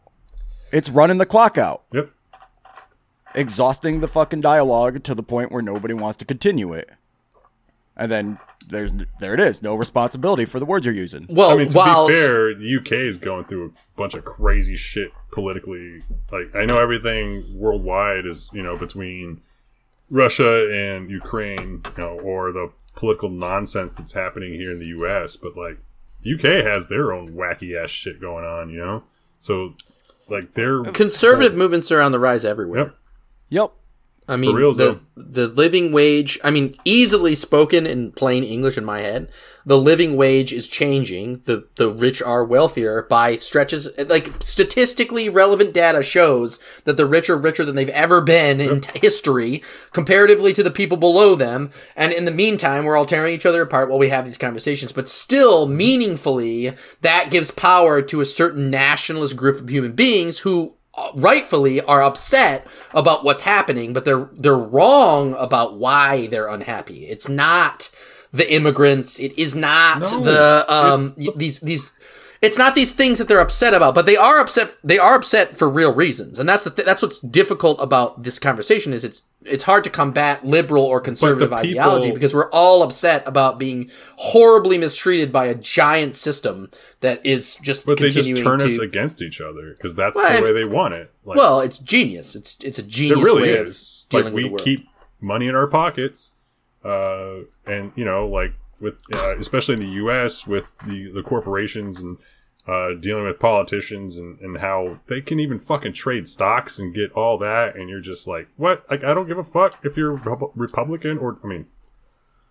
It's 0.71 0.89
running 0.89 1.17
the 1.19 1.25
clock 1.27 1.57
out. 1.59 1.83
Yep. 1.93 2.09
exhausting 3.35 3.99
the 3.99 4.07
fucking 4.07 4.41
dialogue 4.41 5.03
to 5.03 5.13
the 5.13 5.23
point 5.23 5.51
where 5.51 5.61
nobody 5.61 5.93
wants 5.93 6.17
to 6.17 6.25
continue 6.25 6.73
it. 6.73 6.89
And 7.95 8.11
then 8.11 8.39
there's 8.69 8.93
there 9.19 9.33
it 9.33 9.39
is, 9.39 9.61
no 9.61 9.75
responsibility 9.75 10.45
for 10.45 10.59
the 10.59 10.65
words 10.65 10.85
you're 10.85 10.95
using. 10.95 11.25
Well, 11.29 11.51
I 11.51 11.57
mean, 11.57 11.69
to 11.69 11.77
while 11.77 12.07
be 12.07 12.13
fair, 12.13 12.53
the 12.53 12.77
UK 12.77 12.91
is 12.93 13.17
going 13.17 13.45
through 13.45 13.67
a 13.67 13.97
bunch 13.97 14.13
of 14.13 14.25
crazy 14.25 14.75
shit 14.75 15.11
politically. 15.31 16.01
Like, 16.31 16.55
I 16.55 16.65
know 16.65 16.77
everything 16.77 17.57
worldwide 17.57 18.25
is, 18.25 18.49
you 18.53 18.63
know, 18.63 18.77
between 18.77 19.41
Russia 20.09 20.69
and 20.71 21.09
Ukraine, 21.09 21.81
you 21.97 22.03
know, 22.03 22.19
or 22.19 22.51
the 22.51 22.71
political 22.95 23.29
nonsense 23.29 23.95
that's 23.95 24.13
happening 24.13 24.53
here 24.53 24.71
in 24.71 24.79
the 24.79 24.87
US, 24.87 25.37
but 25.37 25.55
like, 25.55 25.79
the 26.21 26.33
UK 26.33 26.65
has 26.65 26.87
their 26.87 27.13
own 27.13 27.33
wacky 27.33 27.81
ass 27.81 27.89
shit 27.89 28.21
going 28.21 28.45
on, 28.45 28.69
you 28.69 28.77
know? 28.77 29.03
So, 29.39 29.73
like, 30.27 30.53
they're. 30.53 30.83
conservative 30.83 31.55
movements 31.55 31.91
are 31.91 32.01
on 32.01 32.11
the 32.11 32.19
rise 32.19 32.45
everywhere. 32.45 32.79
Yep. 32.79 32.95
Yep. 33.49 33.71
I 34.31 34.37
mean, 34.37 34.55
reals, 34.55 34.77
the 34.77 34.99
the 35.17 35.47
living 35.47 35.91
wage. 35.91 36.39
I 36.41 36.51
mean, 36.51 36.75
easily 36.85 37.35
spoken 37.35 37.85
in 37.85 38.13
plain 38.13 38.45
English 38.45 38.77
in 38.77 38.85
my 38.85 38.99
head, 38.99 39.29
the 39.65 39.77
living 39.77 40.15
wage 40.15 40.53
is 40.53 40.67
changing. 40.67 41.41
the 41.45 41.67
The 41.75 41.91
rich 41.91 42.21
are 42.21 42.45
wealthier 42.45 43.01
by 43.09 43.35
stretches. 43.35 43.89
Like 43.97 44.31
statistically 44.41 45.27
relevant 45.27 45.73
data 45.73 46.01
shows 46.01 46.63
that 46.85 46.95
the 46.95 47.05
rich 47.05 47.29
are 47.29 47.37
richer 47.37 47.65
than 47.65 47.75
they've 47.75 47.89
ever 47.89 48.21
been 48.21 48.61
in 48.61 48.81
history, 48.95 49.61
comparatively 49.91 50.53
to 50.53 50.63
the 50.63 50.71
people 50.71 50.97
below 50.97 51.35
them. 51.35 51.69
And 51.97 52.13
in 52.13 52.23
the 52.23 52.31
meantime, 52.31 52.85
we're 52.85 52.95
all 52.95 53.05
tearing 53.05 53.33
each 53.33 53.45
other 53.45 53.61
apart 53.61 53.89
while 53.89 53.99
we 53.99 54.09
have 54.09 54.23
these 54.23 54.37
conversations. 54.37 54.93
But 54.93 55.09
still, 55.09 55.67
meaningfully, 55.67 56.73
that 57.01 57.31
gives 57.31 57.51
power 57.51 58.01
to 58.03 58.21
a 58.21 58.25
certain 58.25 58.69
nationalist 58.69 59.35
group 59.35 59.59
of 59.59 59.69
human 59.69 59.91
beings 59.91 60.39
who 60.39 60.77
rightfully 61.15 61.81
are 61.81 62.03
upset 62.03 62.67
about 62.93 63.23
what's 63.23 63.41
happening, 63.41 63.93
but 63.93 64.05
they're 64.05 64.29
they're 64.33 64.55
wrong 64.57 65.33
about 65.37 65.77
why 65.77 66.27
they're 66.27 66.47
unhappy. 66.47 67.05
It's 67.05 67.29
not 67.29 67.89
the 68.33 68.51
immigrants. 68.51 69.19
It 69.19 69.37
is 69.37 69.55
not 69.55 70.01
No, 70.01 70.23
the 70.23 70.65
um 70.67 71.13
y- 71.17 71.27
these 71.35 71.59
these. 71.61 71.93
It's 72.41 72.57
not 72.57 72.73
these 72.73 72.91
things 72.91 73.19
that 73.19 73.27
they're 73.27 73.39
upset 73.39 73.75
about, 73.75 73.93
but 73.93 74.07
they 74.07 74.15
are 74.17 74.39
upset. 74.39 74.75
They 74.83 74.97
are 74.97 75.13
upset 75.15 75.55
for 75.57 75.69
real 75.69 75.93
reasons, 75.93 76.39
and 76.39 76.49
that's 76.49 76.63
the 76.63 76.71
th- 76.71 76.85
that's 76.87 77.03
what's 77.03 77.19
difficult 77.19 77.77
about 77.79 78.23
this 78.23 78.39
conversation. 78.39 78.93
Is 78.93 79.03
it's 79.03 79.25
it's 79.45 79.63
hard 79.65 79.83
to 79.83 79.91
combat 79.91 80.43
liberal 80.43 80.83
or 80.83 80.99
conservative 80.99 81.49
people- 81.49 81.57
ideology 81.59 82.11
because 82.11 82.33
we're 82.33 82.49
all 82.49 82.81
upset 82.81 83.21
about 83.27 83.59
being 83.59 83.91
horribly 84.15 84.79
mistreated 84.79 85.31
by 85.31 85.45
a 85.45 85.53
giant 85.55 86.15
system 86.15 86.71
that 87.01 87.23
is 87.23 87.55
just 87.61 87.85
But 87.85 87.99
they 87.99 88.09
just 88.09 88.35
turn 88.37 88.57
to. 88.57 88.65
us 88.65 88.79
against 88.79 89.21
each 89.21 89.39
other 89.39 89.73
because 89.77 89.93
that's 89.95 90.15
Well, 90.15 90.35
the 90.41 90.43
way 90.47 90.51
they 90.53 90.65
want 90.65 90.95
it. 90.95 91.11
Like, 91.23 91.37
Well, 91.37 91.61
it's 91.61 91.77
genius. 91.77 92.35
It's 92.35 92.57
it's 92.63 92.79
a 92.79 92.81
It 92.81 92.87
genius 92.87 93.23
really 93.23 93.41
way 93.43 93.49
is. 93.49 94.05
of 94.05 94.09
dealing 94.09 94.33
Like 94.33 94.43
with 94.51 94.51
we 94.53 94.63
keep 94.77 94.87
money 95.21 95.47
in 95.47 95.53
our 95.53 95.67
pockets, 95.67 96.33
uh, 96.83 97.41
and 97.67 97.91
you 97.95 98.03
know, 98.03 98.27
like 98.27 98.53
with 98.79 98.95
uh, 99.13 99.37
especially 99.37 99.75
in 99.75 99.81
the 99.81 99.93
U.S. 100.05 100.47
with 100.47 100.73
the 100.87 101.11
the 101.11 101.21
corporations 101.21 101.99
and 101.99 102.17
uh, 102.67 102.93
dealing 102.99 103.25
with 103.25 103.39
politicians 103.39 104.17
and, 104.17 104.39
and 104.39 104.57
how 104.59 104.99
they 105.07 105.21
can 105.21 105.39
even 105.39 105.57
fucking 105.57 105.93
trade 105.93 106.27
stocks 106.27 106.77
and 106.79 106.93
get 106.93 107.11
all 107.13 107.37
that, 107.39 107.75
and 107.75 107.89
you're 107.89 108.01
just 108.01 108.27
like, 108.27 108.47
what? 108.57 108.85
Like 108.89 109.03
I 109.03 109.13
don't 109.13 109.27
give 109.27 109.37
a 109.37 109.43
fuck 109.43 109.83
if 109.83 109.97
you're 109.97 110.17
Repu- 110.17 110.51
Republican 110.55 111.17
or 111.17 111.37
I 111.43 111.47
mean, 111.47 111.65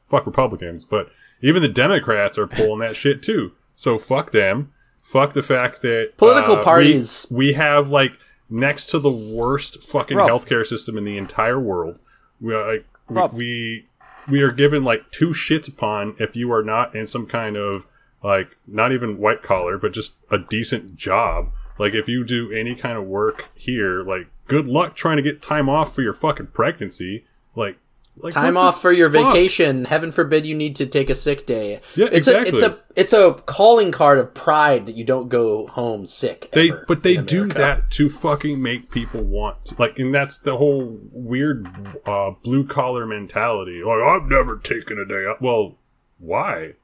fuck 0.06 0.26
Republicans, 0.26 0.84
but 0.84 1.10
even 1.40 1.62
the 1.62 1.68
Democrats 1.68 2.36
are 2.38 2.46
pulling 2.46 2.80
that 2.80 2.96
shit 2.96 3.22
too. 3.22 3.52
So 3.76 3.98
fuck 3.98 4.32
them. 4.32 4.72
Fuck 5.02 5.32
the 5.32 5.42
fact 5.42 5.80
that 5.82 6.12
Political 6.16 6.56
uh, 6.56 6.62
parties- 6.64 7.26
we 7.30 7.54
have 7.54 7.88
like 7.90 8.12
next 8.48 8.86
to 8.86 8.98
the 8.98 9.10
worst 9.10 9.82
fucking 9.82 10.16
Rob. 10.16 10.28
healthcare 10.28 10.66
system 10.66 10.98
in 10.98 11.04
the 11.04 11.16
entire 11.16 11.58
world. 11.58 11.98
We 12.40 12.52
are, 12.54 12.66
like 13.08 13.32
we, 13.32 13.38
we 13.38 13.86
we 14.28 14.42
are 14.42 14.50
given 14.50 14.84
like 14.84 15.10
two 15.10 15.28
shits 15.28 15.68
upon 15.68 16.16
if 16.18 16.36
you 16.36 16.52
are 16.52 16.62
not 16.62 16.94
in 16.94 17.06
some 17.06 17.26
kind 17.26 17.56
of 17.56 17.86
like 18.22 18.56
not 18.66 18.92
even 18.92 19.18
white 19.18 19.42
collar, 19.42 19.78
but 19.78 19.92
just 19.92 20.16
a 20.30 20.38
decent 20.38 20.96
job. 20.96 21.52
Like 21.78 21.94
if 21.94 22.08
you 22.08 22.24
do 22.24 22.52
any 22.52 22.74
kind 22.74 22.98
of 22.98 23.04
work 23.04 23.50
here, 23.54 24.02
like 24.02 24.28
good 24.46 24.66
luck 24.66 24.94
trying 24.96 25.16
to 25.16 25.22
get 25.22 25.40
time 25.40 25.68
off 25.68 25.94
for 25.94 26.02
your 26.02 26.12
fucking 26.12 26.48
pregnancy. 26.48 27.24
Like, 27.54 27.78
like 28.16 28.34
Time 28.34 28.56
off 28.56 28.82
for 28.82 28.92
your 28.92 29.08
fuck? 29.08 29.32
vacation. 29.32 29.86
Heaven 29.86 30.12
forbid 30.12 30.44
you 30.44 30.54
need 30.54 30.76
to 30.76 30.84
take 30.84 31.08
a 31.08 31.14
sick 31.14 31.46
day. 31.46 31.80
Yeah, 31.96 32.06
it's 32.06 32.28
exactly. 32.28 32.50
A, 32.50 32.52
it's 32.54 32.62
a 32.62 32.78
it's 32.96 33.12
a 33.14 33.32
calling 33.46 33.92
card 33.92 34.18
of 34.18 34.34
pride 34.34 34.84
that 34.86 34.96
you 34.96 35.04
don't 35.04 35.28
go 35.28 35.66
home 35.68 36.04
sick. 36.04 36.50
They 36.52 36.70
but 36.86 37.02
they 37.02 37.16
do 37.16 37.46
that 37.48 37.90
to 37.92 38.10
fucking 38.10 38.60
make 38.60 38.90
people 38.90 39.22
want 39.22 39.64
to, 39.66 39.76
like 39.78 39.98
and 39.98 40.14
that's 40.14 40.36
the 40.36 40.58
whole 40.58 40.98
weird 41.12 41.66
uh 42.04 42.32
blue 42.42 42.66
collar 42.66 43.06
mentality. 43.06 43.82
Like 43.82 44.02
I've 44.02 44.26
never 44.28 44.58
taken 44.58 44.98
a 44.98 45.06
day 45.06 45.24
off. 45.24 45.40
Well, 45.40 45.78
why? 46.18 46.74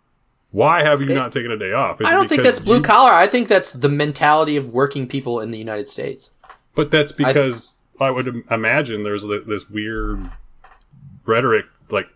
Why 0.57 0.83
have 0.83 1.03
you 1.03 1.09
not 1.09 1.35
taken 1.35 1.51
a 1.51 1.59
day 1.59 1.75
off? 1.75 2.01
Is 2.01 2.09
I 2.09 2.13
don't 2.13 2.31
think 2.31 2.43
that's 2.43 2.61
blue 2.61 2.77
you- 2.77 2.83
collar. 2.83 3.13
I 3.13 3.27
think 3.27 3.47
that's 3.47 3.75
the 3.75 3.91
mentality 3.91 4.57
of 4.57 4.71
working 4.71 5.07
people 5.07 5.39
in 5.39 5.51
the 5.51 5.59
United 5.59 5.87
States. 5.87 6.31
But 6.75 6.91
that's 6.91 7.13
because 7.13 7.77
I, 8.01 8.11
would 8.11 8.43
imagine 8.51 9.03
there's 9.03 9.23
this 9.47 9.69
weird 9.69 10.31
rhetoric 11.27 11.67
like 11.91 12.07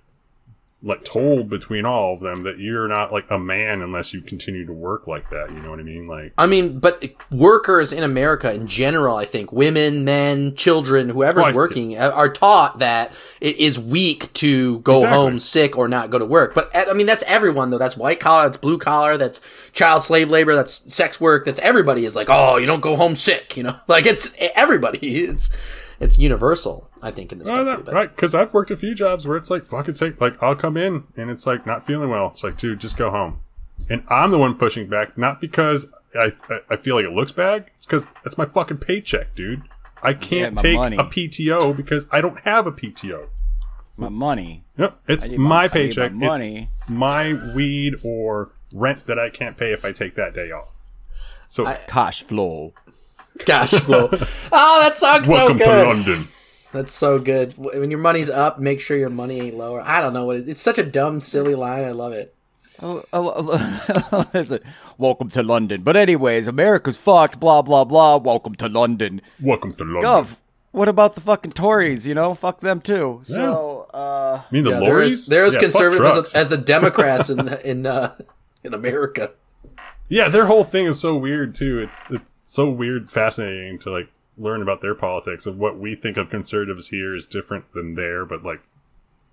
like 0.83 1.05
told 1.05 1.51
between 1.51 1.85
all 1.85 2.15
of 2.15 2.21
them 2.21 2.43
that 2.45 2.59
you're 2.59 2.89
not 2.89 3.13
like 3.13 3.31
a 3.31 3.39
man 3.39 3.83
unless 3.83 4.15
you 4.15 4.23
continue 4.23 4.65
to 4.65 4.73
work 4.73 5.07
like 5.07 5.29
that. 5.29 5.51
You 5.51 5.61
know 5.61 5.69
what 5.71 5.79
I 5.79 5.83
mean? 5.83 6.05
Like 6.05 6.33
I 6.39 6.47
mean, 6.47 6.79
but 6.79 7.05
workers 7.31 7.93
in 7.93 8.03
America 8.03 8.53
in 8.53 8.67
general, 8.67 9.17
I 9.17 9.27
think 9.27 9.53
women, 9.53 10.05
men, 10.05 10.55
children, 10.57 11.11
whoever's 11.11 11.45
see. 11.45 11.53
working 11.53 11.99
are 11.99 12.33
taught 12.33 12.79
that 12.79 13.13
it 13.43 13.59
is 13.59 13.79
weak 13.79 14.33
to 14.35 14.79
go 14.81 14.97
Exactly. 14.97 15.19
home 15.19 15.39
sick 15.41 15.77
or 15.77 15.87
not 15.87 16.09
go 16.09 16.19
to 16.19 16.25
work. 16.27 16.55
But 16.55 16.71
I 16.75 16.95
mean, 16.95 17.07
that's 17.07 17.23
everyone 17.25 17.69
though. 17.71 17.79
That's 17.79 17.97
white 17.97 18.21
collar, 18.21 18.45
that's 18.45 18.57
blue 18.57 18.79
collar, 18.79 19.19
that's 19.19 19.43
child 19.73 20.03
slave 20.03 20.31
labor, 20.31 20.55
that's 20.55 20.73
sex 20.93 21.21
work, 21.21 21.45
that's 21.45 21.61
everybody 21.61 22.07
is 22.07 22.17
like, 22.17 22.29
oh, 22.31 22.57
you 22.57 22.65
don't 22.67 22.81
go 22.81 22.97
home 22.97 23.17
sick, 23.17 23.57
you 23.57 23.63
know, 23.65 23.77
like 23.87 24.07
it's 24.07 24.35
everybody. 24.57 24.99
It's 25.01 25.51
it's 26.01 26.19
universal. 26.19 26.90
I 27.03 27.11
think 27.11 27.33
in 27.33 27.39
this 27.39 27.49
Oh, 27.49 27.57
country. 27.57 27.77
that- 27.77 27.85
but 27.87 27.95
right, 27.95 28.15
because 28.15 28.35
I've 28.35 28.53
worked 28.53 28.71
a 28.71 28.77
few 28.77 28.95
jobs 28.95 29.27
where 29.27 29.37
it's 29.37 29.51
like 29.51 29.67
fucking 29.67 29.95
take 29.95 30.21
like 30.21 30.41
I'll 30.43 30.55
come 30.57 30.77
in 30.77 31.05
and 31.17 31.31
it's 31.31 31.47
like 31.47 31.67
not 31.67 31.87
feeling 31.87 32.11
well. 32.11 32.29
It's 32.29 32.45
like, 32.45 32.57
dude, 32.59 32.81
just 32.81 32.97
go 32.97 33.11
home. 33.11 33.41
And 33.89 34.03
I'm 34.09 34.31
the 34.31 34.39
one 34.39 34.55
pushing 34.57 34.87
back, 34.89 35.17
not 35.17 35.41
because 35.41 35.91
I 36.15 36.33
I, 36.51 36.61
I 36.71 36.77
feel 36.77 36.97
like 36.97 37.05
it 37.07 37.13
looks 37.13 37.33
bad. 37.33 37.67
It's 37.77 37.87
because 37.87 38.09
that's 38.25 38.37
my 38.39 38.45
fucking 38.47 38.79
paycheck, 38.79 39.35
dude. 39.35 39.63
I 40.03 40.15
can't 40.15 40.55
my 40.55 40.63
take 40.63 40.77
money. 40.77 40.97
a 40.97 41.05
PTO 41.05 41.77
because 41.77 42.07
I 42.11 42.21
don't 42.21 42.39
have 42.41 42.67
a 42.67 42.73
PTO. 42.73 43.29
My 43.97 44.09
money. 44.09 44.65
Yep, 44.79 44.99
it's 45.09 45.27
my, 45.27 45.37
my- 45.37 45.69
paycheck. 45.69 46.13
my 46.13 46.27
money. 46.29 46.69
It's 46.81 46.89
my 46.91 47.39
weed 47.55 47.97
or 48.05 48.51
rent 48.75 49.07
that 49.07 49.19
I 49.19 49.29
can't 49.31 49.57
pay 49.59 49.73
if 49.73 49.85
I 49.85 49.93
take 49.93 50.15
that 50.15 50.33
day 50.35 50.51
off. 50.51 50.81
So 51.49 51.65
Cash 51.89 52.23
flow. 52.23 52.73
cash 53.41 53.71
flow. 53.73 54.09
oh, 54.13 54.81
that 54.83 54.97
song's 54.97 55.29
welcome 55.29 55.59
so 55.59 55.65
to. 55.67 55.89
London. 55.89 56.29
That's 56.73 56.93
so 56.93 57.19
good. 57.19 57.55
When 57.59 57.91
your 57.91 58.01
money's 58.01 58.31
up, 58.31 58.59
make 58.59 58.81
sure 58.81 58.97
your 58.97 59.11
money 59.11 59.41
ain't 59.41 59.57
lower. 59.57 59.83
I 59.85 60.01
don't 60.01 60.13
know 60.13 60.25
what 60.25 60.37
it 60.37 60.41
is. 60.41 60.49
It's 60.49 60.61
such 60.61 60.79
a 60.79 60.85
dumb, 60.85 61.21
silly 61.21 61.55
line. 61.55 61.85
I 61.85 61.91
love 61.91 62.13
it. 62.13 62.35
Oh, 62.83 63.03
oh, 63.13 63.33
oh, 64.13 64.31
listen, 64.35 64.61
welcome 64.97 65.29
to 65.31 65.43
London. 65.43 65.83
But 65.83 65.97
anyways, 65.97 66.49
America's 66.49 66.97
fucked. 66.97 67.39
Blah 67.39 67.63
blah 67.63 67.85
blah. 67.85 68.17
Welcome 68.17 68.55
to 68.55 68.69
London. 68.69 69.21
Welcome 69.41 69.75
to 69.75 69.85
London. 69.85 70.03
Gov. 70.03 70.37
What 70.73 70.89
about 70.89 71.17
the 71.17 71.21
fucking 71.21 71.53
Tories? 71.53 72.07
You 72.07 72.15
know, 72.15 72.33
fuck 72.35 72.61
them 72.61 72.81
too. 72.81 73.21
So, 73.25 73.89
uh, 73.93 74.43
I 74.49 74.55
mean 74.55 74.65
the 74.65 74.71
Yeah, 74.71 74.81
they're 74.81 75.03
as, 75.03 75.27
they're 75.27 75.45
as 75.45 75.55
Yeah, 75.55 75.61
fuck 75.61 75.73
conservative 75.73 76.25
as, 76.25 76.35
as 76.35 76.49
the 76.49 76.57
Democrats 76.57 77.29
in 77.29 77.49
in 77.65 77.87
uh, 77.87 78.17
in 78.63 78.73
America. 78.73 79.33
Yeah, 80.09 80.29
their 80.29 80.47
whole 80.47 80.65
thing 80.65 80.87
is 80.87 80.99
so 80.99 81.17
weird 81.17 81.55
too. 81.55 81.81
It's 81.81 81.99
it's 82.09 82.37
so 82.45 82.71
weird, 82.71 83.11
fascinating 83.11 83.79
to 83.81 83.91
like 83.91 84.09
learn 84.41 84.63
about 84.63 84.81
their 84.81 84.95
politics 84.95 85.47
of 85.47 85.59
what 85.59 85.79
we 85.79 85.95
think 85.95 86.17
of 86.17 86.31
conservatives 86.31 86.89
here 86.89 87.15
is 87.15 87.27
different 87.27 87.73
than 87.73 87.95
there, 87.95 88.25
but 88.25 88.43
like 88.43 88.61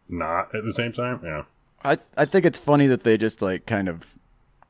not 0.10 0.54
at 0.54 0.64
the 0.64 0.74
same 0.74 0.92
time. 0.92 1.22
Yeah, 1.24 1.44
I 1.84 1.98
I 2.18 2.26
think 2.26 2.46
it's 2.46 2.60
funny 2.60 2.88
that 2.88 3.04
they 3.04 3.18
just 3.18 3.42
like 3.42 3.66
kind 3.66 3.88
of 3.88 4.16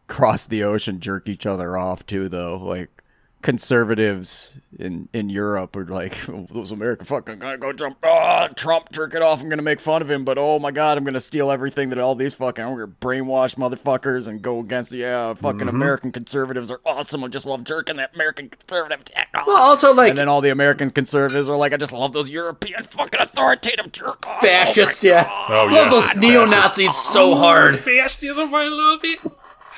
cross 0.07 0.45
the 0.45 0.63
ocean, 0.63 0.99
jerk 0.99 1.27
each 1.27 1.45
other 1.45 1.77
off 1.77 2.05
too, 2.05 2.29
though. 2.29 2.57
Like 2.57 3.03
conservatives 3.41 4.53
in 4.79 5.09
in 5.13 5.29
Europe 5.29 5.75
are 5.75 5.85
like, 5.85 6.15
those 6.51 6.71
American 6.71 7.05
fucking 7.05 7.39
gonna 7.39 7.57
go 7.57 7.73
jump. 7.73 7.97
Ah, 8.03 8.49
Trump 8.55 8.91
jerk 8.91 9.13
it 9.15 9.21
off. 9.21 9.41
I'm 9.41 9.49
gonna 9.49 9.61
make 9.61 9.79
fun 9.79 10.01
of 10.01 10.09
him, 10.09 10.23
but 10.25 10.37
oh 10.37 10.59
my 10.59 10.71
god, 10.71 10.97
I'm 10.97 11.03
gonna 11.03 11.19
steal 11.19 11.49
everything 11.51 11.89
that 11.89 11.97
all 11.99 12.15
these 12.15 12.35
fucking 12.35 12.63
I'm 12.63 12.71
gonna 12.73 12.87
brainwash 12.87 13.55
motherfuckers 13.55 14.27
and 14.27 14.41
go 14.41 14.59
against. 14.59 14.91
Yeah, 14.91 15.33
fucking 15.33 15.61
Mm-hmm. 15.61 15.69
American 15.69 16.11
conservatives 16.11 16.69
are 16.71 16.79
awesome. 16.85 17.23
I 17.23 17.27
just 17.29 17.45
love 17.45 17.63
jerking 17.63 17.97
that 17.97 18.13
American 18.15 18.49
conservative 18.49 19.03
dick 19.05 19.27
off. 19.33 19.47
Well, 19.47 19.57
also 19.57 19.93
like 19.93 20.09
and 20.09 20.17
then 20.17 20.29
all 20.29 20.41
the 20.41 20.49
American 20.49 20.91
conservatives 20.91 21.49
are 21.49 21.57
like, 21.57 21.73
I 21.73 21.77
just 21.77 21.93
love 21.93 22.13
those 22.13 22.29
European 22.29 22.83
fucking 22.83 23.19
authoritative 23.19 23.91
jerk 23.91 24.25
offs. 24.27 24.45
fascists. 24.47 25.03
yeah, 25.03 25.27
Oh, 25.49 25.65
love 25.65 25.71
yeah. 25.71 25.89
those 25.89 26.15
neo 26.15 26.45
Nazis 26.45 26.95
so 26.95 27.35
hard. 27.35 27.79
fascism. 27.79 28.53
I 28.53 28.67
love 28.67 28.99
it. 29.03 29.19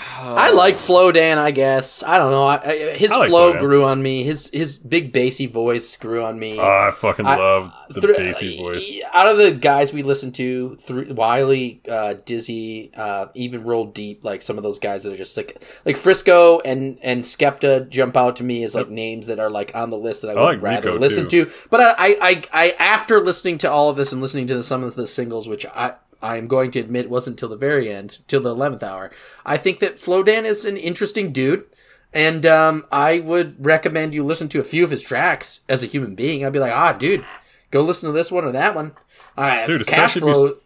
I 0.01 0.51
like 0.51 0.75
Flowdan. 0.75 1.37
I 1.37 1.51
guess 1.51 2.03
I 2.03 2.17
don't 2.17 2.31
know. 2.31 2.43
I, 2.45 2.61
I, 2.63 2.77
his 2.93 3.11
I 3.11 3.17
like 3.19 3.29
flow 3.29 3.51
Flo 3.51 3.59
grew 3.59 3.83
on 3.83 4.01
me. 4.01 4.23
His 4.23 4.49
his 4.53 4.77
big 4.77 5.11
bassy 5.11 5.45
voice 5.45 5.97
grew 5.97 6.23
on 6.23 6.39
me. 6.39 6.57
Oh, 6.59 6.63
I 6.63 6.91
fucking 6.91 7.25
love 7.25 7.73
the 7.89 8.01
Through- 8.01 8.15
bassy 8.15 8.57
voice. 8.57 8.89
Out 9.13 9.27
of 9.27 9.37
the 9.37 9.51
guys 9.51 9.91
we 9.91 10.03
listened 10.03 10.35
to, 10.35 10.75
through 10.77 11.13
Wiley, 11.13 11.81
uh, 11.89 12.15
Dizzee, 12.25 12.97
uh, 12.97 13.27
even 13.33 13.63
Roll 13.63 13.85
Deep, 13.87 14.23
like 14.23 14.41
some 14.41 14.57
of 14.57 14.63
those 14.63 14.79
guys 14.79 15.03
that 15.03 15.13
are 15.13 15.17
just 15.17 15.35
like 15.35 15.61
like 15.85 15.97
Frisco 15.97 16.59
and 16.61 16.97
and 17.01 17.21
Skepta 17.23 17.89
jump 17.89 18.15
out 18.15 18.37
to 18.37 18.43
me 18.43 18.63
as 18.63 18.75
like 18.75 18.89
names 18.89 19.27
that 19.27 19.39
are 19.39 19.49
like 19.49 19.75
on 19.75 19.89
the 19.89 19.97
list 19.97 20.21
that 20.21 20.29
I 20.31 20.35
would 20.35 20.41
like 20.41 20.61
rather 20.61 20.91
Riko, 20.91 20.99
listen 20.99 21.27
too. 21.27 21.45
to. 21.45 21.51
But 21.69 21.81
I, 21.81 21.89
I, 21.97 22.15
I, 22.21 22.43
I, 22.53 22.75
after 22.79 23.19
listening 23.19 23.57
to 23.59 23.69
all 23.71 23.89
of 23.89 23.97
this 23.97 24.11
and 24.13 24.21
listening 24.21 24.47
to 24.47 24.63
some 24.63 24.83
of 24.83 24.95
the 24.95 25.07
singles, 25.07 25.47
which 25.47 25.65
I. 25.65 25.95
I 26.21 26.37
am 26.37 26.47
going 26.47 26.71
to 26.71 26.79
admit 26.79 27.05
it 27.05 27.11
wasn't 27.11 27.39
till 27.39 27.49
the 27.49 27.57
very 27.57 27.89
end, 27.91 28.19
till 28.27 28.41
the 28.41 28.49
eleventh 28.51 28.83
hour. 28.83 29.11
I 29.45 29.57
think 29.57 29.79
that 29.79 29.97
Flowdan 29.97 30.43
is 30.45 30.65
an 30.65 30.77
interesting 30.77 31.31
dude, 31.31 31.65
and 32.13 32.45
um, 32.45 32.85
I 32.91 33.19
would 33.19 33.63
recommend 33.65 34.13
you 34.13 34.23
listen 34.23 34.49
to 34.49 34.59
a 34.59 34.63
few 34.63 34.83
of 34.83 34.91
his 34.91 35.01
tracks 35.01 35.61
as 35.69 35.83
a 35.83 35.87
human 35.87 36.15
being. 36.15 36.45
I'd 36.45 36.53
be 36.53 36.59
like, 36.59 36.73
ah, 36.73 36.93
dude, 36.93 37.25
go 37.71 37.81
listen 37.81 38.07
to 38.07 38.13
this 38.13 38.31
one 38.31 38.43
or 38.45 38.51
that 38.51 38.75
one. 38.75 38.93
Uh, 39.37 39.65
Dude, 39.67 39.87
cash 39.87 40.15
especially 40.17 40.31
if 40.31 40.35
flow. 40.35 40.45
you 40.47 40.61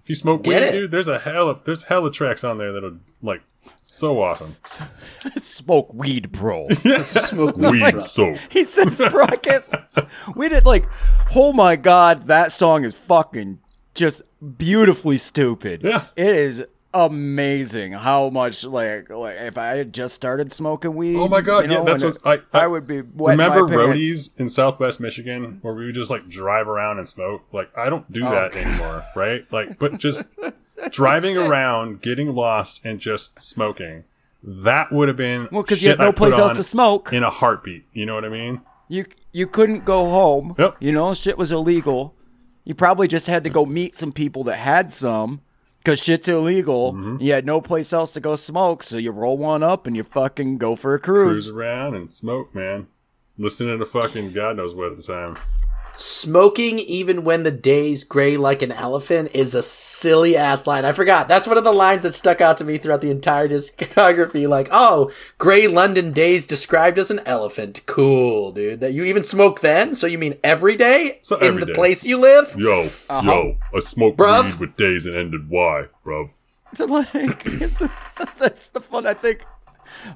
If 0.00 0.08
you 0.10 0.14
smoke 0.14 0.46
weed, 0.46 0.56
it. 0.56 0.72
dude, 0.72 0.90
there's 0.90 1.08
a 1.08 1.18
hell 1.18 1.48
of 1.48 1.64
there's 1.64 1.84
hella 1.84 2.12
tracks 2.12 2.44
on 2.44 2.58
there 2.58 2.72
that 2.72 2.84
are 2.84 2.94
like 3.22 3.40
so 3.82 4.22
awesome. 4.22 4.54
Smoke 5.40 5.92
weed, 5.94 6.30
bro. 6.32 6.68
smoke 7.04 7.56
weed. 7.56 7.70
Weed 7.82 7.92
bro. 7.92 8.00
so 8.02 8.34
He 8.50 8.64
says, 8.64 9.02
"Bro, 9.10 9.26
can't." 9.42 9.64
We 10.36 10.48
did 10.48 10.64
like, 10.64 10.86
oh 11.34 11.52
my 11.52 11.76
god, 11.76 12.22
that 12.24 12.52
song 12.52 12.84
is 12.84 12.94
fucking 12.94 13.58
just 13.94 14.22
beautifully 14.56 15.18
stupid. 15.18 15.82
Yeah. 15.82 16.06
it 16.16 16.34
is 16.34 16.64
amazing 16.94 17.92
how 17.92 18.30
much 18.30 18.64
like 18.64 19.10
like 19.10 19.36
if 19.36 19.58
I 19.58 19.76
had 19.76 19.92
just 19.92 20.14
started 20.14 20.52
smoking 20.52 20.94
weed. 20.94 21.16
Oh 21.16 21.28
my 21.28 21.40
god, 21.40 21.60
you 21.60 21.68
know, 21.68 21.86
yeah, 21.86 21.96
that's 21.96 22.02
what 22.02 22.18
I, 22.24 22.64
I 22.64 22.66
would 22.66 22.86
be. 22.86 23.02
Remember 23.02 23.62
roadies 23.62 24.38
in 24.38 24.48
Southwest 24.48 25.00
Michigan 25.00 25.58
where 25.62 25.74
we 25.74 25.86
would 25.86 25.94
just 25.94 26.10
like 26.10 26.28
drive 26.28 26.68
around 26.68 26.98
and 26.98 27.08
smoke? 27.08 27.42
Like 27.52 27.76
I 27.76 27.90
don't 27.90 28.10
do 28.10 28.24
oh, 28.24 28.30
that 28.30 28.54
anymore, 28.54 29.04
right? 29.14 29.50
Like, 29.52 29.78
but 29.78 29.98
just 29.98 30.22
driving 30.90 31.36
around, 31.36 32.00
getting 32.02 32.34
lost, 32.34 32.80
and 32.84 33.00
just 33.00 33.40
smoking. 33.40 34.04
That 34.42 34.92
would 34.92 35.08
have 35.08 35.16
been 35.16 35.48
Well, 35.50 35.62
because 35.62 35.82
you 35.82 35.90
had 35.90 35.98
no 35.98 36.08
I 36.08 36.12
place 36.12 36.38
else 36.38 36.52
to 36.52 36.62
smoke. 36.62 37.12
in 37.12 37.24
a 37.24 37.30
heartbeat. 37.30 37.84
You 37.92 38.06
know 38.06 38.14
what 38.14 38.24
I 38.24 38.28
mean? 38.28 38.62
You 38.88 39.04
you 39.32 39.46
couldn't 39.46 39.84
go 39.84 40.08
home. 40.08 40.54
Yep. 40.58 40.76
You 40.80 40.92
know, 40.92 41.12
shit 41.12 41.36
was 41.36 41.52
illegal. 41.52 42.14
You 42.68 42.74
probably 42.74 43.08
just 43.08 43.26
had 43.26 43.44
to 43.44 43.50
go 43.50 43.64
meet 43.64 43.96
some 43.96 44.12
people 44.12 44.44
that 44.44 44.58
had 44.58 44.92
some 44.92 45.40
because 45.78 46.00
shit's 46.00 46.28
illegal. 46.28 46.92
Mm-hmm. 46.92 47.16
You 47.18 47.32
had 47.32 47.46
no 47.46 47.62
place 47.62 47.94
else 47.94 48.10
to 48.12 48.20
go 48.20 48.36
smoke, 48.36 48.82
so 48.82 48.98
you 48.98 49.10
roll 49.10 49.38
one 49.38 49.62
up 49.62 49.86
and 49.86 49.96
you 49.96 50.02
fucking 50.02 50.58
go 50.58 50.76
for 50.76 50.92
a 50.92 50.98
Cruise 51.00 51.46
cruise. 51.46 51.48
around 51.48 51.94
and 51.94 52.12
smoke, 52.12 52.54
man. 52.54 52.86
Listening 53.38 53.78
to 53.78 53.86
fucking 53.86 54.32
God 54.32 54.58
knows 54.58 54.74
what 54.74 54.92
at 54.92 54.98
the 54.98 55.02
time. 55.02 55.38
Smoking 56.00 56.78
even 56.78 57.24
when 57.24 57.42
the 57.42 57.50
day's 57.50 58.04
gray 58.04 58.36
like 58.36 58.62
an 58.62 58.70
elephant 58.70 59.32
is 59.34 59.52
a 59.52 59.64
silly 59.64 60.36
ass 60.36 60.64
line. 60.64 60.84
I 60.84 60.92
forgot. 60.92 61.26
That's 61.26 61.48
one 61.48 61.58
of 61.58 61.64
the 61.64 61.72
lines 61.72 62.04
that 62.04 62.14
stuck 62.14 62.40
out 62.40 62.56
to 62.58 62.64
me 62.64 62.78
throughout 62.78 63.00
the 63.00 63.10
entire 63.10 63.48
discography. 63.48 64.48
Like, 64.48 64.68
oh, 64.70 65.10
gray 65.38 65.66
London 65.66 66.12
days 66.12 66.46
described 66.46 66.98
as 67.00 67.10
an 67.10 67.18
elephant. 67.26 67.80
Cool, 67.86 68.52
dude. 68.52 68.78
That 68.78 68.92
you 68.92 69.02
even 69.06 69.24
smoke 69.24 69.58
then? 69.60 69.92
So 69.96 70.06
you 70.06 70.18
mean 70.18 70.38
every 70.44 70.76
day 70.76 71.18
So 71.22 71.34
in 71.38 71.42
every 71.48 71.60
the 71.62 71.66
day. 71.66 71.72
place 71.74 72.06
you 72.06 72.18
live? 72.18 72.54
Yo, 72.56 72.82
uh-huh. 73.10 73.20
yo, 73.28 73.56
I 73.74 73.80
smoked 73.80 74.18
Bruv. 74.18 74.44
weed 74.44 74.60
with 74.60 74.76
days 74.76 75.04
and 75.04 75.16
ended 75.16 75.50
why, 75.50 75.86
bruv. 76.06 76.44
So 76.74 76.84
like, 76.84 77.08
it's 77.44 77.80
that's 78.38 78.68
the 78.68 78.80
fun. 78.80 79.04
I 79.04 79.14
think 79.14 79.44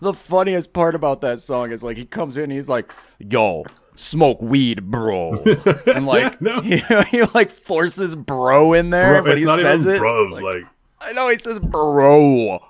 the 0.01 0.13
funniest 0.15 0.73
part 0.73 0.95
about 0.95 1.21
that 1.23 1.41
song 1.41 1.71
is 1.73 1.83
like 1.83 1.97
he 1.97 2.05
comes 2.05 2.37
in, 2.37 2.51
he's 2.51 2.69
like, 2.69 2.91
"Yo, 3.19 3.65
smoke 3.95 4.41
weed, 4.43 4.91
bro," 4.91 5.37
and 5.87 6.07
like 6.07 6.41
no. 6.41 6.61
he, 6.63 6.79
he 7.11 7.23
like 7.35 7.51
forces 7.51 8.15
"bro" 8.17 8.73
in 8.73 8.91
there, 8.91 9.23
Bro, 9.23 9.31
but 9.33 9.39
he 9.39 9.45
says 9.45 9.87
it. 9.87 10.01
bruv. 10.01 10.31
like- 10.33 10.43
like 10.43 10.65
I 11.01 11.13
know 11.13 11.29
he 11.29 11.39
says 11.39 11.59
"bro." 11.61 12.61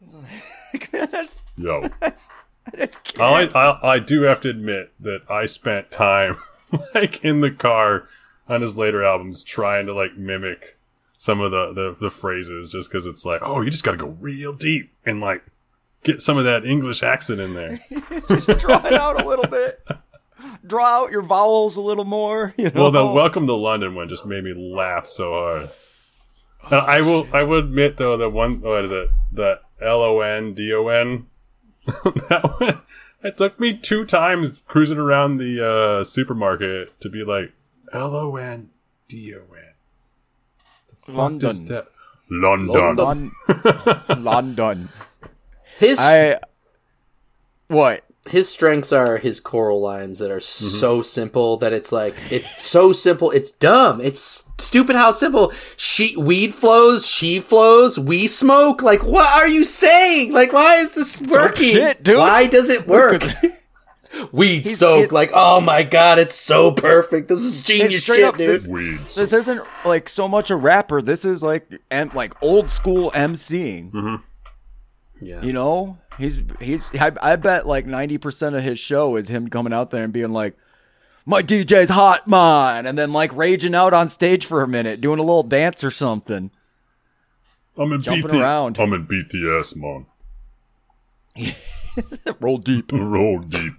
That's- 0.90 1.44
yo. 1.56 1.88
I. 2.00 2.12
I, 3.18 3.44
I 3.54 3.92
I 3.94 3.98
do 3.98 4.22
have 4.22 4.40
to 4.40 4.50
admit 4.50 4.92
that 5.00 5.22
I 5.30 5.46
spent 5.46 5.90
time 5.90 6.36
like 6.94 7.24
in 7.24 7.40
the 7.40 7.50
car 7.50 8.08
on 8.48 8.60
his 8.62 8.76
later 8.76 9.04
albums 9.04 9.42
trying 9.42 9.86
to 9.86 9.94
like 9.94 10.16
mimic 10.16 10.76
some 11.16 11.40
of 11.40 11.50
the 11.52 11.72
the, 11.72 11.96
the 11.98 12.10
phrases 12.10 12.70
just 12.70 12.90
because 12.90 13.06
it's 13.06 13.24
like 13.24 13.40
oh 13.42 13.60
you 13.60 13.70
just 13.70 13.84
got 13.84 13.92
to 13.92 13.96
go 13.96 14.08
real 14.20 14.52
deep 14.52 14.92
and 15.04 15.20
like 15.20 15.44
get 16.06 16.22
some 16.22 16.38
of 16.38 16.44
that 16.44 16.64
English 16.64 17.02
accent 17.02 17.40
in 17.40 17.54
there. 17.54 17.78
draw 18.58 18.84
it 18.86 18.92
out 18.94 19.20
a 19.20 19.26
little 19.26 19.46
bit. 19.46 19.84
Draw 20.66 20.84
out 20.84 21.10
your 21.10 21.22
vowels 21.22 21.76
a 21.76 21.80
little 21.82 22.04
more. 22.04 22.54
You 22.58 22.70
know? 22.70 22.82
well, 22.82 22.90
the 22.90 23.04
Welcome 23.04 23.46
to 23.48 23.54
London 23.54 23.94
one 23.94 24.08
just 24.08 24.24
made 24.24 24.44
me 24.44 24.54
laugh 24.54 25.06
so 25.06 25.32
hard. 25.32 25.68
Uh, 26.70 26.76
I 26.86 27.00
will 27.00 27.28
I 27.32 27.42
will 27.42 27.58
admit 27.58 27.96
though 27.96 28.16
the 28.16 28.28
one 28.30 28.60
what 28.60 28.84
is 28.84 28.90
it 28.90 29.08
the 29.32 29.60
L 29.80 30.02
O 30.02 30.20
N 30.20 30.54
D 30.54 30.72
O 30.72 30.88
N 30.88 31.26
that 31.86 32.56
one 32.58 32.80
it 33.22 33.36
took 33.36 33.58
me 33.60 33.76
two 33.76 34.04
times 34.04 34.62
cruising 34.66 34.98
around 34.98 35.38
the 35.38 35.64
uh, 36.00 36.04
supermarket 36.04 36.98
to 37.00 37.08
be 37.08 37.22
like 37.24 37.52
L 37.92 38.14
O 38.16 38.36
N 38.36 38.70
D 39.08 39.34
O 39.34 39.38
N. 39.54 39.74
The 40.88 40.96
fuck 40.96 41.16
London. 41.16 41.48
does 41.48 41.64
that- 41.68 41.88
London. 42.28 42.96
Lon- 42.96 44.24
London. 44.24 44.88
His 45.78 45.98
I. 46.00 46.38
What? 47.68 48.02
his 48.28 48.48
strengths 48.48 48.92
are 48.92 49.18
his 49.18 49.38
choral 49.38 49.80
lines 49.80 50.18
that 50.18 50.32
are 50.32 50.38
Mm-hmm. 50.38 50.78
so 50.78 51.00
simple 51.00 51.56
that 51.58 51.72
it's 51.72 51.92
like 51.92 52.12
it's 52.28 52.50
so 52.60 52.92
simple 52.92 53.30
it's 53.30 53.52
dumb 53.52 54.00
it's 54.00 54.42
stupid 54.58 54.96
how 54.96 55.12
simple 55.12 55.52
she 55.76 56.16
weed 56.16 56.52
flows 56.52 57.06
she 57.06 57.38
flows 57.38 58.00
we 58.00 58.26
smoke 58.26 58.82
like 58.82 59.04
what 59.04 59.32
are 59.32 59.46
you 59.46 59.62
saying 59.62 60.32
like 60.32 60.52
why 60.52 60.74
is 60.78 60.96
this 60.96 61.20
working 61.22 61.70
shit, 61.74 62.02
dude. 62.02 62.18
why 62.18 62.48
does 62.48 62.68
it 62.68 62.88
work 62.88 63.22
Weed 64.32 64.64
He's- 64.64 64.78
soaked, 64.78 65.12
like, 65.12 65.30
oh 65.34 65.60
my 65.60 65.82
god, 65.82 66.18
it's 66.18 66.34
so 66.34 66.72
perfect. 66.72 67.28
This 67.28 67.40
is 67.42 67.62
genius 67.62 68.02
shit, 68.02 68.24
up 68.24 68.38
dude. 68.38 68.48
this- 68.48 68.66
Weeds. 68.66 69.14
This 69.14 69.32
isn't 69.34 69.60
like 69.84 70.08
so 70.08 70.26
much 70.26 70.48
a 70.50 70.56
rapper. 70.56 71.02
This 71.02 71.24
is 71.26 71.42
like 71.42 71.68
em- 71.90 72.10
like 72.14 72.32
old 72.42 72.70
school 72.70 73.10
MCing. 73.10 74.22
Yeah. 75.20 75.42
You 75.42 75.52
know, 75.52 75.98
he's 76.18 76.40
he's. 76.60 76.82
I, 76.94 77.12
I 77.22 77.36
bet 77.36 77.66
like 77.66 77.86
ninety 77.86 78.18
percent 78.18 78.54
of 78.56 78.62
his 78.62 78.78
show 78.78 79.16
is 79.16 79.28
him 79.28 79.48
coming 79.48 79.72
out 79.72 79.90
there 79.90 80.04
and 80.04 80.12
being 80.12 80.32
like, 80.32 80.56
"My 81.24 81.42
DJ's 81.42 81.88
hot, 81.90 82.26
man," 82.28 82.86
and 82.86 82.96
then 82.98 83.12
like 83.12 83.34
raging 83.34 83.74
out 83.74 83.94
on 83.94 84.08
stage 84.08 84.46
for 84.46 84.62
a 84.62 84.68
minute, 84.68 85.00
doing 85.00 85.18
a 85.18 85.22
little 85.22 85.42
dance 85.42 85.82
or 85.84 85.90
something. 85.90 86.50
I'm 87.78 87.92
in 87.92 88.02
jumping 88.02 88.28
BT- 88.30 88.40
around. 88.40 88.78
I'm 88.78 88.92
in 88.92 89.06
BTS, 89.06 89.76
man. 89.76 90.06
Roll 92.40 92.58
deep. 92.58 92.90
Roll 92.92 93.40
deep. 93.40 93.72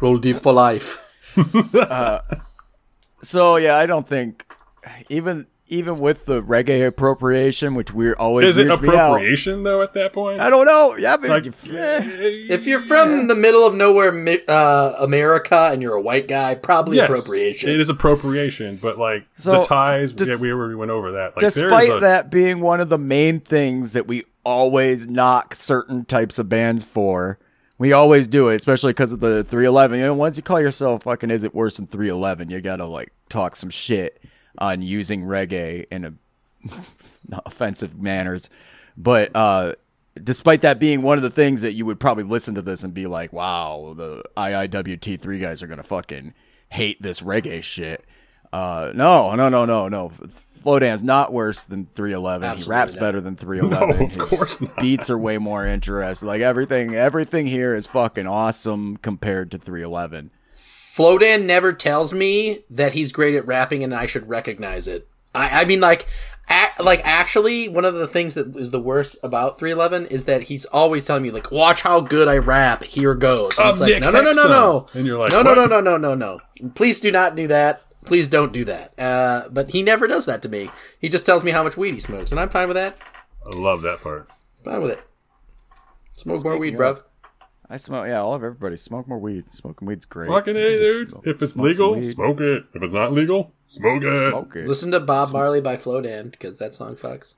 Roll 0.00 0.18
deep 0.18 0.42
for 0.42 0.52
life. 0.52 1.00
Uh, 1.74 2.20
so 3.22 3.56
yeah, 3.56 3.76
I 3.76 3.86
don't 3.86 4.06
think 4.08 4.46
even 5.10 5.48
even 5.74 5.98
with 5.98 6.26
the 6.26 6.42
reggae 6.42 6.86
appropriation, 6.86 7.74
which 7.74 7.92
we're 7.92 8.14
always 8.14 8.50
Is 8.50 8.58
it 8.58 8.66
weirds 8.66 8.80
me 8.80 8.88
out, 8.90 9.12
appropriation 9.12 9.62
though? 9.62 9.82
At 9.82 9.94
that 9.94 10.12
point, 10.12 10.40
I 10.40 10.50
don't 10.50 10.66
know. 10.66 10.96
Yeah, 10.96 11.16
but 11.16 11.28
like, 11.30 11.46
eh. 11.46 11.52
If 12.48 12.66
you're 12.66 12.80
from 12.80 13.26
the 13.28 13.34
middle 13.34 13.66
of 13.66 13.74
nowhere, 13.74 14.12
uh, 14.48 14.94
America, 15.00 15.70
and 15.72 15.82
you're 15.82 15.94
a 15.94 16.02
white 16.02 16.28
guy, 16.28 16.54
probably 16.54 16.96
yes, 16.96 17.08
appropriation. 17.08 17.70
It 17.70 17.80
is 17.80 17.88
appropriation, 17.88 18.76
but 18.80 18.98
like 18.98 19.26
So, 19.36 19.52
the 19.52 19.62
ties, 19.62 20.12
just- 20.12 20.30
yeah, 20.30 20.36
we 20.36 20.52
already 20.52 20.74
went 20.74 20.90
over 20.90 21.12
that. 21.12 21.36
Like, 21.36 21.40
despite 21.40 21.88
there's 21.88 21.96
a, 21.98 22.00
that 22.00 22.30
being 22.30 22.60
one 22.60 22.80
of 22.80 22.88
the 22.88 22.98
main 22.98 23.40
things 23.40 23.92
that 23.94 24.06
we 24.06 24.24
always 24.44 25.08
knock 25.08 25.54
certain 25.54 26.04
types 26.04 26.38
of 26.38 26.48
bands 26.48 26.84
for. 26.84 27.38
We 27.76 27.92
always 27.92 28.28
do 28.28 28.50
it, 28.50 28.54
especially 28.54 28.90
because 28.92 29.10
of 29.10 29.18
the 29.18 29.42
311. 29.42 29.98
You 29.98 30.04
know, 30.06 30.14
once 30.14 30.36
you 30.36 30.44
call 30.44 30.60
yourself 30.60 31.02
fucking 31.02 31.30
is 31.30 31.42
it 31.42 31.54
worse 31.54 31.76
than 31.78 31.88
311, 31.88 32.48
you 32.50 32.60
gotta 32.60 32.84
like 32.86 33.12
talk 33.28 33.56
some 33.56 33.70
shit 33.70 34.22
on 34.58 34.82
using 34.82 35.22
reggae 35.22 35.84
in 35.90 36.04
a 36.04 36.14
offensive 37.46 38.00
manners. 38.00 38.50
But 38.96 39.30
uh 39.34 39.74
despite 40.22 40.60
that 40.60 40.78
being 40.78 41.02
one 41.02 41.16
of 41.18 41.22
the 41.22 41.30
things 41.30 41.62
that 41.62 41.72
you 41.72 41.84
would 41.86 41.98
probably 41.98 42.22
listen 42.24 42.54
to 42.54 42.62
this 42.62 42.84
and 42.84 42.94
be 42.94 43.06
like, 43.06 43.32
wow, 43.32 43.94
the 43.96 44.22
IIWT3 44.36 45.40
guys 45.40 45.62
are 45.62 45.66
gonna 45.66 45.82
fucking 45.82 46.34
hate 46.68 47.00
this 47.02 47.20
reggae 47.20 47.62
shit. 47.62 48.04
Uh, 48.52 48.92
no, 48.94 49.34
no, 49.34 49.48
no, 49.48 49.64
no, 49.64 49.88
no. 49.88 50.10
Flowdan's 50.10 51.02
not 51.02 51.32
worse 51.32 51.64
than 51.64 51.86
311. 51.86 52.48
Absolutely 52.48 52.64
he 52.64 52.78
raps 52.78 52.94
not. 52.94 53.00
better 53.00 53.20
than 53.20 53.34
311. 53.34 53.88
no, 53.98 54.06
311. 54.06 54.06
of 54.06 54.12
His 54.30 54.38
course 54.38 54.60
not. 54.60 54.76
beats 54.76 55.10
are 55.10 55.18
way 55.18 55.38
more 55.38 55.66
interesting. 55.66 56.28
Like 56.28 56.40
everything, 56.40 56.94
everything 56.94 57.48
here 57.48 57.74
is 57.74 57.88
fucking 57.88 58.28
awesome 58.28 58.96
compared 58.98 59.50
to 59.50 59.58
311. 59.58 60.30
Flowdan 60.94 61.44
never 61.44 61.72
tells 61.72 62.12
me 62.14 62.64
that 62.70 62.92
he's 62.92 63.10
great 63.10 63.34
at 63.34 63.46
rapping 63.46 63.82
and 63.82 63.92
I 63.92 64.06
should 64.06 64.28
recognize 64.28 64.86
it. 64.86 65.08
I, 65.34 65.62
I 65.62 65.64
mean, 65.64 65.80
like, 65.80 66.06
a, 66.48 66.66
like 66.80 67.00
actually, 67.04 67.68
one 67.68 67.84
of 67.84 67.94
the 67.94 68.06
things 68.06 68.34
that 68.34 68.54
is 68.56 68.70
the 68.70 68.80
worst 68.80 69.16
about 69.24 69.58
311 69.58 70.06
is 70.14 70.26
that 70.26 70.42
he's 70.42 70.66
always 70.66 71.04
telling 71.04 71.24
me, 71.24 71.32
like, 71.32 71.50
watch 71.50 71.82
how 71.82 72.00
good 72.00 72.28
I 72.28 72.38
rap. 72.38 72.84
Here 72.84 73.14
goes. 73.16 73.58
And 73.58 73.66
I'm 73.66 73.72
it's 73.72 73.80
like, 73.80 74.00
no, 74.00 74.10
no, 74.10 74.22
no, 74.22 74.32
no, 74.32 74.48
no. 74.48 74.86
And 74.94 75.04
you're 75.06 75.18
like, 75.18 75.32
no, 75.32 75.42
no, 75.42 75.54
no, 75.54 75.66
no, 75.66 75.80
no, 75.80 75.96
no, 75.96 76.14
no. 76.14 76.40
Please 76.76 77.00
do 77.00 77.10
not 77.10 77.34
do 77.34 77.48
that. 77.48 77.82
Please 78.04 78.28
don't 78.28 78.52
do 78.52 78.64
that. 78.66 78.96
Uh, 78.98 79.48
but 79.50 79.70
he 79.70 79.82
never 79.82 80.06
does 80.06 80.26
that 80.26 80.42
to 80.42 80.48
me. 80.48 80.70
He 81.00 81.08
just 81.08 81.26
tells 81.26 81.42
me 81.42 81.50
how 81.50 81.64
much 81.64 81.76
weed 81.76 81.94
he 81.94 82.00
smokes, 82.00 82.30
and 82.30 82.40
I'm 82.40 82.50
fine 82.50 82.68
with 82.68 82.76
that. 82.76 82.96
I 83.46 83.56
love 83.56 83.82
that 83.82 84.00
part. 84.00 84.28
Fine 84.62 84.82
with 84.82 84.90
it. 84.92 85.00
Smoke 86.12 86.44
more 86.44 86.56
weed, 86.56 86.74
of- 86.74 86.80
bruv. 86.80 87.02
I 87.70 87.76
smoke. 87.78 88.06
Yeah, 88.06 88.20
all 88.20 88.34
of 88.34 88.44
everybody 88.44 88.76
smoke 88.76 89.08
more 89.08 89.18
weed. 89.18 89.52
Smoking 89.52 89.88
weed's 89.88 90.04
great. 90.04 90.28
Fucking 90.28 90.56
A, 90.56 90.76
dude. 90.76 91.08
smoke- 91.10 91.26
If 91.26 91.42
it's 91.42 91.54
smoke 91.54 91.64
legal, 91.66 92.02
smoke 92.02 92.40
it. 92.40 92.64
If 92.74 92.82
it's 92.82 92.94
not 92.94 93.12
legal, 93.12 93.52
smoke 93.66 94.02
it. 94.04 94.30
smoke 94.30 94.56
it. 94.56 94.68
Listen 94.68 94.90
to 94.92 95.00
Bob 95.00 95.32
Marley 95.32 95.60
by 95.60 95.76
Flo 95.76 96.02
Flowdan 96.02 96.30
because 96.30 96.58
that 96.58 96.74
song 96.74 96.94
fucks. 96.96 97.34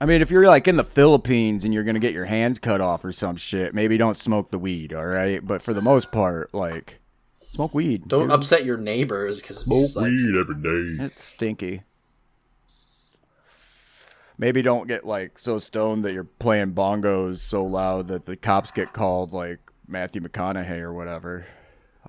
I 0.00 0.06
mean, 0.06 0.20
if 0.22 0.30
you're 0.30 0.44
like 0.46 0.66
in 0.66 0.76
the 0.76 0.84
Philippines 0.84 1.64
and 1.64 1.72
you're 1.72 1.84
gonna 1.84 2.00
get 2.00 2.12
your 2.12 2.24
hands 2.24 2.58
cut 2.58 2.80
off 2.80 3.04
or 3.04 3.12
some 3.12 3.36
shit, 3.36 3.74
maybe 3.74 3.96
don't 3.96 4.16
smoke 4.16 4.50
the 4.50 4.58
weed. 4.58 4.92
All 4.92 5.06
right, 5.06 5.46
but 5.46 5.62
for 5.62 5.72
the 5.72 5.80
most 5.80 6.10
part, 6.10 6.52
like, 6.52 6.98
smoke 7.40 7.74
weed. 7.74 8.08
Don't 8.08 8.22
dude. 8.28 8.32
upset 8.32 8.64
your 8.64 8.76
neighbors 8.76 9.40
because 9.40 9.58
it's 9.58 9.66
Smoke 9.66 9.82
just 9.84 9.96
like 9.96 10.06
weed 10.06 10.34
every 10.36 10.56
day. 10.96 11.04
It's 11.04 11.22
stinky. 11.22 11.82
Maybe 14.36 14.62
don't 14.62 14.88
get 14.88 15.06
like 15.06 15.38
so 15.38 15.58
stoned 15.58 16.04
that 16.04 16.12
you're 16.12 16.24
playing 16.24 16.74
bongos 16.74 17.38
so 17.38 17.64
loud 17.64 18.08
that 18.08 18.24
the 18.24 18.36
cops 18.36 18.72
get 18.72 18.92
called, 18.92 19.32
like 19.32 19.60
Matthew 19.86 20.20
McConaughey 20.22 20.80
or 20.80 20.92
whatever. 20.92 21.46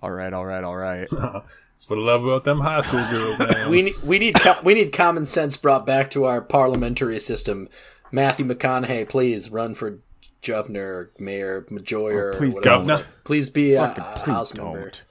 All 0.02 0.12
right, 0.12 0.34
all 0.34 0.46
right, 0.46 0.64
all 0.64 0.76
right. 0.76 1.08
That's 1.10 1.90
what 1.90 2.00
I 2.00 2.02
love 2.02 2.26
about 2.26 2.44
them 2.44 2.60
high 2.62 2.80
school 2.80 3.06
girls, 3.12 3.38
man. 3.54 3.70
we 3.70 3.82
need 3.84 3.94
we 4.04 4.18
need 4.20 4.36
we 4.64 4.74
need 4.74 4.92
common 4.92 5.26
sense 5.26 5.56
brought 5.58 5.86
back 5.86 6.10
to 6.12 6.24
our 6.26 6.42
parliamentary 6.42 7.20
system. 7.20 7.68
Matthew 8.12 8.46
McConaughey, 8.46 9.08
please 9.10 9.50
run 9.52 9.76
for 9.76 10.00
governor, 10.46 11.12
mayor, 11.20 11.66
major, 11.70 12.34
Oh, 12.34 12.38
please 12.38 12.56
or. 12.56 12.62
Governor. 12.62 13.06
Please 13.24 13.50
be 13.50 13.74
a, 13.74 13.88
Fucking 13.88 14.04
a 14.04 14.08
please 14.20 14.26
house 14.26 14.56
member. 14.56 14.82
don't. 14.84 15.04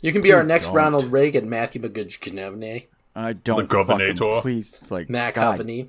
You 0.00 0.12
can 0.12 0.22
be 0.22 0.32
our 0.32 0.44
next 0.44 0.66
don't. 0.68 0.76
Ronald 0.76 1.04
Reagan, 1.12 1.48
Matthew 1.48 1.82
McConaughey, 1.82 2.86
I 3.14 3.32
don't. 3.32 3.68
The 3.68 3.84
fucking- 3.84 4.40
Please, 4.42 4.78
it's 4.80 4.90
like 4.90 5.08
Matt 5.10 5.34
God 5.34 5.58
Coveney. 5.60 5.88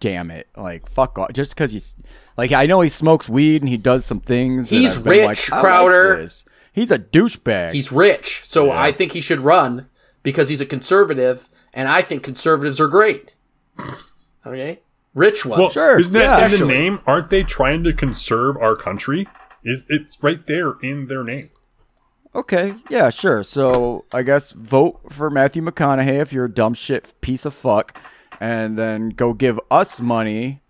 Damn 0.00 0.30
it! 0.30 0.48
Like 0.56 0.90
fuck 0.90 1.18
off. 1.18 1.32
Just 1.32 1.54
because 1.54 1.70
he's 1.70 1.94
like, 2.36 2.52
I 2.52 2.66
know 2.66 2.80
he 2.80 2.88
smokes 2.88 3.28
weed 3.28 3.62
and 3.62 3.68
he 3.68 3.76
does 3.76 4.04
some 4.04 4.20
things. 4.20 4.70
He's 4.70 4.98
rich, 4.98 5.50
like, 5.50 5.52
I 5.52 5.56
like 5.56 5.62
Crowder. 5.62 6.26
He's 6.72 6.90
a 6.90 6.98
douchebag. 6.98 7.72
He's 7.72 7.92
rich, 7.92 8.42
so 8.44 8.70
I 8.70 8.92
think 8.92 9.12
he 9.12 9.20
should 9.20 9.40
run 9.40 9.88
because 10.22 10.48
he's 10.48 10.60
a 10.60 10.66
conservative, 10.66 11.48
and 11.74 11.88
I 11.88 12.02
think 12.02 12.22
conservatives 12.22 12.80
are 12.80 12.88
great. 12.88 13.34
Okay, 14.46 14.80
rich 15.14 15.44
ones. 15.44 15.58
well, 15.58 15.70
Sure, 15.70 15.98
isn't 15.98 16.12
that 16.12 16.50
yeah. 16.50 16.54
in 16.54 16.60
the 16.60 16.66
name? 16.66 17.00
Aren't 17.06 17.30
they 17.30 17.42
trying 17.42 17.84
to 17.84 17.92
conserve 17.92 18.56
our 18.56 18.76
country? 18.76 19.26
Is 19.64 19.84
it's 19.88 20.22
right 20.22 20.46
there 20.46 20.74
in 20.82 21.08
their 21.08 21.22
name? 21.24 21.50
Okay, 22.34 22.74
yeah, 22.88 23.10
sure. 23.10 23.42
So 23.42 24.04
I 24.14 24.22
guess 24.22 24.52
vote 24.52 25.00
for 25.10 25.28
Matthew 25.30 25.62
McConaughey 25.62 26.20
if 26.20 26.32
you're 26.32 26.44
a 26.44 26.50
dumb 26.50 26.74
shit 26.74 27.14
piece 27.20 27.44
of 27.44 27.52
fuck, 27.52 28.00
and 28.40 28.78
then 28.78 29.10
go 29.10 29.34
give 29.34 29.60
us 29.70 30.00
money 30.00 30.62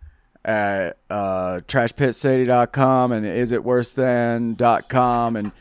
at 0.44 0.98
uh, 1.08 1.60
trashpitcity.com 1.68 3.12
and 3.12 3.24
isitworsethan.com 3.24 5.36
and 5.36 5.52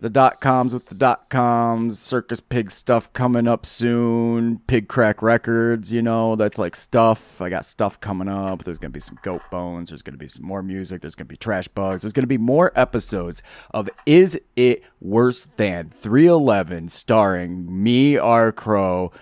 the 0.00 0.08
dot 0.08 0.40
coms 0.40 0.72
with 0.72 0.86
the 0.86 0.94
dot 0.94 1.28
coms, 1.28 2.00
circus 2.00 2.40
pig 2.40 2.70
stuff 2.70 3.12
coming 3.12 3.46
up 3.46 3.66
soon, 3.66 4.58
pig 4.60 4.88
crack 4.88 5.20
records, 5.20 5.92
you 5.92 6.00
know, 6.00 6.36
that's 6.36 6.58
like 6.58 6.74
stuff. 6.74 7.38
I 7.40 7.50
got 7.50 7.66
stuff 7.66 8.00
coming 8.00 8.28
up. 8.28 8.64
There's 8.64 8.78
gonna 8.78 8.92
be 8.92 9.00
some 9.00 9.18
goat 9.22 9.42
bones, 9.50 9.90
there's 9.90 10.00
gonna 10.00 10.16
be 10.16 10.28
some 10.28 10.46
more 10.46 10.62
music, 10.62 11.02
there's 11.02 11.14
gonna 11.14 11.28
be 11.28 11.36
trash 11.36 11.68
bugs, 11.68 12.00
there's 12.00 12.14
gonna 12.14 12.26
be 12.26 12.38
more 12.38 12.72
episodes 12.74 13.42
of 13.72 13.90
Is 14.06 14.40
It 14.56 14.84
Worse 15.00 15.44
Than 15.44 15.90
311 15.90 16.88
starring 16.88 17.82
me, 17.82 18.16
R. 18.16 18.52
Crow. 18.52 19.12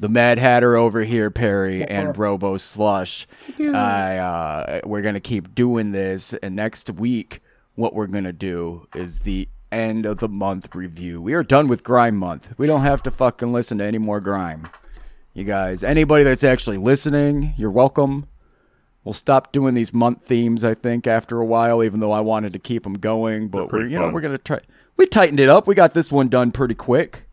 The 0.00 0.08
Mad 0.08 0.38
Hatter 0.38 0.76
over 0.76 1.02
here, 1.02 1.28
Perry, 1.28 1.84
and 1.84 2.16
Robo 2.16 2.56
Slush. 2.56 3.26
I 3.58 4.18
uh, 4.18 4.80
we're 4.84 5.02
gonna 5.02 5.18
keep 5.18 5.56
doing 5.56 5.90
this, 5.90 6.34
and 6.34 6.54
next 6.54 6.88
week, 6.90 7.40
what 7.74 7.94
we're 7.94 8.06
gonna 8.06 8.32
do 8.32 8.86
is 8.94 9.20
the 9.20 9.48
end 9.72 10.06
of 10.06 10.18
the 10.18 10.28
month 10.28 10.72
review. 10.72 11.20
We 11.20 11.34
are 11.34 11.42
done 11.42 11.66
with 11.66 11.82
Grime 11.82 12.16
Month. 12.16 12.54
We 12.58 12.68
don't 12.68 12.82
have 12.82 13.02
to 13.04 13.10
fucking 13.10 13.52
listen 13.52 13.78
to 13.78 13.84
any 13.84 13.98
more 13.98 14.20
Grime. 14.20 14.68
You 15.34 15.42
guys, 15.42 15.82
anybody 15.82 16.22
that's 16.22 16.44
actually 16.44 16.78
listening, 16.78 17.54
you're 17.56 17.70
welcome. 17.70 18.28
We'll 19.02 19.14
stop 19.14 19.50
doing 19.50 19.74
these 19.74 19.92
month 19.92 20.24
themes, 20.24 20.62
I 20.62 20.74
think, 20.74 21.08
after 21.08 21.40
a 21.40 21.44
while, 21.44 21.82
even 21.82 21.98
though 21.98 22.12
I 22.12 22.20
wanted 22.20 22.52
to 22.52 22.58
keep 22.60 22.84
them 22.84 22.94
going. 22.94 23.48
But 23.48 23.64
we're, 23.64 23.68
pretty 23.68 23.90
you 23.90 23.98
know, 23.98 24.10
we're 24.10 24.20
gonna 24.20 24.38
try. 24.38 24.60
We 24.96 25.06
tightened 25.06 25.40
it 25.40 25.48
up. 25.48 25.66
We 25.66 25.74
got 25.74 25.94
this 25.94 26.12
one 26.12 26.28
done 26.28 26.52
pretty 26.52 26.76
quick. 26.76 27.28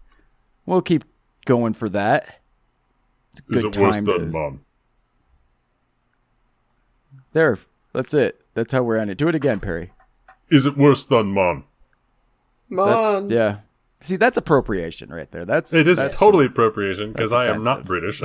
We'll 0.65 0.81
keep 0.81 1.03
going 1.45 1.75
for 1.75 1.89
that. 1.89 2.41
It's 3.49 3.57
Is 3.57 3.63
good 3.63 3.75
it 3.75 3.81
worse 3.81 3.95
time 3.95 4.05
than 4.05 4.19
to- 4.19 4.25
mom? 4.27 4.61
There. 7.33 7.57
That's 7.93 8.13
it. 8.13 8.41
That's 8.53 8.73
how 8.73 8.83
we're 8.83 8.97
on 8.99 9.09
it. 9.09 9.17
Do 9.17 9.27
it 9.27 9.35
again, 9.35 9.59
Perry. 9.59 9.91
Is 10.49 10.65
it 10.65 10.77
worse 10.77 11.05
than 11.05 11.27
mom? 11.33 11.65
Mom. 12.69 13.27
That's 13.29 13.33
yeah. 13.33 13.57
See, 14.01 14.17
that's 14.17 14.37
appropriation 14.37 15.09
right 15.09 15.29
there. 15.31 15.45
That's 15.45 15.73
It 15.73 15.87
is 15.87 15.97
that's- 15.97 16.19
totally 16.19 16.45
appropriation 16.45 17.11
because 17.11 17.33
I 17.33 17.47
am 17.47 17.63
not. 17.63 17.85
British. 17.85 18.21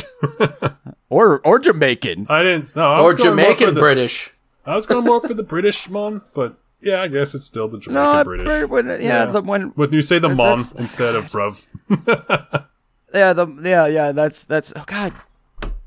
or 1.09 1.41
or 1.47 1.59
Jamaican. 1.59 2.27
I 2.28 2.43
didn't. 2.43 2.74
No, 2.77 2.82
I 2.82 3.01
Or 3.01 3.07
was 3.07 3.15
going 3.16 3.37
more 3.37 3.45
for 3.47 3.51
Jamaican 3.53 3.74
the- 3.74 3.81
British. 3.81 4.32
I 4.66 4.74
was 4.77 4.87
going 4.87 5.05
more 5.05 5.20
for 5.20 5.32
the 5.35 5.43
British 5.43 5.89
mom, 5.89 6.23
but 6.35 6.57
yeah, 6.81 7.01
I 7.03 7.09
guess 7.09 7.35
it's 7.35 7.47
still 7.47 7.66
the 7.69 7.78
Jamaican 7.78 7.95
No, 8.16 8.24
British. 8.24 8.47
Br- 8.47 8.66
when, 8.66 8.87
yeah, 8.87 8.99
Yeah. 8.99 9.27
the 9.27 9.41
when 9.43 9.69
when 9.70 9.91
you 9.93 10.03
say 10.03 10.19
the 10.19 10.28
mom 10.28 10.61
instead 10.78 11.15
of 11.15 11.24
bruv. 11.27 11.66
yeah 13.15 13.32
the 13.32 13.47
yeah 13.62 13.87
yeah 13.87 14.12
that's 14.12 14.45
that's 14.45 14.73
oh 14.77 14.85
god 14.87 15.15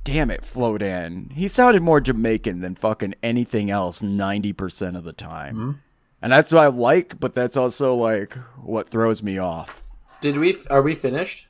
damn 0.03 0.29
it 0.29 0.41
Flowdan. 0.41 1.31
He 1.31 1.47
sounded 1.47 1.81
more 1.81 2.01
Jamaican 2.01 2.59
than 2.59 2.75
fucking 2.75 3.15
anything 3.23 3.69
else 3.71 4.01
ninety 4.01 4.53
percent 4.53 4.95
of 4.97 5.03
the 5.03 5.13
time. 5.13 5.55
Mm-hmm. 5.55 5.71
and 6.21 6.31
that's 6.31 6.51
what 6.51 6.63
I 6.63 6.67
like. 6.67 7.19
But 7.19 7.33
that's 7.33 7.55
also 7.57 7.95
like 7.95 8.33
what 8.61 8.89
throws 8.89 9.23
me 9.23 9.37
off. 9.37 9.81
Did 10.21 10.37
we? 10.37 10.55
Are 10.69 10.81
we 10.81 10.95
finished? 10.95 11.47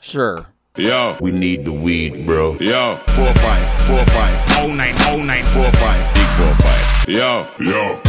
Sure. 0.00 0.46
Yo, 0.76 1.16
we 1.20 1.32
need 1.32 1.64
the 1.64 1.72
weed, 1.72 2.24
bro. 2.24 2.54
Yo, 2.60 2.96
four 3.08 3.32
five, 3.34 3.82
four 3.82 4.04
five, 4.14 4.44
oh 4.60 4.72
nine, 4.72 4.94
oh 5.08 5.22
nine, 5.22 5.44
four 5.46 5.70
five, 5.80 6.14
big 6.14 6.26
four 6.38 6.54
five. 6.64 7.08
Yo, 7.08 7.48
yo. 7.58 8.00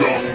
Yo, 0.00 0.33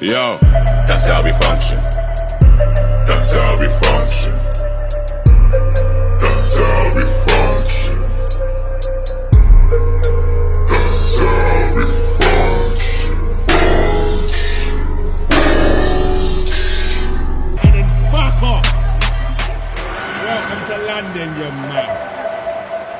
Yo, 0.00 0.36
that's 0.42 1.06
how 1.06 1.24
we 1.24 1.30
function. 1.30 1.78
That's 3.06 3.32
how 3.32 3.58
we 3.58 3.64
function. 3.66 4.34
That's 6.20 6.56
how 6.58 6.94
we 6.94 7.02
function. 7.24 7.98
That's 10.68 11.18
how 11.18 11.76
we 11.76 11.82
function. 12.18 13.06
and 17.62 17.72
then 17.74 17.88
fuck 18.12 18.42
off. 18.42 18.68
Welcome 20.22 20.62
to 20.68 20.76
London, 20.86 21.28
you 21.38 21.50
man. 21.72 21.88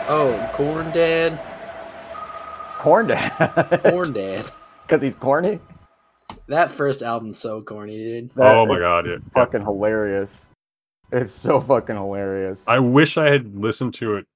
Oh, 0.09 0.51
Corn 0.55 0.91
Dad, 0.93 1.39
Corn 2.79 3.07
dad, 3.07 3.83
Corn 3.83 4.15
Dad. 4.15 4.51
because 4.87 5.03
he's 5.03 5.15
corny. 5.15 5.61
That 6.49 6.71
first 6.71 7.03
album's 7.03 7.39
so 7.39 7.61
corny, 7.63 7.97
dude. 7.97 8.31
That- 8.37 8.57
oh 8.57 8.67
my 8.67 8.79
god, 8.79 9.07
yeah. 9.07 9.17
fucking 9.35 9.63
hilarious. 9.63 10.51
It's 11.13 11.33
so 11.33 11.61
fucking 11.61 11.95
hilarious. 11.97 12.67
I 12.69 12.79
wish 12.81 13.17
I 13.17 13.31
had 13.31 13.57
listened 13.57 13.95
to 13.95 14.17
it 14.17 14.27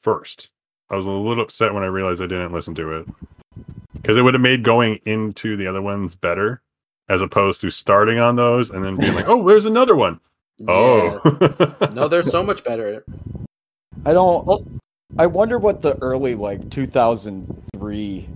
first. 0.00 0.50
I 0.90 0.96
was 0.96 1.06
a 1.06 1.10
little 1.10 1.42
upset 1.42 1.72
when 1.74 1.82
I 1.82 1.86
realized 1.86 2.22
I 2.22 2.26
didn't 2.26 2.52
listen 2.52 2.74
to 2.76 2.98
it 2.98 3.06
because 3.94 4.16
it 4.16 4.22
would 4.22 4.34
have 4.34 4.40
made 4.40 4.62
going 4.62 5.00
into 5.04 5.56
the 5.56 5.66
other 5.66 5.82
ones 5.82 6.14
better, 6.14 6.60
as 7.08 7.20
opposed 7.20 7.60
to 7.62 7.70
starting 7.70 8.18
on 8.18 8.36
those 8.36 8.70
and 8.70 8.84
then 8.84 8.96
being 8.96 9.14
like, 9.14 9.28
"Oh, 9.28 9.46
there's 9.46 9.66
another 9.66 9.96
one." 9.96 10.20
Oh, 10.68 11.20
Yeah. 11.40 11.88
No, 11.94 12.08
they're 12.08 12.22
so 12.22 12.42
much 12.42 12.62
better. 12.64 13.04
I 14.06 14.12
don't. 14.12 14.44
Well- 14.46 14.64
I 15.16 15.26
wonder 15.26 15.58
what 15.58 15.80
the 15.80 15.96
early 16.02 16.34
like 16.34 16.70
2003. 16.70 18.28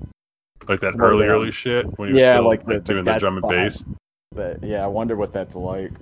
Like 0.67 0.81
that 0.81 0.95
early, 0.99 1.27
than- 1.27 1.35
early 1.35 1.51
shit 1.51 1.87
when 1.99 2.09
he 2.09 2.15
was 2.15 2.21
Yeah, 2.23 2.35
still, 2.37 2.49
like 2.49 2.65
the- 2.67 2.75
the 2.75 2.81
doing 2.81 3.05
the 3.05 3.13
Cat 3.13 3.21
drum 3.21 3.37
and 3.39 3.49
bass. 3.49 3.85
But 4.35 4.63
yeah, 4.63 4.85
I 4.85 4.89
wonder 4.89 5.17
what 5.17 5.33
that's 5.33 5.55
like. 5.57 5.93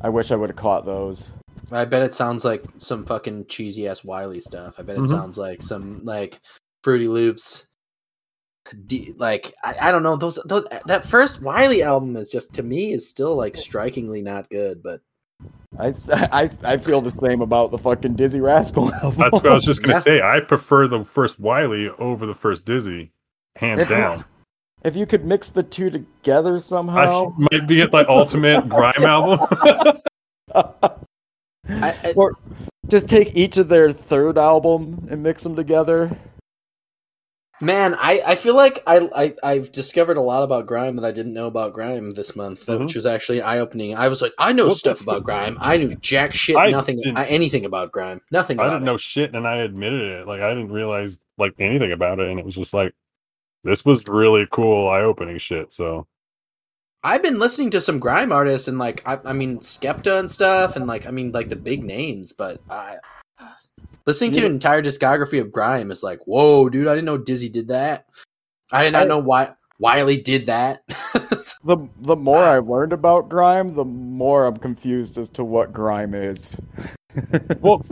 I 0.00 0.08
wish 0.08 0.30
I 0.30 0.36
would 0.36 0.50
have 0.50 0.56
caught 0.56 0.84
those. 0.84 1.30
I 1.72 1.84
bet 1.84 2.02
it 2.02 2.12
sounds 2.12 2.44
like 2.44 2.64
some 2.78 3.04
fucking 3.04 3.46
cheesy 3.46 3.86
ass 3.88 4.04
Wiley 4.04 4.40
stuff. 4.40 4.74
I 4.78 4.82
bet 4.82 4.96
it 4.96 5.02
Mhm. 5.02 5.08
sounds 5.08 5.38
like 5.38 5.62
some 5.62 6.02
like 6.04 6.38
Fruity 6.82 7.08
Loops. 7.08 7.66
D- 8.86 9.14
like 9.18 9.52
I, 9.62 9.74
I 9.82 9.92
don't 9.92 10.02
know 10.02 10.16
those, 10.16 10.38
those 10.46 10.66
that 10.86 11.06
first 11.06 11.42
Wiley 11.42 11.82
album 11.82 12.16
is 12.16 12.30
just 12.30 12.54
to 12.54 12.62
me 12.62 12.92
is 12.92 13.06
still 13.08 13.36
like 13.36 13.56
strikingly 13.56 14.22
not 14.22 14.48
good. 14.50 14.82
But 14.82 15.00
I, 15.78 15.94
I, 16.32 16.50
I 16.64 16.76
feel 16.78 17.00
the 17.02 17.10
same 17.10 17.40
about 17.42 17.70
the 17.70 17.78
fucking 17.78 18.16
Dizzee 18.16 18.42
Rascal 18.42 18.92
album. 19.02 19.18
That's 19.18 19.34
what 19.34 19.46
I 19.46 19.54
was 19.54 19.64
just 19.64 19.82
gonna 19.82 19.94
Yeah. 19.94 20.00
say. 20.00 20.22
I 20.22 20.40
prefer 20.40 20.86
the 20.88 21.04
first 21.04 21.38
Wiley 21.38 21.88
over 21.98 22.24
the 22.26 22.34
first 22.34 22.64
Dizzee, 22.64 23.10
hands 23.56 23.82
If- 23.82 23.88
down. 23.88 24.24
if 24.84 24.96
you 24.96 25.06
could 25.06 25.24
mix 25.24 25.48
the 25.48 25.62
two 25.62 25.90
together 25.90 26.54
I 26.54 26.58
somehow, 26.58 27.34
might 27.38 27.66
be 27.66 27.80
at 27.82 27.90
the 27.92 28.08
ultimate 28.08 28.68
grime 28.68 29.04
album. 29.04 29.46
I, 30.54 30.90
I, 31.68 32.12
or 32.16 32.32
just 32.88 33.08
take 33.08 33.34
each 33.34 33.56
of 33.56 33.68
their 33.68 33.90
third 33.90 34.36
album 34.36 35.06
and 35.10 35.22
mix 35.22 35.42
them 35.42 35.56
together. 35.56 36.14
man, 37.62 37.94
I, 37.98 38.20
I 38.26 38.34
feel 38.34 38.54
like 38.54 38.82
I, 38.86 39.08
I 39.16 39.34
I've 39.42 39.72
discovered 39.72 40.18
a 40.18 40.20
lot 40.20 40.42
about 40.42 40.66
grime 40.66 40.96
that 40.96 41.04
I 41.06 41.12
didn't 41.12 41.32
know 41.32 41.46
about 41.46 41.72
grime 41.72 42.12
this 42.12 42.36
month, 42.36 42.66
Mhm. 42.66 42.80
which 42.80 42.94
was 42.94 43.06
actually 43.06 43.40
eye 43.40 43.58
opening. 43.60 43.96
I 43.96 44.08
was 44.08 44.20
like, 44.20 44.32
I 44.38 44.52
know 44.52 44.66
Well, 44.66 44.74
stuff 44.74 45.00
about 45.00 45.14
the- 45.20 45.20
grime. 45.22 45.56
I 45.60 45.78
knew 45.78 45.94
jack 45.96 46.34
shit, 46.34 46.56
I 46.56 46.68
nothing, 46.70 46.96
didn't- 47.00 47.16
anything 47.16 47.64
about 47.64 47.90
grime, 47.92 48.20
nothing. 48.30 48.60
I 48.60 48.64
didn't 48.64 48.82
it. 48.82 48.86
know 48.86 48.96
shit, 48.98 49.34
and 49.34 49.48
I 49.48 49.58
admitted 49.58 50.02
it. 50.02 50.26
Like 50.26 50.42
I 50.42 50.50
didn't 50.50 50.72
realize 50.72 51.18
like 51.38 51.54
anything 51.58 51.92
about 51.92 52.20
it, 52.20 52.28
and 52.28 52.38
it 52.38 52.44
was 52.44 52.56
just 52.56 52.74
like 52.74 52.92
this 53.64 53.84
was 53.84 54.06
really 54.08 54.46
cool, 54.50 54.88
eye-opening 54.88 55.38
shit. 55.38 55.72
So 55.72 56.06
I've 57.02 57.22
been 57.22 57.38
listening 57.38 57.70
to 57.70 57.80
some 57.80 57.98
grime 57.98 58.32
artists 58.32 58.68
and 58.68 58.78
like 58.78 59.02
I, 59.06 59.18
I 59.24 59.32
mean 59.32 59.58
Skepta 59.58 60.18
and 60.18 60.30
stuff 60.30 60.76
and 60.76 60.86
like 60.86 61.06
I 61.06 61.10
mean 61.10 61.32
like 61.32 61.48
the 61.48 61.56
big 61.56 61.82
names, 61.84 62.32
but 62.32 62.60
I 62.70 62.96
listening 64.06 64.32
to 64.32 64.46
an 64.46 64.52
entire 64.52 64.82
discography 64.82 65.40
of 65.40 65.52
grime 65.52 65.90
is 65.90 66.02
like, 66.02 66.26
whoa, 66.26 66.68
dude! 66.68 66.86
I 66.88 66.94
didn't 66.94 67.06
know 67.06 67.18
Dizzee 67.18 67.52
did 67.52 67.68
that. 67.68 68.06
I 68.72 68.84
did 68.84 68.92
not 68.92 69.02
I- 69.02 69.06
know 69.08 69.18
why 69.18 69.52
Wiley 69.78 70.20
did 70.20 70.46
that. 70.46 70.82
The 71.64 71.76
the 72.00 72.16
more 72.16 72.38
I 72.42 72.58
learned 72.58 72.94
about 72.94 73.28
grime, 73.28 73.74
the 73.74 73.84
more 73.84 74.46
I'm 74.46 74.56
confused 74.56 75.18
as 75.18 75.28
to 75.30 75.44
what 75.44 75.74
grime 75.74 76.14
is. 76.14 76.56
Well, 77.60 77.82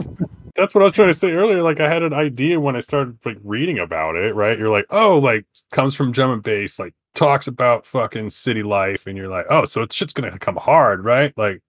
that's 0.55 0.75
what 0.75 0.81
I 0.81 0.85
was 0.85 0.93
trying 0.93 1.07
to 1.07 1.13
say 1.13 1.31
earlier. 1.31 1.63
Like 1.63 1.79
I 1.79 1.89
had 1.89 2.03
an 2.03 2.13
idea 2.13 2.59
when 2.59 2.75
I 2.75 2.79
started 2.79 3.17
like 3.25 3.37
reading 3.43 3.79
about 3.79 4.15
it. 4.15 4.35
Right? 4.35 4.57
You're 4.57 4.69
like, 4.69 4.85
oh, 4.89 5.17
like 5.19 5.45
comes 5.71 5.95
from 5.95 6.11
drum 6.11 6.31
and 6.31 6.43
bass, 6.43 6.79
like 6.79 6.93
talks 7.15 7.47
about 7.47 7.85
fucking 7.85 8.29
city 8.29 8.63
life, 8.63 9.07
and 9.07 9.17
you're 9.17 9.29
like, 9.29 9.45
oh, 9.49 9.65
so 9.65 9.81
it's 9.81 9.95
shit's 9.95 10.13
gonna 10.13 10.37
come 10.39 10.57
hard, 10.57 11.03
right? 11.03 11.33
Like. 11.37 11.61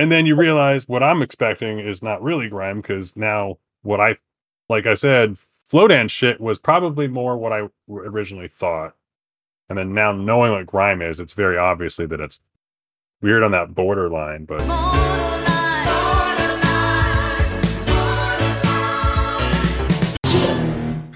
And 0.00 0.12
then 0.12 0.26
you 0.26 0.36
realize 0.36 0.86
what 0.86 1.02
I'm 1.02 1.22
expecting 1.22 1.80
is 1.80 2.04
not 2.04 2.22
really 2.22 2.48
grime 2.48 2.80
because 2.80 3.16
now 3.16 3.58
what 3.82 4.00
I, 4.00 4.16
like 4.68 4.86
I 4.86 4.94
said, 4.94 5.36
Flowdan's 5.68 6.12
shit 6.12 6.40
was 6.40 6.58
probably 6.58 7.08
more 7.08 7.36
what 7.36 7.52
I 7.52 7.68
originally 7.90 8.46
thought. 8.46 8.94
And 9.68 9.76
then 9.76 9.94
now 9.94 10.12
knowing 10.12 10.52
what 10.52 10.66
grime 10.66 11.02
is, 11.02 11.18
it's 11.18 11.34
very 11.34 11.58
obviously 11.58 12.06
that 12.06 12.20
it's 12.20 12.40
weird 13.20 13.42
on 13.42 13.50
that 13.50 13.74
borderline, 13.74 14.44
but 14.44 14.58
Borderline. 14.58 15.47